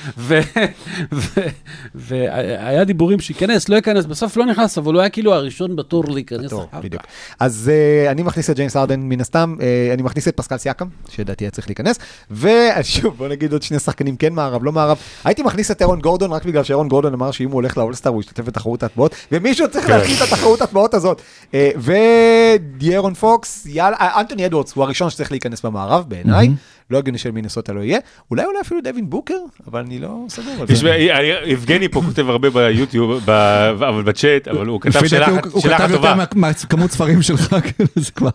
והיה 1.95 2.85
דיבורים 2.85 3.21
שייכנס, 3.21 3.69
לא 3.69 3.77
ייכנס, 3.77 4.07
בסוף 4.07 4.37
לא 4.37 4.47
נכנס, 4.47 4.79
אבל 4.79 4.93
הוא 4.93 5.01
היה 5.01 5.11
כאילו 5.11 5.35
הראשון 5.35 5.77
בתור 5.77 6.05
להיכנס 6.09 6.53
בדיוק. 6.83 7.03
אז 7.41 7.71
אה, 7.73 8.11
אני 8.11 8.23
מכניס 8.23 8.51
את 8.51 8.57
ג'יימס 8.57 8.77
ארדן 8.77 9.01
מן 9.01 9.21
הסתם, 9.21 9.57
אה, 9.61 9.91
אני 9.95 10.03
מכניס 10.03 10.29
את 10.29 10.37
פסקל 10.37 10.57
סיאקם, 10.57 10.87
שלדעתי 11.09 11.45
היה 11.45 11.51
צריך 11.51 11.69
להיכנס, 11.69 11.99
ושוב, 12.31 13.17
בוא 13.17 13.29
נגיד 13.29 13.53
עוד 13.53 13.63
שני 13.63 13.79
שחקנים, 13.79 14.17
כן 14.17 14.33
מערב, 14.33 14.65
לא 14.65 14.73
מערב. 14.73 14.99
הייתי 15.25 15.43
מכניס 15.43 15.71
את 15.71 15.81
ארון 15.81 16.01
גורדון 16.01 16.33
רק 16.33 16.45
בגלל 16.45 16.65
שארון 16.65 16.89
גורדון 16.89 17.15
אמר 17.15 17.31
שאם 17.31 17.49
הוא 17.49 17.55
הולך 17.55 17.79
לאולסטאר 17.79 18.13
הוא 18.13 18.21
ישתתף 18.21 18.45
בתחרות 18.45 18.83
ההטבעות, 18.83 19.15
ומישהו 19.33 19.71
צריך 19.71 19.89
להכין 19.89 20.17
את 20.17 20.23
התחרות 20.23 20.61
ההטבעות 20.61 20.95
הזאת. 20.95 21.23
אה, 21.55 21.71
ודיארון 21.77 23.15
פוקס, 23.15 23.67
יאללה, 23.67 23.97
אה, 23.97 24.21
אנטוני 24.21 24.47
אדוורדס 24.47 24.73
הוא 24.75 24.85
הראשון 24.85 25.11
שצריך 25.11 25.31
להיכנס 25.31 25.63
במערב 25.63 26.05
בעיניי, 26.09 26.49
לא 26.91 26.99
הגיוני 26.99 27.19
של 27.19 27.31
מינסוטה 27.31 27.73
לא 27.73 27.81
יהיה, 27.81 27.99
אולי 28.31 28.45
אולי 28.45 28.59
אפילו 28.61 28.81
דווין 28.81 29.11
בוקר, 29.11 29.35
אבל 29.67 29.81
אני 29.81 29.99
לא 29.99 30.25
סגור 30.29 30.55
על 30.61 30.71
יש- 30.71 30.79
זה. 30.81 30.91
יבגני 31.47 31.89
פה 31.89 32.03
כותב 32.07 32.29
הרבה 32.31 32.51
ביוטיוב, 32.51 33.21
ב- 33.25 33.31
אבל 33.89 34.03
בצ'אט, 34.03 34.49
אבל 34.49 34.67
הוא 34.67 34.81
כתב 34.81 35.07
שאלה 35.07 35.27
אחת- 35.27 35.47
הוא- 35.47 35.63
כתב 35.63 35.71
יותר 35.71 35.97
טובה. 35.97 36.15
מה- 36.15 36.25
מהכמות 36.35 36.91
ספרים 36.91 37.23
שלך, 37.23 37.57
כאילו, 37.77 37.89
זה 37.97 38.13
כבר... 38.13 38.29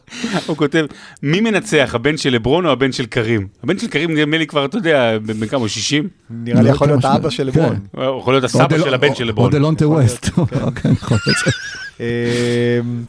הוא 0.46 0.58
כותב, 0.58 0.86
מי 1.24 1.42
מנצח, 1.42 1.92
הבן 1.94 2.18
של 2.18 2.30
לברון 2.30 2.66
או 2.66 2.72
הבן 2.72 2.92
של 2.92 3.06
קרים? 3.06 3.48
הבן 3.64 3.80
של 3.80 3.88
קרים 3.88 4.18
נדמה 4.18 4.38
לי 4.38 4.48
כבר, 4.48 4.66
אתה 4.66 4.78
יודע, 4.78 5.18
בן 5.26 5.48
כמה 5.48 5.60
הוא 5.60 5.68
60? 5.68 6.08
נראה 6.30 6.62
לי 6.62 6.70
יכול 6.70 6.88
להיות 6.88 7.06
האבא 7.06 7.30
של 7.30 7.44
לברון. 7.44 7.76
כן. 7.96 8.02
יכול 8.20 8.34
להיות 8.34 8.44
הסבא 8.44 8.78
של 8.78 8.94
הבן 8.94 9.16
של 9.16 9.24
או 9.24 9.28
לברון. 9.30 9.52
דלונטה 9.52 9.88
ווסט. 9.88 10.30
אה, 12.00 12.06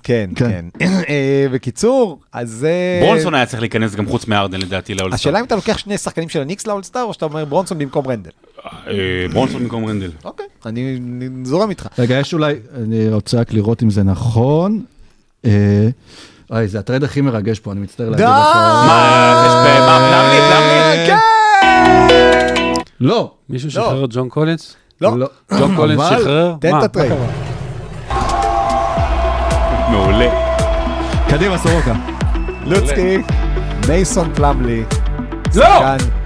כן, 0.03 0.31
כן. 0.37 0.65
כן. 0.79 0.87
אה, 1.09 1.47
בקיצור, 1.53 2.19
אז... 2.33 2.67
אה, 2.69 3.07
ברונסון 3.07 3.35
היה 3.35 3.47
צריך 3.47 3.61
להיכנס 3.63 3.95
גם 3.95 4.07
חוץ 4.07 4.27
מארדן 4.27 4.61
לדעתי 4.61 4.95
לאולסטאר. 4.95 5.15
השאלה 5.15 5.41
אם 5.41 5.45
אתה 5.45 5.57
לוקח 5.57 5.79
שני 5.79 5.99
שחקנים 5.99 6.29
של 6.29 6.41
הניקס 6.41 6.67
לאולסטאר, 6.67 7.03
או 7.03 7.13
שאתה 7.13 7.25
אומר 7.25 7.45
ברונסון 7.45 7.79
במקום 7.79 8.09
רנדל. 8.09 8.31
אה, 8.67 8.93
ברונסון 9.33 9.63
במקום 9.63 9.85
רנדל. 9.85 10.11
אוקיי, 10.25 10.47
אני 10.67 10.99
זורם 11.45 11.71
איתך. 11.71 11.87
רגע, 11.99 12.19
יש 12.19 12.35
אולי, 12.35 12.55
אני 12.83 13.09
רוצה 13.13 13.41
רק 13.41 13.53
לראות 13.53 13.83
אם 13.83 13.91
זה 13.91 14.03
נכון. 14.03 14.85
אוי, 16.51 16.69
זה 16.69 16.79
הטרייד 16.79 17.05
הכי 17.05 17.21
מרגש 17.21 17.61
פה, 17.61 17.73
אני 17.73 17.81
מצטער 17.81 18.11
להגיד 18.11 18.27
לך. 18.27 18.31
מה? 18.31 19.27
כן! 21.07 21.17
לא. 23.01 23.33
מישהו 23.49 23.71
שחרר 23.71 24.05
את 24.05 24.11
ג'ון 24.13 24.29
קולינס? 24.29 24.77
לא, 25.01 25.29
ג'ון 25.59 25.77
קולינס 25.77 26.03
שחרר? 26.03 26.55
תן 26.61 26.71
מה? 26.71 26.79
את 26.79 26.85
הטרייד. 26.85 27.13
מעולה. 29.91 30.29
קדימה, 31.29 31.59
סורוקה. 31.59 31.93
לוצקי, 32.65 33.19
מייסון 33.89 34.35
פלמלי. 34.35 34.83
לא! 35.55 35.67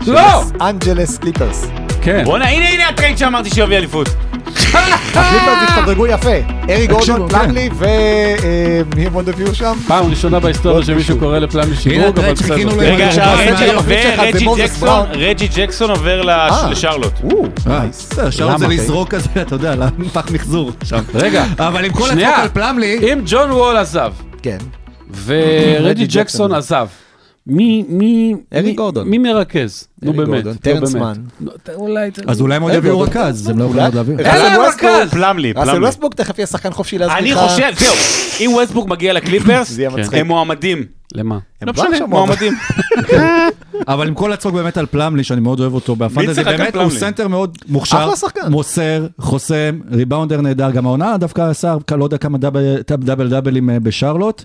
לא! 0.06 0.42
אנג'לס 0.60 1.18
קליפרס. 1.18 1.66
כן. 2.02 2.24
בואנה, 2.24 2.48
הנה, 2.48 2.68
הנה 2.68 2.88
הטרייד 2.88 3.18
שאמרתי 3.18 3.50
שיביא 3.50 3.76
אליפות. 3.76 4.08
הקליפרס 4.56 5.68
השתדרגו 5.68 6.06
יפה. 6.06 6.30
אריק 6.70 6.86
גורדון, 6.86 7.28
כן. 7.30 7.38
פלמלי 7.38 7.68
ומי 7.78 9.06
הם 9.06 9.12
עוד 9.12 9.28
הביאו 9.28 9.54
שם? 9.54 9.76
פעם 9.86 10.10
ראשונה 10.10 10.40
בהיסטוריה 10.40 10.84
שמישהו 10.84 11.18
קורא 11.18 11.38
לפלמלי 11.38 11.72
שדרוג, 11.72 12.18
אבל 12.18 12.32
בסדר. 12.32 12.54
רגע, 12.78 13.08
רג'י- 13.36 14.46
ורג'י 15.16 15.48
ג'קסון, 15.56 15.90
עובר 15.90 16.28
אה. 16.30 16.70
לשרלוט. 16.70 17.12
או, 17.32 17.44
אה, 17.44 17.78
נייס. 17.80 18.08
בסדר, 18.10 18.28
אפשר 18.28 18.50
את 18.54 18.58
זה? 18.58 18.68
לזרוק 18.68 19.08
כזה, 19.08 19.28
אתה 19.42 19.54
יודע, 19.54 19.74
לפח 19.98 20.30
מחזור 20.30 20.72
שם. 20.84 21.00
רגע, 21.14 21.44
אבל 21.58 21.84
עם 21.84 21.92
כל. 21.92 22.10
הצחוק 22.10 22.38
על 22.42 22.48
פלמלי, 22.48 23.12
אם 23.12 23.20
ג'ון 23.26 23.50
וול 23.52 23.76
עזב, 23.76 24.12
כן. 24.42 24.58
ורג'י 25.24 26.06
ג'קסון. 26.06 26.52
עזב, 26.54 26.86
מי, 27.46 27.84
מי, 27.88 28.34
ארי 28.54 28.62
מי- 28.62 28.72
גורדון. 28.74 29.08
מי 29.08 29.18
מרכז? 29.18 29.86
נו 30.02 30.12
באמת. 30.12 30.44
טרנס. 30.60 30.94
מן. 30.94 31.12
אולי... 31.74 32.10
אז 32.26 32.40
אולי 32.40 32.56
הם 32.56 32.62
עוד 32.62 32.70
ארי 32.70 32.78
יביאו. 32.78 33.00
רכז, 33.00 33.48
הם 33.48 33.58
לא 33.58 33.64
יכולים 33.64 33.82
אולי- 33.82 33.84
עוד 33.86 33.94
להביא. 33.94 34.18
אין 34.18 34.42
להם. 34.42 34.60
רכז. 34.60 35.10
פלמלי, 35.10 35.54
פלמלי. 35.54 35.86
ווסטבורג 35.86 36.14
תכף 36.14 36.38
יהיה 36.38 36.46
שחקן 36.46 36.70
חופשי 36.72 36.98
להזמין 36.98 37.18
אני. 37.18 37.34
חושב, 37.34 37.70
זהו, 37.78 37.94
אם 38.46 38.50
ווסטבורג 38.54 38.88
מגיע 38.90 39.12
לקליפרס. 39.12 39.78
הם 40.12 40.26
מועמדים. 40.26 40.84
למה? 41.14 41.38
לא 41.62 41.72
משנה, 41.72 42.06
מועמדים. 42.06 42.52
אבל 43.88 44.08
עם 44.08 44.14
כל 44.14 44.32
הצחוק 44.32 44.54
באמת 44.54 44.76
על 44.76 44.86
פלמלי, 44.86 45.24
שאני 45.24 45.40
מאוד 45.40 45.60
אוהב 45.60 45.74
אותו 45.74 45.96
על 46.46 46.56
באמת 46.56 46.76
הוא? 46.76 46.90
סנטר 46.90 47.28
מאוד 47.28 47.58
מוכשר. 47.68 48.10
מוסר, 48.48 49.06
חוסם, 49.20 49.80
ריבאונדר 49.90 50.40
נהדר, 50.40 50.70
גם 50.70 50.86
העונה 50.86 51.16
דווקא 51.16 51.42
עשה, 51.50 51.74
לא 51.98 52.04
יודע 52.04 52.18
כמה 52.18 52.38
דאבל 52.38 52.76
דאבל 52.98 53.28
דאבלים 53.28 53.70
אה, 53.70 53.80
בשרלוט, 53.80 54.44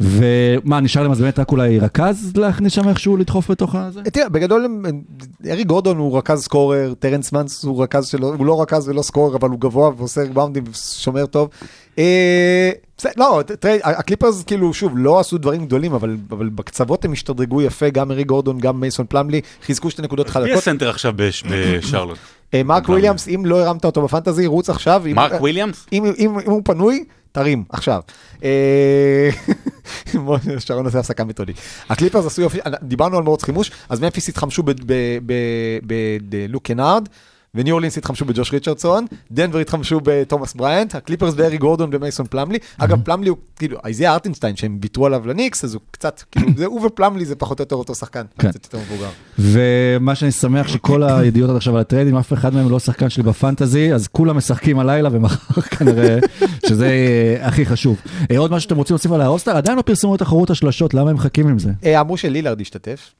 ומה, 0.00 0.80
נשאר 0.80 1.02
להם 1.02 1.12
אז 1.12 1.20
באמת 1.20 1.38
רק 1.38 1.52
אולי 1.52 1.78
רכז 1.78 2.32
להכניס 2.36 2.72
שם 2.72 2.88
איכשהו 2.88 3.16
לדחוף 3.16 3.50
בתוך 3.50 3.74
הזה? 3.74 4.00
תראה, 4.02 4.28
בגדול, 4.28 4.64
הם- 4.64 4.84
אריק 5.50 5.64
גורדון 5.64 5.96
הוא 5.96 6.18
רכז 6.18 6.42
scorer, 6.42 6.94
טרנס 6.98 7.32
מן 7.32 7.64
הוא 7.64 7.82
רכז 7.82 8.06
שלו, 8.06 8.34
הוא 8.34 8.46
לא 8.46 8.62
רכז 8.62 8.88
ולא 8.88 9.02
scorer, 9.02 9.36
אבל 9.36 9.48
הוא 9.50 9.60
גבוה 9.60 9.90
ועושה 9.96 10.20
ריבאונדים 10.20 10.64
ושומר 10.70 11.26
טוב. 11.26 11.48
אה, 11.98 12.70
לא, 13.16 13.40
תראה, 13.60 13.74
הקליפרס 13.82 14.42
כאילו, 14.44 14.74
שוב, 14.74 14.92
לא 14.96 15.20
עשו 15.20 15.38
דברים 15.38 15.66
גדולים, 15.66 15.92
אבל, 15.94 16.16
אבל 16.30 16.48
בקצוות 16.48 17.04
הם 17.04 17.12
השתדרגו 17.12 17.62
יפה, 17.62 17.88
גם 17.90 18.10
אריק 18.10 18.24
גורדון, 18.24 18.58
גם 18.58 18.80
מייסון 18.80 19.06
פלמלי, 19.08 19.40
חיזקו 19.62 19.90
שתי 19.90 20.02
נקודות 20.02 20.26
מי 20.26 20.32
חלקות. 20.32 20.58
הסנטר 20.58 20.90
עכשיו 20.90 21.12
בש- 21.16 21.44
בשרלוט? 21.50 22.18
אה, 22.54 22.62
מרק 22.62 22.88
וויליאמס, 22.88 23.28
אם 23.28 23.42
לא 23.46 23.58
הרמת 23.64 23.84
אותו 23.84 24.02
בפנטזי, 24.02 24.46
רוץ 24.46 24.70
עכשיו. 24.70 25.02
מרק 25.14 25.40
וויליאמס? 25.40 25.86
אם, 25.92 26.04
אם, 26.04 26.38
אם 26.46 26.50
הוא 26.50 26.62
פנוי, 26.64 27.04
תרים, 27.34 27.64
עכשיו. 27.68 28.00
אה, 28.44 29.30
שרון 30.58 30.84
עושה 30.84 30.98
הפסקה 30.98 31.24
מתודית. 31.24 31.56
הקליפרס 31.88 32.26
עשו 32.26 32.42
יופי, 32.42 32.58
דיברנו 32.82 33.16
על 33.16 33.22
מרוץ 33.22 33.42
חימוש, 33.42 33.70
אז 33.88 34.00
ממפיס 34.00 34.28
התחמשו 34.28 34.62
בלוק 36.22 36.62
קנארד, 36.62 37.08
וניו 37.54 37.72
אורלינס 37.72 37.98
התחמשו 37.98 38.24
בג'וש 38.24 38.52
ריצ'רדסון, 38.52 39.06
דנבר 39.30 39.58
התחמשו 39.58 40.00
בתומאס 40.02 40.54
בריינט, 40.54 40.94
הקליפרס 40.94 41.34
באריק 41.34 41.58
גורדון 41.58 41.90
ומייסון 41.92 42.26
פלמלי. 42.26 42.58
אגב, 42.78 43.00
פלמלי 43.04 43.28
הוא, 43.28 43.36
כאילו, 43.56 43.78
איזיה 43.86 44.12
הארטנשטיין, 44.12 44.56
שהם 44.56 44.78
ויתרו 44.82 45.06
עליו 45.06 45.26
לניקס, 45.26 45.64
אז 45.64 45.74
הוא 45.74 45.82
קצת, 45.90 46.22
כאילו, 46.30 46.48
זה 46.56 46.66
הוא 46.66 46.86
ופלמלי 46.86 47.24
זה 47.24 47.36
פחות 47.36 47.60
או 47.60 47.62
יותר 47.62 47.76
אותו 47.76 47.94
שחקן, 47.94 48.24
כן. 48.38 48.50
קצת 48.50 48.64
יותר 48.64 48.78
מבוגר. 48.78 49.08
ומה 49.38 50.14
שאני 50.14 50.30
שמח 50.32 50.68
שכל 50.68 51.02
הידיעות 51.02 51.50
עד 51.50 51.56
עכשיו 51.56 51.74
על 51.74 51.80
הטריידים, 51.80 52.16
אף 52.16 52.32
אחד 52.32 52.54
מהם 52.54 52.70
לא 52.70 52.78
שחקן 52.78 53.08
שלי 53.08 53.22
בפנטזי, 53.22 53.92
אז 53.94 54.08
כולם 54.08 54.36
משחקים 54.36 54.78
הלילה 54.78 55.08
ומחר 55.12 55.60
כנראה 55.78 56.18
שזה 56.66 56.86
אה, 56.86 57.46
הכי 57.46 57.66
חשוב. 57.66 57.96
אה, 58.30 58.38
עוד 58.38 58.50
משהו 58.50 58.60
שאתם 58.60 58.76
רוצים 58.76 58.94
להוסיף 58.94 59.12
על 59.12 59.20
האולסטאר? 59.20 59.56
עדיין 59.56 59.76
לא 59.76 59.82
פרסמו 59.82 60.14
את 60.14 60.20
תחרות 60.20 60.50
השלשות, 60.50 60.94
למה 60.94 61.10
הם 61.10 61.16
מחכים 61.16 61.48
עם 61.48 61.58
זה? 61.58 61.70
אה, 61.84 62.00
אמרו 62.00 62.16
שלילארד 62.16 62.60
ישתתף. 62.60 63.10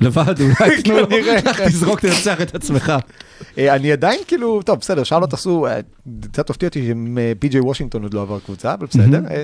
לבד, 0.00 0.34
אולי 0.40 0.82
תנו 0.82 0.98
לו, 0.98 1.08
כן. 1.08 1.40
תזרוק, 1.68 2.00
תנצח 2.00 2.40
את 2.42 2.54
עצמך. 2.54 2.92
אה, 3.58 3.74
אני 3.74 3.92
עדיין 3.92 4.20
כאילו, 4.26 4.62
טוב, 4.62 4.78
בסדר, 4.80 5.04
שרלוט 5.04 5.32
עשו, 5.32 5.66
אה, 5.66 5.80
קצת 6.32 6.50
הפתיע 6.50 6.68
אותי 6.68 6.92
שפי.ג'יי 7.38 7.60
וושינגטון 7.60 8.02
עוד 8.02 8.14
לא 8.14 8.22
עבר 8.22 8.38
קבוצה, 8.38 8.74
אבל 8.74 8.86
בסדר. 8.86 9.20
אה, 9.30 9.42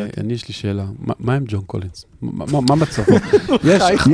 אה. 0.00 0.06
אני 0.20 0.32
יש 0.32 0.48
לי 0.48 0.54
שאלה, 0.54 0.84
מה- 1.20 1.34
עם 1.34 1.44
ג'ון 1.48 1.60
קולינס? 1.66 2.04
מה- 2.22 2.76
מצבו? 2.76 3.12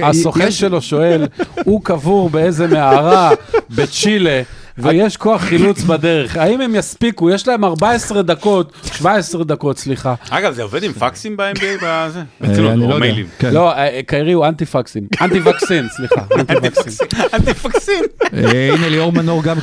הסוכן 0.02 0.50
שלו 0.50 0.82
שואל, 0.82 1.26
הוא 1.64 1.80
קבור 1.84 2.30
באיזה 2.30 2.66
מערה 2.66 3.30
בצ'ילה, 3.70 4.42
ויש 4.78 5.16
כוח 5.16 5.40
חילוץ 5.42 5.82
בדרך, 5.82 6.36
האם 6.36 6.60
הם 6.60 6.74
יספיקו? 6.74 7.30
יש 7.30 7.48
להם 7.48 7.64
14 7.64 8.22
דקות, 8.22 8.72
17 8.92 9.44
דקות, 9.44 9.78
סליחה. 9.78 10.14
אגב, 10.30 10.52
זה 10.54 10.62
עובד 10.62 10.82
עם 10.82 10.92
פקסים 10.92 11.36
ב-NBA? 11.36 11.64
בזה? 11.82 12.20
אה, 12.44 12.58
לא 12.60 12.68
או 12.68 12.80
יודע. 12.82 12.98
מיילים. 12.98 13.26
כן. 13.38 13.54
לא, 13.54 13.72
אה, 13.72 14.00
קיירי 14.06 14.32
הוא 14.32 14.46
אנטי 14.46 14.66
פקסים, 14.66 15.06
אנטי 15.22 15.40
vaccine, 15.44 15.88
סליחה, 15.96 16.20
אנטי. 17.34 17.50
אה, 18.34 18.74
הנה 18.74 18.88
ליאור 18.88 19.12
מנור 19.12 19.42
גם 19.42 19.56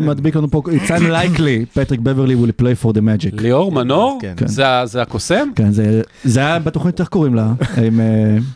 מדביק 0.00 0.36
לנו 0.36 0.50
פה, 0.50 0.62
it's 0.66 0.90
unlikely, 0.90 1.74
פטריק 1.74 2.00
בברלי 2.00 2.34
will 2.34 2.62
play 2.62 2.84
for 2.84 2.92
the 2.92 3.00
magic. 3.00 3.42
ליאור 3.42 3.72
מנור? 3.72 4.18
כן. 4.36 4.46
זה 4.46 4.68
ה- 4.68 4.86
זה 4.86 5.02
הקוסם? 5.02 5.48
כן, 5.56 5.72
זה- 5.72 6.02
זה 6.24 6.40
היה 6.40 6.58
בתוכנית, 6.58 7.00
איך 7.00 7.08
קוראים 7.08 7.34
לה? 7.34 7.46
אה, 7.78 7.88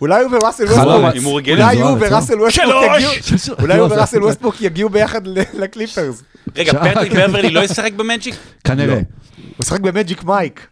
אולי 0.00 0.22
הוא 0.22 0.30
וראסל. 0.36 0.64
ווסטבוק, 0.64 1.48
אולי 3.60 3.76
הוא? 3.78 3.88
וראסל! 3.90 4.18
יגיעו, 4.60 4.88
ביחד 4.88 5.26
ל- 5.26 5.42
לקליפרס. 5.98 6.22
רגע, 6.56 6.72
פטריק 6.90 7.12
בברלי 7.18 7.50
לא 7.50 7.60
ישחק 7.60 7.92
במג'יק? 7.92 8.34
כנראה. 8.64 9.00
הוא 9.56 9.60
משחק 9.60 9.80
במג'יק 9.80 10.24
מייק. 10.24 10.66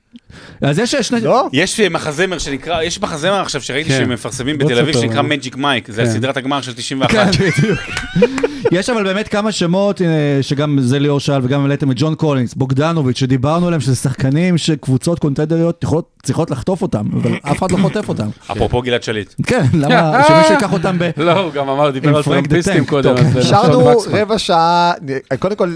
אז 0.61 0.79
יש 0.79 0.95
שני... 0.95 1.21
לא? 1.21 1.47
יש 1.53 1.81
אה, 1.81 1.89
מחזמר 1.89 2.39
שנקרא, 2.39 2.83
יש 2.83 3.01
מחזמר 3.01 3.41
עכשיו 3.41 3.61
שראיתי 3.61 3.89
כן. 3.91 3.99
שהם 3.99 4.11
מפרסמים 4.11 4.59
בוא 4.59 4.67
בתל 4.69 4.79
אביב 4.79 4.95
שנקרא. 5.01 5.23
מג'יק 5.23 5.57
מייק, 5.57 5.91
זה 5.91 6.03
כן. 6.03 6.09
הסדרת 6.09 6.37
הגמר 6.37 6.61
של 6.61 6.73
91. 6.75 7.11
כן, 7.13 7.31
בדיוק. 7.31 7.79
יש 8.73 8.91
אבל 8.91 9.05
באמת 9.05 9.29
כמה 9.29 9.53
שמות, 9.53 10.01
הנה, 10.01 10.11
שגם 10.43 10.79
זה 10.81 10.99
ליאור 10.99 11.21
שאל 11.21 11.41
וגם 11.43 11.63
העליתם 11.63 11.91
את 11.91 11.97
ג'ון 11.99 12.15
קולינס, 12.15 12.55
בוגדנוביץ', 12.55 13.19
שדיברנו 13.19 13.67
עליהם 13.67 13.81
שזה 13.81 13.97
שחקנים 13.97 14.59
שקבוצות 14.59 15.19
קונטנדריות 15.19 15.85
יכולות- 15.85 16.09
צריכות 16.23 16.51
לחטוף 16.51 16.83
אותם, 16.83 17.05
אבל 17.13 17.31
אף 17.43 17.59
אחד 17.59 17.71
לא 17.73 17.77
חוטף 17.77 18.09
אותם. 18.09 18.29
אפרופו 18.53 18.83
גלעד 18.83 19.03
שליט. 19.03 19.35
כן, 19.47 19.65
למה 19.75 20.23
שמישהו 20.29 20.53
ייקח 20.55 20.73
אותם 20.73 20.97
ב... 20.99 21.11
לא, 21.17 21.33
הוא 21.33 21.53
גם 21.53 21.69
אמר, 21.69 21.91
דיבר 21.91 22.09
עם 22.09 22.15
על 22.15 22.23
טרמפיסטים 22.23 22.87
קודם. 22.87 23.15
נשארנו 23.37 23.79
נחשון 23.81 23.97
וקסמן. 23.97 24.19
רבע 24.21 24.39
שעה, 24.39 24.93
קודם 25.39 25.57
כל, 25.57 25.75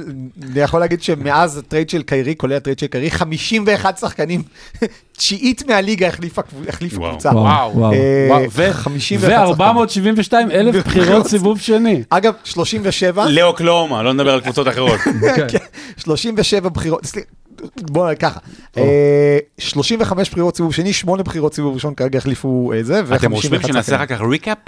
אני 0.52 0.61
יכול 0.61 0.80
להגיד 0.80 1.02
שמאז 1.02 1.57
הטרייד 1.59 1.90
של 1.90 2.02
קיירי, 2.02 2.34
כולל 2.36 2.52
הטרייד 2.52 2.78
של 2.78 2.86
קיירי, 2.97 3.11
51 3.11 3.99
שחקנים, 3.99 4.42
תשיעית 5.18 5.66
מהליגה 5.68 6.09
החליפה 6.09 6.42
קבו- 6.42 6.68
החליפה 6.68 6.97
וואו. 7.01 7.11
קבוצה. 7.11 7.28
וואו, 7.30 7.72
וואו. 7.78 7.92
אה, 7.92 8.26
וואו, 8.30 8.44
ו- 8.53 8.72
51 8.72 9.49
ו-472 9.59 10.32
אלף 10.53 10.86
בחירות 10.86 11.26
סיבוב 11.30 11.61
שני. 11.61 12.03
אגב, 12.11 12.32
37, 12.44 13.26
לאוקלהומה, 13.28 14.02
לא 14.03 14.12
נדבר 14.12 14.30
על 14.34 14.40
קבוצות 14.40 14.68
אחרות. 14.68 15.01
כן. 15.51 15.59
37 15.97 16.68
בחירות, 16.68 17.07
סליחה, 17.07 17.26
בוא 17.80 18.14
ככה, 18.14 18.40
אה, 18.76 19.38
35 19.59 20.30
בחירות 20.30 20.57
סיבוב 20.57 20.74
שני, 20.74 20.92
8 20.92 21.22
בחירות 21.22 21.55
סיבוב 21.55 21.74
ראשון, 21.74 21.94
כרגע 21.94 22.18
החליפו 22.18 22.72
אה, 22.76 22.82
זה, 22.82 23.03
אתם 23.14 23.32
רושמים 23.32 23.61
ו-51 23.61 23.66
שנעשה 23.68 23.97
אחר 23.97 24.07
כך 24.07 24.20
recap? 24.30 24.59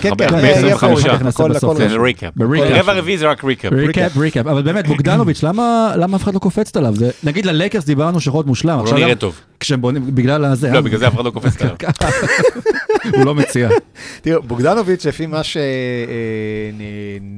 כן, 0.00 0.10
כן, 0.18 0.34
הרבה 0.34 0.46
יהיה 0.48 0.74
25. 0.74 1.02
פה, 1.06 1.24
נעשה 1.24 1.28
הכל- 1.44 1.48
בסוף. 1.50 1.64
הכל 1.70 1.76
זה 1.78 1.86
רשום. 1.86 2.02
recap. 2.04 2.32
ב 2.36 2.41
recap. 2.41 2.70
רבע 2.70 2.92
רביעי 2.92 3.18
זה 3.18 3.26
רק 3.30 3.44
recap. 3.44 3.72
recap, 3.72 4.16
recap, 4.16 4.46
אבל 4.46 4.62
באמת, 4.62 4.86
בוגדנוביץ', 4.92 5.42
למה 5.42 5.92
למה 5.96 6.16
אף 6.16 6.22
אחד 6.22 6.34
לא 6.34 6.38
קופצת 6.38 6.76
עליו? 6.76 6.94
זה- 6.96 7.10
נגיד 7.24 7.46
ללייקרס 7.46 7.84
דיברנו 7.84 8.18
להיות 8.32 8.46
מושלם. 8.46 8.78
הוא 8.78 8.86
לא 8.86 8.94
נראה 8.98 9.14
טוב. 9.14 9.40
כשהם 9.60 9.80
בונים, 9.80 10.14
בגלל 10.14 10.44
הזה. 10.44 10.70
לא, 10.70 10.76
אה? 10.76 10.80
בגלל 10.80 10.98
זה 10.98 11.08
אף 11.08 11.14
אחד 11.14 11.24
לא 11.24 11.30
קופץ 11.30 11.62
עליו. 11.62 11.76
הוא 13.16 13.24
לא 13.24 13.34
מציע. 13.34 13.68
תראו, 14.22 14.42
בוגדנוביץ', 14.42 15.06
לפי 15.06 15.26
מה 15.26 15.40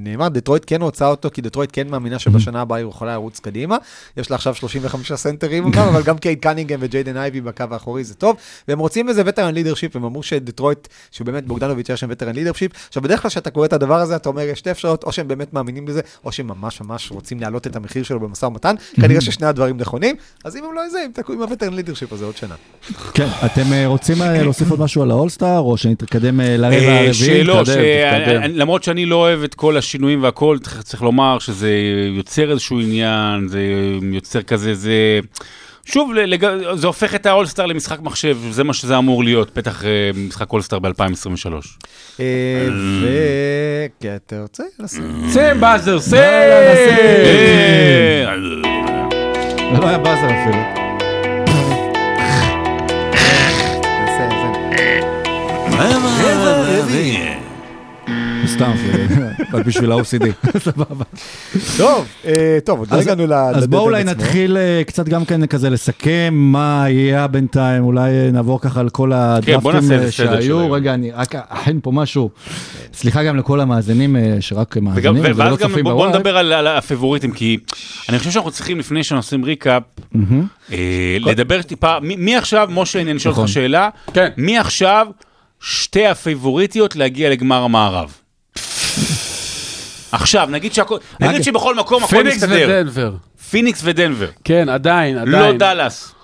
שנאמר, 0.04 0.28
דטרויט 0.28 0.62
כן 0.66 0.82
רוצה 0.82 1.06
אותו, 1.06 1.28
כי 1.32 1.42
דטרויט 1.42 1.70
כן 1.72 1.88
מאמינה 1.88 2.18
שבשנה 2.18 2.60
הבאה 2.60 2.80
הוא 2.82 2.90
יכולה 2.90 3.12
לרוץ 3.12 3.40
קדימה. 3.40 3.76
יש 4.16 4.30
לה 4.30 4.36
עכשיו 4.36 4.54
35 4.54 5.12
סנטרים, 5.12 5.64
אמנם, 5.64 5.78
אבל 5.92 6.02
גם 6.02 6.18
קייד 6.18 6.38
קנינגהם 6.38 6.80
וג'יידן 6.82 7.16
אייבי 7.16 7.40
בקו 7.40 7.64
האחורי 7.70 8.04
זה 8.04 8.14
טוב. 8.14 8.36
והם 8.68 8.78
רוצים 8.78 9.08
איזה 9.08 9.22
veteran 9.26 9.54
leadership, 9.54 9.96
הם 9.96 10.04
אמרו 10.04 10.22
שדטרויט, 10.22 10.88
שבאמת 11.10 11.46
בוגדנוביץ' 11.46 11.88
יש 11.88 12.00
שם 12.00 12.06
veteran 12.10 12.34
leadership. 12.40 12.72
עכשיו, 12.88 13.02
בדרך 13.02 13.22
כלל 13.22 13.30
כשאתה 13.30 13.50
קורא 13.50 13.66
את 13.66 13.72
הדבר 13.72 14.00
הזה, 14.00 14.16
אתה 14.16 14.28
אומר, 14.28 14.42
יש 14.42 14.58
שתי 14.58 14.70
אפשרויות, 14.70 15.04
או 15.04 15.12
שהם 15.12 15.28
באמת 15.28 15.52
מאמינים 15.52 15.86
בזה, 15.86 16.00
או 16.24 16.32
שהם 16.32 16.46
ממש 16.46 16.80
ממש 16.80 17.10
רוצים 17.10 17.40
להעלות 17.40 17.66
את 17.66 17.76
המחיר 17.76 18.02
שלו 18.02 18.20
במשא 18.20 18.46
ומתן. 18.46 18.74
כנראה 19.00 19.20
ששני 19.20 19.46
הדברים 19.46 19.76
נכונים, 19.76 20.16
אז 20.44 20.56
אם 20.56 20.64
הם 20.64 20.74
לא 20.74 20.88
זה, 20.88 21.00
הם 21.00 21.10
תקעו 21.14 21.34
עם 21.34 21.42
הווטרן 21.42 21.74
לידרשיפ 21.74 22.12
הזה 22.12 22.24
עוד 22.24 22.36
שנה. 22.36 22.54
כן, 23.14 23.28
אתם 23.46 23.72
אה, 23.72 23.86
רוצים 23.86 24.22
אה, 24.22 24.42
להוסיף 24.42 24.70
עוד 24.70 24.80
משהו 24.80 25.02
על 25.02 25.10
האולסטאר, 25.10 25.58
או 25.58 25.76
שנתקדם 25.76 26.40
אה, 26.40 26.56
לרבע 26.56 26.76
הרביעי? 26.76 27.14
שאלות, 27.14 27.68
למרות 28.48 28.82
שאני 28.82 29.06
לא 29.06 29.16
אוהב 29.16 29.42
את 29.42 29.54
כל 29.54 29.76
השינויים 29.76 30.22
והכל, 30.22 30.58
צריך 30.82 31.02
לומר 31.02 31.38
שזה 31.38 31.70
יוצר 32.16 32.50
איזשהו 32.50 32.80
עניין, 32.80 33.48
זה 33.48 33.60
יוצר 34.12 34.42
כזה, 34.42 34.74
זה... 34.74 35.20
שוב, 35.92 36.12
לג- 36.14 36.46
זה 36.74 36.86
הופך 36.86 37.14
את 37.14 37.26
האולסטאר 37.26 37.66
למשחק 37.66 38.00
מחשב, 38.00 38.38
זה 38.50 38.64
מה 38.64 38.74
שזה 38.74 38.98
אמור 38.98 39.24
להיות, 39.24 39.58
בטח 39.58 39.84
אה, 39.84 39.88
משחק 40.14 40.52
אולסטאר 40.52 40.78
ב-2023. 40.78 41.52
אה, 42.20 42.24
ו... 43.02 43.06
כן, 44.00 44.16
אתה 44.26 44.42
רוצה? 44.42 44.62
לשים? 44.78 45.22
שים 45.32 45.60
באזר, 45.60 46.00
שים! 46.00 46.14
אה, 46.18 48.24
זה 49.74 49.80
לא 49.80 49.88
היה 49.88 49.98
באזר 49.98 50.26
אפילו. 50.26 50.60
זה. 56.88 57.39
סתם, 58.50 58.72
זה- 58.86 59.28
אבל 59.52 59.62
בשביל 59.62 59.92
ה-OCD. 59.92 60.48
סבבה. 60.64 61.04
טוב, 61.76 62.06
אה, 62.26 62.58
טוב, 62.64 62.78
עוד 62.78 62.88
לא 62.90 62.96
אז- 62.96 63.02
הגענו 63.06 63.26
ל... 63.26 63.32
אז 63.32 63.66
בואו 63.66 63.82
אולי 63.82 64.00
עצמו. 64.00 64.10
נתחיל 64.12 64.56
אה, 64.56 64.82
קצת 64.86 65.08
גם 65.08 65.24
כן 65.24 65.46
כזה 65.46 65.70
לסכם 65.70 66.34
מה 66.34 66.84
יהיה 66.88 67.26
בינתיים, 67.26 67.84
אולי 67.84 68.10
אה, 68.10 68.30
נעבור 68.32 68.60
ככה 68.60 68.80
על 68.80 68.88
כל 68.88 69.10
כן, 69.12 69.16
הדרפטים 69.52 69.92
אה, 69.92 70.10
של 70.10 70.26
שהיו. 70.40 70.70
רגע, 70.72 70.94
אני 70.94 71.10
רק 71.10 71.34
אכין 71.48 71.80
פה 71.82 71.92
משהו. 71.92 72.30
סליחה 72.94 73.24
גם 73.24 73.36
לכל 73.36 73.60
המאזינים 73.60 74.16
אה, 74.16 74.36
שרק 74.40 74.74
וגם, 74.76 74.84
מאזינים 74.84 75.22
ולא 75.36 75.56
צופים 75.56 75.84
בוא, 75.84 75.92
בוא 75.92 76.04
בוואט. 76.06 76.14
נדבר 76.14 76.36
על, 76.36 76.66
הפבוריטים, 76.66 77.32
כי 77.32 77.58
אני 78.08 78.18
חושב 78.18 78.30
שאנחנו 78.30 78.50
צריכים, 78.50 78.78
לפני 78.78 79.04
שאנחנו 79.04 79.18
עושים 79.26 79.44
recap. 79.44 79.82
אה, 80.72 80.76
לדבר 81.20 81.62
טיפה, 81.62 82.00
מי, 82.00 82.36
עכשיו, 82.36 82.68
משה, 82.72 83.00
אני 83.00 83.16
אשאל 83.16 83.30
נכון. 83.32 83.42
אותך 83.42 83.52
שאלה, 83.54 83.88
כן. 84.14 84.28
מי 84.36 84.58
עכשיו 84.58 85.06
שתי 85.60 86.06
הפייבוריטיות 86.06 86.96
להגיע 86.96 87.30
לגמר 87.30 87.62
המערב? 87.62 88.12
עכשיו, 90.12 90.48
נגיד 90.50 90.72
שהכל, 90.72 90.98
נגיד 91.20 91.42
שבכל 91.42 91.74
מקום 91.74 92.04
הכל 92.04 92.16
פיניקס 92.16 92.36
מסתדר. 92.36 92.66
ודנבר. 92.68 93.14
פיניקס 93.50 93.80
ודנבר. 93.84 94.28
כן, 94.44 94.68
עדיין, 94.68 95.16
לא 95.16 95.38
עדיין. 95.38 95.58
דאלאס. 95.58 96.14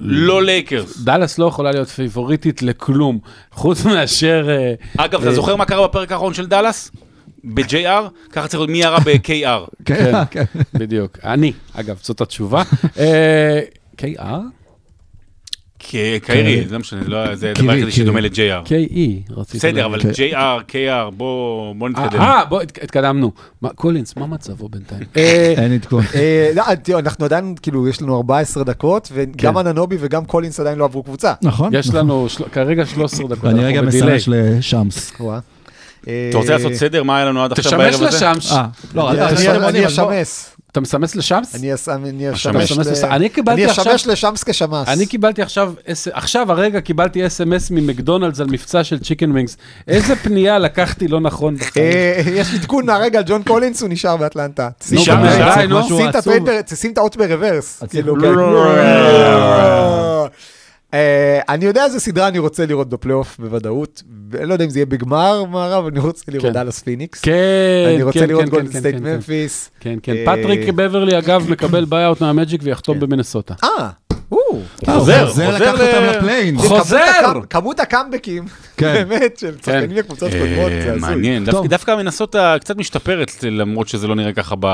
לא 0.00 0.42
לייקרס. 0.42 0.98
דאלאס 0.98 1.38
לא 1.38 1.46
יכולה 1.46 1.70
להיות 1.70 1.88
פייבוריטית 1.88 2.62
לכלום, 2.62 3.18
חוץ 3.52 3.84
מאשר... 3.84 4.48
אה, 4.50 5.04
אגב, 5.04 5.20
אתה 5.20 5.28
אה, 5.28 5.34
זוכר 5.34 5.56
מה 5.56 5.64
קרה 5.64 5.88
בפרק 5.88 6.12
האחרון 6.12 6.34
של 6.34 6.46
דאלאס? 6.46 6.90
ב-JR? 7.44 8.30
ככה 8.32 8.48
צריך 8.48 8.60
להיות 8.60 8.70
מי 8.70 8.78
ירה 8.78 8.98
ב-KR. 9.00 9.70
כן, 9.84 10.12
כן. 10.30 10.44
בדיוק. 10.74 11.18
אני, 11.24 11.52
אגב, 11.74 11.98
זאת 12.02 12.20
התשובה. 12.20 12.62
אה, 12.98 13.60
KR? 13.98 14.61
קיירי, 15.82 16.64
זה 16.68 16.72
לא 16.74 16.78
משנה, 16.80 17.00
לא- 17.06 17.34
זה 17.34 17.50
הדבר 17.50 17.72
היחידי. 17.72 17.92
שדומה 17.92 18.20
ל-JR. 18.20 18.66
KE, 18.68 19.32
רציתי 19.36 19.58
בסדר. 19.58 19.86
אבל 19.86 20.00
JR, 20.00 20.34
KR, 20.68 21.10
בוא 21.16 21.74
בוא 21.74 21.88
נתקדם. 21.88 22.20
אה, 22.20 22.44
בוא, 22.44 22.62
התק- 22.62 22.82
התקדמנו. 22.84 23.32
קולינס, 23.74 24.16
מה 24.16 24.26
מצבו 24.26 24.68
בינתיים? 24.68 25.00
אה, 25.16 25.54
אין 25.56 25.72
עדכון. 25.72 26.04
אה, 26.14 26.50
לא, 26.54 26.62
תראו, 26.82 26.98
אנחנו 26.98 27.24
עדיין, 27.24 27.54
כאילו, 27.62 27.88
יש 27.88 28.02
לנו 28.02 28.16
14 28.16 28.64
דקות, 28.64 29.08
וגם 29.14 29.54
כן. 29.54 29.58
אננובי 29.66 29.96
וגם 30.00 30.24
קולינס 30.24 30.60
עדיין 30.60 30.78
לא 30.78 30.84
עברו 30.84 31.02
קבוצה. 31.02 31.32
נכון. 31.42 31.74
יש 31.74 31.88
נכון. 31.88 32.00
לנו 32.00 32.26
כרגע 32.52 32.86
13 32.86 33.28
דקות, 33.28 33.44
אנחנו 33.44 33.60
רגע. 33.62 33.82
מסרש. 33.82 34.28
אה, 36.08 36.26
אתה 36.30 36.38
רוצה 36.38 36.52
לעשות 36.52 36.72
סדר? 36.74 37.02
מה 37.02 37.16
היה 37.16 37.24
לנו 37.26 37.44
עד 37.44 37.52
עכשיו 37.52 37.70
תשמש 37.72 37.80
בערב 38.00 38.14
הזה? 38.14 38.26
אה, 38.54 38.66
לא, 38.94 39.10
אני- 39.10 39.18
אתה- 39.26 39.56
אני- 39.68 39.78
אני 39.78 39.86
אשמס. 39.86 40.51
אתה 40.72 40.80
מסמס 40.80 41.14
לשמס? 41.16 41.54
אני. 41.54 42.32
אשמש 42.32 42.72
השמש. 42.72 42.86
ל- 42.86 43.06
אני 43.06 43.28
קיבלתי 43.28 43.62
אני 43.62 43.70
עכשיו- 43.70 43.94
אשמש 43.94 44.06
לשמס 44.06 44.44
כשמס. 44.44 44.88
אני 44.88 45.06
קיבלתי 45.06 45.42
עכשיו, 45.42 45.72
עכשיו 46.12 46.52
הרגע 46.52 46.80
קיבלתי 46.80 47.26
אס.אם.אס 47.26 47.70
ממקדונלדס 47.70 48.40
על 48.40 48.46
מבצע 48.50 48.84
של 48.84 48.98
chicken 48.98 49.30
wings. 49.32 49.56
איזה 49.88 50.16
פנייה 50.16 50.58
לקחתי 50.58 51.08
לא 51.08 51.20
נכון 51.20 51.56
בחיים. 51.56 51.92
אה, 51.92 52.22
יש 52.26 52.54
עדכון 52.54 52.86
מהרגע, 52.86 53.22
ג'ון 53.22 53.42
קולינס 53.42 53.80
הוא 53.82 53.88
נשאר 53.90 54.16
באטלנטה. 54.16 54.68
נשאר, 54.92 55.14
נו. 55.68 55.78
עצוב. 56.16 56.34
שים 56.74 56.92
את 56.92 56.98
האוטו 56.98 57.16
ברוורס. 57.16 57.82
כן. 60.92 60.98
אה, 60.98 61.54
אני 61.54 61.64
יודע 61.64 61.84
איזה 61.84 62.00
סדרה 62.00 62.28
אני 62.28 62.38
רוצה 62.38 62.66
לראות 62.66 62.88
בפלייאוף 62.88 63.36
בוודאות. 63.38 64.02
אני 64.38 64.46
לא 64.48 64.52
יודע 64.52 64.64
אם 64.64 64.70
זה 64.70 64.78
יהיה 64.78 64.86
בגמר 64.86 65.44
מערב, 65.44 65.86
אני 65.86 65.98
רוצה 66.00 66.24
לראות 66.28 66.46
כן. 66.46 66.52
דאלאס 66.52 66.78
פיניקס. 66.82 67.20
כן, 67.20 67.32
אני 67.94 68.02
רוצה 68.02 68.18
כן, 68.20 68.28
לראות 68.28 68.44
כן, 68.44 68.50
גולדן 68.50 68.72
כן, 68.72 68.78
סטייט 68.78 68.96
כן, 68.96 69.02
כן. 69.04 69.14
ממפיס. 69.14 69.70
כן, 69.80 69.98
כן. 70.02 70.14
אה, 70.16 70.24
פטריק 70.36 70.68
בברלי, 70.68 71.18
אגב, 71.18 71.46
מקבל 71.52 71.84
buyout 71.84 72.20
מהמג'יק 72.20 72.60
ויחתום 72.64 73.00
במינסוטה. 73.00 73.54
אה, 73.64 73.88
או. 74.32 74.38
חוזר, 74.86 75.26
חוזר 75.26 75.52
חוזר 75.52 75.56
לקחת 75.72 75.80
אותם 75.80 76.18
ל 76.18 76.22
play-in. 76.22 76.58
חוזר! 76.58 77.00
כמות 77.50 77.80
הקאמבקים, 77.80 78.44
כן. 78.76 79.04
באמת, 79.08 79.38
של 79.38 79.54
שחקנים 79.58 79.90
לקבוצות 79.96 80.30
קודמות, 80.32 80.72
אה, 80.72 80.82
זה 80.82 80.88
הזוי. 80.92 81.00
מעניין. 81.00 81.44
דווקא- 81.44 81.68
דווקא 81.68 81.96
מינסוטה 81.96 82.56
קצת 82.60 82.76
משתפרת, 82.76 83.30
למרות 83.42 83.88
שזה 83.88 84.06
לא 84.08 84.14
נראה 84.14 84.32
ככה 84.32 84.54
ב... 84.60 84.66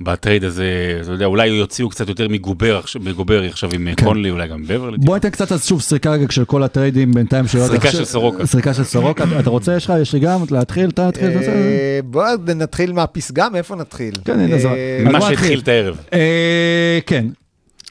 בטרייד 0.00 0.44
הזה, 0.44 0.64
אתה 1.02 1.12
יודע, 1.12 1.26
אולי 1.26 1.46
יוציאו 1.48 1.88
קצת 1.88 2.08
יותר 2.08 2.28
מגוברט 2.28 2.80
מגוברט 3.00 3.48
עכשיו 3.48 3.70
עם 3.74 3.88
כן. 3.96 4.04
קונלי, 4.04 4.30
אולי 4.30 4.48
גם 4.48 4.62
בברלי. 4.62 4.96
בוא 4.98 5.14
ניתן 5.14 5.30
קצת 5.30 5.52
אז 5.52 5.64
שוב 5.66 5.80
סריקה 5.80 6.10
רגע 6.12 6.26
של 6.30 6.44
כל 6.44 6.62
הטריידים 6.62 7.12
בינתיים. 7.12 7.46
סריקה 7.46 7.90
של 7.90 8.04
סורוקה. 8.04 8.46
סריקה 8.46 8.74
של 8.74 8.84
סורוקה. 8.84 9.24
אתה 9.40 9.50
רוצה, 9.50 9.76
יש 9.76 9.84
לך, 9.84 9.92
יש 10.02 10.12
לי 10.12 10.20
גם, 10.20 10.40
להתחיל, 10.50 10.88
אתה 10.90 11.10
תתחיל. 11.12 11.26
אה, 11.38 12.00
בוא 12.04 12.24
נתחיל 12.56 12.92
מהפסגה, 12.92 13.48
מאיפה 13.52 13.76
נתחיל? 13.76 14.14
כן, 14.24 14.38
הנה, 14.38 14.58
זה- 14.58 14.68
אה, 14.68 15.00
מה 15.12 15.18
בוא 15.18 15.28
שהתחיל. 15.28 15.58
את 15.58 15.68
הערב. 15.68 15.96
אה, 16.12 16.98
כן. 17.06 17.26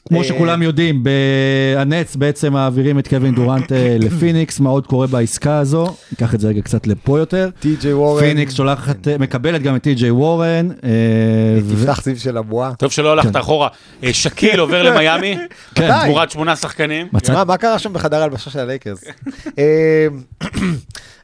כמו 0.08 0.18
אה, 0.18 0.24
שכולם 0.24 0.62
יודעים, 0.62 1.04
הנץ 1.76 2.16
בעצם 2.16 2.52
מעבירים 2.52 2.98
את 2.98 3.08
קווין 3.08 3.34
דורנט 3.34 3.72
אה, 3.72 3.96
לפיניקס, 4.04 4.60
מה 4.60 4.70
עוד 4.70 4.86
קורה 4.86 5.06
בעסקה 5.06 5.58
הזו? 5.58 5.94
ניקח 6.12 6.34
את 6.34 6.40
זה 6.40 6.48
רגע 6.48 6.62
קצת 6.62 6.86
לפה 6.86 7.18
יותר. 7.18 7.50
טי.ג'יי 7.60 7.92
וורן. 7.92 8.22
פיניקס 8.22 8.54
שולחת, 8.54 9.08
אה, 9.08 9.18
מקבלת 9.18 9.62
גם 9.62 9.76
את 9.76 9.82
טי.ג'יי 9.82 10.10
וורן. 10.10 10.68
תפתח 11.70 12.00
סביב 12.00 12.18
של 12.18 12.36
הבועה. 12.36 12.74
טוב 12.74 12.92
שלא 12.92 13.12
הלכת 13.12 13.36
אחורה. 13.36 13.68
אה, 14.04 14.12
שאקיל 14.12 14.60
עובר 14.60 14.82
למיאמי, 14.82 15.36
כן. 15.74 15.90
תמורת 16.04 16.30
שמונה 16.30 16.56
שחקנים. 16.56 17.06
מה, 17.46 17.56
קרה 17.56 17.78
שם 17.78 17.92
בחדר 17.92 18.20
ההלבשה 18.20 18.50
של 18.50 18.58
הלייקרס? 18.58 19.04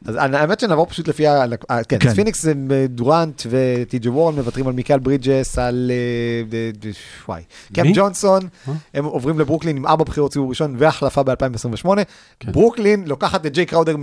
אה, 0.07 0.25
אז 0.25 0.33
האמת 0.33 0.59
שנעבור 0.59 0.85
פשוט 0.85 1.07
לפי 1.07 1.27
ה... 1.27 1.45
אה, 1.71 1.83
כן, 1.83 1.97
כן. 1.99 2.09
אז 2.09 2.15
פיניקס 2.15 2.41
זה 2.41 2.53
אה, 2.71 2.85
דורנט 2.89 3.41
וטי.ג'י 3.49 4.09
וורן 4.09 4.35
מוותרים 4.35 4.67
על 4.67 4.73
מיקל 4.73 4.99
ברידג'ס, 4.99 5.57
על... 5.57 5.91
אה, 5.91 6.57
אה, 6.57 6.71
אה, 6.85 6.91
וואי. 7.27 7.43
קאם? 7.73 7.85
ג'ונסון, 7.93 8.41
מה? 8.67 8.73
הם 8.93 9.05
עוברים 9.05 9.39
לברוקלין 9.39 9.77
עם 9.77 9.85
ארבע 9.85 10.03
בחירות 10.03 10.33
סיבוב 10.33 10.49
ראשון 10.49 10.75
והחלפה 10.77 11.23
ב-2028. 11.23 11.87
כן. 12.39 12.51
ברוקלין 12.51 13.03
לוקחת 13.07 13.45
את 13.45 13.53
ג'יי 13.53 13.65
קראודר 13.65 13.95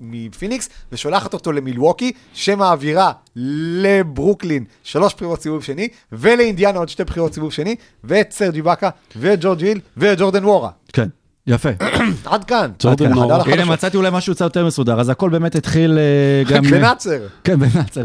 מפיניקס 0.00 0.68
ושולחת 0.92 1.32
אותו 1.32 1.52
למילווקי, 1.52 2.12
שמעבירה 2.34 3.12
לברוקלין 3.36 4.64
שלוש 4.82 5.14
בחירות 5.14 5.42
סיבוב 5.42 5.62
שני, 5.62 5.88
ולאינדיאנה 6.12 6.78
עוד 6.78 6.88
שתי 6.88 7.04
בחירות 7.04 7.34
סיבוב 7.34 7.52
שני, 7.52 7.76
ואת 8.04 8.32
סרג'י 8.32 8.62
באקה, 8.62 8.90
ואת 9.16 9.38
ג'ורג' 9.40 9.62
היל, 9.62 9.80
ואת 9.96 10.18
ג'ורדן 10.18 10.44
וורה. 10.44 10.70
כן, 10.92 11.08
יפה. 11.46 11.68
עד 12.24 12.44
כאן. 12.44 12.70
החדר 12.84 13.52
הנה. 13.52 13.64
מצאתי 13.64 13.96
אולי 13.96 14.08
משהו 14.12 14.34
קצת 14.34 14.44
יותר 14.44 14.66
מסודר, 14.66 15.00
אז 15.00 15.08
הכל 15.08 15.30
באמת 15.30 15.54
התחיל 15.54 15.98
אה, 15.98 16.42
גם... 16.54 16.64
בנאצר. 16.64 17.18
כן, 17.44 17.58
בנאצר, 17.58 18.04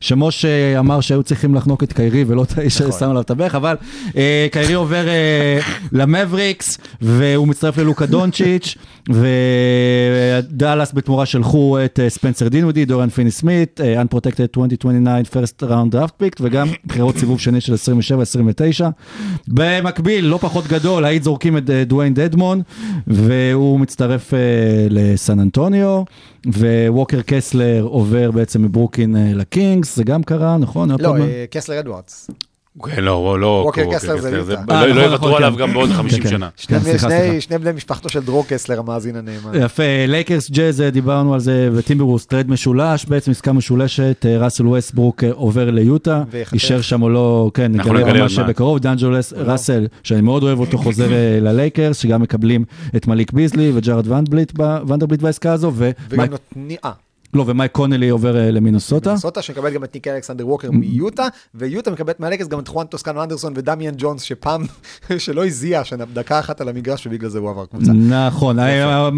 שמשה 0.00 0.78
אמר 0.78 1.00
שהיו 1.00 1.22
צריכים 1.22 1.54
לחנוק 1.54 1.82
את 1.82 1.92
קיירי 1.92 2.24
ולא 2.26 2.42
את 2.42 2.58
האיש 2.58 2.80
נכון. 2.80 2.92
ששם 2.92 3.10
עליו 3.10 3.20
את 3.20 3.30
הברך, 3.30 3.54
אבל 3.54 3.76
אה, 4.16 4.46
קיירי 4.52 4.72
עובר 4.72 5.08
אה, 5.08 5.58
למבריקס, 5.92 6.78
והוא 7.02 7.48
מצטרף 7.48 7.78
ללוקה 7.78 8.06
דונצ'יץ', 8.06 8.76
ודאלאס 9.08 10.92
בתמורה 10.92 11.26
שלחו 11.26 11.78
את 11.84 12.00
אה, 12.00 12.10
ספנסר 12.10 12.48
דינוודי, 12.48 12.84
דוריאן 12.84 13.08
פיני 13.08 13.30
סמית, 13.30 13.80
אה, 13.80 14.02
Unprotected 14.02 14.40
2029 14.40 15.22
First 15.32 15.70
Round 15.70 15.94
Draft 15.94 16.22
Pick, 16.22 16.36
וגם 16.40 16.68
בחירות 16.86 17.16
סיבוב 17.16 17.40
שני 17.40 17.60
של 17.60 17.74
27-29. 17.74 17.76
במקביל, 19.48 20.24
לא 20.24 20.36
פחות 20.36 20.66
גדול, 20.66 21.04
הייט 21.04 21.22
זורקים 21.22 21.56
את 21.56 21.70
אה, 21.70 21.84
דוויין 21.84 22.14
דדמון, 22.14 22.62
והוא 23.06 23.80
מצטרף 23.80 24.32
לסן 24.90 25.40
אנטוניו, 25.40 26.02
וווקר 26.46 27.20
קסלר 27.26 27.82
עובר 27.82 28.30
בעצם 28.30 28.62
מברוקלין 28.62 29.16
לקינגס, 29.34 29.96
זה 29.96 30.04
גם 30.04 30.22
קרה, 30.22 30.56
נכון? 30.56 30.90
לא, 30.90 31.14
קסלר 31.50 31.80
אדוארדס. 31.80 32.30
כן, 32.86 33.04
לא, 33.04 33.40
לא, 33.40 33.62
ווקר 33.66 33.82
ווקר 33.84 33.96
קסלר 33.98 34.20
זה 34.20 34.30
יוטה. 34.40 34.50
לא- 34.68 34.74
אה, 34.74 34.86
לא 34.86 34.92
נכון, 34.92 35.04
יוותרו 35.04 35.28
נכון, 35.28 35.42
עליו 35.42 35.52
כן. 35.56 35.62
גם 35.62 35.72
בעוד 35.72 35.90
50 35.90 36.22
כן. 36.22 36.28
שנה. 36.28 36.48
כן, 36.66 36.80
שני- 36.80 36.98
סליחה, 36.98 37.08
שני- 37.40 37.58
בני 37.58 37.72
משפחתו 37.72 38.08
של 38.08 38.20
דרור 38.20 38.44
קסלר, 38.48 38.78
המאזין 38.78 39.16
הנאמן. 39.16 39.64
יפה, 39.64 39.82
לייקרס 40.08 40.50
ג'אז, 40.50 40.80
אה, 40.80 40.90
דיברנו 40.90 41.34
על 41.34 41.40
זה, 41.40 41.68
וטימברוולבס 41.74 42.26
טרייד 42.26 42.50
משולש, 42.50 43.04
בעצם 43.04 43.30
עסקה 43.30 43.52
משולשת, 43.52 44.26
אה, 44.28 44.38
ראסל 44.38 44.66
ווסטברוק 44.66 45.24
עובר 45.24 45.70
ליוטה. 45.70 46.22
אישר 46.52 46.80
שם 46.80 47.02
או 47.02 47.08
לא, 47.10 47.50
כן, 47.54 47.72
נגלה 47.72 48.22
ממש. 48.22 48.38
בקרוב, 48.38 48.78
דאנג'לו 48.78 49.16
ראסל, 49.36 49.86
שאני 50.02 50.20
מאוד 50.20 50.42
אוהב 50.42 50.58
אותו, 50.58 50.78
חוזר 50.78 51.08
ללייקרס, 51.40 51.96
שגם 51.98 52.22
מקבלים 52.22 52.64
את 52.96 53.06
מליק 53.06 53.32
ביזלי 53.32 53.72
וג'ארד 53.74 54.08
ונדבליט 54.08 54.52
ונדרבילט 54.88 55.20
בעסקה 55.22 55.52
הזו, 55.52 55.72
וגם 55.74 55.92
ומייק- 56.10 56.30
נותני... 56.30 56.76
אה, 56.84 56.90
לא, 57.34 57.44
ומייק 57.46 57.72
קונלי 57.72 58.08
עובר 58.08 58.36
אה, 58.36 58.50
למינסוטה. 58.50 59.10
מינסוטה 59.10 59.42
שמקבלת 59.42 59.72
גם 59.72 59.84
את 59.84 59.94
ניקיל 59.94 60.08
אלכסנדר 60.08 60.48
ווקר 60.48 60.70
מיוטה, 60.70 61.26
ויוטה 61.54 61.90
מקבלת 61.90 62.20
מהלייקרס 62.20 62.48
גם 62.48 62.58
את 62.58 62.68
חואן 62.68 62.86
טוסקנו 62.86 63.22
אנדרסון 63.22 63.52
ודמיאן 63.56 63.94
ג'ונס, 63.98 64.22
שפעם, 64.22 64.62
שלא 65.18 65.46
הזיע, 65.46 65.84
שדקה 65.84 66.38
אחת 66.38 66.60
על 66.60 66.68
המגרש 66.68 67.06
ובגלל 67.06 67.30
זה 67.30 67.38
הוא 67.38 67.50
עבר 67.50 67.66
קבוצה. 67.66 67.92
נכון, 67.92 68.58
ה- 68.58 68.84
ה- 68.84 69.08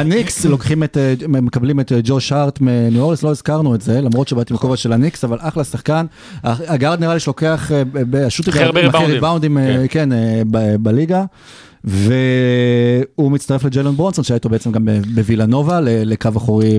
הניקס 0.00 0.44
לוקחים 0.44 0.82
את, 0.84 0.96
אה, 0.96 1.14
מקבלים 1.28 1.80
את 1.80 1.92
אה, 1.92 1.98
ג'וש 2.04 2.32
הארט 2.32 2.60
מניו 2.60 3.02
אורלס, 3.02 3.22
לא 3.22 3.30
הזכרנו 3.30 3.74
את 3.74 3.80
זה, 3.82 4.00
למרות 4.00 4.28
שבאתי 4.28 4.54
בכובע 4.54 4.76
של 4.76 4.92
הניקס, 4.92 5.24
אבל 5.24 5.38
אחלה 5.40 5.64
שחקן. 5.64 6.06
הגארד 6.44 7.00
נראה 7.00 7.14
לי 7.14 7.20
שלוקח, 7.20 7.70
אה, 7.72 7.82
השוטר 8.26 8.50
הכי 8.50 8.62
הרבה 8.62 8.80
ריבאונדים. 9.06 9.58
אה, 9.58 9.84
כן, 9.88 10.12
אה, 10.12 10.42
ב- 10.50 10.76
בליגה. 10.76 11.24
והוא 11.88 13.32
מצטרף 13.32 13.64
לג'יילן 13.64 13.96
ברונסון, 13.96 14.24
שהיה 14.24 14.36
איתו 14.36 14.48
בעצם 14.48 14.72
גם 14.72 14.88
בווילנובה, 15.14 15.80
לקו 15.82 16.28
אחורי 16.36 16.78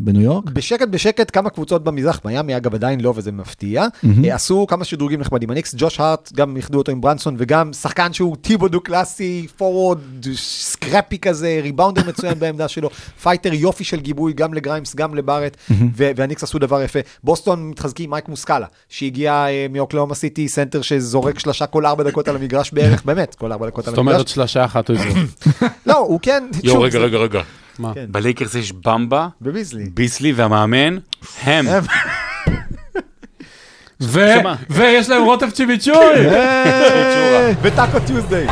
בניו 0.00 0.22
יורק. 0.22 0.50
בשקט 0.50 0.88
בשקט 0.88 1.30
כמה 1.32 1.50
קבוצות 1.50 1.84
במזרח, 1.84 2.20
מיאמי 2.24 2.56
אגב 2.56 2.74
עדיין 2.74 3.00
לא 3.00 3.12
וזה 3.16 3.32
מפתיע, 3.32 3.86
אה, 4.24 4.34
עשו 4.34 4.66
כמה 4.66 4.84
שדרוגים 4.84 5.20
נחמדים, 5.20 5.50
הניקס 5.50 5.74
ג'וש 5.78 6.00
הארט 6.00 6.32
גם 6.36 6.56
איחדו 6.56 6.78
אותו 6.78 6.92
עם 6.92 7.00
ברנסון 7.00 7.34
וגם 7.38 7.72
שחקן 7.72 8.12
שהוא 8.12 8.36
טיבודו 8.36 8.80
קלאסי, 8.80 9.46
פורוורד, 9.56 9.98
scrappy 10.34 11.18
כזה, 11.18 11.60
ריבאונדר 11.62 12.02
מצוין 12.08 12.38
בעמדה 12.40 12.68
שלו, 12.68 12.90
fighter 13.22 13.54
יופי 13.54 13.84
של 13.84 14.00
גיבוי 14.00 14.32
גם 14.32 14.54
לגריימס 14.54 14.94
גם 14.94 15.14
לבארט, 15.14 15.56
והניקס 15.96 16.42
עשו 16.42 16.58
דבר 16.58 16.82
יפה. 16.82 16.98
בוסטון 17.24 17.70
מתחזקים 17.70 18.10
מייק 18.10 18.28
מוסקאלה, 18.28 18.66
שהגיע 18.88 19.32
אה, 19.32 19.66
מאוקלאומה 19.70 20.14
סיטי, 20.14 20.48
סנטר 20.48 20.82
שזורק 20.82 21.38
שלושה 21.38 21.66
כל 21.66 21.86
ארבע 21.86 22.04
דקות 22.04 22.28
על 22.28 22.36
המגרש 22.36 22.72
בערך, 22.72 23.04
באמת, 23.06 23.34
כל 23.34 23.52
ארבע 23.52 23.66
דקות 23.66 23.88
על 23.88 23.94
זאת 23.94 23.98
המגרש. 23.98 24.38
שלושה 24.48 24.64
אחת 24.64 24.88
הוא 24.88 24.96
יזרוק. 24.96 25.16
לא, 25.86 25.96
הוא 25.96 26.20
כן, 26.22 26.44
יואו, 26.62 26.80
רגע, 26.82 26.98
רגע, 26.98 27.18
רגע. 27.18 27.42
מה? 27.78 27.94
כן. 27.94 28.06
בלייקרס 28.08 28.54
יש 28.54 28.72
במבה, 28.72 29.28
בביזלי. 29.40 29.84
ביסלי 29.84 30.32
והמאמן, 30.32 30.98
האם. 31.42 31.66
ויש 34.70 35.08
להם 35.08 35.24
רוטב 35.24 35.50
צ'יביצ'וי! 35.50 36.26
ו 37.62 37.69
Taco 37.69 37.98
Tuesday. 38.06 38.46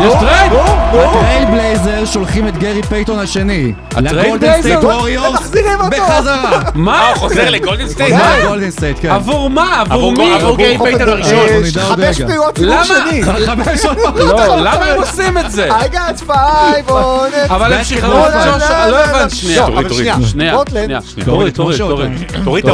יש 0.00 0.12
טרייד! 0.20 0.52
הטרייל 0.92 1.44
בלייזר 1.50 2.04
שולחים 2.04 2.48
את 2.48 2.58
גרי 2.58 2.82
פייטון 2.82 3.18
השני. 3.18 3.72
הטרייל 3.90 4.26
לגולדן 4.26 4.38
בלייזר? 4.38 4.60
סטייט 4.60 4.84
ווריורס 4.84 5.46
אותו! 5.46 5.88
בחזרה. 5.90 6.60
מה? 6.74 7.08
הוא 7.08 7.16
חוזר 7.16 7.50
לגולדן 7.50 7.88
סטייט? 7.88 8.14
מה 8.14 8.36
גולדן 8.48 8.70
סטייט, 8.70 8.96
כן. 9.00 9.10
עבור 9.10 9.50
מה? 9.50 9.84
עבור 9.90 10.12
מי? 10.12 10.34
עבור 10.34 10.56
גרי 10.56 10.78
פייטון 10.78 11.08
הראשון. 11.08 11.38
אה, 11.38 11.80
חמש. 11.80 12.20
פעילות 12.22 12.56
סיבוב 12.56 12.72
למה? 12.74 12.84
שני. 12.84 13.22
חמש 13.22 13.84
עוד 13.84 13.96
פעם. 13.98 14.16
לא, 14.18 14.56
למה 14.56 14.84
הם 14.84 15.00
עושים 15.00 15.38
את 15.38 15.50
זה? 15.50 15.68
I 15.70 15.84
got 15.92 16.20
five 16.28 16.88
on 16.90 16.92
it. 16.92 17.52
אבל 17.54 17.72
הם 17.72 17.84
שחררו 17.84 18.26
את 18.26 18.34
לא, 18.34 18.52
ג'וש, 18.52 18.62
לא, 18.70 18.86
לא 18.86 18.90
לא, 18.90 19.04
הבנת, 19.04 19.22
לא. 19.22 19.28
שנייה. 19.28 19.60
לא, 19.60 19.66
אבל 19.74 19.88
תוריד, 19.88 20.12
שנייה. 20.26 20.28
שנייה. 20.28 21.00
תוריד, 21.24 21.52
תוריד, 21.54 21.78
תוריד. 21.78 22.10
תוריד 22.44 22.64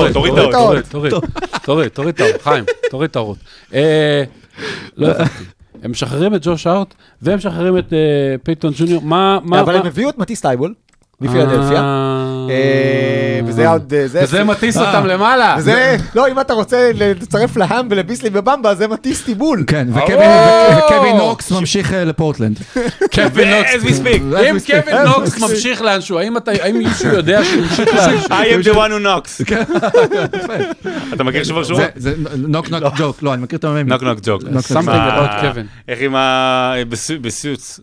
תוריד. 0.90 1.12
תוריד, 1.64 1.91
תוריד, 1.92 2.14
את 2.14 2.20
האור, 2.20 2.32
חיים, 2.42 2.64
תוריד 2.90 3.10
את 3.10 3.16
האורות. 3.16 3.38
אה, 3.74 4.24
לא 4.96 5.06
הבנתי. 5.08 5.44
הם 5.82 5.90
משחררים 5.90 6.34
את 6.34 6.40
ג'וש 6.44 6.66
הארט, 6.66 6.94
והם 7.22 7.36
משחררים 7.36 7.78
את 7.78 7.92
אה, 7.92 7.98
פייטון 8.42 8.72
ג'וניור, 8.76 9.02
מה, 9.02 9.38
מה, 9.42 9.60
אבל 9.60 9.76
הם 9.76 9.86
הביאו 9.86 10.10
את 10.10 10.18
מטיס 10.18 10.40
טייבול, 10.40 10.74
מפילדלפיה. 11.22 11.80
אה. 11.80 12.46
אה, 12.50 13.40
וזה 13.46 13.68
עוד... 13.68 13.94
אה, 13.94 14.08
זה- 14.08 14.20
וזה 14.22 14.44
מטיס 14.44 14.76
אותם 14.76 15.06
למעלה. 15.06 15.54
וזה, 15.58 15.96
לא, 16.14 16.28
אם 16.28 16.40
אתה 16.40 16.52
רוצה 16.52 16.90
לצרף 16.94 17.56
להאם 17.56 17.86
ולביסלי 17.90 18.30
ובמבה, 18.32 18.74
זה 18.74 18.88
מטיס 18.88 19.22
טיבול. 19.24 19.64
כן! 19.66 19.88
וקווין 19.92 21.16
נוקס 21.16 21.50
ממשיך 21.52 21.92
לפורטלנד. 21.96 22.58
קווין 23.14 23.48
נוקס. 23.58 23.70
as 23.74 23.86
we 23.86 24.06
speak. 24.06 24.40
אם 24.50 24.56
קווין 24.66 24.96
נוקס 25.06 25.38
ממשיך 25.38 25.82
לאנשהו, 25.82 26.18
האם 26.18 26.36
אתה- 26.36 26.50
האם 26.62 26.78
מישהו 26.78 27.08
יודע 27.08 27.44
שהוא 27.44 27.62
המשיך 27.62 27.88
לאנשהו? 27.96 28.28
I 28.28 28.32
am 28.32 28.72
the 28.72 28.76
one 28.76 28.90
who 28.90 29.04
knocks. 29.06 29.52
אתה 31.14 31.24
מכיר 31.24 31.44
שוב 31.44 31.64
שורות? 31.64 31.82
זה 31.96 32.14
knock 32.36 32.70
knock 32.70 32.94
joke, 32.96 33.22
לא, 33.22 33.34
אני 33.34 33.42
מכיר 33.42 33.58
את 33.58 33.64
הממים. 33.64 33.88
knock 33.88 34.02
knock 34.02 34.18
joke. 34.22 34.42
Something 34.42 34.86
about 34.86 35.42
Kevin. 35.42 35.66
איך 35.88 35.98
עם 36.02 36.14
ה... 36.14 36.74
בסו- 36.88 37.14
ב 37.20 37.29
Suits. 37.29 37.80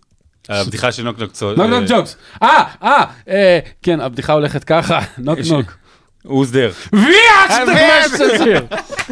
הבדיחה 0.50 0.92
של 0.92 1.04
knock 1.04 1.20
knock 1.20 1.32
צו. 1.32 1.54
knock 1.54 1.68
knock 1.68 1.84
jokes. 1.88 2.16
אה, 2.44 2.64
אה, 2.84 3.04
אה, 3.30 3.60
כן, 3.84 4.02
הבדיחה 4.02 4.34
הולכת 4.34 4.64
ככה, 4.64 5.00
knock 5.18 5.40
knock. 5.52 5.66
Who's 6.26 6.54
there? 6.54 6.96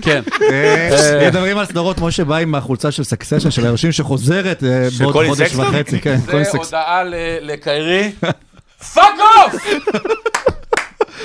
כן. 0.01 0.21
אה, 0.51 1.27
מדברים 1.27 1.57
על 1.57 1.65
סדרות, 1.65 1.97
משה 1.99 2.23
בא 2.23 2.35
עם 2.37 2.55
החולצה 2.55 2.91
של 2.91 3.03
Succession, 3.03 3.51
של 3.51 3.65
האנשים 3.65 3.91
שחוזרת 3.91 4.63
אה, 4.63 4.87
בעוד 4.99 5.27
חודש? 5.27 5.55
וחצי, 5.55 5.99
כן, 5.99 6.17
זה. 6.17 6.57
הודעה 6.57 7.03
לקיירי. 7.41 8.11
Fuck 8.93 9.03
off! 9.19 9.65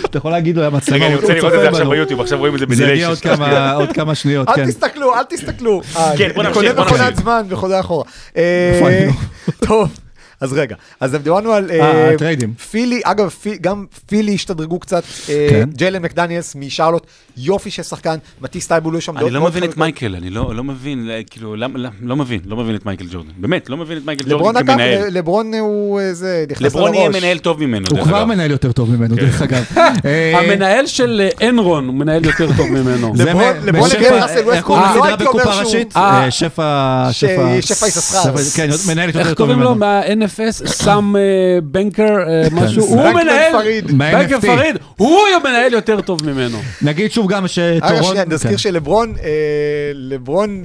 אתה 0.04 0.18
יכול 0.18 0.30
להגיד 0.30 0.56
לו, 0.56 0.64
המצלמה, 0.64 0.96
רגע, 0.96 1.06
אני 1.06 1.14
רוצה 1.14 1.34
לראות 1.34 1.52
את 1.54 1.60
זה 1.60 1.68
עכשיו. 1.68 1.90
ביוטיוב, 1.90 2.20
עכשיו 2.20 2.38
רואים 2.38 2.54
את 2.54 2.60
זה 2.68 2.74
זה 2.74 2.84
יהיה 2.84 3.08
עוד. 3.08 3.92
כמה- 3.92 4.14
שניות, 4.14 4.48
כן. 4.54 4.62
אל 4.62 4.66
תסתכלו, 4.68 5.14
אל 5.14 5.22
תסתכלו. 5.28 5.82
אה, 5.96 6.12
כן, 6.18 6.30
בוא 6.34 6.42
נמשיך, 6.42 6.56
קונה 6.56 6.72
בוא 6.72 6.84
מכונת 6.84 7.00
נמשיך. 7.00 7.20
זמן 7.20 7.42
וחוזר 7.48 7.80
אחורה. 7.80 8.04
אה? 8.36 9.08
טוב. 9.66 9.88
אז 10.42 10.52
רגע, 10.52 10.76
אז 11.00 11.12
דיברנו 11.14 11.52
על... 11.52 11.70
אה, 11.70 11.80
אה, 11.80 12.14
הטריידים. 12.14 12.54
פילי, 12.70 13.00
אגב, 13.04 13.34
גם 13.60 13.84
פילי 14.06 14.34
השתדרגו 14.34 14.78
קצת, 14.78 15.02
אה, 15.28 15.46
כן. 15.50 15.68
ג'יילן 15.74 16.02
מקדניאלס 16.02 16.54
משרלוט, 16.54 17.06
יופי 17.36 17.70
של 17.70 17.82
שחקן, 17.82 18.16
מטיס 18.40 18.66
טייבול, 18.66 18.96
יש 18.96 19.04
שם 19.04 19.12
אני 19.12 19.20
דעות 19.20 19.32
לא 19.32 19.40
מאוד 19.40 19.52
מבין 19.52 19.64
את. 19.64 19.76
מייקל, 19.76 20.14
אני 20.14 20.30
לא 20.30 20.54
לא 20.54 20.64
מבין, 20.64 21.10
אה, 21.10 21.20
כאילו, 21.30 21.56
לא 22.02 22.16
מבין, 22.16 22.40
לא 22.44 22.56
מבין 22.56 22.74
את 22.74 22.86
מייקל 22.86 23.04
ג'ורדן. 23.12 23.28
באמת, 23.36 23.68
לא 23.70 23.76
מבין 23.76 23.98
את 23.98 24.04
מייקל 24.06 24.24
ג'ורדן 24.30 24.56
אגב, 24.56 24.72
כמנהל. 24.72 25.02
לברון 25.10 25.54
הוא 25.54 26.00
אה, 26.00 26.14
זה, 26.14 26.44
נכנס 26.50 26.60
לו 26.60 26.66
לברון 26.80 26.94
יהיה 26.94 27.08
לראש. 27.08 27.16
מנהל 27.22 27.38
טוב 27.38 27.64
ממנו, 27.64 27.86
הוא 27.90 28.00
כבר 28.04 28.18
אגב. 28.18 28.26
מנהל 28.26 28.50
יותר 28.50 28.72
טוב 28.72 28.90
ממנו, 28.96 29.14
דרך 29.16 29.42
אגב. 29.42 29.64
אה, 30.04 30.38
המנהל 30.38 30.86
של 30.86 31.28
אה, 31.42 31.48
אנרון 31.48 31.86
הוא 31.86 31.94
מנהל 31.94 32.24
יותר 32.24 32.48
טוב 32.56 32.68
ממנו. 32.68 33.12
לברון- 33.16 33.56
לברון 33.64 33.90
הגיע 33.96 34.10
לראסל 34.16 34.40
ווסטברוק, 34.48 34.80
לא 34.96 35.04
הייתי 35.04 35.26
אומר 35.26 35.64
שהוא-? 35.64 35.82
אה. 35.96 36.24
אה, 36.24 36.30
שפע... 36.30 37.10
יששכר. 37.58 38.32
כן, 38.56 38.70
איך 39.18 39.32
קוראים 39.34 39.60
לו. 39.60 39.74
מה-NFS? 40.38 40.66
סאם 40.66 41.16
אה, 41.16 41.20
בנקר, 41.62 42.02
אה, 42.28 42.42
משהו? 42.52 42.84
הוא 42.84 43.10
מנהל. 43.10 43.52
בנקר. 43.96 44.40
פריד, 44.40 44.76
הוא 44.96 45.10
מנהל 45.44 45.72
יותר 45.72 46.00
טוב 46.00 46.30
ממנו. 46.30 46.58
נגיד 46.82 47.12
שוב 47.12 47.28
גם 47.32 47.38
רגע, 47.38 47.48
שטורון... 47.48 48.02
שנייה, 48.04 48.24
נזכיר 48.24 48.50
כן. 48.50 48.56
שלברון, 48.58 49.14
אה, 49.22 49.28
לברון 49.94 50.64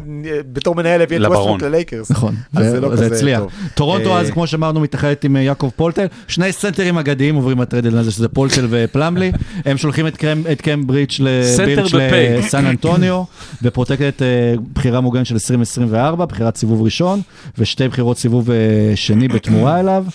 בתור 0.52 0.76
מנהל 0.76 1.02
הביא 1.02 1.18
את. 1.18 1.22
ווסטבורג 1.22 1.64
ללייקרס. 1.64 2.12
נכון, 2.12 2.36
אז 2.56 2.66
זה- 2.72 2.80
לא 2.80 2.94
הצליח. 2.94 3.42
טורונטו 3.74 4.18
אז, 4.18 4.30
כמו 4.32 4.48
שאמרנו, 4.48 4.80
מתאחדת 4.80 5.24
עם 5.24 5.36
יעקב 5.36 5.70
פולטל. 5.76 6.06
שני 6.28 6.52
סנטרים 6.52 6.98
אגדיים 6.98 7.36
עוברים 7.36 7.58
בטריידל 7.58 7.98
הזה, 7.98 8.12
שזה 8.12 8.28
פולטל 8.28 8.68
ופלמלי. 8.72 9.32
הם 9.66 9.78
שולחים 9.78 10.08
את 10.52 10.62
קם 10.62 10.88
בריץ'. 10.88 11.20
לסן 11.24 12.66
אנטוניו, 12.66 13.24
ו 13.64 13.70
protected 13.70 14.22
אה, 14.22 14.28
בחירה 14.74 15.02
מוגנת 15.02 15.26
של 15.26 15.34
2024, 15.34 16.26
בחירת 16.26 16.58
סיבוב 16.58 16.82
ראשון, 16.82 17.22
ושתי 17.58 17.88
בחירות 17.88 18.18
סיבוב 18.18 18.50
שני 18.96 19.28
בתמורה 19.28 19.57
אליו. 19.66 20.06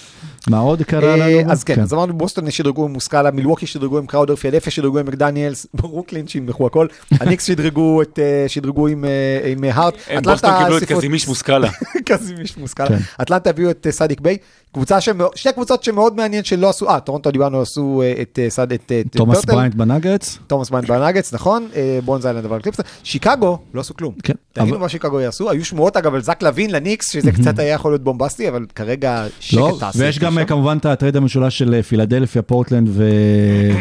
מה 0.51 0.59
עוד 0.59 0.83
קרה 0.83 1.15
אה, 1.15 1.17
לנו? 1.17 1.53
אז 1.53 1.65
כן, 1.65 1.81
אז 1.81 1.95
אמרנו 1.95 2.13
בוסטון 2.13 2.51
שדרגו 2.51 2.85
עם 2.85 2.93
מוסקאלה, 2.93 3.31
מילווקי 3.31 3.67
שדרגו 3.67 3.99
עם 3.99 4.07
קראודר, 4.07 4.37
פילדלפיה 4.37 4.73
שדרגו 4.73 4.99
עם 4.99 5.07
מקדניאלס, 5.07 5.67
ברוקלין 5.75 6.29
שימחו 6.29 6.67
הכל, 6.67 6.87
הניקס 7.11 7.45
שדרגו 7.45 8.03
את, 8.03 8.19
אה, 8.19 8.45
שדרגו 8.49 8.87
עם, 8.87 9.05
אה, 9.05 9.73
הארט, 9.73 9.95
בוסטון 10.23 10.51
קיבלו 10.59 10.79
את 10.79 10.85
קזימיש 10.85 11.29
מוסקאלה. 11.29 11.69
קזימיש 12.09 12.57
מוסקאלה, 12.57 12.89
כן. 12.89 12.99
אטלנטה 13.23 13.51
הביאו 13.51 13.71
את 13.71 13.87
סאדיק 13.91 14.21
ביי, 14.21 14.37
קבוצה 14.73 15.01
שמאוד, 15.01 15.31
שתי 15.37 15.53
קבוצות 15.53 15.85
שמאוד 15.85 16.17
מעניין 16.17 16.45
שלא 16.45 16.69
עשו, 16.69 16.91
אה, 16.91 17.01
טורונטו 17.01 17.31
דיברנו 17.31 17.61
עשו 17.61 18.03
את 18.23 18.39
אה, 18.43 18.51
סאד, 18.51 18.73
את, 18.73 18.93
תומאס 19.11 19.45
בריינט 19.45 19.75
בנאגטס. 19.75 20.39
תומאס 20.47 20.71
בריינט 20.71 20.89
בנאגטס, 20.89 21.33
נכון, 21.33 21.69
בונז 22.05 22.27
היילנד 22.27 22.45
עבר 22.45 22.61
לקליפרס, 22.61 22.85
שיקגו 23.03 23.59
לא 23.75 23.81
עשו 23.81 23.97
כלום. 23.97 24.15
כן. 24.23 24.33
תגידו 24.53 24.71
אבל- 24.71 24.81
מה 24.81 24.89
שיקגו 24.89 25.21
יעשו, 25.21 25.51
היו 25.51 25.65
שמועות 25.65 25.97
אגב 25.97 26.15
על 26.15 26.23
זק 26.23 26.43
לוין 26.43 26.71
לניקס, 26.71 27.13
שזה 27.13 27.33
קצת 27.33 27.59
היה 27.59 27.75
יכול 27.75 27.93
להיות 27.93 28.05
בומבסטי, 28.05 28.49
אבל 28.49 28.67
כרגע 28.75 29.27
שקט 29.41 29.61
לא, 29.61 29.77
תעשי. 29.81 29.99
ויש 29.99 30.19
גם 30.19 30.32
אה, 30.39 30.45
כמובן 30.45 30.77
את 30.77 30.87
הטרייד 30.87 31.17
המשולש 31.17 31.59
של 31.59 31.75
אה, 31.75 31.83
פילדלפיה, 31.83 32.43
פורטלנד 32.43 32.89
ו- 32.91 33.05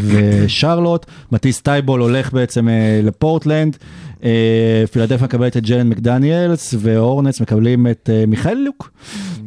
ושרלוט. 0.03 1.05
מטיס 1.31 1.61
טייבול 1.61 2.01
הולך 2.01 2.33
בעצם 2.33 2.69
אה, 2.69 2.99
לפורטלנד. 3.03 3.77
אה, 4.23 4.83
פילדלפיה 4.91 5.27
מקבלת 5.27 5.57
את 5.57 5.63
ג'יילן 5.63 5.89
מקדניאלס, 5.89 6.73
והורנטס 6.77 7.41
מקבלים 7.41 7.87
את 7.87 8.09
אה, 8.13 8.23
מיכאלוק. 8.27 8.91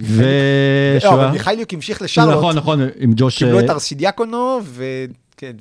ו... 0.02 0.24
לא, 1.04 1.12
אבל 1.14 1.30
מיכאליוק 1.30 1.74
המשיך 1.74 2.02
לשרלוט, 2.02 2.36
נכון, 2.36 2.56
נכון, 2.56 2.80
עם 2.98 3.12
ג'וש... 3.16 3.38
קיבלו 3.38 3.60
את 3.60 3.70
ארסידיאקונו, 3.70 4.60
ו... 4.64 4.84
כן. 5.36 5.52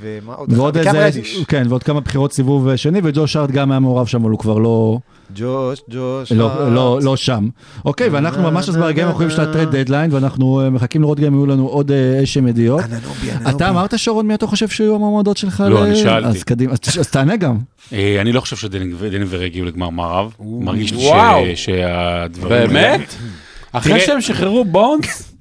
ומה 0.00 0.34
עוד? 0.34 0.52
ועוד 0.52 0.76
איזה. 0.76 1.20
כן, 1.48 1.66
ועוד 1.68 1.82
כמה 1.82 2.00
בחירות 2.00 2.32
סיבוב 2.32 2.76
שני, 2.76 3.00
וג'וש 3.04 3.36
הארט 3.36 3.50
גם 3.50 3.70
היה 3.70 3.80
מעורב 3.80 4.06
שם, 4.06 4.20
אבל 4.20 4.30
הוא 4.30 4.38
כבר 4.38 4.58
לא, 4.58 4.98
ג'וש, 5.34 5.80
ג'וש. 5.90 6.32
לא. 6.32 6.74
לא, 6.74 6.98
לא 7.02 7.16
שם. 7.16 7.48
אוקיי, 7.84 8.08
ואנחנו 8.08 8.42
ממש 8.42 8.68
אז 8.68 8.76
ברגעים 8.76 9.08
האחרונים 9.08 9.30
של 9.30 9.40
הטרייד 9.40 9.68
דדליין, 9.68 10.12
ואנחנו 10.12 10.60
אה, 10.60 10.70
מחכים 10.70 11.02
לראות 11.02 11.20
גם 11.20 11.26
אם 11.26 11.34
יהיו 11.34 11.46
לנו 11.46 11.66
עוד 11.66 11.90
אה, 11.90 12.18
איזשהם 12.18 12.48
ידיעות. 12.48 12.84
אתה 13.50 13.68
אמרת 13.68 13.98
שרון 13.98 14.26
מי 14.26 14.34
אתה 14.34 14.46
חושב 14.46 14.68
שיהיו 14.68 14.94
המועמדות 14.94 15.36
שלך? 15.36 15.64
לא, 15.70 15.84
אני 15.84 15.96
שאלתי. 15.96 16.28
אז 16.28 16.44
קדימה, 16.44 16.72
אז 16.98 17.08
תענה 17.08 17.36
גם. 17.36 17.58
אה, 17.92 18.20
אני 18.20 18.32
לא 18.32 18.40
חושב 18.40 18.56
שדנבר 18.56 19.40
הגיעו 19.40 19.66
לגמר 19.66 19.90
מערב. 19.90 20.32
מרגיש 20.40 20.92
לי 20.92 21.56
שהדברים... 21.56 22.68
באמת? 22.68 23.14
אחרי 23.72 24.00
שהם 24.00 24.20
שחררו 24.20 24.64
בונדס? 24.64 25.34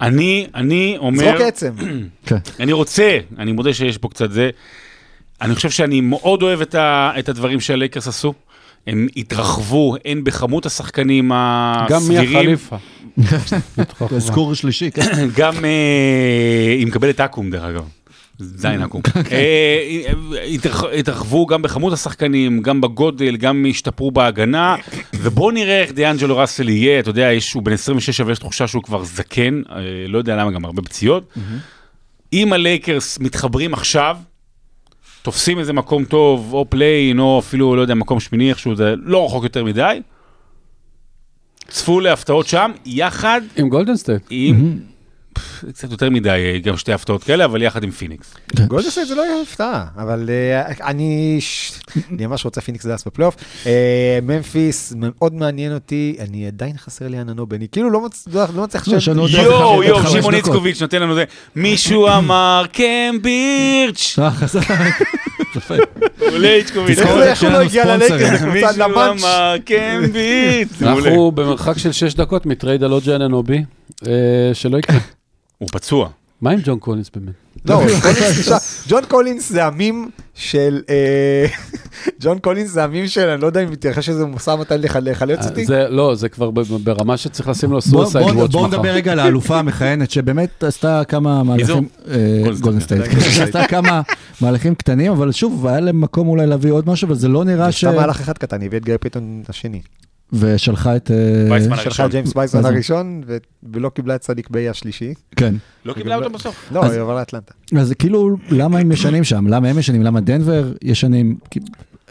אני, 0.00 0.46
אני 0.54 0.96
אומר... 0.98 1.24
זרוק 1.24 1.40
עצם. 1.40 1.72
כן. 2.26 2.36
אני 2.60 2.72
רוצה, 2.72 3.18
אני 3.38 3.52
מודה 3.52 3.74
שיש 3.74 3.98
פה 3.98 4.08
קצת 4.08 4.30
זה. 4.30 4.50
אני 5.40 5.54
חושב 5.54 5.70
שאני 5.70 6.00
מאוד 6.00 6.42
אוהב 6.42 6.60
את 7.18 7.28
הדברים 7.28 7.60
שהלייקרס 7.60 8.08
עשו. 8.08 8.34
הם 8.86 9.06
התרחבו, 9.16 9.96
הן 10.04 10.24
בכמות 10.24 10.66
השחקנים 10.66 11.28
גם 11.88 12.02
מי 12.08 12.18
הסבירים, 12.18 12.36
החליפה. 12.36 12.76
אזכור 14.16 14.54
שלישי, 14.54 14.90
כן. 14.90 15.28
גם 15.38 15.64
אה, 15.64 16.74
היא 16.78 16.86
מקבלת 16.86 17.20
אקו"ם 17.20 17.50
דרך 17.50 17.62
אגב. 17.64 17.84
זין 18.38 18.82
אקו"ם. 18.82 19.00
אה, 19.32 20.12
התרח- 20.54 20.84
התרחבו 20.98 21.46
גם 21.46 21.62
בכמות 21.62 21.92
השחקנים, 21.92 22.62
גם 22.62 22.80
בגודל, 22.80 23.36
גם 23.36 23.66
השתפרו 23.70 24.10
בהגנה, 24.10 24.76
ובואו 25.14 25.50
נראה 25.50 25.80
איך 25.82 25.92
דיאנג'לו 25.92 26.36
ראסל 26.36 26.68
יהיה, 26.68 27.00
אתה 27.00 27.10
יודע, 27.10 27.28
הוא 27.54 27.62
בן 27.62 27.72
26 27.72 28.20
אבל 28.20 28.32
יש 28.32 28.38
תחושה 28.38 28.66
שהוא 28.66 28.82
כבר 28.82 29.04
זקן, 29.04 29.62
אה, 29.70 29.76
לא 30.08 30.18
יודע 30.18 30.36
למה, 30.36 30.50
גם 30.50 30.64
הרבה 30.64 30.82
פציעות. 30.82 31.34
אם 32.32 32.52
הלייקרס 32.52 33.18
מתחברים 33.18 33.74
עכשיו, 33.74 34.16
תופסים 35.26 35.58
איזה 35.58 35.72
מקום 35.72 36.04
טוב, 36.04 36.52
או 36.52 36.66
play-in, 36.68 37.18
או 37.18 37.38
אפילו, 37.38 37.76
לא 37.76 37.80
יודע, 37.80 37.94
מקום 37.94 38.20
שמיני 38.20 38.50
איכשהו, 38.50 38.76
זה 38.76 38.94
לא 39.02 39.26
רחוק 39.26 39.44
יותר 39.44 39.64
מדי. 39.64 40.00
צפו 41.68 42.00
להפתעות 42.00 42.46
שם, 42.46 42.70
יחד 42.84 43.40
עם 43.56 43.68
גולדן 43.68 43.96
סטייט. 43.96 44.22
עם, 44.30 44.78
פff, 44.78 44.95
קצת 45.72 45.90
יותר 45.90 46.10
מדי, 46.10 46.60
גם 46.64 46.76
שתי 46.76 46.92
הפתעות 46.92 47.24
כאלה, 47.24 47.44
אבל 47.44 47.62
יחד 47.62 47.82
עם 47.84 47.90
פיניקס. 47.90 48.34
גולדן 48.68 48.87
סטייט 48.87 49.06
זה 49.06 49.14
לא 49.14 49.22
יהיה 49.22 49.42
הפתעה, 49.42 49.84
אבל 49.96 50.30
אה, 50.30 50.72
אני 50.88 51.38
ממש 52.10 52.44
רוצה 52.44 52.60
פיניקס 52.60 52.86
דאס 52.86 53.04
בפלייאוף. 53.06 53.36
אה, 53.66 54.18
ממפיס 54.22 54.92
מאוד 54.96 55.34
מעניין 55.34 55.74
אותי, 55.74 56.16
אני 56.20 56.46
עדיין 56.46 56.76
חסר 56.78 57.08
לי 57.08 57.18
עננו 57.18 57.46
בני, 57.46 57.66
כאילו 57.72 57.90
לא 57.90 58.00
לא 58.32 58.44
לא 58.54 58.62
מצליח 58.64 58.88
לא, 58.88 59.00
שנו 59.00 59.20
עוד 59.22 59.30
יואו, 59.30 59.62
עוד 59.64 59.84
יואו, 59.84 60.06
שמעון. 60.06 60.34
איצקוביץ' 60.34 60.82
נותן 60.82 61.02
לנו 61.02 61.14
זה, 61.14 61.24
מישהו 61.56 62.08
אמר 62.08 62.64
קם 62.72 62.82
בירץ', 63.22 64.18
אה. 64.18 64.30
עולה 66.32 66.48
איצקוביץ', 66.48 66.98
איך 66.98 67.08
זה- 67.08 67.32
את 67.32 67.42
הוא 67.42 67.50
לא 67.52 67.60
הגיע. 67.62 67.84
ללייקרס, 67.96 68.40
זה 68.40 68.46
מישהו. 68.46 68.84
אמר. 68.84 69.12
אנחנו 70.82 71.32
במרחק 71.34 71.78
של 71.78 71.92
6 71.92 72.14
דקות 72.14 72.46
מטרייד 72.46 72.82
על 72.84 72.92
אוג'י 72.92 73.14
אננובי, 73.14 73.64
אה, 74.06 74.12
שלא 74.52 74.78
יקרה. 74.78 74.96
הוא 75.58 75.68
פצוע. 75.72 76.08
מה 76.40 76.50
עם 76.50 76.58
ג'ון 76.64 76.78
קולינס 76.78 77.10
באמת? 77.16 77.34
לא, 77.64 77.74
קולינס 78.02 78.38
נשאר- 78.40 78.56
ג'ון 78.88 79.02
קולינס 79.08 79.52
זה 79.52 79.64
המים 79.64 80.10
של, 80.34 80.82
אה, 80.90 81.46
ג'ון 82.22 82.38
קולינס 82.38 82.70
זה 82.70 82.84
המים 82.84 83.08
של, 83.08 83.28
אני 83.28 83.40
לא 83.40 83.46
יודע 83.46 83.62
אם 83.62 83.70
מתייחס 83.70 84.08
לזה 84.08 84.26
משא 84.26 84.50
ומתן 84.50 84.80
לח- 84.80 84.96
לחלץ 84.96 85.38
אה, 85.38 85.48
אותי. 85.48 85.64
זה 85.66 85.88
לא, 85.88 86.14
זה 86.14 86.28
כבר 86.28 86.50
ברמה 86.84 87.16
שצריך 87.16 87.48
לשים 87.48 87.70
לו 87.72 87.78
בוא- 87.80 88.04
suicide 88.04 88.24
בוא- 88.24 88.32
watch 88.34 88.50
בואו 88.50 88.66
מחר. 88.68 88.76
נדבר 88.76 88.88
רגע 88.90 89.12
על 89.12 89.18
האלופה 89.18 89.58
המכהנת, 89.58 90.10
שבאמת 90.10 90.64
עשתה 90.64 91.02
כמה 91.08 91.42
מהלכים, 91.42 91.88
אה, 92.10 92.40
גולדן 92.44 92.60
גולדן 92.60 92.80
סטייט. 92.80 93.02
סטייט, 93.04 93.40
עשתה 93.48 93.66
כמה 93.66 94.02
מהלכים 94.40 94.74
קטנים, 94.74 95.12
אבל 95.12 95.32
שוב, 95.32 95.66
היה 95.66 95.80
להם 95.80 96.00
מקום 96.00 96.28
אולי 96.28 96.46
להביא 96.46 96.72
עוד 96.72 96.88
משהו, 96.88 97.06
אבל 97.06 97.14
זה 97.14 97.28
לא 97.28 97.44
נראה 97.44 97.72
ש... 97.72 97.84
סתם 97.84 97.94
מהלך 97.96 98.20
אחד 98.20 98.38
קטן, 98.38 98.62
הביא 98.62 98.78
את 98.78 98.84
גרי 98.84 98.98
פיתון 98.98 99.42
השני. 99.48 99.80
ושלחה 100.32 100.96
את... 100.96 101.10
אה, 101.10 101.76
שלחה. 101.76 102.04
את 102.06 102.10
ג'יימס 102.10 102.32
וייסמן. 102.36 102.64
הראשון, 102.64 103.22
ולא 103.72 103.88
קיבלה 103.88 104.14
את 104.14 104.20
סדיק 104.20 104.50
ביי 104.50 104.68
השלישי. 104.68 105.14
כן. 105.36 105.54
לא 105.84 105.92
קיבלה 105.92 106.16
אותו 106.16 106.30
בסוף. 106.30 106.68
לא, 106.72 106.84
היא 106.84 107.00
עברה 107.00 107.14
לאטלנטה. 107.14 107.52
אז 107.78 107.92
כאילו, 107.98 108.36
למה 108.50 108.78
הם 108.78 108.92
ישנים 108.92 109.24
שם? 109.24 109.46
למה 109.46 109.68
הם 109.68 109.78
ישנים? 109.78 110.02
למה 110.02 110.20
דנבר 110.20 110.72
ישנים? 110.82 111.36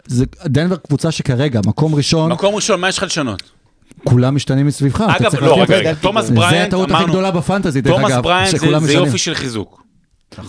זה 0.06 0.24
דנבר 0.46 0.76
קבוצה 0.76 1.10
שכרגע, 1.10 1.60
מקום 1.66 1.94
ראשון, 1.94 2.32
מקום 2.32 2.54
ראשון, 2.54 2.80
מה 2.80 2.88
יש 2.88 2.98
לך 2.98 3.04
לשנות? 3.04 3.42
כולם 4.04 4.34
משתנים 4.34 4.66
מסביבך. 4.66 5.00
אתה 5.00 5.16
אגב, 5.16 5.30
צריך 5.30 5.42
לא, 5.42 5.62
רגע, 5.62 5.76
רגע, 5.76 5.94
תומאס 5.94 6.26
זה 6.26 6.34
בריינט, 6.34 6.66
הטעות 6.68 6.84
הכי 6.90 6.94
אמרנו, 6.98 7.12
גדולה 7.12 7.30
בפנטזי, 7.30 7.80
דרך 7.80 7.94
תומאס 7.96 8.12
אגב, 8.12 8.22
בריינט 8.22 8.50
זה- 8.50 8.56
שכולם 8.56 8.80
זה 8.80 8.86
משנים. 8.86 9.04
יופי 9.04 9.18
של 9.18 9.34
חיזוק. 9.34 9.82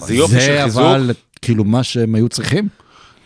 זה 0.05 0.13
יופי 0.15 0.33
של 0.33 0.45
זה 0.45 0.61
חיזוק, 0.63 0.81
אבל, 0.83 1.11
כאילו, 1.41 1.63
מה 1.63 1.83
שהם 1.83 2.15
היו 2.15 2.29
צריכים? 2.29 2.67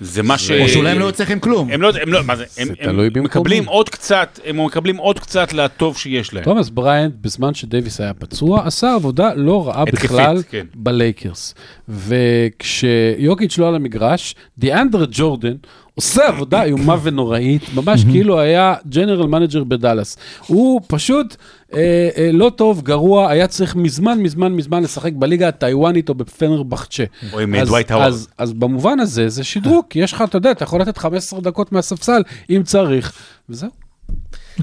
זה 0.01 0.23
מה 0.23 0.37
ש... 0.37 0.51
או 0.51 0.69
שאולי 0.69 0.89
הם 0.89 0.99
לא 0.99 1.11
צריכים 1.11 1.39
כלום. 1.39 1.71
הם 1.71 1.81
לא, 1.81 1.91
הם 2.01 2.13
לא, 2.13 2.23
מה 2.23 2.35
זה, 2.35 2.45
הם, 2.57 2.67
זה 2.67 2.73
הם. 2.79 3.23
מקבלים 3.23 3.65
עוד 3.65 3.89
קצת, 3.89 4.39
הם 4.45 4.65
מקבלים 4.65 4.97
עוד 4.97 5.19
קצת 5.19 5.53
לטוב 5.53 5.97
שיש 5.97 6.33
להם. 6.33 6.43
תומאס 6.43 6.69
בריינט, 6.69 7.13
בזמן 7.21 7.53
שדייוויס 7.53 8.01
היה 8.01 8.13
פצוע, 8.13 8.67
עשה 8.67 8.93
עבודה 8.93 9.33
לא 9.35 9.67
רעה 9.67 9.85
בכלל 9.85 10.43
כן. 10.49 10.65
בלייקרס. 10.75 11.53
וכשיוקיץ' 11.89 13.57
לא 13.57 13.67
על 13.67 13.75
המגרש, 13.75 14.35
דיאנדרה 14.57 15.05
ג'ורדן 15.11 15.55
עושה 15.95 16.27
עבודה 16.27 16.63
איומה 16.63 16.95
ונוראית, 17.03 17.61
ממש 17.75 18.03
כאילו 18.11 18.39
היה 18.39 18.75
general 18.89 19.27
manager 19.27 19.63
בדאלאס. 19.63 20.17
הוא 20.47 20.81
פשוט 20.87 21.35
אה, 21.73 21.79
אה, 22.17 22.29
לא 22.33 22.51
טוב, 22.55 22.81
גרוע, 22.81 23.29
היה 23.29 23.47
צריך 23.47 23.75
מזמן, 23.75 24.19
מזמן, 24.19 24.53
מזמן 24.53 24.83
לשחק 24.83 25.11
בליגה 25.13 25.47
הטיוואנית 25.47 26.09
או 26.09 26.13
בפנרבחצ'ה. 26.13 27.03
או 27.33 27.39
עם 27.39 27.55
אז- 27.55 27.67
דווייט 27.67 27.91
האווארד. 27.91 28.07
אז, 28.07 28.27
אז 28.37 28.53
במובן 28.53 28.99
הזה 28.99 29.29
זה 29.29 29.43
שדרוג, 29.43 29.85
כי 29.89 29.99
יש 29.99 30.13
לך, 30.13 30.23
אתה 30.27 30.37
יודע, 30.37 30.51
אתה 30.51 30.63
יכול 30.63 30.81
לתת 30.81 30.97
15 30.97 31.41
דקות 31.41 31.71
מהספסל 31.71 32.21
אם 32.49 32.61
צריך, 32.65 33.13
וזהו. 33.49 33.69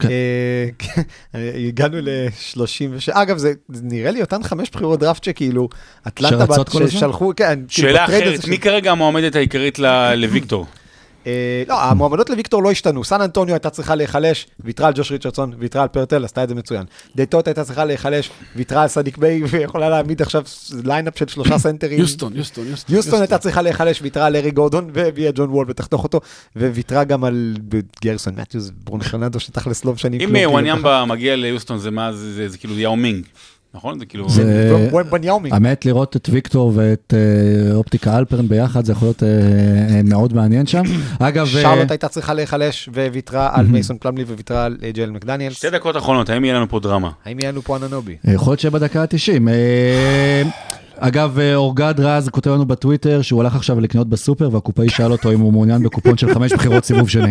אה, 0.05 0.69
כן, 0.79 1.03
הגענו 1.69 1.97
ל-36, 2.03 2.61
אגב, 3.13 3.39
זה 3.39 3.53
נראה 3.69 4.11
לי 4.11 4.21
אותן 4.21 4.43
חמש 4.43 4.71
בחירות 4.71 5.01
דראפט 5.01 5.25
שכאילו, 5.25 5.69
אטלנטה 6.09 6.47
בת-? 6.47 6.89
ששלחו, 6.89 7.33
כן, 7.37 7.61
שאלה 7.69 8.05
אחרת, 8.05 8.49
מי 8.49 8.59
כרגע 8.59 8.93
המועמדת 8.93 9.37
העיקרית 9.37 9.79
לוויקטור? 10.17 10.67
אה, 11.29 11.63
לא, 11.69 11.83
המועמדות 11.83 12.31
לוויקטור 12.31 12.63
לא 12.63 12.71
השתנו. 12.71 13.05
סן 13.05 13.21
אנטוניו 13.21 13.55
הייתה 13.55 13.71
צריכה 13.71 13.95
להיחלש, 13.95 14.47
ויתרה 14.61 14.87
על 14.87 14.93
ג'וש 14.97 15.13
ריצ'רדסון, 15.13 15.53
ויתרה 15.59 15.83
על 15.83 15.89
פרטל, 15.89 16.25
עשתה 16.25 16.45
את 16.45 16.49
זה 16.49 16.55
מצוין. 16.55 16.85
דטרויט 17.17 17.47
הייתה 17.47 17.65
צריכה 17.65 17.85
להיחלש, 17.85 18.31
ויתרה 18.57 18.83
על 18.83 18.89
סדיק 18.89 19.19
ביי, 19.19 19.43
ויכולה 19.45 19.89
להעמיד 19.89 20.23
עכשיו 20.23 20.43
lineup 20.85 21.19
של 21.19 21.27
שלושה 21.29 21.59
סנטרים. 21.69 21.99
יוסטון, 21.99 22.37
יוסטון, 22.37 22.67
יוסטון. 22.67 22.97
יוסטון 22.97 23.21
הייתה 23.21 23.39
צריכה 23.39 23.63
להיחלש, 23.63 24.03
ויתרה 24.03 24.27
על 24.27 24.37
אריק 24.37 24.51
גורדון, 24.51 24.91
והביאה 24.93 25.31
ג'ון 25.35 25.51
וול 25.51 25.67
ותחתוך 25.69 26.05
אותו, 26.05 26.21
וויתרה 26.57 27.05
גם 27.05 27.25
על 27.25 27.55
גריסון 28.05 28.35
מתיוס, 28.37 28.71
ברונו 28.85 29.05
פרננדו, 29.05 29.41
שתכלס 29.41 29.85
לא 29.85 29.93
משנים 29.93 30.21
אם 30.21 30.27
כלום. 30.27 30.35
כאילו, 30.37 30.51
וומבניאמה 30.53 31.05
מגיע 31.05 31.37
ליוסטון, 31.37 31.79
זה 31.79 31.91
מה, 31.91 32.13
זה- 32.13 32.33
זה 32.35 32.49
זה 32.49 32.59
כאילו 32.59 32.79
יאו 32.79 32.97
מינג, 32.97 33.25
נכון? 33.75 33.99
זה 33.99 34.07
כאילו... 34.07 34.29
זה- 34.29 34.71
ככה. 34.91 34.97
ובניאומינג. 34.97 35.55
האמת, 35.55 35.87
לראות 35.87 36.17
את 36.17 36.29
ויקטור 36.33 36.73
ואת 36.75 37.15
אה, 37.17 37.75
אופטיקה 37.75 38.19
הלפרין 38.19 38.49
ביחד, 38.49 38.85
זה 38.85 38.93
יכול 38.93 39.09
להיות 39.09 39.23
אה, 39.23 39.29
אה, 39.29 40.01
מאוד 40.05 40.35
מעניין 40.35 40.67
שם. 40.67 40.83
אגב, 41.21 41.47
שרלוט 41.47 41.91
הייתה 41.91 42.09
צריכה 42.09 42.35
להיחלש, 42.35 42.89
וויתרה 42.95 43.51
על 43.53 43.67
מייסון 43.67 43.97
פלאמלי, 44.01 44.25
וויתרה 44.25 44.65
על 44.65 44.77
ג'יילן 44.95 45.11
מקדניאלס. 45.11 45.57
שתי 45.57 45.71
דקות 45.71 45.97
אחרונות, 45.97 46.31
האם 46.31 46.45
יהיה 46.45 46.55
לנו 46.55 46.69
פה 46.69 46.81
דרמה? 46.81 47.11
האם 47.25 47.41
יהיה 47.41 47.53
לנו 47.53 47.63
פה 47.63 47.77
אננובי? 47.77 48.17
יכול 48.25 48.51
להיות 48.51 48.61
שבדקה 48.61 49.03
ה-90. 49.03 49.49
אגב, 51.01 51.39
אה, 51.39 51.55
אורגד 51.55 51.95
רז 51.99 52.29
כותב 52.29 52.51
לנו 52.51 52.67
בטוויטר 52.67 53.23
שהוא 53.23 53.41
הלך 53.41 53.55
עכשיו 53.55 53.81
לקנות 53.81 54.09
בסופר 54.09 54.49
והקופאי 54.53 54.89
שאל 54.89 55.13
אותו 55.13 55.33
אם 55.33 55.41
הוא 55.41 55.53
מעוניין 55.53 55.83
בקופון 55.83 56.17
של 56.19 56.35
חמש 56.35 56.53
בחירות 56.53 56.85
סיבוב 56.85 57.09
שני. 57.09 57.31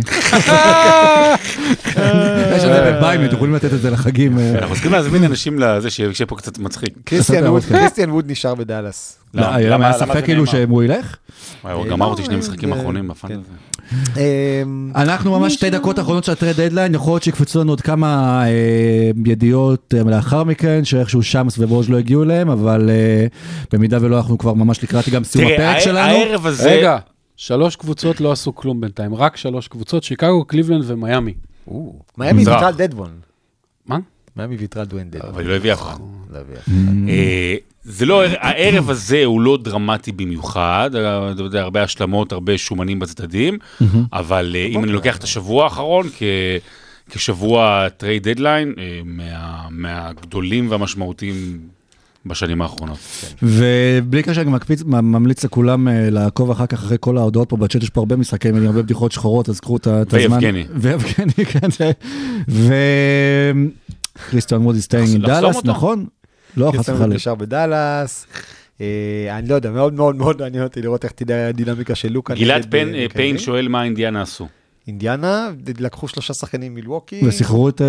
יש 2.55 2.63
את 2.63 2.69
זה 2.69 2.93
בביימי, 2.97 3.25
אתם 3.25 3.35
יכולים 3.35 3.55
לתת 3.55 3.73
את 3.73 3.81
זה 3.81 3.89
לחגים. 3.89 4.39
אה. 4.39 4.51
אנחנו 4.59 4.73
צריכים 4.73 4.91
להזמין 4.91 5.23
אנשים 5.23 5.59
לזה, 5.59 5.89
שיהיה 5.89 6.27
פה 6.27 6.35
קצת 6.35 6.59
מצחיק. 6.59 6.93
קריסטיאן 7.03 7.47
אוקיי. 7.47 7.79
קריסטיאן 7.79 8.11
ווד 8.11 8.31
נשאר 8.31 8.55
בדאלאס. 8.55 9.17
לא, 9.37 9.43
למה- 9.47 9.55
היה 9.55 9.69
למה- 9.69 9.85
היה 9.87 9.97
למה 9.97 10.05
ספק 10.05 10.13
זה 10.15 10.21
כאילו? 10.21 10.45
שהוא 10.45 10.83
ילך? 10.83 11.15
הוא 11.73 11.87
גמר 11.87 12.05
אותי 12.05 12.25
שני 12.25 12.35
משחקים 12.35 12.73
אה, 12.73 12.79
אחרונים 12.79 13.07
בפאנל 13.07 13.33
כן. 13.33 13.39
הזה. 13.39 13.51
אמ, 14.17 14.91
אנחנו 14.95 15.39
ממש 15.39 15.53
שתי 15.53 15.69
דקות 15.69 15.99
אחרונות 15.99 16.23
של 16.23 16.31
ה 16.31 16.35
trade 16.35 16.55
deadline, 16.61 16.95
יכול 16.95 17.13
להיות 17.13 17.23
שיקפצו 17.23 17.59
לנו 17.61 17.71
עוד 17.71 17.81
כמה 17.81 18.41
אה, 18.45 18.51
ידיעות 19.25 19.93
אה, 19.97 20.03
לאחר 20.03 20.43
מכן, 20.43 20.85
שאיכשהו 20.85 21.23
שמס 21.23 21.55
ווז' 21.59 21.89
לא 21.89 21.97
הגיעו 21.97 22.23
אליהם, 22.23 22.49
אבל 22.49 22.89
במידה 23.73 23.97
ולא, 24.01 24.17
אנחנו 24.17 24.37
כבר 24.37 24.53
ממש 24.53 24.83
לקראת 24.83 25.09
גם 25.09 25.23
סיום 25.23 25.45
תראה, 25.47 25.71
הפרק 25.71 25.83
שלנו. 25.83 25.99
הערב 26.17 26.45
הזה... 26.45 26.71
רגע, 26.71 26.97
שלוש 27.37 27.75
קבוצות 27.75 28.21
לא 28.21 28.31
עשו 28.31 28.55
כלום 28.55 28.81
בינתיים, 28.81 29.15
רק 29.15 29.37
שלוש 29.37 29.67
קבוצות, 29.67 30.03
שיקגו, 30.03 30.45
קליבלנד 30.45 30.83
ומיאמי. 30.87 31.33
מיאמי. 32.17 32.39
ויתרה 32.39 32.67
על 32.67 32.73
דדמון. 32.73 33.09
מה? 34.37 34.47
מיאמי 34.47 34.61
ויתרה 34.61 34.83
על 34.83 34.87
דדמון. 34.89 35.29
אבל 35.29 35.41
היא 35.41 35.49
לא 35.49 35.55
הביאה 35.55 35.73
אף 35.73 35.81
אחד. 35.81 35.95
לא 36.33 36.37
הביאה. 36.37 36.59
אה, 37.09 37.55
זה 37.83 38.05
לא, 38.05 38.23
הערב 38.39 38.89
הזה 38.89 39.25
הוא 39.25 39.41
לא 39.41 39.57
דרמטי 39.63 40.11
במיוחד, 40.11 40.89
אה, 40.95 41.31
אתה 41.31 41.41
יודע, 41.43 41.61
הרבה 41.61 41.83
השלמות, 41.83 42.31
הרבה 42.31 42.57
שומנים 42.57 42.99
בצדדים, 42.99 43.57
אבל 44.13 44.55
אה, 44.55 44.65
אם 44.65 44.83
אני 44.83 44.91
לוקח 44.91 45.17
את 45.17 45.23
השבוע 45.23 45.63
האחרון 45.63 46.07
כ- 46.17 46.23
כשבוע 47.09 47.87
trade 47.97 48.27
deadline, 48.29 48.73
מה- 49.05 49.67
מהגדולים 49.69 50.71
והמשמעותיים 50.71 51.59
בשנים 52.25 52.61
האחרונות. 52.61 52.97
ובלי 53.43 54.23
קשר, 54.23 54.41
אני 54.41 54.51
מקפיץ, 54.51 54.83
ממליץ 54.83 55.43
לכולם 55.45 55.87
לעקוב 55.91 56.51
אחר 56.51 56.65
כך 56.65 56.83
אחרי 56.83 56.97
כל 56.99 57.17
ההודעות 57.17 57.49
פה 57.49 57.57
בצ'אט, 57.57 57.83
יש 57.83 57.89
פה 57.89 58.01
הרבה 58.01 58.15
משחקים, 58.15 58.65
הרבה 58.67 58.81
בדיחות 58.81 59.11
שחורות, 59.11 59.49
אז 59.49 59.59
קחו 59.59 59.77
את 59.77 59.87
הזמן. 59.87 60.11
ויבגני. 60.37 60.65
ויבגני, 60.75 61.45
כן. 61.51 61.67
ו... 62.49 62.73
קריסטיאן 64.29 64.61
ווד 64.61 64.81
is 64.81 64.88
staying 64.88 65.09
עם 65.15 65.21
דאלאס? 65.21 65.57
נכון? 65.63 66.05
לא, 66.57 66.65
חס 66.67 66.73
קריסטיאן 66.75 66.95
וחלילה. 66.97 67.15
נשאר 67.15 67.35
בדאלאס. 67.35 68.27
אה, 68.81 68.85
אני 69.37 69.49
לא 69.49 69.55
יודע, 69.55 69.71
מאוד 69.71 69.93
מאוד 69.93 70.15
מאוד 70.15 70.41
מעניין 70.41 70.63
אותי 70.63 70.81
לראות 70.81 71.03
איך 71.03 71.11
תהיה 71.11 71.47
הדינמיקה 71.47 71.95
של 71.95 72.11
לוקה. 72.11 72.33
גלעד 72.35 72.65
פן- 72.69 72.93
אה, 72.95 72.99
אה, 73.03 73.05
פיין. 73.13 73.37
שואל 73.37 73.67
מה 73.67 73.83
אינדיאנה 73.83 74.21
עשו. 74.21 74.47
אינדיאנה, 74.87 75.49
לקחו 75.79 76.07
שלושה 76.07 76.33
שחקנים 76.33 76.75
ממילווקי. 76.75 77.21
וסחררו 77.27 77.69
את 77.69 77.81
אה, 77.81 77.87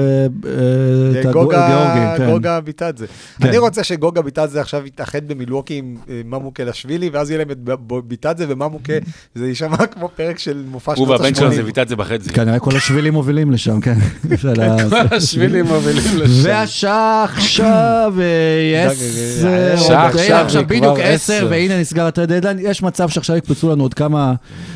אה, 1.27 1.33
גוגה, 1.33 1.67
הגיאורגי, 1.67 2.19
כן. 2.19 2.31
גוגה 2.31 2.61
ביטדזה. 2.61 3.07
כן. 3.41 3.49
אני 3.49 3.59
רוצה 3.59 3.85
שגוגה 3.85 4.23
ביטדזה 4.23 4.61
עכשיו 4.61 4.87
יתאחד 4.87 5.29
במילווקי 5.29 5.75
עם 5.75 5.97
אה, 6.11 6.21
ממוקלשווילי, 6.25 7.09
ואז 7.09 7.31
יהיה 7.31 7.39
להם 7.39 7.51
את 7.51 7.59
ביטדזה 8.05 8.45
וממוקה, 8.49 8.93
זה 9.35 9.49
יישמע 9.49 9.87
כמו 9.87 10.09
פרק 10.17 10.39
של 10.39 10.65
מופע 10.71 10.93
הוא 10.93 11.07
שנות 11.07 11.21
והבן 11.21 11.35
שלו 11.35 11.51
זה 11.53 11.61
ה-80. 11.61 11.65
ויטת 11.67 11.89
זה 11.89 11.97
בחצי. 11.97 12.31
כנראה 12.31 12.59
כל 12.59 12.77
השבילים 12.77 13.13
מובילים 13.13 13.51
לשם, 13.51 13.81
כן. 13.81 13.95
של 14.41 14.61
ה- 14.61 14.77
השבילים 15.17 15.67
מובילים 15.67 16.17
לשם. 16.17 16.49
והשעה 16.49 17.25
עכשיו 17.25 18.13
אה, 18.21 18.87
עשר, 18.91 19.97
עכשיו 20.45 20.65
בדיוק 20.67 20.99
עשר. 21.03 21.47
והנה 21.51 21.81
נסגר 21.81 22.07
הטרד 22.07 22.33
דדליין, 22.33 22.59
יש 22.61 22.83
מצב 22.83 23.09
שעכשיו 23.09 23.37
יקפצו 23.37 23.71
לנו 23.71 23.83
עוד 23.83 23.95
כמה 23.95 24.35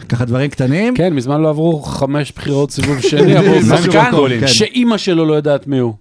ככה 0.09 0.25
דברים 0.25 0.51
קטנים. 0.51 0.95
כן, 0.95 1.15
מזמן 1.15 1.41
לא 1.41 1.49
עברו 1.49 1.83
חמש 2.13 2.33
בחירות 2.33 2.71
סיבוב 2.71 3.01
שני, 3.01 3.37
עברו 3.37 3.57
משהו 3.57 3.93
שחקן 3.93 4.11
כן. 4.41 4.47
שאימא 4.47 4.99
שלו 4.99 5.27
לא 5.27 5.35
יודעת 5.35 5.67
מי 5.67 5.79
הוא. 5.79 5.95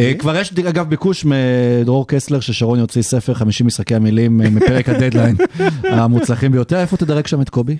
אה, 0.00 0.12
כבר 0.18 0.36
יש 0.36 0.52
אגב 0.52 0.88
ביקוש 0.88 1.24
מדרור 1.24 2.08
קסלר 2.08 2.40
ששרון 2.40 2.78
יוציא 2.78 3.02
ספר 3.02 3.34
50 3.34 3.66
משחקי 3.66 3.94
המילים 3.94 4.42
אה, 4.42 4.50
מפרק 4.50 4.88
הדדליין 4.88 5.36
המוצלחים 5.84 6.52
ביותר, 6.52 6.80
איפה 6.80 6.96
תדרג 6.96 7.26
שם 7.26 7.40
את 7.40 7.50
קובי? 7.50 7.76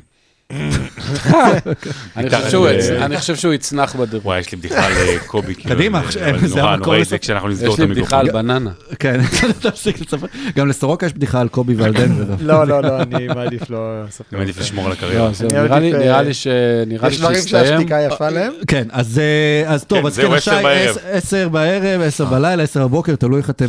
אני 3.02 3.16
חושב 3.18 3.36
שהוא 3.36 3.55
יצנח 3.55 3.97
בדירוג. 3.97 4.27
וואי, 4.27 4.39
יש 4.40 4.52
לי 4.52 4.59
בדיחה 4.59 4.86
על 4.86 4.93
אה, 4.93 5.16
קובי. 5.27 5.55
כאילו, 5.55 5.74
קדימה, 5.77 6.02
זה 6.47 6.62
המקום 6.62 6.93
נורא, 6.94 7.05
זה 7.05 7.18
כשאנחנו 7.18 7.48
נסגור 7.48 7.68
יש 7.68 7.74
את 7.74 7.78
לי 7.81 7.86
בדיחה 7.86 8.18
המיקרופון. 8.20 8.51
על 8.51 8.59
בננה. 8.59 8.70
כן, 8.98 9.20
תפסיק 9.62 10.01
לספר. 10.01 10.27
גם 10.56 10.68
לסורוקה 10.68 11.06
יש 11.06 11.12
בדיחה 11.12 11.40
על 11.40 11.48
קובי 11.48 11.74
ועל 11.74 11.93
דנבר. 11.93 12.35
לא, 12.40 12.66
לא, 12.66 12.82
לא, 12.82 13.02
אני 13.02 13.27
מעדיף 13.27 13.70
לא 13.70 13.78
לספר. 14.09 14.24
אני 14.32 14.39
מעדיף 14.40 14.59
לשמור 14.59 14.86
על 14.86 14.93
הקריירה. 14.93 15.31
לא, 15.52 15.62
נראה 15.62 15.78
לי- 15.78 15.94
אה, 16.10 16.22
לי 16.22 16.35
ש- 16.35 16.47
נראה 16.86 17.09
לי 17.09 17.14
יש 17.14 17.20
דברים 17.20 17.35
שהסתיים. 17.36 17.66
שהשתיקה 17.66 18.01
יפה 18.01 18.28
להם. 18.28 18.52
כן, 18.66 18.89
אז, 18.93 19.18
אה, 19.18 19.72
אז 19.72 19.85
טוב, 19.85 20.01
כן, 20.01 20.06
אז 20.06 20.18
כן, 20.44 20.62
בערב. 20.62 20.97
עשר- 21.12 21.48
בערב, 21.48 22.01
עשר 22.01 22.24
בלילה, 22.24 22.62
עשר 22.62 22.86
בבוקר, 22.89 23.14
תלוי 23.16 23.40
איך 23.40 23.51
אתם 23.51 23.66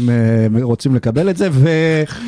רוצים 0.62 0.96
לקבל 0.96 1.30
את 1.30 1.38
זה, 1.38 1.50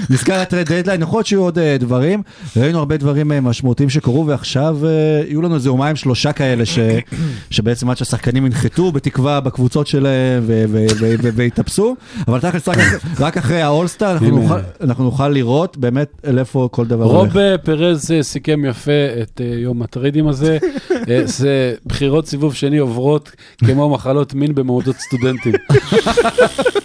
ונזכר 0.09 0.33
ה 0.33 0.40
trade 0.40 0.71
deadline, 0.73 1.01
יכול 1.01 1.17
להיות 1.17 1.27
שיהיו 1.27 1.41
עוד 1.41 1.59
דברים, 1.79 2.21
ראינו 2.57 2.79
הרבה 2.79 2.97
דברים 2.97 3.31
משמעותיים 3.45 3.89
שקרו, 3.89 4.27
ועכשיו 4.43 4.77
אה, 4.85 4.89
יהיו 5.27 5.41
לנו 5.41 5.55
איזה 5.55 5.69
יומיים 5.69 5.95
שלושה 5.95 6.33
כאלה, 6.33 6.65
ש- 6.65 6.79
שבעצם 7.49 7.89
עד 7.89 7.97
שהשחקנים 7.97 8.45
ינחתו, 8.45 8.91
בתקווה 8.91 9.39
בקבוצות 9.39 9.87
שלהם, 9.87 10.43
ו- 10.47 10.63
ו- 10.69 10.85
ו- 10.99 11.15
ו- 11.23 11.29
ויתאפסו, 11.35 11.95
אבל 12.27 12.39
תכלס 12.39 12.67
רק 12.69 12.77
אחרי- 12.77 12.99
רק 13.19 13.37
אחרי 13.37 13.61
האולסטאר, 13.61 14.11
אנחנו. 14.11 14.27
נוכל- 14.39 14.59
אנחנו 14.81 15.03
נוכל 15.03 15.29
לראות 15.29 15.77
באמת 15.77 16.11
לאיפה 16.27 16.69
כל 16.71 16.85
דבר 16.85 17.03
הולך. 17.03 17.33
רוב 17.33 17.37
אה, 17.37 17.57
פרז 17.57 18.11
אה, 18.11 18.23
סיכם 18.23 18.65
יפה 18.65 18.91
את 19.21 19.41
יום 19.63 19.81
הטריידים 19.81 20.27
הזה. 20.27 20.57
זה 21.25 21.73
בחירות 21.85 22.27
סיבוב 22.27 22.53
שני 22.53 22.77
עוברות 22.77 23.31
כמו 23.65 23.89
מחלות 23.89 24.33
מין 24.33 24.55
במעונות 24.55 24.95
סטודנטים. 24.99 25.53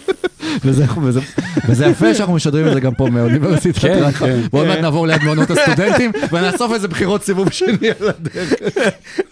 וזה- 0.65 1.85
יפה 1.85 2.13
שאנחנו 2.15 2.33
משדרים 2.33 2.67
את 2.67 2.73
זה 2.73 2.79
גם 2.79 2.93
פה 2.93 3.07
מאוניברסיטת 3.09 3.77
כן, 3.79 3.87
רייכמן. 4.03 4.27
כן. 4.27 4.39
ועוד 4.53 4.67
מעט 4.67 4.77
נעבור 4.79 5.07
ליד 5.07 5.23
מעונות 5.23 5.49
הסטודנטים, 5.51 6.11
ונאסוף 6.31 6.71
איזה 6.73 6.87
בחירות 6.87 7.23
סיבוב 7.23 7.49
שני 7.51 7.67
על 7.99 8.09
הדרך. 8.09 8.53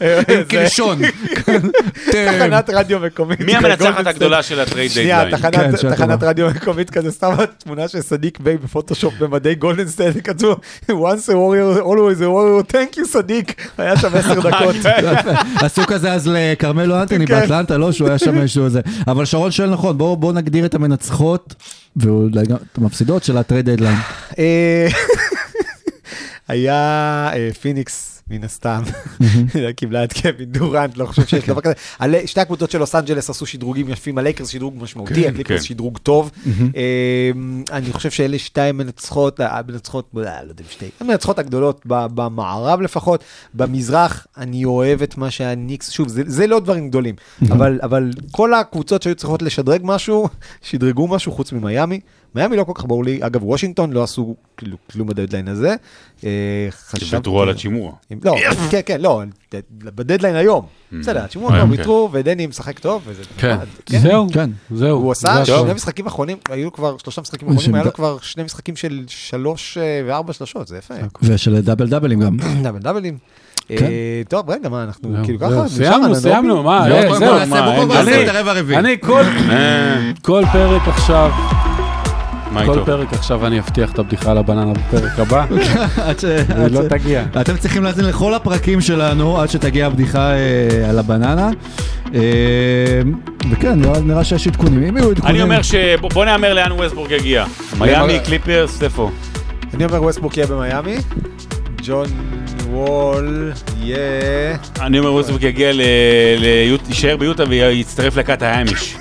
עם 0.01 0.43
קלשון. 0.47 0.99
תחנת 2.11 2.69
רדיו 2.69 2.99
מקומית. 2.99 3.39
מי 3.39 3.55
המנצחת 3.55 4.07
הגדולה 4.07 4.43
של 4.43 4.59
ה 4.59 4.65
trade 4.65 4.91
שנייה, 4.91 5.25
דיידליין? 5.25 5.71
כן, 5.77 5.89
תחנת-. 5.95 6.23
רדיו 6.23 6.47
מקומית 6.55 6.89
כזה, 6.89 7.11
סתם 7.11 7.29
תמונה 7.57 7.87
של 7.87 8.01
סדיק 8.01 8.39
ביי 8.39 8.57
בפוטושופ 8.57 9.13
במדי 9.19 9.55
גולדן 9.55 9.87
סטייט, 9.87 10.17
כתבו, 10.29 10.55
once 10.89 10.93
a 11.27 11.33
warrior, 11.33 11.81
always 11.81 12.21
a 12.21 12.27
warrior, 12.27 12.71
thank 12.73 12.97
you 12.97 13.05
סדיק, 13.05 13.69
היה 13.77 13.97
שם 13.97 14.09
עשר 14.15 14.39
דקות. 14.49 14.75
עשו 15.55 15.81
כזה 15.87 16.13
אז 16.13 16.29
לכרמלו 16.33 17.01
אנטוני. 17.01 17.25
באטלנטה, 17.25 17.77
לא 17.77 17.91
שהוא 17.91 18.07
היה 18.09 18.17
שם 18.17 18.37
איזשהו 18.41 18.69
זה. 18.69 18.81
אבל 19.07 19.25
שרון 19.25 19.51
שואל 19.51 19.69
נכון, 19.69 19.97
בואו 19.97 20.17
בואו 20.17 20.31
נגדיר 20.31 20.65
את 20.65 20.75
המנצחות, 20.75 21.16
ואולי 21.95 22.45
גם 22.45 22.57
את 22.71 22.77
המפסידות 22.77 23.23
של 23.23 23.37
ה 23.37 23.43
trade 23.43 23.69
deadline. 23.69 23.97
אה, 24.39 24.87
היה 26.47 26.73
אה, 27.33 27.49
פיניקס, 27.61 28.16
מן 28.29 28.43
הסתם, 28.43 28.81
קיבלה 29.75 30.03
את 30.03 30.13
קווין 30.13 30.51
דורנט, 30.51 30.97
לא 30.97 31.05
חושב 31.05 31.25
שיש 31.27 31.45
דבר 31.45 31.61
כזה. 31.61 31.73
שתי 32.27 32.41
הקבוצות 32.41 32.71
של 32.71 32.79
לוס 32.79 32.95
אנג'לס 32.95 33.29
עשו 33.29 33.45
שדרוגים 33.45 33.89
יפים, 33.89 34.17
הלייקרס 34.17 34.47
שדרוג 34.49 34.73
משמעותי, 34.83 35.27
הקליפרס 35.27 35.61
כן. 35.61 35.65
שדרוג 35.67 35.97
טוב. 35.97 36.31
אה, 36.75 37.31
אני 37.71 37.93
חושב 37.93 38.11
שאלה 38.11 38.39
שתי 38.39 38.71
מנצחות, 38.71 39.39
המנצחות, 39.39 40.09
לא 40.13 40.21
יודע 40.21 40.31
אם 40.63 40.69
שתי, 40.69 40.85
המנצחות 40.99 41.39
הגדולות 41.39 41.81
במערב 41.85 42.81
לפחות, 42.81 43.23
במזרח, 43.53 44.27
אני 44.37 44.65
אוהב 44.65 45.01
את 45.01 45.17
מה 45.17 45.31
שהניקס, 45.31 45.89
שוב, 45.91 46.07
זה- 46.07 46.47
לא 46.47 46.59
דברים 46.59 46.89
גדולים, 46.89 47.15
אבל 47.83 48.11
כל 48.31 48.53
הקבוצות 48.53 49.01
שהיו 49.01 49.15
צריכות 49.15 49.41
לשדרג 49.41 49.81
משהו, 49.83 50.27
שדרגו 50.61 51.07
משהו 51.07 51.31
חוץ 51.31 51.51
ממיאמי. 51.51 51.99
מיאמי 52.35 52.57
לא 52.57 52.63
כל 52.63 52.71
כך 52.75 52.85
ברור 52.85 53.03
לי, 53.05 53.19
אגב, 53.21 53.43
וושינגטון 53.43 53.91
לא 53.91 54.03
עשו 54.03 54.35
כאילו 54.57 54.77
כלום 54.91 55.07
בדדליין 55.07 55.47
הזה. 55.47 55.75
אה, 56.23 56.29
חשבתי- 56.71 57.05
שוויתרו 57.05 57.41
על 57.41 57.49
השימוע. 57.49 57.91
אם- 58.11 58.19
לא, 58.23 58.35
כן, 58.71 58.79
כן, 58.85 59.01
לא, 59.01 59.21
בדדליין 59.83 60.35
היום. 60.35 60.65
בסדר, 60.99 61.25
שימוע 61.29 61.53
היום, 61.55 61.61
טוב, 61.67 61.75
כן. 61.75 61.79
ויתרו, 61.81 62.09
ודני 62.11 62.47
משחק 62.47 62.79
טוב, 62.79 63.01
וזה 63.05 63.23
כן, 63.37 63.51
נחמד, 63.53 63.65
כן. 63.85 63.99
זהו, 63.99 64.27
כן. 64.33 64.49
זהו. 64.71 64.97
הוא 64.97 65.11
עשה. 65.11 65.45
שני 65.45 65.73
משחקים 65.73 66.05
אחרונים, 66.07 66.37
היו 66.49 66.71
כבר 66.73 66.97
שלושה 66.97 67.21
משחקים 67.21 67.47
אחרונים, 67.49 67.75
היה 67.75 67.83
לו 67.83 67.93
כבר 67.93 68.17
שני 68.21 68.43
משחקים 68.43 68.75
של 68.75 69.03
שלוש 69.07 69.77
אה, 69.77 70.01
וארבע 70.07 70.33
שלשות, 70.33 70.67
זה 70.67 70.77
יפה. 70.77 70.93
ושל 71.21 71.61
דאבל 71.61 71.87
דאבלים 71.89 72.19
גם. 72.19 72.37
דאבל 72.63 72.79
דאבלים. 72.79 73.17
כן. 73.67 73.75
אה, 73.85 74.21
טוב, 74.29 74.49
רגע, 74.49 74.69
מה, 74.69 74.83
אנחנו 74.83 75.15
כאילו 75.23 75.39
ככה? 75.39 75.67
סיימנו, 75.69 76.15
סיימנו, 76.15 76.63
מה, 76.63 76.89
לא, 76.89 76.95
אה, 76.95 77.15
זהו. 77.19 77.47
מה. 77.47 78.79
אני 78.79 78.97
אה, 79.49 80.11
כל 80.21 80.43
פרק 80.53 80.87
עכשיו, 80.87 81.31
מה 82.59 82.65
כל 82.65 82.71
איתו? 82.71 82.85
פרק 82.85 83.13
עכשיו 83.13 83.45
אני 83.47 83.59
אבטיח 83.59 83.91
את 83.91 83.99
הבדיחה 83.99 84.31
על 84.31 84.37
הבננה 84.37 84.73
בפרק 84.73 85.19
הבא, 85.19 85.45
עד 86.07 86.19
ש- 86.19 86.23
והיא 86.25 86.71
לא 86.71 86.81
ש- 86.81 86.85
תגיע. 86.89 87.23
אתם 87.41 87.57
צריכים 87.57 87.83
להאזין 87.83 88.05
לכל 88.05 88.33
הפרקים 88.33 88.81
שלנו 88.81 89.41
עד 89.41 89.49
שתגיע 89.49 89.85
הבדיחה 89.85 90.31
אה, 90.31 90.37
על 90.89 90.99
הבננה. 90.99 91.49
אה, 92.15 92.19
וכן, 93.51 93.79
נראה- 93.81 93.99
נראה 93.99 94.23
שיש 94.23 94.47
עדכונים. 94.47 94.83
אם 94.83 94.97
יהיו 94.97 95.09
עדכונים... 95.09 95.35
אני 95.35 95.43
אומר 95.43 95.61
שבוא 95.61 96.25
נהמר 96.25 96.53
לאן 96.53 96.71
ווסטברוק 96.71 97.11
יגיע. 97.11 97.45
מיאמי, 97.79 98.19
קליפרס, 98.25 98.83
איפה? 98.83 99.11
אני 99.73 99.85
אומר 99.85 100.03
ווסטברוק 100.03 100.37
יהיה 100.37 100.47
במיאמי, 100.47 100.95
ג'ון 101.83 102.07
וול 102.69 103.51
יהיה... 103.81 103.97
אני 104.81 104.99
אומר 104.99 105.13
ווסטברוק 105.13 105.43
יגיע 105.43 105.73
ל... 105.73 105.81
יישאר 106.89 107.17
ביוטה 107.17 107.43
ויצטרף 107.49 108.17
לכת 108.17 108.41
האמיש. 108.41 108.97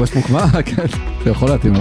ווסטברוק 0.00 0.30
מה? 0.30 0.46
כן, 0.66 0.86
זה 1.24 1.30
יכול 1.30 1.48
להתאים 1.48 1.74
לו. 1.74 1.80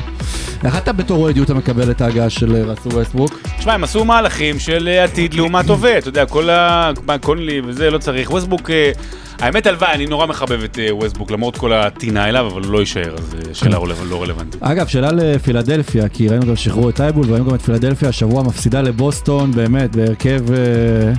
איך 0.64 0.78
אתה 0.78 0.94
בתור 0.94 1.24
אוהד 1.24 1.38
יוטה 1.38 1.54
מקבל 1.54 1.92
את 1.92 2.02
ההגעה 2.02 2.30
של 2.30 2.56
אה, 2.56 2.64
ראסל 2.64 2.90
ווסטברוק? 2.90 3.40
תשמע, 3.58 3.74
הם 3.74 3.84
עשו 3.84 4.06
מהלכים 4.06 4.60
של 4.60 4.88
אה, 4.88 5.04
עתיד 5.04 5.34
לעומת 5.34 5.70
הווה, 5.70 5.98
אתה 5.98 6.10
יודע, 6.10 6.26
כל 6.26 6.50
ה... 6.50 6.92
קונלי 7.22 7.62
וזה, 7.66 7.90
לא 7.90 7.98
צריך. 7.98 8.32
ווסטברוק, 8.32 8.70
אה, 8.70 8.92
האמת, 9.40 9.68
הלוואי, 9.68 9.94
אני 9.94 10.06
נורא 10.06 10.26
מחבב 10.26 10.64
את 10.64 10.80
אה, 10.80 10.96
ווסטברוק, 10.96 11.32
למרות 11.32 11.58
כל 11.58 11.74
הטינה 11.74 12.30
אליו, 12.30 12.48
אבל 12.48 12.62
הוא 12.64 12.72
לא 12.72 12.80
יישאר, 12.80 13.16
אז 13.18 13.36
אה, 13.36 13.54
שאלה 13.54 13.78
לא 14.10 14.24
רלוונטית. 14.24 14.64
אגב, 14.64 14.88
שאלה 14.88 15.12
לפילדלפיה, 15.12 16.10
כי 16.10 16.28
ראינו 16.28 16.46
גם 16.46 16.56
שחררו 16.56 16.90
את 16.90 16.96
טייבול, 16.96 17.26
וראינו 17.30 17.46
גם 17.46 17.56
את 17.56 17.62
פילדלפיה 17.62 18.10
השבוע 18.10 18.44
מפסידה 18.44 18.82
לבוסטון, 18.82 19.52
באמת, 19.52 19.96
בהרכב 19.96 20.52
אה, 20.52 21.14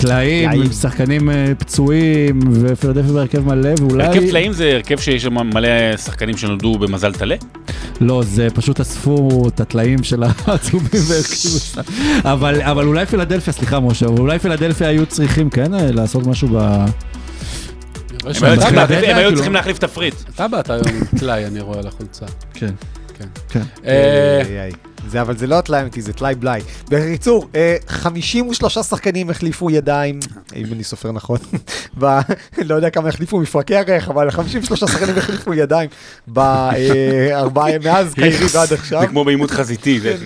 טלאים. 0.00 0.50
עם 0.50 0.72
שחקנים 0.72 1.30
אה, 1.30 1.52
פצועים, 1.58 2.40
ופילדלפיה 2.52 3.12
בהרכב 3.12 3.46
מלא, 3.46 3.70
ואולי... 3.80 4.04
הרכב 4.04 4.20
טלאים 4.30 4.52
זה 4.52 4.72
הרכב 4.74 4.98
שיש 4.98 5.22
שם 5.22 5.34
מלא 5.34 5.96
שחקנים 5.96 6.36
שנולדו 6.36 6.78
במזל 6.78 7.12
טלה? 7.12 7.36
לא, 8.00 8.22
זה 8.26 8.48
פשוט 8.54 8.80
אספו 8.80 9.48
את 9.48 9.60
הטלאים 9.60 10.02
של 10.02 10.22
העצובים 10.22 11.00
והרכיבו 11.08 11.54
אותם. 11.70 11.92
אבל, 12.24 12.62
אבל 12.62 12.86
אולי 12.86 13.06
פילדלפיה, 13.06 13.52
סליחה 13.52 13.80
משה, 13.80 14.06
אבל 14.06 14.18
אולי 14.18 14.38
פילדלפיה 14.38 14.88
היו 14.88 15.06
צריכים 15.06 15.50
כן 15.50 15.74
אה, 15.74 15.92
לעשות 15.92 16.26
משהו 16.26 16.48
ב... 16.48 16.84
הם 19.04 19.16
היו 19.16 19.16
כאילו- 19.16 19.34
צריכים 19.34 19.52
להחליף 19.52 19.78
תפריט. 19.78 20.14
אתה 20.34 20.48
באת 20.48 20.70
היום 20.70 20.86
עם 20.88 21.18
טלאי, 21.18 21.46
אני 21.46 21.60
רואה 21.60 21.78
על 21.78 21.86
החולצה. 21.86 22.26
כן. 22.54 22.70
כן. 23.48 23.62
כן. 25.00 25.04
אה. 25.04 25.10
זה, 25.10 25.20
אבל 25.20 25.36
זה 25.36 25.46
לא 25.46 25.56
אמיתי, 25.80 26.02
זה 26.02 26.12
טלאי 26.12 26.34
בלאי. 26.34 26.60
בקיצור, 26.88 27.48
אה, 27.54 27.76
53 27.88 28.78
שחקנים 28.78 29.30
החליפו 29.30 29.70
ידיים, 29.70 30.20
אם 30.56 30.64
אני 30.72 30.84
סופר 30.84 31.12
נכון, 31.12 31.38
ב, 31.98 32.18
לא 32.58 32.74
יודע 32.74 32.90
כמה 32.90 33.08
החליפו 33.08 33.38
מפרקי 33.40 33.76
הרך, 33.76 34.08
אבל 34.08 34.30
53 34.30 34.80
שחקנים 34.80 35.18
החליפו 35.18 35.54
ידיים 35.54 35.90
בארבעה, 36.26 37.78
מאז 37.84 38.14
קיירי 38.14 38.46
ועד 38.52 38.72
עכשיו. 38.72 39.00
זה 39.00 39.06
כמו 39.06 39.24
בעימות 39.24 39.50
חזיתי. 39.50 40.00
זה- 40.00 40.16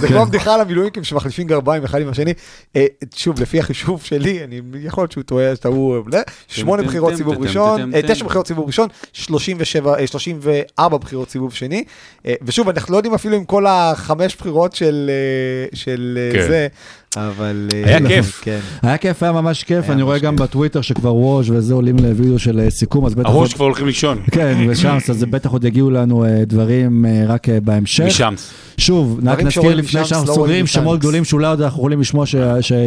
זה 0.00 0.08
כמו 0.08 0.22
הבדיחה 0.22 0.54
על 0.54 0.60
המילואימניקים 0.60 1.04
שמחליפים 1.04 1.46
גרביים 1.46 1.84
אחד 1.84 2.00
עם 2.00 2.08
השני. 2.08 2.32
אה, 2.76 2.86
שוב, 3.14 3.40
לפי 3.40 3.58
החישוב 3.60 4.02
שלי, 4.02 4.44
אני 4.44 4.60
יכול 4.82 5.02
להיות 5.02 5.12
שהוא 5.12 5.24
טועה, 5.24 5.56
טעו, 5.56 5.96
אה, 6.14 6.20
שמונה 6.48 6.82
בחירות 6.82 7.14
סיבוב 7.16 7.34
ראשון, 7.48 7.94
אה. 7.94 8.00
תשע 8.14 8.24
בחירות 8.24 8.46
סיבוב 8.46 8.66
ראשון, 8.66 8.88
37, 9.12 9.94
אה, 9.98 10.06
34 10.06 10.98
בחירות 10.98 11.30
סיבוב 11.30 11.54
שני. 11.54 11.84
אה, 12.26 12.34
ושוב, 12.42 12.68
אנחנו 12.68 12.92
לא 12.92 12.98
יודעים 12.98 13.14
אפילו 13.14 13.36
עם 13.36 13.44
כל 13.44 13.66
החמש 14.10 14.36
בחירות 14.36 14.74
של 14.74 15.10
אה, 15.10 15.76
של 15.76 16.18
אה, 16.20 16.32
כן. 16.32 16.48
זה, 16.48 16.68
אבל... 17.16 17.68
אה, 17.74 17.88
היה 17.88 17.98
נכון, 17.98 18.08
כיף. 18.08 18.40
כן. 18.42 18.58
היה 18.82 18.98
כיף, 18.98 19.22
היה 19.22 19.32
ממש 19.32 19.64
כיף, 19.64 19.90
אני 19.90 20.02
רואה 20.02 20.18
גם. 20.18 20.36
בטוויטר 20.36 20.80
שכבר 20.80 21.14
ווש 21.14 21.50
וזה 21.50 21.74
עולים 21.74 21.96
לוידאו 21.98 22.38
של 22.38 22.60
אה, 22.60 22.70
סיכום, 22.70 23.06
אז 23.06 23.14
בטח. 23.14 23.28
הראש 23.28 23.54
כבר 23.54 23.64
הולכים 23.64 23.86
לישון. 23.86 24.22
כן, 24.30 24.58
ושם, 24.68 24.98
אז 25.10 25.18
זה 25.18 25.26
בטח 25.26 25.50
עוד 25.50 25.64
יגיעו 25.64 25.90
לנו 25.90 26.24
אה, 26.24 26.44
דברים 26.46 27.06
רק 27.28 27.48
בהמשך. 27.48 28.04
משמס. 28.04 28.50
שוב, 28.78 29.20
רק 29.26 29.42
נזכיר 29.42 29.74
לפני 29.74 30.04
שאנחנו 30.04 30.28
לא 30.28 30.34
סוגרים. 30.34 30.66
שמות 30.66 30.98
גדולים 30.98 31.24
שאולי 31.24 31.46
עוד 31.46 31.62
אנחנו 31.62 31.78
יכולים 31.78 32.00
לשמוע 32.00 32.24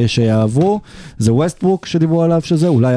שיעברו. 0.08 0.80
זה 1.18 1.34
ווסטברוק 1.34 1.86
שדיברו 1.86 2.24
עליו 2.24 2.41
שזה, 2.44 2.68
אולי 2.68 2.94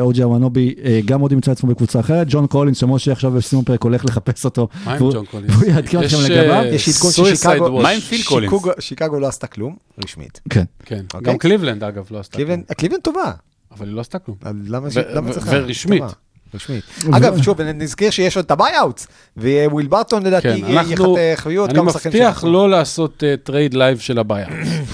אוג'י 0.00 0.24
אנונובי 0.24 0.74
גם 1.04 1.20
עוד 1.20 1.32
ימצא 1.32 1.52
עצמו 1.52 1.70
בקבוצה 1.70 2.00
אחרת. 2.00 2.26
ג'ון 2.30 2.46
קולינס, 2.46 2.78
שמשה 2.78 3.12
עכשיו 3.12 3.30
בסיום 3.30 3.64
פרק 3.64 3.82
הולך 3.82 4.04
לחפש 4.04 4.44
אותו. 4.44 4.68
מה 4.84 4.92
עם 4.92 4.98
ג'ון 4.98 5.24
קולינס? 5.24 5.52
והוא 5.54 5.64
יעדכן 5.64 5.98
אתכם 5.98 6.16
יש, 6.16 6.30
לגביו. 6.30 6.64
יש 6.64 6.88
עדכון 6.88 7.12
ששיקגו... 8.78 9.20
לא 9.20 9.28
עשתה 9.28 9.46
כלום, 9.46 9.76
רשמית. 10.04 10.40
כן. 10.50 10.63
כן, 10.84 11.04
אוקיי. 11.14 11.32
גם 11.32 11.38
קליבלנד 11.38 11.84
אגב 11.84 12.06
לא 12.10 12.18
עשתה 12.18 12.36
כלום, 12.36 12.62
קליבלנד 12.62 13.02
טובה. 13.02 13.32
אבל 13.70 13.86
היא 13.86 13.94
לא 13.94 14.00
עשתה 14.00 14.18
כלום. 14.18 14.36
למה 14.66 14.90
צריכה? 14.90 15.50
ורשמית. 15.52 16.02
רשמית. 16.54 16.82
אגב, 17.12 17.42
שוב, 17.42 17.60
נזכיר 17.60 18.10
שיש 18.10 18.36
עוד 18.36 18.44
את 18.44 18.50
ה 18.50 18.56
buyouts, 18.56 19.06
וויל 19.36 19.86
ברטון 19.86 20.26
לדעתי 20.26 20.62
כן, 20.62 20.76
אנחנו, 20.78 21.16
יחויו 21.34 21.60
עוד 21.60 21.70
אני 21.70 21.78
כמה 21.78 21.92
שחקנים. 21.92 22.14
מבטיח 22.14 22.28
שאנחנו- 22.34 22.52
לא 22.52 22.70
לעשות 22.70 23.22
טרייד 23.42 23.74
לייב 23.74 23.98
של 23.98 24.18
הבעיה. 24.18 24.46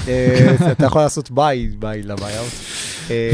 אה, 0.08 0.46
אתה 0.72 0.86
יכול 0.86 1.02
לעשות 1.02 1.30
ביי, 1.30 1.68
ביי 1.78 2.02
לביי-אוט. 2.02 2.48
אה, 3.10 3.30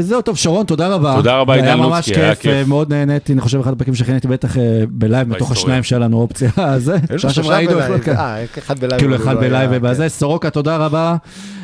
וזהו, 0.00 0.22
טוב, 0.22 0.36
שרון, 0.36 0.66
תודה 0.66 0.88
רבה. 0.88 1.12
תודה 1.16 1.36
רבה, 1.36 1.54
עידן 1.54 1.78
לוצקי, 1.78 2.14
היה 2.20 2.34
כיף, 2.34 2.42
כיף. 2.42 2.52
אה, 2.52 2.64
מאוד 2.64 2.92
נהניתי, 2.94 3.32
אני 3.32 3.40
חושב 3.40 3.60
אחד 3.60 3.72
הפרקים 3.72 3.94
שכיניתי 3.94 4.28
בטח 4.28 4.56
אה, 4.58 4.62
בלייב, 4.88 5.28
מתוך 5.28 5.48
בהיסטוריה. 5.48 5.62
השניים 5.62 5.82
שהיה 5.82 5.98
לנו 5.98 6.16
אופציה. 6.20 6.50
זה, 6.78 6.96
שעה 7.16 7.30
שעברה 7.32 7.56
היינו-. 7.56 7.72
כן. 8.04 8.16
אה, 8.16 8.44
אחד 8.58 8.78
בלייב. 8.78 9.00
כאילו 9.00 9.16
אחד 9.16 9.34
לא 9.34 9.40
בלייב 9.40 9.70
ובזה. 9.74 10.08
סורוקה, 10.08 10.50
תודה 10.50 10.76
רבה 10.76 11.16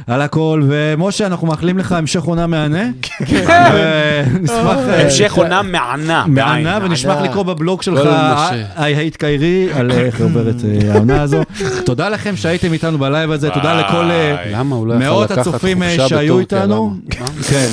על 0.07 0.23
הכל, 0.23 0.62
ומשה, 0.66 1.27
אנחנו 1.27 1.47
מאחלים 1.47 1.78
לך 1.78 1.93
המשך 1.93 2.23
עונה 2.23 2.47
מהנה. 2.47 2.85
ונשמח... 3.20 4.78
אה, 4.78 5.03
המשך 5.05 5.33
עונה 5.35 5.62
מהנה. 5.62 6.24
מהנה. 6.27 6.78
ונשמח. 6.83 7.19
לקרוא 7.23 7.43
בבלוג 7.43 7.83
שלך, 7.83 8.01
משה. 8.01 8.65
היי 8.77 8.97
היית 8.97 9.16
קיירי, 9.16 9.73
על 9.73 9.91
איך 9.91 10.20
עוברת 10.20 10.55
אה, 10.65 10.93
העונה 10.95 11.23
הזו. 11.23 11.41
תודה 11.85 12.09
לכם 12.09 12.37
שהייתם 12.37 12.73
איתנו 12.73 12.99
ב 12.99 13.05
live 13.05 13.31
הזה, 13.31 13.51
תודה. 13.51 13.81
לכל 13.81 14.11
אה, 14.11 14.62
לא 14.87 14.99
מאות 14.99 15.31
הצופים 15.31 15.83
אה, 15.83 16.09
שהיו 16.09 16.39
איתנו. 16.39 16.95
כן. 17.51 17.69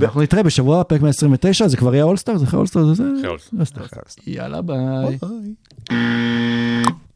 ואנחנו 0.00 0.22
נתראה 0.22 0.42
בשבוע 0.42 0.84
פרק 0.84 1.02
129, 1.02 1.68
זה 1.68 1.76
כבר 1.76 1.94
יהיה 1.94 2.04
All-Star? 2.04 2.36
זה 2.36 2.44
אחרי 2.44 2.58
All-Star? 2.58 2.84
זה 2.84 2.94
זה? 2.94 3.04
אחרי 3.18 3.28
All-Star. 3.28 3.82
יאללה 4.26 4.62
ביי. 4.62 5.18